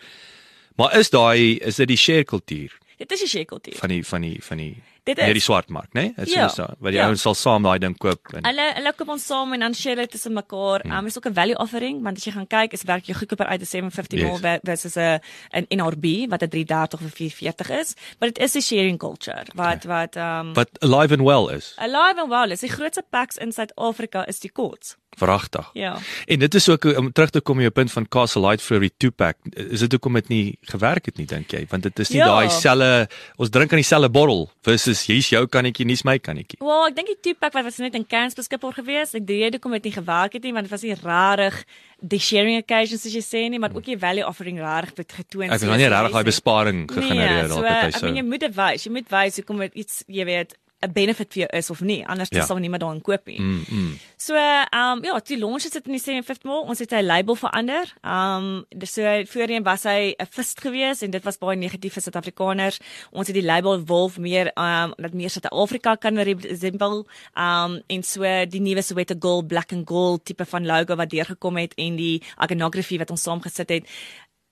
Maar 0.77 0.99
is 0.99 1.11
daai 1.11 1.59
is 1.59 1.81
dit 1.81 1.89
die 1.89 2.01
share 2.01 2.25
kultuur 2.25 2.79
dit 2.99 3.13
is 3.13 3.19
die 3.19 3.29
shekeltier. 3.29 3.77
van 3.79 3.89
die 3.89 4.07
van 4.07 4.21
die 4.21 4.37
van 4.43 4.57
die 4.57 4.83
Dit 5.09 5.17
net 5.25 5.27
die 5.33 5.41
is. 5.41 5.45
swartmark, 5.49 5.89
né? 5.95 6.01
Nee? 6.01 6.13
Dit 6.17 6.31
Ja, 6.35 6.47
is 6.47 6.55
so. 6.55 6.67
Wat 6.79 6.93
die 6.93 6.99
ja. 7.01 7.07
ouens 7.07 7.23
sal 7.23 7.35
saam 7.35 7.63
daai 7.63 7.79
ding 7.79 7.97
koop 7.99 8.33
en 8.35 8.45
Hulle 8.45 8.67
hulle 8.77 8.93
kom 8.97 9.09
ons 9.15 9.25
saam 9.27 9.53
en 9.57 9.61
dan 9.61 9.75
share 9.75 9.97
dit 10.05 10.11
tussen 10.11 10.33
mekaar. 10.37 10.81
Hmm. 10.85 10.93
Um 10.99 11.07
is 11.07 11.17
ook 11.17 11.27
'n 11.27 11.35
value 11.35 11.57
offering 11.59 12.03
want 12.03 12.17
as 12.17 12.25
jy 12.25 12.33
gaan 12.33 12.47
kyk 12.47 12.73
is 12.73 12.83
werk 12.85 13.07
jy 13.07 13.15
goedkoper 13.15 13.47
uit 13.47 13.61
'n 13.61 13.65
750 13.67 14.19
Yes. 14.19 14.29
ml 14.31 14.39
ver- 14.39 14.61
versus 14.63 14.97
'n 14.97 15.21
'n 15.53 15.67
NRB 15.69 16.29
wat 16.29 16.43
'n 16.43 16.49
330 16.49 17.01
of 17.01 17.07
'n 17.07 17.11
440 17.11 17.71
is. 17.71 17.95
Maar 18.19 18.29
dit 18.33 18.39
is 18.39 18.55
'n 18.55 18.61
sharing 18.61 18.99
culture 18.99 19.45
wat 19.55 19.85
wat 19.85 20.17
um 20.17 20.53
wat 20.55 20.69
alive 20.81 21.13
and 21.15 21.23
well 21.23 21.49
is. 21.57 21.75
alive 21.79 22.15
and 22.21 22.29
well 22.29 22.51
is. 22.53 22.61
Die 22.61 22.69
grootste 22.71 23.03
packs 23.11 23.37
in 23.37 23.53
Suid-Afrika 23.53 24.27
is 24.27 24.39
die 24.41 24.51
kots. 24.53 24.97
Verragtig. 25.17 25.71
Ja. 25.73 25.97
En 26.27 26.39
dit 26.39 26.55
is 26.55 26.69
ook 26.69 26.85
om 26.85 27.13
terug 27.13 27.31
te 27.31 27.41
kom 27.41 27.55
op 27.57 27.61
jou 27.61 27.71
punt 27.73 27.93
van 27.93 28.09
Castle 28.09 28.41
Light 28.47 28.63
vir 28.63 28.81
die 28.81 28.93
2-pack. 29.05 29.37
Is 29.53 29.81
dit 29.81 29.93
hoekom 29.93 30.13
dit 30.15 30.29
nie 30.29 30.59
gewerk 30.63 31.07
het 31.07 31.17
nie 31.17 31.27
dink 31.27 31.51
jy? 31.51 31.67
Want 31.69 31.83
dit 31.83 31.99
is 31.99 32.09
nie 32.11 32.19
Ja. 32.19 32.27
daai 32.27 32.49
selle 32.51 33.09
ons 33.37 33.51
drink 33.51 33.73
aan 33.73 33.79
dieselfde 33.79 34.09
bottel 34.11 34.51
versus 34.63 34.98
hier's 35.07 35.29
jou 35.31 35.45
kannetjie, 35.47 35.87
nie's 35.89 36.05
my 36.09 36.17
kannetjie. 36.19 36.59
Wel, 36.65 36.87
ek 36.89 36.97
dink 36.97 37.13
die 37.13 37.19
two 37.29 37.39
pack 37.39 37.55
wat 37.57 37.67
was 37.69 37.79
net 37.83 37.95
in 37.99 38.07
cans 38.09 38.37
beskikbaar 38.39 38.75
gewees. 38.81 39.15
Ek 39.15 39.27
dink 39.29 39.55
dit 39.55 39.63
kom 39.63 39.77
dit 39.77 39.91
nie 39.91 39.95
gewerk 39.95 40.35
het 40.35 40.47
nie 40.47 40.55
want 40.57 40.69
dit 40.69 40.75
was 40.75 40.87
nie 40.87 40.97
rarig 40.99 41.61
die 41.99 42.21
sharing 42.23 42.59
occasions 42.61 43.07
as 43.07 43.15
jy 43.15 43.23
sê 43.25 43.45
nie, 43.51 43.59
maar 43.59 43.75
ook 43.75 43.87
die 43.87 43.99
value 43.99 44.27
offering 44.27 44.61
rarig 44.63 44.95
het 44.97 45.13
getoon. 45.13 45.49
Ek 45.49 45.59
het 45.59 45.67
soos 45.67 45.75
nie 45.75 45.87
jy 45.87 45.93
regtig 45.95 46.17
daai 46.19 46.31
besparing 46.31 46.87
gegenereer 46.91 47.43
nee, 47.43 47.51
so, 47.51 47.61
dalk 47.63 47.71
ek 47.73 47.85
het 47.89 48.01
hy 48.01 48.07
meen 48.07 48.21
jy 48.21 48.25
so. 48.25 48.33
moet 48.33 48.47
dit 48.47 48.57
wys. 48.59 48.87
Jy 48.87 48.93
moet 48.95 49.13
wys 49.15 49.41
hoekom 49.43 49.63
dit 49.67 49.85
iets, 49.85 50.01
jy 50.21 50.27
weet, 50.29 50.59
'n 50.81 50.93
benefit 50.93 51.33
vir 51.33 51.41
jou 51.43 51.59
is 51.59 51.71
of 51.71 51.81
nie. 51.81 52.07
Anders 52.07 52.29
Ja. 52.31 52.45
sal 52.45 52.57
niemand 52.57 52.83
daarin 52.83 53.01
koop 53.03 53.27
nie. 53.27 53.41
Mm, 53.41 53.65
mm. 53.71 53.99
So, 54.17 54.35
ehm 54.35 54.99
um, 54.99 55.05
ja, 55.05 55.19
die 55.21 55.39
launch 55.39 55.65
is 55.65 55.71
dit 55.71 55.87
in 55.87 55.93
die 55.93 56.01
750 56.01 56.45
ml. 56.45 56.63
Ons 56.69 56.79
het 56.79 56.91
sy 56.91 57.01
label 57.03 57.35
verander. 57.35 57.95
Ehm 58.03 58.65
um, 58.71 58.87
so 58.87 59.03
voorheen 59.25 59.63
was 59.63 59.83
hy 59.83 60.15
'n 60.19 60.27
fist 60.31 60.61
geweest 60.61 61.03
en 61.03 61.11
dit 61.11 61.25
was 61.25 61.39
baie 61.39 61.57
negatief 61.57 61.93
vir 61.93 62.03
Suid-Afrikaners. 62.03 62.79
Ons 63.11 63.27
het 63.27 63.35
die 63.35 63.45
label 63.45 63.85
Wolf 63.85 64.19
meer 64.19 64.53
ehm 64.55 64.85
um, 64.85 64.95
dat 64.97 65.13
meer 65.15 65.31
Suid-Afrika 65.31 65.95
kan 65.97 66.17
resemble. 66.19 67.05
Ehm 67.35 67.73
um, 67.73 67.83
en 67.87 68.03
so 68.03 68.23
die 68.47 68.61
nuwe 68.61 68.83
Soweto 68.83 69.15
Gold 69.19 69.47
Black 69.49 69.73
and 69.73 69.89
Gold 69.89 70.25
tipe 70.25 70.45
van 70.45 70.67
logo 70.67 70.95
wat 70.97 71.11
deurgekom 71.11 71.57
het 71.57 71.75
en 71.75 71.97
die 71.97 72.23
iconography 72.43 72.99
wat 72.99 73.11
ons 73.11 73.23
saamgesit 73.23 73.69
het. 73.69 73.89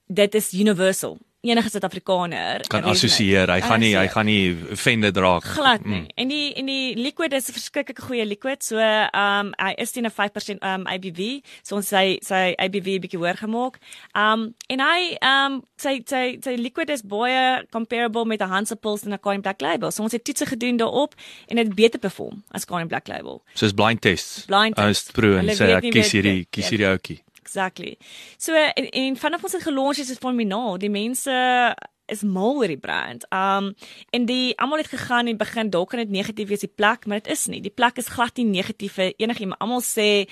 Dit 0.08 0.34
is 0.34 0.52
universal. 0.52 1.18
Enige 1.46 1.70
Suid-Afrikaner 1.70 2.64
Kan 2.68 2.84
assosieer. 2.90 3.50
Hy 3.52 3.60
gaan 3.62 3.80
nie 3.80 3.92
hy 3.96 4.06
gaan 4.10 4.26
nie 4.26 4.56
offended 4.74 5.16
raak. 5.16 5.44
glad 5.44 5.84
nie. 5.84 6.00
Mm. 6.00 6.06
En 6.14 6.28
die 6.28 6.54
en 6.54 6.66
die 6.66 6.96
liquid 6.96 7.32
is 7.32 7.48
'n 7.48 7.52
verskriklik 7.52 7.98
goeie 7.98 8.26
liquid. 8.26 8.64
So 8.64 8.78
ehm 8.78 9.46
um, 9.46 9.52
hy 9.56 9.74
is 9.78 9.92
teen 9.92 10.06
'n 10.06 10.10
5% 10.10 10.58
ehm 10.62 10.80
um, 10.80 10.86
ABV. 10.86 11.40
So 11.62 11.76
ons 11.76 11.88
sy 11.88 12.18
sy 12.22 12.54
ABV 12.58 13.00
bietjie 13.04 13.18
hoër 13.18 13.36
gemaak. 13.36 13.78
Um, 14.14 14.54
en 14.68 14.80
hy 14.80 15.16
um, 15.22 15.62
sy 15.76 16.02
sy 16.06 16.38
sy 16.42 16.56
liquid 16.56 16.90
is 16.90 17.02
baie 17.02 17.64
comparable 17.70 18.24
met 18.24 18.40
'n 18.40 18.48
Hansapils 18.48 19.04
en 19.04 19.12
'n 19.12 19.18
Kind 19.18 19.42
Black 19.42 19.60
Label. 19.60 19.90
So 19.90 20.02
ons 20.02 20.12
het 20.12 20.24
toetse 20.24 20.46
gedoen 20.46 20.76
daarop 20.76 21.14
en 21.48 21.56
dit 21.56 21.74
beter 21.74 21.98
perform 22.00 22.42
as 22.50 22.64
Kind 22.64 22.88
Black 22.88 23.08
Label. 23.08 23.42
Soos 23.54 23.72
blind 23.72 24.00
tests. 24.00 24.44
Blind 24.46 24.74
test. 24.74 24.86
Ons 24.86 25.12
proe 25.12 25.38
en 25.38 25.46
sê 25.46 25.76
ek 25.76 25.90
kies 25.92 26.12
hierdie 26.12 26.46
kies 26.50 26.68
hierdie 26.68 26.88
ouetjie. 26.88 27.20
Exactly. 27.46 27.96
So 28.38 28.54
en, 28.54 28.88
en 28.90 29.16
vanaf 29.16 29.44
ons 29.46 29.54
het 29.54 29.62
gelons 29.62 29.98
is 30.02 30.10
dit 30.10 30.18
fenomenaal. 30.18 30.80
Die 30.82 30.90
mense 30.90 31.34
is 32.06 32.22
mal 32.22 32.58
oor 32.58 32.70
die 32.70 32.78
brand. 32.78 33.26
Um 33.34 33.72
en 34.14 34.26
die 34.26 34.54
almal 34.58 34.82
het 34.82 34.90
gegaan 34.90 35.26
in 35.26 35.34
die 35.34 35.42
begin 35.44 35.70
dalk 35.70 35.90
kan 35.94 36.02
dit 36.02 36.14
negatief 36.14 36.50
wees 36.50 36.64
die 36.66 36.72
plek, 36.80 37.06
maar 37.06 37.22
dit 37.22 37.32
is 37.34 37.46
nie. 37.50 37.62
Die 37.62 37.74
plek 37.74 37.98
is 38.02 38.10
glad 38.14 38.38
nie 38.38 38.48
negatief 38.50 38.98
vir 38.98 39.14
enigiemand. 39.22 39.60
Almal 39.62 39.82
sê 39.86 40.26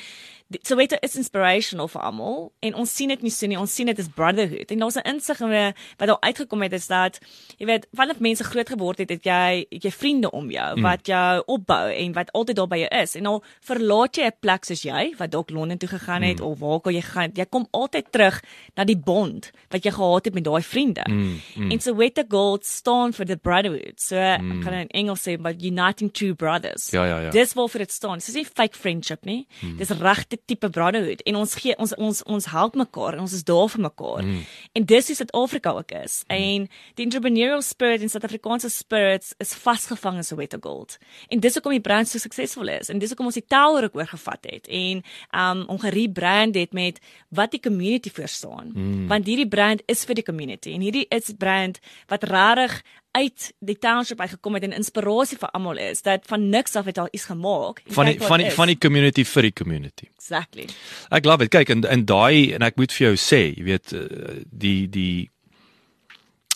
die- 0.54 0.62
so 0.62 0.76
weet 0.76 0.96
is 1.02 1.16
inspirational 1.16 1.88
vir 1.88 2.02
almal 2.02 2.52
en 2.60 2.74
ons 2.74 2.94
sien 2.96 3.08
dit 3.08 3.22
nie 3.22 3.30
so 3.30 3.46
nie. 3.46 3.58
Ons 3.58 3.74
sien 3.74 3.86
dit 3.86 3.98
as 3.98 4.08
brotherhood. 4.08 4.70
En 4.70 4.78
daar's 4.78 4.96
'n 4.96 5.08
insig 5.14 5.40
in 5.40 5.74
wat 5.98 6.08
daar 6.08 6.20
uitgekom 6.20 6.62
het 6.62 6.72
is 6.72 6.86
dat 6.86 7.18
jy 7.58 7.66
weet 7.66 7.86
wanneer 7.92 8.16
mense 8.18 8.44
groot 8.44 8.68
geword 8.68 8.98
het, 8.98 9.10
het 9.10 9.24
jy 9.24 9.66
het 9.70 9.82
jy 9.82 9.90
vriende 9.90 10.30
om 10.30 10.50
jou 10.50 10.76
mm. 10.76 10.82
wat 10.82 11.06
jou 11.06 11.42
opbou 11.46 11.92
en 11.92 12.12
wat 12.12 12.32
altyd 12.32 12.56
daar 12.56 12.68
by 12.68 12.78
jou 12.78 13.02
is. 13.02 13.14
En 13.14 13.22
nou 13.22 13.42
verlaat 13.60 14.16
jy 14.16 14.26
'n 14.26 14.38
plek 14.40 14.64
soos 14.64 14.82
jy 14.82 15.14
wat 15.18 15.30
dalk 15.30 15.50
Londen 15.50 15.78
toe 15.78 15.88
gegaan 15.88 16.22
het 16.22 16.38
mm. 16.40 16.46
of 16.46 16.58
waar 16.58 16.70
ook 16.70 16.86
al 16.86 16.92
jy 16.92 17.02
het. 17.14 17.36
Jy 17.36 17.44
kom 17.44 17.66
altyd 17.70 18.12
terug 18.12 18.42
na 18.76 18.84
die 18.84 18.96
bond 18.96 19.50
wat 19.70 19.84
jy 19.84 19.90
gehad 19.90 20.24
het 20.24 20.34
met 20.34 20.44
daai 20.44 20.62
vriende. 20.62 21.04
Mm. 21.08 21.40
Mm. 21.56 21.70
En 21.70 21.80
Soweto 21.80 22.22
Gold 22.28 22.66
staan 22.66 23.12
vir 23.12 23.26
the 23.26 23.36
brotherhood. 23.36 24.00
So 24.00 24.16
mm. 24.16 24.50
ek 24.50 24.64
kan 24.64 24.72
in 24.72 24.88
Engels 24.88 25.22
sê 25.28 25.36
but 25.40 25.62
uniting 25.62 26.12
true 26.12 26.34
brothers. 26.34 26.90
Ja, 26.90 27.04
ja, 27.04 27.18
ja. 27.20 27.30
Dis 27.30 27.54
waarvoor 27.54 27.78
dit 27.78 27.92
staan. 27.92 28.18
Dis 28.18 28.34
nie 28.34 28.44
fake 28.44 28.76
friendship 28.76 29.24
nie. 29.24 29.46
Mm. 29.60 29.76
Dis 29.76 29.90
regte 29.90 30.38
tipe 30.44 30.70
brotherhood 30.70 31.22
en 31.22 31.36
ons 31.40 31.54
gee 31.60 31.76
ons 31.80 31.94
ons 31.96 32.22
ons 32.36 32.46
help 32.52 32.74
mekaar 32.76 33.16
en 33.16 33.24
ons 33.24 33.32
is 33.32 33.44
daar 33.44 33.68
vir 33.72 33.82
mekaar. 33.86 34.24
Mm. 34.24 34.40
En 34.72 34.86
dis 34.92 35.06
hoe 35.06 35.16
Suid-Afrika 35.16 35.72
ook 35.78 35.94
is. 35.96 36.22
Mm. 36.26 36.36
En 36.36 36.66
die 36.94 37.04
entrepreneurial 37.04 37.62
spirit 37.62 38.04
en 38.04 38.12
Suid-Afrikaanse 38.12 38.70
spirits 38.72 39.34
is 39.42 39.54
vasgevang 39.64 40.20
in 40.20 40.26
Soweto 40.26 40.58
Gold. 40.60 40.98
En 41.28 41.40
dis 41.40 41.56
hoekom 41.56 41.76
die 41.76 41.84
brand 41.84 42.08
so 42.08 42.18
suksesvol 42.22 42.72
is 42.76 42.92
en 42.92 43.02
dis 43.02 43.14
hoekom 43.14 43.30
ons 43.30 43.40
die 43.40 43.46
tower 43.46 43.88
ook 43.88 43.96
oorgevat 44.00 44.50
het 44.50 44.68
en 44.68 45.04
um 45.44 45.64
om 45.74 45.80
gerebrand 45.80 46.58
het 46.60 46.72
met 46.72 47.00
wat 47.34 47.54
die 47.56 47.60
community 47.60 48.12
voor 48.14 48.28
staan. 48.28 48.72
Mm. 48.74 49.06
Want 49.08 49.26
hierdie 49.26 49.48
brand 49.48 49.82
is 49.86 50.04
vir 50.04 50.20
die 50.20 50.26
community 50.26 50.74
en 50.76 50.84
hierdie 50.84 51.06
is 51.08 51.32
brand 51.38 51.80
wat 52.12 52.28
regtig 52.28 52.82
uit 53.14 53.46
die 53.62 53.76
township 53.78 54.20
uit 54.20 54.32
gekom 54.34 54.56
het 54.58 54.64
en 54.66 54.74
inspirasie 54.74 55.38
vir 55.38 55.52
almal 55.54 55.78
is 55.78 56.02
dat 56.02 56.24
van 56.26 56.48
niks 56.50 56.74
af 56.76 56.88
het 56.90 56.98
al 56.98 57.08
iets 57.12 57.28
gemaak. 57.30 57.82
Van 57.86 58.10
die 58.10 58.18
van 58.20 58.42
die 58.42 58.48
is. 58.50 58.54
van 58.58 58.72
die 58.72 58.78
community 58.78 59.24
vir 59.24 59.48
die 59.48 59.52
community. 59.52 60.08
exactly. 60.18 60.66
Ek 61.14 61.24
love 61.24 61.44
dit. 61.44 61.52
Kyk 61.54 61.70
en 61.76 61.84
en 61.86 62.04
daai 62.08 62.54
en 62.56 62.66
ek 62.66 62.80
moet 62.80 62.92
vir 62.92 63.06
jou 63.06 63.16
sê, 63.20 63.42
jy 63.54 63.66
weet 63.68 63.94
eh, 63.94 64.40
die 64.50 64.88
die 64.90 65.30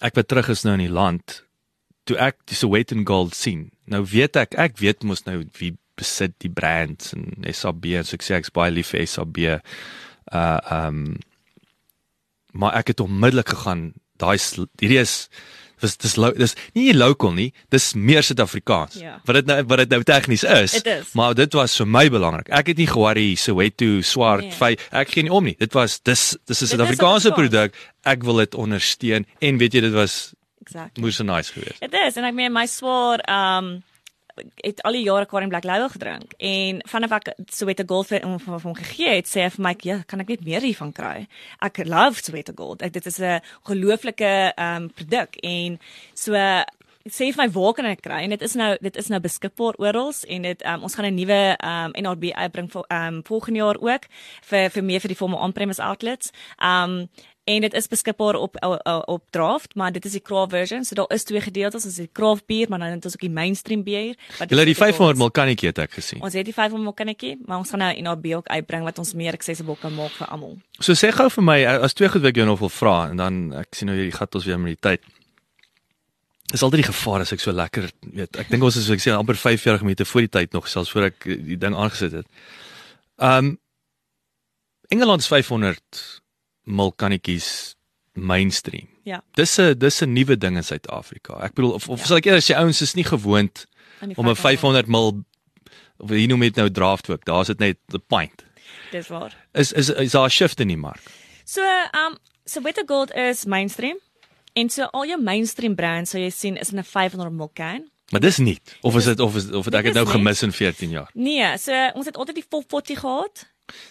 ek 0.02 0.18
wat 0.18 0.28
terug 0.30 0.50
is 0.54 0.64
nou 0.66 0.74
in 0.78 0.86
die 0.86 0.94
land 0.94 1.42
toe 2.08 2.16
ek 2.18 2.40
die 2.48 2.56
Soweto 2.56 2.96
Gold 3.04 3.36
sien. 3.36 3.68
Nou 3.86 4.02
weet 4.08 4.38
ek, 4.40 4.56
ek 4.58 4.78
weet 4.80 5.04
mos 5.04 5.26
nou 5.26 5.42
wie 5.60 5.76
besit 5.98 6.34
die 6.42 6.50
brands 6.50 7.12
en 7.14 7.44
SAB 7.44 7.90
en 7.98 8.06
so 8.06 8.16
ek 8.18 8.24
sê 8.26 8.38
ek's 8.38 8.54
baie 8.54 8.72
lief 8.72 8.94
vir 8.94 9.06
SAB. 9.06 9.42
Uh 10.32 10.58
um 10.74 11.18
maar 12.58 12.78
ek 12.80 12.94
het 12.94 13.04
onmiddellik 13.04 13.52
gegaan 13.52 13.92
daai 14.18 14.38
hierdie 14.80 15.02
is 15.04 15.28
dis 15.80 15.96
dis 15.96 16.16
lo- 16.16 16.32
dis 16.32 16.54
nie 16.74 16.92
local 16.94 17.32
nie, 17.32 17.52
dis 17.70 17.94
meer 17.94 18.22
Suid-Afrikaans. 18.22 18.94
Ja. 19.00 19.20
Wat 19.24 19.34
dit 19.34 19.46
nou 19.46 19.62
wat 19.64 19.78
dit 19.78 19.88
nou 19.90 20.02
tegnies 20.02 20.44
is. 20.44 20.72
Dit 20.72 20.86
is. 20.86 21.12
Maar 21.14 21.34
dit 21.34 21.52
was 21.52 21.76
vir 21.76 21.86
my 21.86 22.08
belangrik. 22.10 22.48
Ek 22.50 22.66
het 22.66 22.76
nie 22.76 22.86
geworry 22.86 23.34
Soweto 23.34 24.00
swart 24.00 24.40
Nee. 24.42 24.52
vy 24.52 24.76
ek 24.92 25.10
gee 25.10 25.22
nie 25.22 25.32
om 25.32 25.44
nie. 25.44 25.56
Dit 25.58 25.72
was 25.74 26.00
dis 26.02 26.36
dis 26.46 26.62
is 26.62 26.72
'n 26.72 26.76
Suid-Afrikaanse 26.76 27.30
Afrikaans. 27.32 27.50
produk. 27.50 27.74
Ek 28.04 28.22
wil 28.22 28.36
dit 28.36 28.54
ondersteun 28.54 29.26
en 29.40 29.58
weet 29.58 29.72
jy 29.72 29.80
dit 29.80 29.92
was 29.92 30.32
Exactly. 30.66 31.02
moes 31.02 31.16
so 31.16 31.24
nice 31.24 31.52
geweest. 31.52 31.80
Dit 31.80 31.94
is 31.94 32.16
en 32.16 32.24
ek 32.24 32.34
meen 32.34 32.52
my 32.52 32.66
swaar 32.66 33.20
um 33.28 33.82
het 34.62 34.82
al 34.86 34.96
die 34.98 35.04
jare 35.04 35.26
Karin 35.26 35.48
Black 35.48 35.64
Label 35.64 35.88
gedrink 35.92 36.34
en 36.38 36.80
vanaf 36.86 37.14
ek 37.18 37.30
Soweto 37.52 37.84
Gold 37.88 38.10
vir 38.10 38.24
hom 38.26 38.38
vir 38.38 38.64
hom 38.64 38.76
gegee 38.78 39.18
het 39.18 39.30
sê 39.30 39.44
hy 39.46 39.50
vir 39.56 39.64
my 39.68 39.74
ja 39.86 39.98
kan 40.06 40.20
ek 40.24 40.28
net 40.34 40.46
meer 40.46 40.64
hiervan 40.64 40.92
kry? 40.92 41.26
Ek 41.64 41.82
love 41.86 42.22
Soweto 42.22 42.52
Gold. 42.56 42.82
Ek, 42.82 42.92
dit 42.92 43.06
is 43.06 43.20
'n 43.20 43.40
gelooflike 43.64 44.52
um 44.56 44.90
produk 44.90 45.36
en 45.42 45.78
so 46.14 46.34
sê 47.08 47.30
vir 47.32 47.40
my 47.40 47.48
waar 47.52 47.74
kan 47.74 47.86
ek 47.86 48.02
kry? 48.02 48.22
En 48.24 48.30
dit 48.30 48.42
is 48.42 48.54
nou 48.54 48.76
dit 48.80 48.96
is 48.96 49.08
nou 49.08 49.20
beskikbaar 49.20 49.78
oral 49.78 50.12
en 50.28 50.42
dit 50.42 50.64
um, 50.64 50.82
ons 50.82 50.94
gaan 50.94 51.06
'n 51.06 51.14
nuwe 51.14 51.56
um 51.58 51.90
NRB 51.92 52.32
uitbring 52.34 52.70
vir 52.70 52.84
um 52.88 53.22
volgende 53.24 53.58
jaar 53.58 53.78
ook 53.80 54.04
vir 54.50 54.70
vir 54.70 54.84
meer 54.84 55.00
vir 55.00 55.08
die 55.08 55.16
formal 55.16 55.40
on-premise 55.40 55.82
outlets. 55.82 56.32
Um 56.58 57.08
en 57.48 57.64
dit 57.64 57.74
is 57.80 57.88
beskikbaar 57.88 58.36
op 58.38 58.56
op, 58.60 59.24
draft 59.30 59.74
maar 59.74 59.92
dit 59.92 60.04
is 60.04 60.16
die 60.18 60.24
craft 60.24 60.52
version 60.52 60.84
so 60.84 60.94
daar 60.98 61.10
is 61.14 61.24
twee 61.28 61.40
gedeeltes 61.40 61.84
ons 61.88 61.96
het 61.96 62.08
die 62.08 62.16
craft 62.20 62.46
bier 62.46 62.68
maar 62.68 62.82
dan 62.84 62.98
het 62.98 63.04
ons 63.04 63.16
ook 63.16 63.26
die 63.26 63.36
mainstream 63.40 63.82
bier 63.86 64.14
wat 64.38 64.50
Julle 64.52 64.64
het 64.66 64.72
die 64.72 64.78
beskikbaar 64.78 65.14
500 65.14 65.16
is. 65.16 65.22
ml 65.22 65.30
kannetjie 65.40 65.72
het 65.72 65.82
ek 65.86 65.98
gesien. 65.98 66.22
ons 66.22 66.38
het 66.38 66.44
die 66.44 66.56
500 66.56 66.86
ml 66.86 66.96
kannetjie 67.02 67.34
maar 67.46 67.64
ons 67.64 67.70
gaan 67.74 67.84
nou 67.84 67.92
'n 67.94 68.04
NRB 68.04 68.32
ook 68.40 68.48
uitbring 68.48 68.84
wat 68.84 68.98
ons 68.98 69.14
meer 69.14 69.32
accessible 69.32 69.76
kan 69.80 69.94
maak 69.94 70.12
vir 70.20 70.28
almal 70.28 70.58
So 70.78 70.94
sê 70.94 71.10
gou 71.10 71.26
vir 71.26 71.42
my 71.42 71.58
as 71.66 71.94
twee 71.98 72.06
goed 72.06 72.22
wat 72.22 72.30
ek 72.30 72.36
jou 72.38 72.46
nog 72.46 72.60
wil 72.62 72.70
vra 72.70 73.08
en 73.10 73.16
dan 73.18 73.38
ek 73.58 73.74
sien 73.74 73.88
nou 73.90 73.96
hierdie 73.98 74.14
gat 74.14 74.34
ons 74.38 74.44
weer 74.46 74.60
met 74.62 74.76
die 74.76 74.82
tyd. 74.88 75.02
Dis 76.52 76.62
altyd 76.62 76.84
die 76.84 76.92
gevaar 76.92 77.24
as 77.24 77.32
ek 77.34 77.42
so 77.42 77.52
lekker 77.52 77.88
weet. 78.14 78.38
Ek 78.38 78.48
dink 78.52 78.62
ons 78.62 78.78
is 78.78 78.86
so 78.86 78.94
ek 78.94 79.02
sê 79.02 79.10
amper 79.12 79.36
5 79.36 79.66
jaar 79.66 79.80
gemeente 79.82 80.06
voor 80.06 80.24
die 80.24 80.34
tyd 80.38 80.54
nog 80.54 80.68
selfs 80.70 80.92
voor 80.94 81.10
ek 81.10 81.26
eh, 81.26 81.34
die 81.50 81.58
ding 81.58 81.74
aangesit 81.74 82.14
het. 82.20 82.30
Um 83.18 83.58
Engeland 84.88 85.20
is 85.20 85.28
500 85.28 86.22
ml 86.68 86.92
kannetjies 86.96 87.74
mainstream. 88.12 88.88
ja 89.04 89.22
Dis 89.34 89.58
'n 89.58 89.74
dis 89.78 90.00
'n 90.02 90.12
nuwe 90.12 90.36
ding 90.38 90.56
in 90.56 90.64
Suid-Afrika. 90.64 91.38
Ek 91.42 91.54
bedoel 91.54 91.72
of 91.72 91.88
of 91.88 91.98
Ja. 92.00 92.04
sal 92.06 92.16
ek 92.16 92.26
eerder 92.26 92.42
sê 92.42 92.56
ouens 92.56 92.80
is 92.82 92.94
nie 92.94 93.04
gewoond 93.04 93.66
om 94.16 94.28
'n 94.28 94.34
500 94.36 94.86
ml 94.88 95.22
of 95.98 96.10
hier 96.10 96.28
noem 96.28 96.40
dit 96.40 96.56
nou 96.56 96.70
draft 96.70 97.10
ook. 97.10 97.24
Daar's 97.24 97.46
dit 97.46 97.58
net 97.58 97.76
'n 97.92 98.02
pint. 98.06 98.44
dis 98.90 99.08
waar 99.08 99.34
Is 99.54 99.72
is 99.72 99.88
is 99.90 100.10
daar 100.12 100.24
'n 100.26 100.30
shift 100.30 100.60
in 100.60 100.68
die 100.68 100.76
mark? 100.76 101.00
So, 101.44 101.62
um 101.92 102.16
Soweto 102.44 102.82
Gold 102.86 103.12
is 103.14 103.44
mainstream. 103.44 103.96
En 104.54 104.68
so 104.70 104.82
al 104.82 105.06
jou 105.06 105.22
mainstream 105.22 105.74
brands 105.74 106.10
sal 106.10 106.20
jy 106.20 106.30
sien 106.30 106.56
is 106.56 106.70
in 106.72 106.78
'n 106.78 106.84
500 106.84 107.32
ml 107.32 107.50
can. 107.54 107.90
Maar 108.10 108.20
dis 108.20 108.38
nie. 108.38 108.58
Of 108.82 108.96
is 108.96 109.04
dit 109.04 109.20
of 109.20 109.36
is 109.36 109.50
of 109.50 109.64
het 109.64 109.74
ek 109.74 109.84
Dit 109.84 109.94
nou 109.94 110.06
gemis 110.06 110.42
in 110.42 110.52
14 110.52 110.90
jaar? 110.90 111.10
Nee, 111.14 111.58
so 111.58 111.72
ons 111.94 112.06
het 112.06 112.16
altyd 112.16 112.34
die 112.34 112.44
440 112.48 112.98
gehad. 113.00 113.46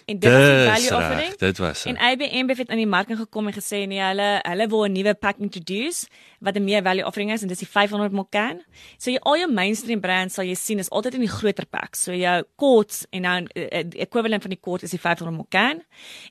En 0.06 0.20
dit 0.20 0.32
was 0.32 0.48
die 0.48 0.68
value 0.68 0.90
reg. 0.90 0.98
offering. 0.98 1.36
Dit 1.38 1.58
was. 1.58 1.86
En 1.86 1.94
dit. 1.94 2.04
IBM 2.32 2.48
het 2.48 2.70
in 2.70 2.78
die 2.78 2.88
mark 2.88 3.10
ingekom 3.10 3.48
en 3.48 3.54
gesê 3.54 3.86
nee, 3.88 4.02
hulle 4.02 4.40
hulle 4.42 4.68
wil 4.68 4.86
'n 4.86 4.92
nuwe 4.92 5.14
pack 5.14 5.38
introduce 5.38 6.08
wat 6.40 6.56
'n 6.56 6.64
meer 6.64 6.84
value 6.84 7.06
offering 7.06 7.32
is 7.32 7.42
en 7.42 7.48
dis 7.48 7.58
die 7.60 7.68
500 7.68 8.12
ml 8.12 8.28
can. 8.30 8.64
So 8.98 9.12
jy 9.12 9.18
al 9.22 9.38
jou 9.38 9.52
mainstream 9.52 10.00
brands 10.00 10.34
sal 10.34 10.46
jy 10.46 10.56
sien 10.56 10.80
is 10.80 10.90
altyd 10.90 11.14
in 11.14 11.20
die 11.20 11.30
groter 11.30 11.66
packs. 11.66 12.04
So 12.04 12.14
jou 12.14 12.44
Courts 12.56 13.06
en 13.10 13.26
uh, 13.26 13.42
die 13.90 14.00
equivalent 14.00 14.42
van 14.42 14.50
die 14.50 14.60
Court 14.60 14.84
is 14.84 14.90
die 14.92 15.00
500 15.00 15.38
ml 15.38 15.46
can 15.50 15.84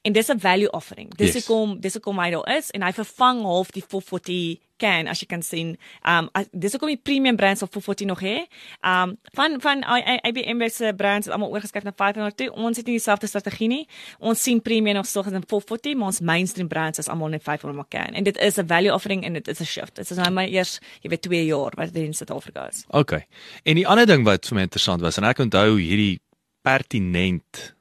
en 0.03 0.13
dis 0.13 0.29
'n 0.29 0.39
value 0.41 0.71
offering. 0.71 1.15
Dis 1.17 1.33
Yes. 1.35 1.47
hoekom 1.47 1.81
dis 1.81 1.93
hoekom 1.93 2.19
hy 2.19 2.31
daar 2.31 2.57
is 2.57 2.71
en 2.71 2.83
hy 2.83 2.93
vervang 2.93 3.43
half 3.43 3.71
die 3.71 3.85
440 3.89 4.66
can 4.77 5.07
as 5.09 5.21
jy 5.21 5.27
kan 5.27 5.43
sien. 5.43 5.77
Um 6.03 6.29
as- 6.33 6.49
dis 6.53 6.73
hoekom 6.73 6.89
die 6.89 7.01
premium 7.03 7.37
brands 7.37 7.63
op 7.63 7.73
440 7.73 8.07
nog 8.07 8.21
hè. 8.21 8.45
Um 8.83 9.17
van 9.35 9.61
van 9.61 9.85
IBM 10.23 10.69
se 10.69 10.93
brands 10.97 11.27
het 11.27 11.35
almal 11.35 11.51
oorgeskuif 11.51 11.85
na 11.85 11.93
500 11.97 12.37
toe. 12.37 12.53
Ons 12.53 12.77
het 12.77 12.87
nie 12.87 12.97
dieselfde 12.97 13.27
strategie 13.27 13.69
nie. 13.69 13.89
Ons 14.19 14.43
sien 14.43 14.63
premium 14.63 14.95
nog 14.95 15.07
so 15.07 15.21
in 15.21 15.43
440, 15.47 15.95
maar 15.95 16.07
ons 16.07 16.21
mainstream 16.21 16.69
brands 16.69 16.99
is 16.99 17.09
almal 17.09 17.29
net 17.29 17.43
500 17.43 17.79
ml 17.79 17.89
can. 17.89 18.15
En 18.15 18.25
dit 18.25 18.37
is 18.37 18.57
'n 18.59 18.67
value 18.67 18.93
offering 18.93 19.25
en 19.25 19.33
dit 19.33 19.49
is 19.49 19.61
'n 19.61 19.65
shift. 19.65 19.95
Dit 19.97 20.11
is 20.11 20.17
nou 20.17 20.31
maar 20.31 20.47
eers, 20.47 20.81
jy 21.01 21.09
weet 21.11 21.23
2 21.23 21.45
jaar 21.45 21.73
wat 21.75 21.93
dit 21.93 22.03
in 22.05 22.15
Suid-Afrika 22.15 22.69
is. 22.69 22.85
Okay. 22.89 23.27
En 23.63 23.75
die 23.75 23.89
ander 23.89 24.07
ding 24.07 24.25
wat 24.25 24.47
vir 24.47 24.55
my 24.55 24.63
interessant 24.63 25.01
was 25.01 25.17
en 25.17 25.25
ek 25.25 25.39
onthou 25.39 25.79
hierdie 25.79 26.21
pertinent 26.63 27.75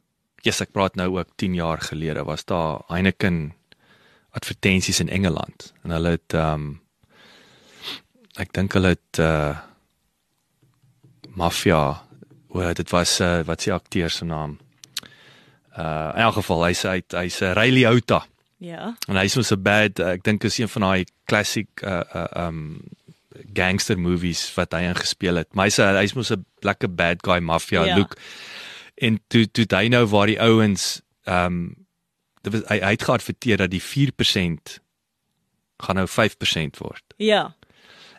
Jesus 0.46 0.68
ek 0.68 0.76
praat 0.78 0.96
nou 0.96 1.18
ook 1.18 1.34
10 1.42 1.58
jaar 1.58 1.82
gelede 1.82 2.24
was 2.24 2.46
daar 2.46 2.84
Heineken 2.88 3.54
advertensies 4.30 5.00
in 5.00 5.10
Engeland 5.10 5.74
en 5.84 5.90
hulle 5.96 6.18
het 6.20 6.34
ehm 6.34 6.54
um, 6.54 6.84
ek 8.40 8.54
dink 8.54 8.74
hulle 8.74 8.96
het 8.96 9.20
uh 9.20 9.56
Mafia 11.36 12.02
o 12.56 12.74
dit 12.74 12.90
was 12.96 13.20
uh, 13.20 13.42
wat 13.44 13.62
se 13.62 13.72
akteur 13.74 14.10
se 14.10 14.26
naam 14.26 14.58
uh 15.78 16.12
in 16.16 16.22
elk 16.28 16.38
geval 16.40 16.64
hy's 16.70 16.84
hy't 16.88 17.12
hy's 17.12 17.42
'n 17.42 17.54
Ray 17.54 17.72
Liotta 17.72 18.26
Ja. 18.58 18.96
En 19.08 19.18
hy's 19.20 19.36
mos 19.36 19.52
'n 19.52 19.62
bad 19.62 20.00
uh, 20.00 20.14
ek 20.16 20.24
dink 20.24 20.44
is 20.44 20.58
een 20.60 20.70
van 20.70 20.82
daai 20.82 21.06
classic 21.28 21.68
uh 21.84 22.04
uh 22.16 22.48
um 22.48 22.80
gangster 23.54 24.00
movies 24.00 24.54
wat 24.56 24.72
hy 24.72 24.86
ingespeel 24.88 25.36
het. 25.36 25.54
Maar 25.54 25.66
hy's 25.68 25.78
hy's 25.78 26.14
mos 26.16 26.32
'n 26.32 26.46
lekker 26.62 26.90
bad 26.96 27.20
guy 27.22 27.40
mafia 27.40 27.84
Ja. 27.86 27.98
look. 27.98 28.16
En 28.96 29.20
toe 29.28 29.52
toe 29.52 29.66
hy 29.70 29.88
nou 29.88 30.06
waar 30.08 30.28
die 30.28 30.40
ouens 30.42 31.02
um 31.26 31.76
dit 32.42 32.54
was 32.54 32.62
hy, 32.70 32.80
hy 32.80 32.92
het 32.92 33.04
geadverteer 33.04 33.58
dat 33.58 33.72
die 33.72 33.82
4% 33.82 34.80
gaan 35.78 35.96
nou 35.96 36.08
5% 36.08 36.78
word. 36.78 37.04
Ja. 37.18 37.55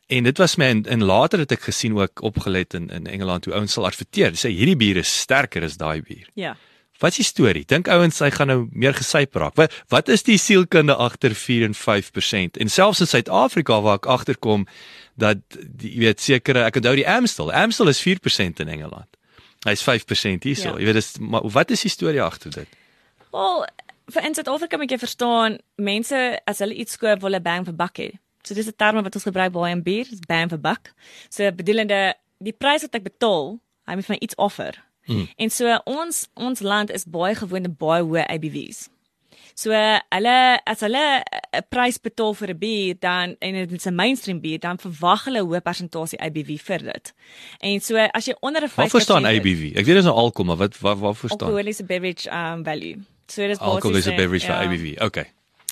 En 0.06 0.22
dit 0.22 0.38
was 0.38 0.54
my 0.56 0.64
en, 0.70 0.84
en 0.86 1.02
later 1.02 1.42
het 1.42 1.52
ek 1.56 1.66
gesien 1.66 1.96
ook 1.98 2.22
opgelet 2.22 2.74
in 2.74 2.88
in 2.94 3.06
Engeland 3.06 3.44
hoe 3.44 3.54
ouens 3.54 3.72
sal 3.72 3.86
adverteer. 3.86 4.36
Sê 4.38 4.52
hierdie 4.54 4.78
bier 4.78 5.00
is 5.02 5.10
sterker 5.22 5.64
as 5.66 5.78
daai 5.80 6.02
bier. 6.02 6.28
Ja. 6.38 6.54
Wat 7.02 7.10
is 7.10 7.16
die 7.16 7.26
storie? 7.28 7.64
Dink 7.68 7.88
ouens 7.92 8.18
hy 8.24 8.30
gaan 8.32 8.48
nou 8.48 8.60
meer 8.70 8.94
gesyp 8.96 9.34
raak. 9.36 9.56
Wat 9.58 9.74
wat 9.92 10.08
is 10.08 10.22
die 10.22 10.38
sielkunde 10.38 10.94
agter 10.94 11.34
4 11.34 11.66
en 11.66 11.74
5%? 11.74 12.60
En 12.62 12.70
selfs 12.72 13.02
in 13.02 13.10
Suid-Afrika 13.10 13.80
waar 13.82 13.98
ek 13.98 14.06
agterkom 14.06 14.66
dat 15.20 15.42
die, 15.50 15.90
jy 15.96 16.06
weet 16.06 16.22
sekere 16.22 16.64
ek 16.68 16.78
onthou 16.78 16.94
die 16.96 17.08
Amstel. 17.08 17.52
Amstel 17.52 17.90
is 17.92 18.00
4% 18.00 18.62
in 18.62 18.68
Engeland. 18.68 19.10
Hy's 19.66 19.82
5% 19.82 20.46
hierso. 20.46 20.76
Ja. 20.76 20.78
Jy 20.78 20.88
weet 20.88 21.00
dis 21.00 21.16
maar 21.18 21.44
wat 21.50 21.74
is 21.74 21.82
die 21.82 21.92
storie 21.92 22.22
agter 22.22 22.54
dit? 22.54 22.78
Wel, 23.34 23.66
vir 24.14 24.28
in 24.30 24.38
Suid-Afrika 24.38 24.78
moet 24.78 24.94
jy 24.94 25.00
verstaan, 25.02 25.58
mense 25.76 26.22
as 26.46 26.62
hulle 26.62 26.78
iets 26.78 26.96
koop, 26.96 27.20
wil 27.20 27.32
hulle 27.32 27.42
bang 27.42 27.66
vir 27.66 27.76
buck 27.76 28.00
hê. 28.00 28.12
So 28.46 28.54
dis 28.54 28.66
'n 28.66 28.76
term 28.76 29.02
wat 29.02 29.14
ons 29.14 29.26
gebruik 29.26 29.52
baie 29.52 29.72
in 29.74 29.82
bier, 29.82 30.06
is 30.10 30.22
bang 30.26 30.48
vir 30.48 30.58
buck. 30.58 30.94
So 31.28 31.50
bedoelende 31.50 32.14
die 32.38 32.52
prys 32.52 32.82
wat 32.82 32.94
ek 32.94 33.02
betaal, 33.02 33.58
hy 33.86 33.94
moet 33.94 34.08
my 34.08 34.18
iets 34.20 34.34
offer. 34.34 34.74
Hmm. 35.06 35.28
En 35.36 35.50
so 35.50 35.80
ons 35.84 36.28
ons 36.34 36.60
land 36.60 36.90
is 36.90 37.04
baie 37.04 37.34
gewoond 37.34 37.66
aan 37.66 37.76
baie 37.78 38.02
hoë 38.02 38.26
ABV's. 38.26 38.88
So 39.56 39.72
hulle 39.72 40.60
as 40.64 40.80
hulle 40.80 41.22
'n 41.56 41.64
prys 41.70 41.98
betaal 41.98 42.34
vir 42.34 42.50
'n 42.50 42.58
bier 42.58 42.94
dan 43.00 43.36
en 43.40 43.54
dit 43.54 43.72
is 43.72 43.86
'n 43.86 43.94
mainstream 43.94 44.40
bier 44.40 44.58
dan 44.58 44.78
verwag 44.78 45.24
hulle 45.24 45.40
'n 45.40 45.46
hoë 45.46 45.62
persentasie 45.62 46.20
ABV 46.20 46.60
vir 46.60 46.78
dit. 46.78 47.14
En 47.60 47.80
so 47.80 47.96
as 47.96 48.26
jy 48.26 48.34
onder 48.40 48.62
'n 48.62 48.68
5% 48.68 48.76
Wat 48.76 48.90
verstaan 48.90 49.24
ABV? 49.24 49.72
Ek 49.74 49.86
weet 49.86 49.96
dis 49.96 50.04
nou 50.04 50.14
alkohol, 50.14 50.44
maar 50.44 50.56
wat 50.56 50.78
wat 50.78 50.98
wat 50.98 51.16
verstaan? 51.16 51.48
alcoholiese 51.48 51.84
beverage 51.84 52.28
um 52.30 52.64
value. 52.64 52.98
So 53.26 53.46
dis 53.46 53.58
Alcohol 53.58 53.96
is 53.96 54.04
basies, 54.04 54.16
beverage 54.16 54.46
vir 54.46 54.54
ja, 54.54 54.62
ABV. 54.62 55.02
Okay. 55.02 55.26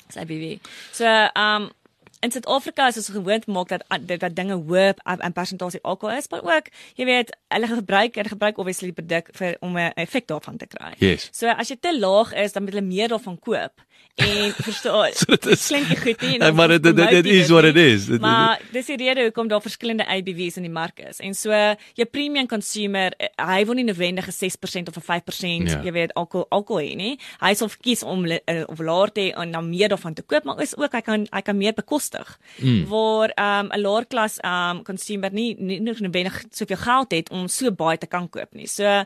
Dis 0.07 0.17
ABV. 0.17 0.59
So 0.91 1.05
um 1.33 1.71
in 2.19 2.31
Suid-Afrika 2.31 2.87
is 2.87 2.97
ons 2.97 3.09
gewoond 3.09 3.47
maak 3.47 3.67
dat 3.67 3.83
dat, 3.87 4.19
dat 4.19 4.35
dinge 4.35 4.55
hoë 4.55 4.93
in 5.23 5.33
persentasie 5.33 5.81
alkohol 5.83 6.17
is, 6.17 6.29
maar 6.29 6.43
ook 6.43 6.71
jy 6.95 7.05
weet 7.05 7.33
hulle 7.53 7.67
gebruik 7.67 8.15
hulle 8.15 8.33
gebruik 8.33 8.57
obviously 8.57 8.91
die 8.91 8.99
produk 9.01 9.29
vir 9.39 9.57
om 9.59 9.77
'n 9.77 9.91
effek 9.95 10.27
daarvan 10.27 10.57
te 10.57 10.67
kry. 10.67 10.93
Yes. 10.97 11.29
So 11.31 11.47
as 11.47 11.69
jy 11.69 11.77
te 11.79 11.99
laag 11.99 12.33
is, 12.33 12.51
dan 12.51 12.63
moet 12.63 12.73
hulle 12.73 12.87
meer 12.87 13.07
daarvan 13.07 13.39
koop 13.39 13.81
En 14.15 14.51
verstaan, 14.55 15.11
So 15.19 15.25
dit 15.25 15.45
is- 15.45 15.65
klink 15.67 15.87
nie 15.89 15.97
goed 15.97 16.21
nie. 16.21 16.37
en 16.39 16.55
maar 16.55 16.67
dit- 16.67 16.83
dit- 16.83 16.95
promote 16.95 17.15
dit 17.21 17.25
is 17.25 17.47
dit 17.47 17.49
what 17.49 17.63
nie. 17.63 17.71
it 17.71 17.77
is. 17.93 18.05
Dit- 18.05 18.21
Maar 18.21 18.61
dis 18.71 18.85
die 18.85 18.95
rede 18.97 19.21
hoekom 19.23 19.47
daar 19.47 19.61
verskillende 19.61 20.05
ABV's 20.07 20.55
in 20.55 20.61
die 20.63 20.71
mark 20.71 20.99
is. 20.99 21.19
En 21.19 21.33
so 21.33 21.49
jou 21.93 22.07
premium 22.11 22.47
consumer, 22.47 23.13
eh, 23.17 23.27
hy 23.55 23.65
wil 23.65 23.73
nie 23.75 23.83
noodwendig 23.83 24.27
'n 24.27 24.31
6% 24.31 24.87
of 24.87 24.95
'n 24.95 25.01
5%, 25.01 25.69
Ja. 25.69 25.81
jy 25.83 25.91
weet, 25.91 26.13
alkohol 26.13 26.45
alkohol 26.49 26.81
hê 26.83 26.95
nie. 26.95 27.19
Hy 27.39 27.53
sal 27.53 27.69
kies 27.81 28.03
om 28.03 28.25
eh, 28.25 28.63
of 28.67 28.79
laer 28.79 29.11
te 29.11 29.33
en 29.33 29.51
dan 29.51 29.69
meer 29.69 29.89
daarvan 29.89 30.13
te 30.13 30.21
koop, 30.21 30.43
maar 30.43 30.61
is 30.61 30.77
ook 30.77 30.91
hy 30.91 31.01
kan 31.01 31.27
hy 31.31 31.41
kan 31.41 31.57
meer 31.57 31.73
bekostig. 31.73 32.39
Mm. 32.57 32.85
Waar 32.87 33.31
um, 33.35 33.69
'n 33.73 33.81
laer 33.81 34.05
klas 34.05 34.37
um 34.43 34.83
consumer 34.83 35.31
nie 35.33 35.55
nie 35.59 35.79
nie 35.79 35.93
noodwendig 35.99 36.43
soveel 36.51 36.77
geld 36.77 37.11
het 37.11 37.29
om 37.29 37.47
so 37.47 37.71
baie 37.71 37.97
te 37.97 38.07
kan 38.07 38.29
koop 38.29 38.53
nie. 38.53 38.67
So 38.67 39.03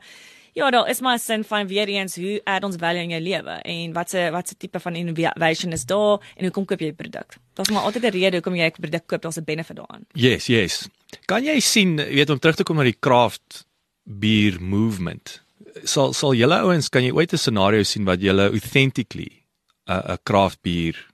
Ja, 0.60 0.70
daar 0.70 0.89
is 0.89 0.99
maar 0.99 1.16
'n 1.16 1.20
sin 1.20 1.43
van 1.43 1.68
weer 1.68 1.88
eens 1.88 2.16
hoe 2.16 2.41
add 2.43 2.64
ons 2.64 2.76
value 2.76 3.01
in 3.01 3.10
jou 3.10 3.22
lewe 3.22 3.51
en 3.62 3.93
wat 3.93 4.10
se 4.10 4.30
wat 4.32 4.47
se 4.47 4.57
tipe 4.57 4.80
van 4.80 4.95
innovation 4.95 5.72
is 5.72 5.86
daar 5.86 6.20
en 6.36 6.43
hoekom 6.43 6.66
koop 6.66 6.80
jy 6.80 6.86
die 6.86 7.03
produk? 7.03 7.38
Daar's 7.53 7.70
maar 7.70 7.82
altyd 7.82 8.03
'n 8.03 8.12
rede 8.12 8.36
hoekom 8.36 8.55
jy 8.55 8.66
'n 8.66 8.72
produk 8.72 9.07
koop, 9.07 9.22
daar's 9.22 9.38
'n 9.38 9.43
benefit 9.43 9.76
daaraan. 9.76 10.05
Yes, 10.14 10.45
yes. 10.45 10.88
Kan 11.26 11.43
jy 11.43 11.60
sien, 11.60 11.95
weet 11.95 12.30
om 12.30 12.39
terug 12.39 12.55
te 12.55 12.64
kom 12.64 12.76
na 12.76 12.84
die 12.84 12.99
craft 12.99 13.66
beer 14.03 14.62
movement. 14.62 15.41
Sal 15.84 16.14
sal 16.14 16.34
julle 16.34 16.60
ouens 16.60 16.89
kan 16.89 17.03
jy 17.03 17.12
ooit 17.12 17.34
'n 17.34 17.38
scenario 17.38 17.84
sien 17.84 18.03
wat 18.03 18.22
julle 18.22 18.49
authentically 18.49 19.43
'n 19.88 20.12
'n 20.12 20.18
craft 20.24 20.62
beer 20.62 21.07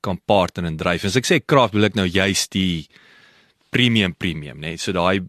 kan 0.00 0.20
partner 0.24 0.64
en 0.64 0.76
dryf. 0.76 1.04
As 1.04 1.16
ek 1.16 1.26
sê 1.26 1.44
craft 1.44 1.74
wil 1.74 1.84
ek 1.84 1.94
nou 1.94 2.06
juist 2.06 2.50
die 2.50 2.88
premium 3.70 4.14
premium, 4.14 4.56
né? 4.56 4.60
Nee? 4.60 4.76
So 4.76 4.92
daai 4.92 5.20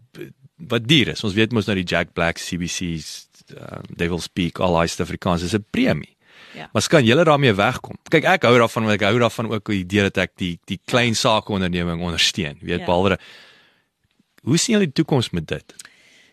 wat 0.56 0.88
duur 0.88 1.08
is. 1.08 1.24
Ons 1.24 1.34
weet 1.34 1.52
mos 1.52 1.66
nou 1.66 1.76
die 1.76 1.86
Jack 1.86 2.12
Black 2.12 2.38
CBC's 2.38 3.29
um, 3.56 3.82
Devil's 3.96 4.28
Peak 4.28 4.58
al 4.58 4.72
daai 4.74 4.88
Suid-Afrikaans 4.88 5.42
is 5.42 5.54
'n 5.54 5.64
premie. 5.70 6.16
Ja. 6.54 6.68
Maar 6.72 6.88
kan 6.88 7.04
julle 7.04 7.24
daarmee 7.24 7.52
wegkom? 7.54 7.96
Kyk, 8.08 8.24
ek 8.24 8.42
hou 8.42 8.58
daarvan 8.58 8.84
want 8.84 9.00
ek 9.00 9.06
hou 9.08 9.18
daarvan 9.18 9.50
ook 9.52 9.64
die 9.66 9.78
idee 9.84 10.02
dat 10.02 10.16
ek 10.16 10.32
die 10.36 10.58
die 10.64 10.80
klein 10.84 11.14
sake 11.14 11.52
onderneming 11.52 12.00
ondersteun. 12.02 12.56
Jy 12.60 12.66
weet 12.66 12.78
Ja. 12.78 12.84
behalwe 12.84 13.18
Hoe 14.42 14.56
sien 14.56 14.74
julle 14.74 14.86
die 14.86 14.92
toekoms 15.04 15.30
met 15.30 15.46
dit? 15.46 15.74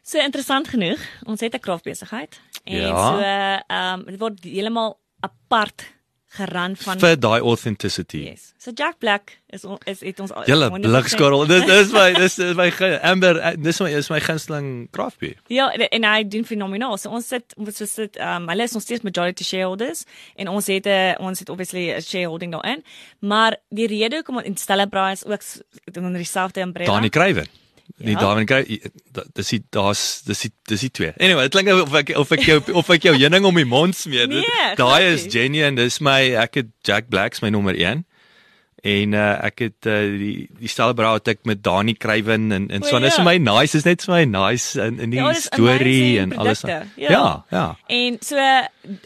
So 0.02 0.18
interessant 0.24 0.68
genoeg, 0.68 1.00
ons 1.26 1.40
het 1.42 1.54
'n 1.54 1.60
kraafbesigheid 1.60 2.40
en 2.64 2.82
Ja. 2.82 3.10
so 3.10 3.20
ehm 3.20 4.00
um, 4.00 4.06
dit 4.06 4.20
word 4.20 4.44
heeltemal 4.44 4.98
apart 5.20 5.86
geran 6.30 6.76
van 6.76 7.00
vir 7.00 7.16
daai 7.20 7.40
authenticity. 7.42 8.18
Yes. 8.18 8.54
So 8.58 8.72
Jack 8.76 8.98
Black 9.00 9.38
is 9.50 9.64
on- 9.66 9.80
is 9.86 10.00
het 10.02 10.20
ons 10.20 10.32
al- 10.34 10.44
Julle 10.46 10.70
100% 10.70 10.82
blikskorrel. 10.82 11.46
Dis 11.48 11.66
dis 11.66 11.92
my 11.92 12.14
dis 12.14 12.36
dis 12.36 12.56
my 12.56 12.72
Amber 13.02 13.38
eh, 13.40 13.54
dis 13.58 13.80
my 13.80 13.90
is 13.96 14.10
my 14.10 14.20
gunsteling 14.20 14.88
craft 14.92 15.20
beer. 15.20 15.36
Ja, 15.48 15.70
en 15.72 16.04
hy 16.04 16.24
doen 16.28 16.46
fenomenaal. 16.46 16.98
So 16.98 17.10
ons 17.10 17.28
sit 17.28 17.54
ons 17.58 17.78
sit 17.94 18.18
um, 18.20 18.48
hulle 18.50 18.64
is 18.64 18.72
nog 18.74 18.82
steeds 18.84 19.02
majority 19.02 19.44
shareholders 19.44 20.04
en 20.36 20.48
ons 20.48 20.68
het 20.68 20.86
'n 20.86 21.16
ons 21.20 21.40
het 21.40 21.50
obviously 21.50 21.92
'n 21.96 22.02
shareholding 22.02 22.52
daarin. 22.52 22.84
Maar 23.20 23.56
die 23.70 23.88
rede 23.88 24.16
hoekom 24.16 24.36
ons 24.38 24.46
in 24.46 24.58
Stellenbraai 24.58 25.14
is 25.14 25.26
ook 25.26 25.42
onder 25.98 26.18
dieselfde 26.18 26.62
umbrella. 26.62 26.92
Dani 26.94 27.10
Kruiven. 27.10 27.48
Nee, 27.98 28.14
Ja. 28.14 28.20
Dani 28.20 28.46
Kruiven. 28.46 28.92
Dis 29.34 29.48
die 29.50 29.64
daar's 29.70 30.22
dis 30.28 30.40
die 30.46 30.52
dis 30.70 30.80
die 30.86 30.92
twee. 30.92 31.14
Anyway, 31.20 31.48
dit 31.48 31.52
klink 31.56 31.72
of 31.82 31.94
ek 31.94 32.12
of 32.18 32.32
ek 32.32 32.44
jou 32.46 32.60
of 32.74 32.90
ek 32.94 33.08
jou 33.08 33.16
heuning 33.18 33.46
om 33.46 33.56
die 33.56 33.66
mond 33.66 33.96
smeer. 33.96 34.28
Nee, 34.28 34.44
Daai 34.78 35.14
is. 35.14 35.26
Jenny 35.34 35.64
en 35.64 35.76
dis 35.80 36.00
my 36.04 36.20
ek 36.44 36.56
het 36.62 36.68
Jack 36.84 37.10
Black's 37.10 37.42
my 37.42 37.50
nommer 37.50 37.74
1. 37.76 38.04
En 38.88 39.14
uh, 39.18 39.44
ek 39.48 39.60
het 39.66 39.88
uh, 39.90 39.96
die 40.20 40.48
die 40.60 40.70
Stellenbrau 40.70 41.16
het 41.18 41.28
ek 41.34 41.40
met 41.50 41.64
Dani 41.66 41.96
Kruiven 41.98 42.52
en 42.54 42.68
en 42.70 42.84
so 42.86 42.96
en 43.00 43.04
ja. 43.08 43.10
vir 43.16 43.26
my 43.26 43.38
nice, 43.42 43.74
is 43.76 43.88
net 43.88 44.04
vir 44.06 44.14
my 44.14 44.26
nice 44.30 44.78
in 44.80 45.00
in 45.02 45.10
die 45.16 45.18
Ja, 45.18 45.34
storie 45.34 46.20
en 46.22 46.36
alles. 46.38 46.62
ja. 46.62 46.84
ja, 46.96 47.24
ja. 47.52 47.66
En 47.88 48.20
so 48.22 48.38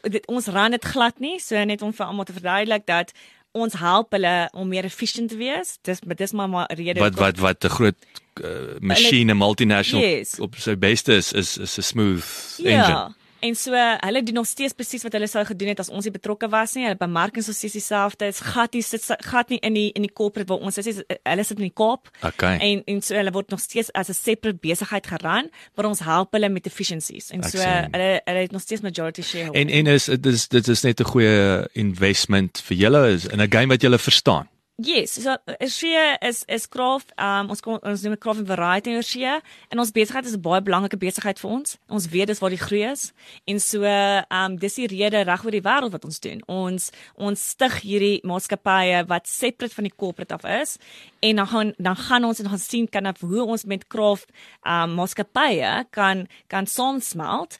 dit, 0.09 0.27
ons 0.27 0.47
ran 0.51 0.71
dit 0.75 0.85
glad 0.85 1.19
nie, 1.23 1.39
so 1.39 1.55
net 1.63 1.81
om 1.81 1.93
vir 1.95 2.05
almal 2.05 2.27
te 2.27 2.33
verduidelik 2.35 2.85
dat 2.85 3.13
ons 3.51 3.73
help 3.73 4.11
hulle 4.11 4.49
om 4.53 4.67
meer 4.67 4.83
efficient 4.83 5.29
te 5.29 5.35
wees. 5.37 5.77
Dis 5.81 5.99
dis 6.15 6.31
maar 6.31 6.49
maar 6.49 6.67
'n 6.69 6.75
rede 6.75 6.99
wat 6.99 7.15
wat 7.15 7.37
wat 7.37 7.63
'n 7.63 7.69
groot 7.69 7.95
uh, 8.43 8.79
masjiene 8.79 9.33
multinational 9.33 10.05
Yes. 10.07 10.39
op 10.39 10.55
sy 10.55 10.75
beste 10.77 11.13
is 11.13 11.31
is 11.33 11.57
is 11.57 11.77
'n 11.77 11.81
smooth 11.81 12.25
Ja. 12.57 12.69
engine. 12.71 13.13
En 13.41 13.55
so 13.57 13.73
hulle 13.73 14.23
doen 14.23 14.33
nog 14.33 14.47
steeds 14.47 14.73
presies 14.77 15.03
wat 15.03 15.15
hulle 15.17 15.27
sou 15.27 15.41
gedoen 15.45 15.71
het 15.73 15.79
as 15.81 15.89
ons 15.89 16.05
nie 16.05 16.13
betrokke 16.13 16.49
was 16.53 16.75
nie. 16.77 16.85
Hulle 16.85 16.99
bemarking 16.99 17.41
is 17.41 17.49
presies 17.49 17.77
dieselfde. 17.79 18.27
Dit's 18.29 18.43
gat 18.53 18.77
nie 18.77 18.83
sit 18.85 19.07
gat 19.25 19.49
nie 19.49 19.59
in 19.65 19.73
die 19.77 19.87
in 19.97 20.05
die 20.05 20.13
corporate 20.13 20.49
waar 20.51 20.61
ons 20.61 20.77
is. 20.77 20.85
nie. 20.91 21.17
Hulle 21.23 21.45
sit 21.47 21.57
in 21.57 21.67
die 21.67 21.73
Kaap. 21.73 22.11
Okay. 22.21 22.57
En 22.61 22.83
en 22.85 23.01
so 23.01 23.17
hulle 23.17 23.33
word 23.33 23.49
nog 23.49 23.63
steeds 23.63 23.91
as 23.97 24.09
'n 24.09 24.13
separate 24.13 24.59
besigheid 24.61 25.07
geran, 25.07 25.49
maar 25.75 25.85
ons 25.85 25.99
help 25.99 26.31
hulle 26.33 26.49
met 26.49 26.65
efficiencies. 26.65 27.31
En 27.31 27.43
so 27.43 27.57
hulle 27.57 28.21
hulle 28.25 28.39
het 28.45 28.51
nog 28.51 28.61
steeds 28.61 28.81
majority 28.81 29.21
shareholder. 29.21 29.61
En 29.61 29.69
en 29.69 29.87
is 29.87 30.05
dit 30.05 30.25
is 30.25 30.47
dit 30.47 30.67
is 30.67 30.81
net 30.81 30.99
'n 30.99 31.03
goeie 31.03 31.67
investment 31.73 32.61
vir 32.61 32.77
julle 32.77 33.07
is 33.11 33.25
in 33.25 33.41
'n 33.41 33.51
game 33.51 33.67
wat 33.67 33.81
julle 33.81 33.99
verstaan. 33.99 34.47
Yes, 34.83 35.11
so 35.11 35.35
Shea 35.67 36.17
is 36.21 36.43
is 36.47 36.65
craft, 36.65 37.11
um 37.19 37.51
ons 37.53 37.59
kom 37.61 37.77
ons 37.85 38.01
noem 38.01 38.15
dit 38.15 38.21
craft 38.23 38.41
and 38.41 38.47
variety 38.49 38.93
in 38.95 39.03
Shea 39.05 39.35
en 39.69 39.81
ons 39.83 39.91
besigheid 39.93 40.25
is 40.25 40.33
'n 40.33 40.41
baie 40.41 40.61
belangrike 40.61 40.97
besigheid 40.97 41.37
vir 41.37 41.51
ons. 41.51 41.77
Ons 41.87 42.07
weet 42.09 42.27
dis 42.27 42.39
waar 42.39 42.49
die 42.49 42.57
groei 42.57 42.89
is 42.89 43.13
en 43.45 43.59
so 43.59 43.83
um 43.83 44.55
dis 44.57 44.75
die 44.75 44.87
rede 44.87 45.21
reg 45.21 45.45
oor 45.45 45.51
die 45.51 45.61
wêreld 45.61 45.91
wat 45.91 46.05
ons 46.05 46.19
doen. 46.19 46.41
Ons 46.47 46.89
ons 47.15 47.49
stig 47.49 47.75
hierdie 47.81 48.21
maatskappye 48.23 49.05
wat 49.07 49.27
separate 49.27 49.75
van 49.75 49.83
die 49.83 49.95
corporate 49.95 50.33
af 50.33 50.45
is 50.45 50.77
en 51.19 51.35
dan 51.35 51.47
gaan 51.47 51.73
dan 51.77 51.95
gaan 51.95 52.25
ons 52.25 52.39
en 52.39 52.49
gaan 52.49 52.59
sien 52.59 52.89
kan 52.89 53.05
of 53.05 53.21
hoe 53.21 53.43
ons 53.45 53.65
met 53.65 53.87
craft 53.87 54.31
um 54.65 54.95
maatskappye 54.95 55.85
kan 55.91 56.27
kan 56.47 56.65
saamsmelt 56.65 57.59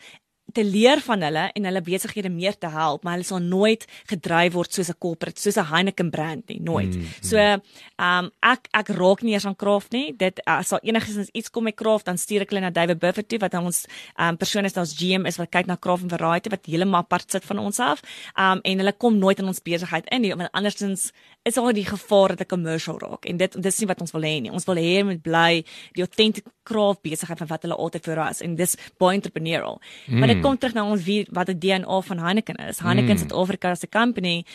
te 0.53 0.63
leer 0.63 1.01
van 1.05 1.21
hulle 1.21 1.49
en 1.53 1.67
hulle 1.69 1.81
besighede 1.81 2.29
meer 2.29 2.57
te 2.57 2.69
help, 2.71 3.03
maar 3.03 3.17
hulle 3.17 3.27
sal 3.27 3.39
nooit 3.39 3.85
gedryf 4.09 4.53
word 4.53 4.73
soos 4.73 4.89
'n 4.89 4.97
corporate, 4.99 5.39
soos 5.41 5.57
'n 5.57 5.69
Heineken 5.71 6.09
brand 6.11 6.47
nie, 6.47 6.59
nooit. 6.61 6.95
Mm, 6.95 7.05
so, 7.21 7.37
ehm 7.37 7.61
um, 7.97 8.31
ek 8.41 8.67
ek 8.73 8.87
raak 8.89 9.21
nie 9.21 9.33
eers 9.33 9.45
aan 9.45 9.55
craft 9.55 9.91
nie. 9.91 10.13
Dit 10.17 10.41
as 10.45 10.67
sal 10.67 10.79
enigiets 10.83 11.29
iets 11.33 11.49
kom 11.49 11.63
met 11.63 11.75
craft, 11.75 12.05
dan 12.05 12.17
stuur 12.17 12.41
ek 12.41 12.49
hulle 12.49 12.61
na 12.61 12.69
David 12.69 12.99
Buffett 12.99 13.27
toe 13.27 13.39
wat 13.39 13.53
ons 13.53 13.85
ehm 14.17 14.27
um, 14.27 14.37
persoon 14.37 14.65
is, 14.65 14.77
ons 14.77 14.95
GM 14.95 15.25
is 15.25 15.37
wat 15.37 15.49
kyk 15.49 15.67
na 15.67 15.75
craft 15.75 16.03
and 16.03 16.11
variety 16.11 16.49
wat 16.49 16.65
heeltemal 16.65 16.99
apart 16.99 17.31
sit 17.31 17.43
van 17.45 17.59
ons 17.59 17.79
af. 17.79 18.01
Ehm 18.35 18.51
um, 18.51 18.59
en 18.63 18.77
hulle 18.77 18.93
kom 18.97 19.17
nooit 19.17 19.39
in 19.39 19.47
ons 19.47 19.61
besigheid 19.61 20.05
in 20.09 20.21
nie, 20.21 20.35
want 20.35 20.51
andersins 20.51 21.11
is 21.43 21.57
al 21.57 21.73
die 21.73 21.85
gevaar 21.85 22.35
dat 22.35 22.41
'n 22.41 22.45
commercial 22.45 22.99
raak 22.99 23.25
en 23.25 23.37
dit 23.37 23.61
dis 23.63 23.79
nie 23.79 23.87
wat 23.87 24.01
ons 24.01 24.11
wil 24.11 24.21
hê 24.21 24.41
nie. 24.41 24.51
Ons 24.51 24.65
wil 24.65 24.75
hê 24.75 25.03
moet 25.03 25.21
bly 25.21 25.65
die 25.93 26.03
authentic 26.03 26.45
craft 26.63 27.01
besigheid 27.01 27.37
van 27.37 27.47
wat 27.47 27.61
hulle 27.61 27.75
altyd 27.75 28.03
vir 28.03 28.29
is 28.29 28.41
en 28.41 28.55
dis 28.55 28.75
baie 28.97 29.15
entrepreneurial. 29.15 29.81
Mm. 30.07 30.19
Maar 30.19 30.27
dit 30.27 30.40
kom 30.41 30.57
terug 30.57 30.73
na 30.73 30.85
ons 30.85 31.03
wie 31.03 31.25
wat 31.31 31.47
die 31.47 31.57
DNA 31.57 32.01
van 32.01 32.19
Heineken 32.19 32.55
is. 32.67 32.79
Heineken 32.79 33.15
mm. 33.15 33.17
Suid-Afrika 33.17 33.71
as 33.71 33.83
'n 33.83 33.89
company 33.89 34.45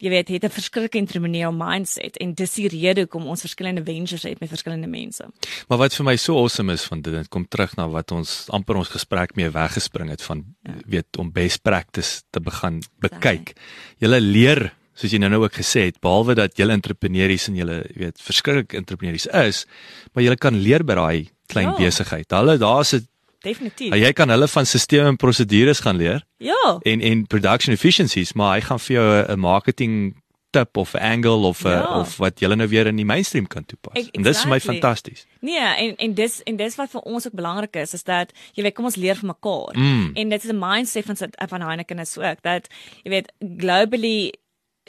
jy 0.00 0.08
weet 0.08 0.28
het 0.32 0.44
'n 0.44 0.50
verskriklike 0.50 0.98
entrepreneurial 0.98 1.52
mindset 1.52 2.16
en 2.16 2.34
dis 2.34 2.54
die 2.54 2.68
rede 2.68 3.04
hoekom 3.04 3.26
ons 3.26 3.40
verskillende 3.40 3.84
ventures 3.84 4.22
het 4.22 4.40
met 4.40 4.48
verskillende 4.48 4.88
mense. 4.88 5.24
Maar 5.68 5.78
wat 5.78 5.94
vir 5.94 6.04
my 6.04 6.16
so 6.16 6.36
awesome 6.36 6.72
is 6.72 6.84
van 6.84 7.00
dit, 7.02 7.12
dit 7.12 7.28
kom 7.28 7.46
terug 7.48 7.76
na 7.76 7.88
wat 7.88 8.10
ons 8.10 8.46
amper 8.48 8.76
ons 8.76 8.88
gesprek 8.88 9.36
mee 9.36 9.50
weggespring 9.50 10.08
het 10.10 10.22
van 10.22 10.44
ja. 10.62 10.72
weet 10.86 11.16
om 11.18 11.32
best 11.32 11.62
practice 11.62 12.22
te 12.30 12.40
begin 12.40 12.82
bekyk. 12.98 13.52
Julle 13.98 14.20
leer 14.20 14.74
soos 14.94 15.12
jy 15.12 15.18
nou 15.18 15.30
nou 15.30 15.44
ook 15.44 15.54
gesê 15.54 15.86
het, 15.88 16.00
behalwe 16.00 16.34
dat 16.34 16.56
julle 16.56 16.72
entrepreneurs 16.72 17.48
en 17.48 17.56
julle 17.56 17.84
weet 17.94 18.20
verskriklik 18.20 18.72
entrepreneurs 18.72 19.26
is, 19.26 19.66
maar 20.12 20.24
julle 20.24 20.36
kan 20.36 20.54
leer 20.54 20.84
by 20.84 20.94
daai 20.94 21.28
klein 21.46 21.72
ja. 21.72 21.76
besigheid. 21.76 22.30
Hulle 22.30 22.58
daar's 22.58 22.94
'n 22.94 23.06
Definitief. 23.42 23.94
jy 23.94 24.12
kan 24.12 24.28
hulle 24.28 24.48
van 24.48 24.66
stelsels 24.66 25.08
en 25.08 25.16
prosedures 25.16 25.80
gaan 25.80 25.96
leer 25.96 26.24
Ja. 26.38 26.78
en 26.82 27.00
en 27.00 27.26
production 27.26 27.74
efficiencies, 27.74 28.32
maar 28.32 28.54
hy 28.54 28.60
gaan 28.60 28.78
vir 28.80 28.94
jou 28.96 29.24
'n- 29.26 29.38
marketing 29.38 30.14
tip 30.52 30.76
of 30.76 30.94
angle 30.94 31.46
of 31.46 31.62
'n 31.64 31.68
Ja. 31.68 31.98
of 32.00 32.16
wat 32.16 32.40
julle 32.40 32.56
nou 32.56 32.68
weer 32.68 32.86
in 32.86 32.96
die 32.96 33.04
mainstream 33.04 33.46
kan 33.46 33.64
toepas. 33.64 33.92
Ek- 34.06 34.14
En 34.16 34.22
dis 34.22 34.40
vir 34.40 34.48
my 34.48 34.56
exactly. 34.56 34.80
fantasties. 34.80 35.26
Nee, 35.40 35.58
en 35.58 35.96
en 35.96 36.14
dis 36.14 36.42
en 36.42 36.56
dis 36.56 36.74
wat 36.76 36.90
vir 36.90 37.00
ons 37.00 37.26
ook 37.26 37.34
belangrik 37.34 37.76
is 37.76 37.94
is 37.94 38.02
dat 38.02 38.32
jy 38.54 38.62
weet 38.62 38.74
kom 38.74 38.84
ons 38.84 38.96
leer 38.96 39.14
van 39.16 39.28
mekaar. 39.28 39.76
Mm. 39.76 40.10
En 40.14 40.28
dit 40.28 40.44
is 40.44 40.50
'n 40.50 40.58
mindset 40.58 41.04
van 41.04 41.16
van 41.48 41.60
Heineken 41.60 41.98
is 41.98 42.18
ook 42.18 42.42
dat 42.42 42.68
jy 43.04 43.10
weet 43.10 43.32
globally 43.58 44.32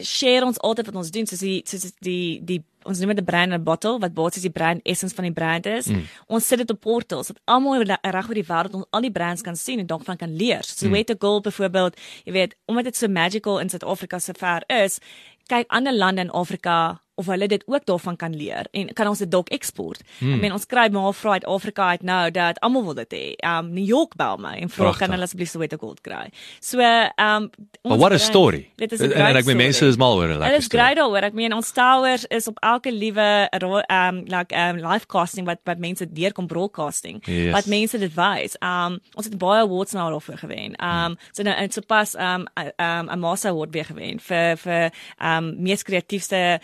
share 0.02 0.45
ons 0.45 0.58
altyd 0.60 0.86
wat 0.86 0.95
ons 0.95 1.12
doen 1.12 1.26
soos 1.28 1.39
die 1.39 1.62
soos 1.66 1.91
die 1.99 2.41
die 2.43 2.64
ons 2.86 3.00
noem 3.00 3.16
dit 3.16 3.20
'n 3.20 3.26
brand 3.26 3.52
in 3.52 3.60
'n 3.60 3.64
bottle 3.64 4.00
wat 4.00 4.14
basies 4.14 4.42
die 4.42 4.52
brand 4.52 4.80
essence 4.84 5.16
van 5.16 5.24
die 5.24 5.34
brand 5.34 5.66
is. 5.66 5.88
Mm. 5.88 6.08
Ons 6.28 6.48
sit 6.48 6.58
dit 6.58 6.70
op 6.70 6.80
portals 6.80 7.28
dat 7.28 7.40
almal 7.46 7.84
reg 7.84 8.28
oor 8.28 8.34
die 8.34 8.46
wêreld 8.46 8.74
ons 8.74 8.86
al 8.90 9.02
die 9.02 9.12
brands 9.12 9.42
kan 9.42 9.56
sien 9.56 9.80
en 9.80 9.88
daarvan 9.88 10.18
kan 10.18 10.36
leer. 10.36 10.64
So 10.64 10.88
mm. 10.88 10.92
Weta 10.92 11.16
Gold 11.20 11.44
byvoorbeeld, 11.44 12.00
jy 12.24 12.32
weet, 12.32 12.56
omdat 12.66 12.84
dit 12.84 12.96
so 12.96 13.08
magical 13.08 13.60
in 13.60 13.70
Suid-Afrika 13.70 14.20
so 14.20 14.34
ver 14.38 14.64
is, 14.68 15.00
kyk 15.48 15.66
ander 15.68 15.94
lande 15.94 16.22
in 16.22 16.32
Afrika 16.32 17.02
of 17.22 17.30
hulle 17.32 17.47
dit 17.47 17.63
ook 17.69 17.86
daarvan 17.86 18.17
kan 18.17 18.36
leer 18.36 18.67
en 18.72 18.89
kan 18.97 19.09
ons 19.11 19.22
dit 19.22 19.32
dalk 19.32 19.49
eksport. 19.53 20.01
Hmm. 20.19 20.36
Ek 20.36 20.43
meen 20.45 20.55
ons 20.55 20.65
kry 20.69 20.88
maar 20.93 21.13
vra 21.17 21.38
uit 21.38 21.47
Afrika 21.49 21.91
uit 21.95 22.05
nou 22.07 22.24
dat 22.34 22.59
almal 22.65 22.86
wil 22.89 22.97
dit 23.01 23.15
hê. 23.17 23.26
Um 23.47 23.72
New 23.76 23.86
York 23.86 24.17
bel 24.19 24.39
my 24.41 24.55
en 24.63 24.72
vra 24.74 24.93
kan 24.97 25.13
hulle 25.13 25.28
asseblief 25.28 25.51
Soweto 25.51 25.78
Gold 25.82 26.01
kry. 26.05 26.30
So 26.59 26.82
um 26.82 27.49
But 27.82 27.99
what 27.99 28.13
a 28.13 28.19
story. 28.22 28.69
Dit 28.78 28.91
is 28.91 29.01
'n 29.01 29.11
en 29.11 29.36
ek 29.36 29.45
meen 29.45 29.57
mense 29.57 29.86
is 29.86 29.97
mal 29.97 30.17
oor 30.17 30.28
dit. 30.28 30.39
Dit 30.39 30.57
is 30.57 30.67
great 30.67 30.97
daaroor. 30.97 31.24
Ek 31.30 31.34
meen 31.34 31.53
ons 31.53 31.72
towers 31.72 32.26
is 32.30 32.47
op 32.47 32.57
elke 32.59 32.91
liewe 32.91 33.49
um 33.89 34.24
like 34.26 34.55
um 34.55 34.78
live 34.78 35.05
casting 35.05 35.45
wat 35.45 35.59
wat 35.63 35.78
mense 35.78 36.05
deurkom 36.11 36.47
broadcasting. 36.47 37.22
Yes. 37.26 37.51
Wat 37.51 37.65
mense 37.65 37.97
dit 37.97 38.13
wys. 38.15 38.57
Um 38.59 38.99
ons 39.13 39.26
het 39.26 39.38
baie 39.38 39.61
awards 39.61 39.93
nou 39.93 40.09
daarvoor 40.11 40.38
gewen. 40.38 40.76
Um 40.82 40.89
hmm. 40.89 41.17
so 41.32 41.43
nou 41.43 41.55
en 41.55 41.72
so 41.72 41.82
pas 41.82 42.15
um 42.15 42.47
um 42.78 43.09
'n 43.09 43.19
Masa 43.19 43.49
award 43.49 43.74
weer 43.74 43.86
gewen 43.86 44.19
vir 44.19 44.57
vir 44.57 44.91
um 45.19 45.61
mees 45.61 45.84
kreatiefste 45.84 46.59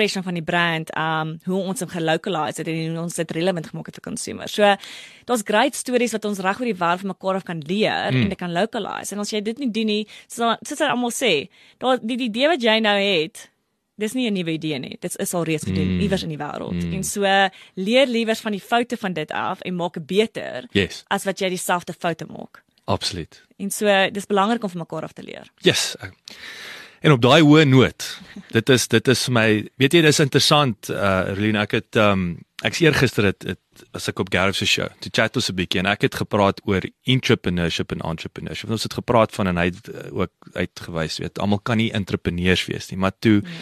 expression 0.00 0.22
van 0.22 0.34
die 0.34 0.44
brand. 0.44 0.90
Um 0.96 1.38
hoe 1.44 1.60
ons 1.62 1.80
hom 1.80 1.90
gelocalize 1.90 2.60
het 2.60 2.68
en 2.68 2.94
hoe 2.94 3.02
ons 3.04 3.14
dit 3.14 3.30
relevant 3.36 3.66
gemaak 3.66 3.86
het 3.90 4.00
vir 4.00 4.06
consumers. 4.08 4.54
So 4.54 4.74
daar's 5.28 5.44
great 5.44 5.74
stories 5.74 6.12
wat 6.16 6.24
ons 6.24 6.40
reg 6.40 6.60
oor 6.60 6.70
die 6.70 6.78
wêreld 6.78 7.04
van 7.04 7.12
mekaar 7.12 7.40
af 7.40 7.44
kan 7.44 7.62
leer 7.66 8.12
mm. 8.12 8.22
en 8.22 8.28
dit 8.28 8.38
kan 8.38 8.52
localize. 8.52 9.14
En 9.14 9.20
as 9.20 9.30
jy 9.30 9.42
dit 9.44 9.58
nie 9.58 9.70
doen 9.70 9.86
nie, 9.86 10.02
soos 10.26 10.58
soos 10.66 10.78
hulle 10.78 10.90
almal 10.90 11.14
sê, 11.14 11.48
daar 11.78 12.00
die, 12.00 12.16
die 12.16 12.28
idee 12.30 12.48
wat 12.48 12.62
jy 12.62 12.78
nou 12.80 12.96
het, 12.96 13.48
dis 14.00 14.16
nie 14.16 14.30
'n 14.30 14.34
nuwe 14.34 14.56
idee 14.56 14.78
nie. 14.78 14.96
Dit 15.00 15.16
is 15.16 15.34
al 15.34 15.44
reeds 15.44 15.64
gedoen 15.64 15.96
mm. 15.96 16.00
iewers 16.00 16.22
in 16.22 16.32
die 16.32 16.40
wêreld. 16.40 16.84
Mm. 16.84 16.92
En 16.92 17.04
so 17.04 17.22
leer 17.74 18.06
liewers 18.06 18.40
van 18.40 18.52
die 18.52 18.60
foute 18.60 18.96
van 18.96 19.12
dit 19.12 19.30
af 19.30 19.60
en 19.60 19.76
maak 19.76 19.94
dit 19.94 20.06
beter 20.06 20.66
yes. 20.72 21.04
as 21.08 21.24
wat 21.24 21.38
jy 21.38 21.48
dieselfde 21.48 21.92
foute 21.92 22.26
maak. 22.26 22.64
Absoluut. 22.84 23.44
En 23.58 23.70
so 23.70 23.86
dis 24.10 24.26
belangrik 24.26 24.62
om 24.62 24.70
van 24.70 24.80
mekaar 24.80 25.02
af 25.02 25.12
te 25.12 25.22
leer. 25.22 25.50
Yes. 25.60 25.94
En 27.00 27.14
op 27.14 27.22
daai 27.24 27.40
hoë 27.40 27.64
noot, 27.64 28.06
dit 28.52 28.70
is 28.74 28.84
dit 28.92 29.08
is 29.08 29.24
vir 29.24 29.32
my, 29.32 29.48
weet 29.80 29.94
jy, 29.96 30.02
dis 30.04 30.20
interessant, 30.20 30.90
uh 30.92 31.32
Relina, 31.32 31.64
ek 31.64 31.78
het 31.78 31.98
um 32.00 32.34
ek's 32.60 32.82
eergister 32.84 33.24
het, 33.30 33.46
het 33.48 33.84
as 33.96 34.10
ek 34.10 34.20
op 34.20 34.28
Gareth 34.32 34.58
se 34.58 34.68
show, 34.68 34.88
toe 35.00 35.12
chat 35.16 35.36
ons 35.40 35.48
'n 35.48 35.56
bietjie 35.56 35.80
en 35.80 35.88
ek 35.88 36.02
het 36.04 36.14
gepraat 36.20 36.60
oor 36.68 36.84
entrepreneurship 37.08 37.92
en 37.92 38.04
entrepreneurship. 38.04 38.70
Ons 38.70 38.84
het 38.84 38.92
gepraat 38.92 39.32
van 39.32 39.48
en 39.48 39.56
hy 39.56 39.70
het 39.72 39.88
uh, 39.88 40.12
ook 40.12 40.32
uitgewys, 40.52 41.18
weet, 41.18 41.38
almal 41.38 41.60
kan 41.64 41.78
nie 41.80 41.92
entrepreneurs 41.92 42.66
wees 42.68 42.90
nie, 42.90 42.98
maar 42.98 43.16
toe 43.18 43.40
nee. 43.40 43.52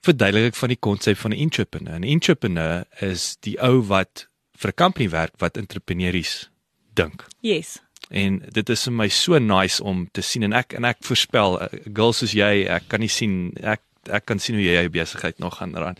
verduidelik 0.00 0.54
ek 0.54 0.56
van 0.56 0.72
die 0.72 0.80
konsep 0.80 1.18
van 1.18 1.32
'n 1.32 1.40
entrepreneur. 1.40 1.98
'n 2.00 2.04
Entrepreneur 2.04 2.84
is 3.00 3.36
die 3.40 3.60
ou 3.60 3.84
wat 3.84 4.28
vir 4.56 4.70
'n 4.70 4.74
company 4.74 5.08
werk 5.10 5.36
wat 5.38 5.56
entrepreneurs 5.56 6.48
dink. 6.94 7.26
Yes. 7.42 7.85
En 8.08 8.38
dit 8.52 8.68
is 8.70 8.84
vir 8.86 8.94
my 8.94 9.08
so 9.10 9.38
nice 9.42 9.82
om 9.82 10.04
te 10.14 10.22
sien 10.22 10.46
en 10.46 10.54
ek 10.54 10.76
en 10.78 10.86
ek 10.86 11.02
voorspel 11.06 11.58
uh, 11.62 11.68
girls 11.90 12.22
soos 12.22 12.36
jy, 12.36 12.66
ek 12.70 12.86
kan 12.92 13.02
nie 13.02 13.10
sien 13.10 13.50
ek 13.62 13.82
ek 14.06 14.22
kan 14.22 14.38
sien 14.38 14.54
hoe 14.54 14.62
jy 14.62 14.76
jou 14.76 14.90
besigheid 14.94 15.40
nog 15.42 15.56
gaan 15.58 15.74
ran. 15.74 15.96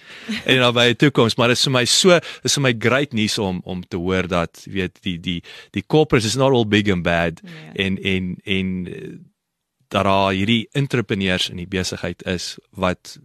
En 0.47 0.61
dan 0.63 0.75
by 0.77 0.85
die 0.93 0.99
toekoms, 1.07 1.35
maar 1.35 1.51
dit 1.51 1.59
is 1.59 1.67
vir 1.67 1.75
my 1.75 1.85
so 1.91 2.19
is 2.47 2.55
vir 2.55 2.63
my 2.69 2.75
great 2.87 3.17
nuus 3.17 3.35
om 3.43 3.59
om 3.67 3.83
te 3.83 3.99
hoor 3.99 4.29
dat 4.31 4.63
weet 4.71 5.01
die 5.03 5.17
die 5.19 5.41
die 5.75 5.83
corporates 5.83 6.35
is 6.35 6.39
not 6.39 6.55
all 6.55 6.69
big 6.69 6.91
and 6.93 7.03
bad 7.03 7.43
yeah. 7.43 7.73
en 7.87 7.99
en 7.99 8.37
en 8.45 8.69
dat 9.91 10.07
daar 10.07 10.31
hierdie 10.35 10.69
entrepreneurs 10.79 11.49
in 11.51 11.59
die 11.63 11.71
besigheid 11.71 12.23
is 12.27 12.57
wat 12.71 13.17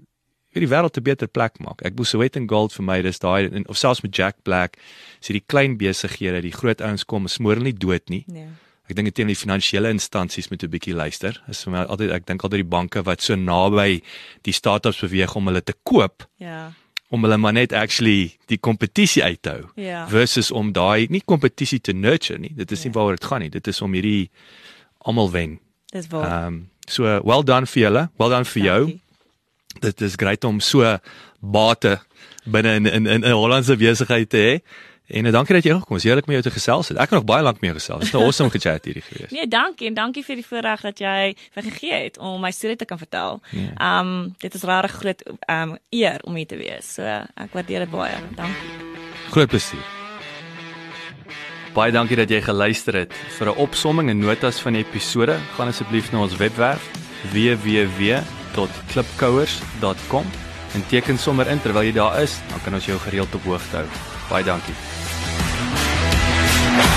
vir 0.51 0.65
die 0.65 0.71
wêreld 0.73 0.97
'n 0.97 1.03
beter 1.03 1.27
plek 1.27 1.59
maak. 1.59 1.86
Ek 1.86 1.95
boes 1.95 2.09
Sweat 2.09 2.36
and 2.36 2.49
Gold 2.49 2.73
vir 2.73 2.84
my, 2.84 3.01
dis 3.01 3.19
daai 3.19 3.63
of 3.67 3.77
selfs 3.77 4.01
met 4.01 4.15
Jack 4.15 4.43
Black, 4.43 4.77
is 5.21 5.29
hierdie 5.29 5.45
klein 5.45 5.78
besighede, 5.78 6.41
die 6.41 6.51
groot 6.51 6.82
ouens 6.82 7.05
kom, 7.05 7.28
smoor 7.28 7.62
nie 7.62 7.74
dood 7.78 8.09
nie. 8.09 8.25
Nee 8.28 8.49
ek 8.92 8.97
dink 9.00 9.12
dit 9.12 9.18
teen 9.22 9.32
die 9.32 9.39
finansiële 9.39 9.92
instansies 9.93 10.50
moet 10.51 10.63
'n 10.63 10.72
bietjie 10.72 10.96
luister. 10.96 11.39
Is 11.47 11.63
vir 11.63 11.72
my 11.72 11.84
altyd 11.88 12.12
ek 12.12 12.28
dink 12.28 12.43
altyd 12.43 12.63
die 12.63 12.74
banke 12.76 13.04
wat 13.08 13.22
so 13.22 13.36
naby 13.36 14.01
die 14.43 14.54
startups 14.54 15.00
beweeg 15.00 15.36
om 15.36 15.47
hulle 15.47 15.63
te 15.63 15.74
koop. 15.84 16.28
Ja. 16.38 16.74
Om 17.09 17.24
hulle 17.24 17.38
maar 17.38 17.54
net 17.54 17.74
actually 17.74 18.38
die 18.47 18.58
kompetisie 18.58 19.24
uit 19.24 19.42
te 19.42 19.50
hou. 19.50 19.63
Ja. 19.76 20.08
Versus 20.08 20.51
om 20.51 20.72
daai 20.72 21.08
nie 21.09 21.22
kompetisie 21.22 21.80
te 21.80 21.93
nurture 21.93 22.39
nie. 22.39 22.54
Dit 22.55 22.72
is 22.72 22.84
nie 22.84 22.92
waaroor 22.92 23.16
dit 23.16 23.26
gaan 23.26 23.42
nie. 23.42 23.50
Dit 23.50 23.68
is 23.68 23.82
om 23.82 23.93
hierdie 23.93 24.30
almal 25.00 25.32
wen. 25.32 25.59
Dis 25.92 26.08
waar. 26.08 26.26
Ehm 26.26 26.47
um, 26.47 26.70
so 26.88 27.04
well 27.24 27.43
done 27.43 27.66
vir 27.66 27.84
julle. 27.84 28.09
Well 28.18 28.30
done 28.30 28.46
vir 28.46 28.63
jou. 28.63 29.00
Dit 29.80 30.01
is 30.01 30.16
grait 30.16 30.43
om 30.43 30.59
so 30.59 30.97
bate 31.39 32.00
binne 32.43 32.76
in 32.76 33.08
in 33.08 33.24
'n 33.24 33.32
Hollandse 33.32 33.78
besigheid 33.78 34.30
te 34.30 34.38
hê. 34.38 34.62
En 35.12 35.25
uh, 35.25 35.32
dankie 35.32 35.55
dat 35.55 35.63
jy 35.67 35.74
gekom 35.75 35.96
het. 35.96 36.04
Heerlik 36.08 36.25
met 36.29 36.36
jou 36.39 36.43
te 36.47 36.54
gesels 36.55 36.88
het. 36.92 36.97
Ek 36.97 37.08
kan 37.12 37.17
nog 37.20 37.28
baie 37.28 37.43
lank 37.43 37.59
mee 37.62 37.74
gesels. 37.75 38.00
Dit 38.00 38.08
is 38.08 38.13
nou 38.16 38.24
awesome 38.24 38.50
gechat 38.54 38.86
hierdie 38.88 39.04
gewees. 39.04 39.32
Nee, 39.36 39.47
dankie 39.47 39.88
en 39.92 39.96
dankie 39.97 40.24
vir 40.24 40.36
die 40.39 40.47
voorreg 40.47 40.82
dat 40.88 40.97
jy 41.04 41.36
vir 41.55 41.63
gegee 41.67 41.97
het 42.05 42.16
om 42.17 42.42
my 42.42 42.51
storie 42.55 42.75
te 42.79 42.86
kan 42.88 42.97
vertel. 43.01 43.42
Ja. 43.51 43.59
Ehm 43.59 43.75
yeah. 43.75 44.00
um, 44.00 44.36
dit 44.39 44.54
is 44.54 44.63
regtig 44.63 44.92
groot 45.01 45.21
ehm 45.28 45.70
um, 45.70 45.78
eer 45.89 46.20
om 46.24 46.36
hier 46.39 46.47
te 46.47 46.55
wees. 46.59 46.93
So 46.96 47.01
ek 47.04 47.51
waardeer 47.51 47.79
dit 47.86 47.92
baie. 47.92 48.16
Dankie. 48.39 48.70
Groot 49.32 49.50
plesier. 49.51 49.86
Baie 51.75 51.92
dankie 51.92 52.16
dat 52.20 52.29
jy 52.29 52.42
geluister 52.43 52.93
het. 53.04 53.13
Vir 53.38 53.47
'n 53.51 53.58
opsomming 53.58 54.09
en 54.09 54.20
notas 54.20 54.59
van 54.59 54.74
die 54.74 54.86
episode, 54.86 55.39
gaan 55.55 55.67
asseblief 55.67 56.12
na 56.12 56.21
ons 56.21 56.36
webwerf 56.36 56.89
www.klipkouers.com 57.32 60.25
en 60.74 60.88
teken 60.88 61.17
sommer 61.17 61.47
in 61.47 61.62
terwyl 61.62 61.83
jy 61.83 61.92
daar 61.92 62.21
is, 62.21 62.39
dan 62.50 62.59
kan 62.63 62.74
ons 62.74 62.86
jou 62.86 63.00
gereeld 63.00 63.36
op 63.36 63.43
hoogte 63.43 63.75
hou. 63.75 63.86
Baie 64.29 64.43
dankie. 64.43 65.00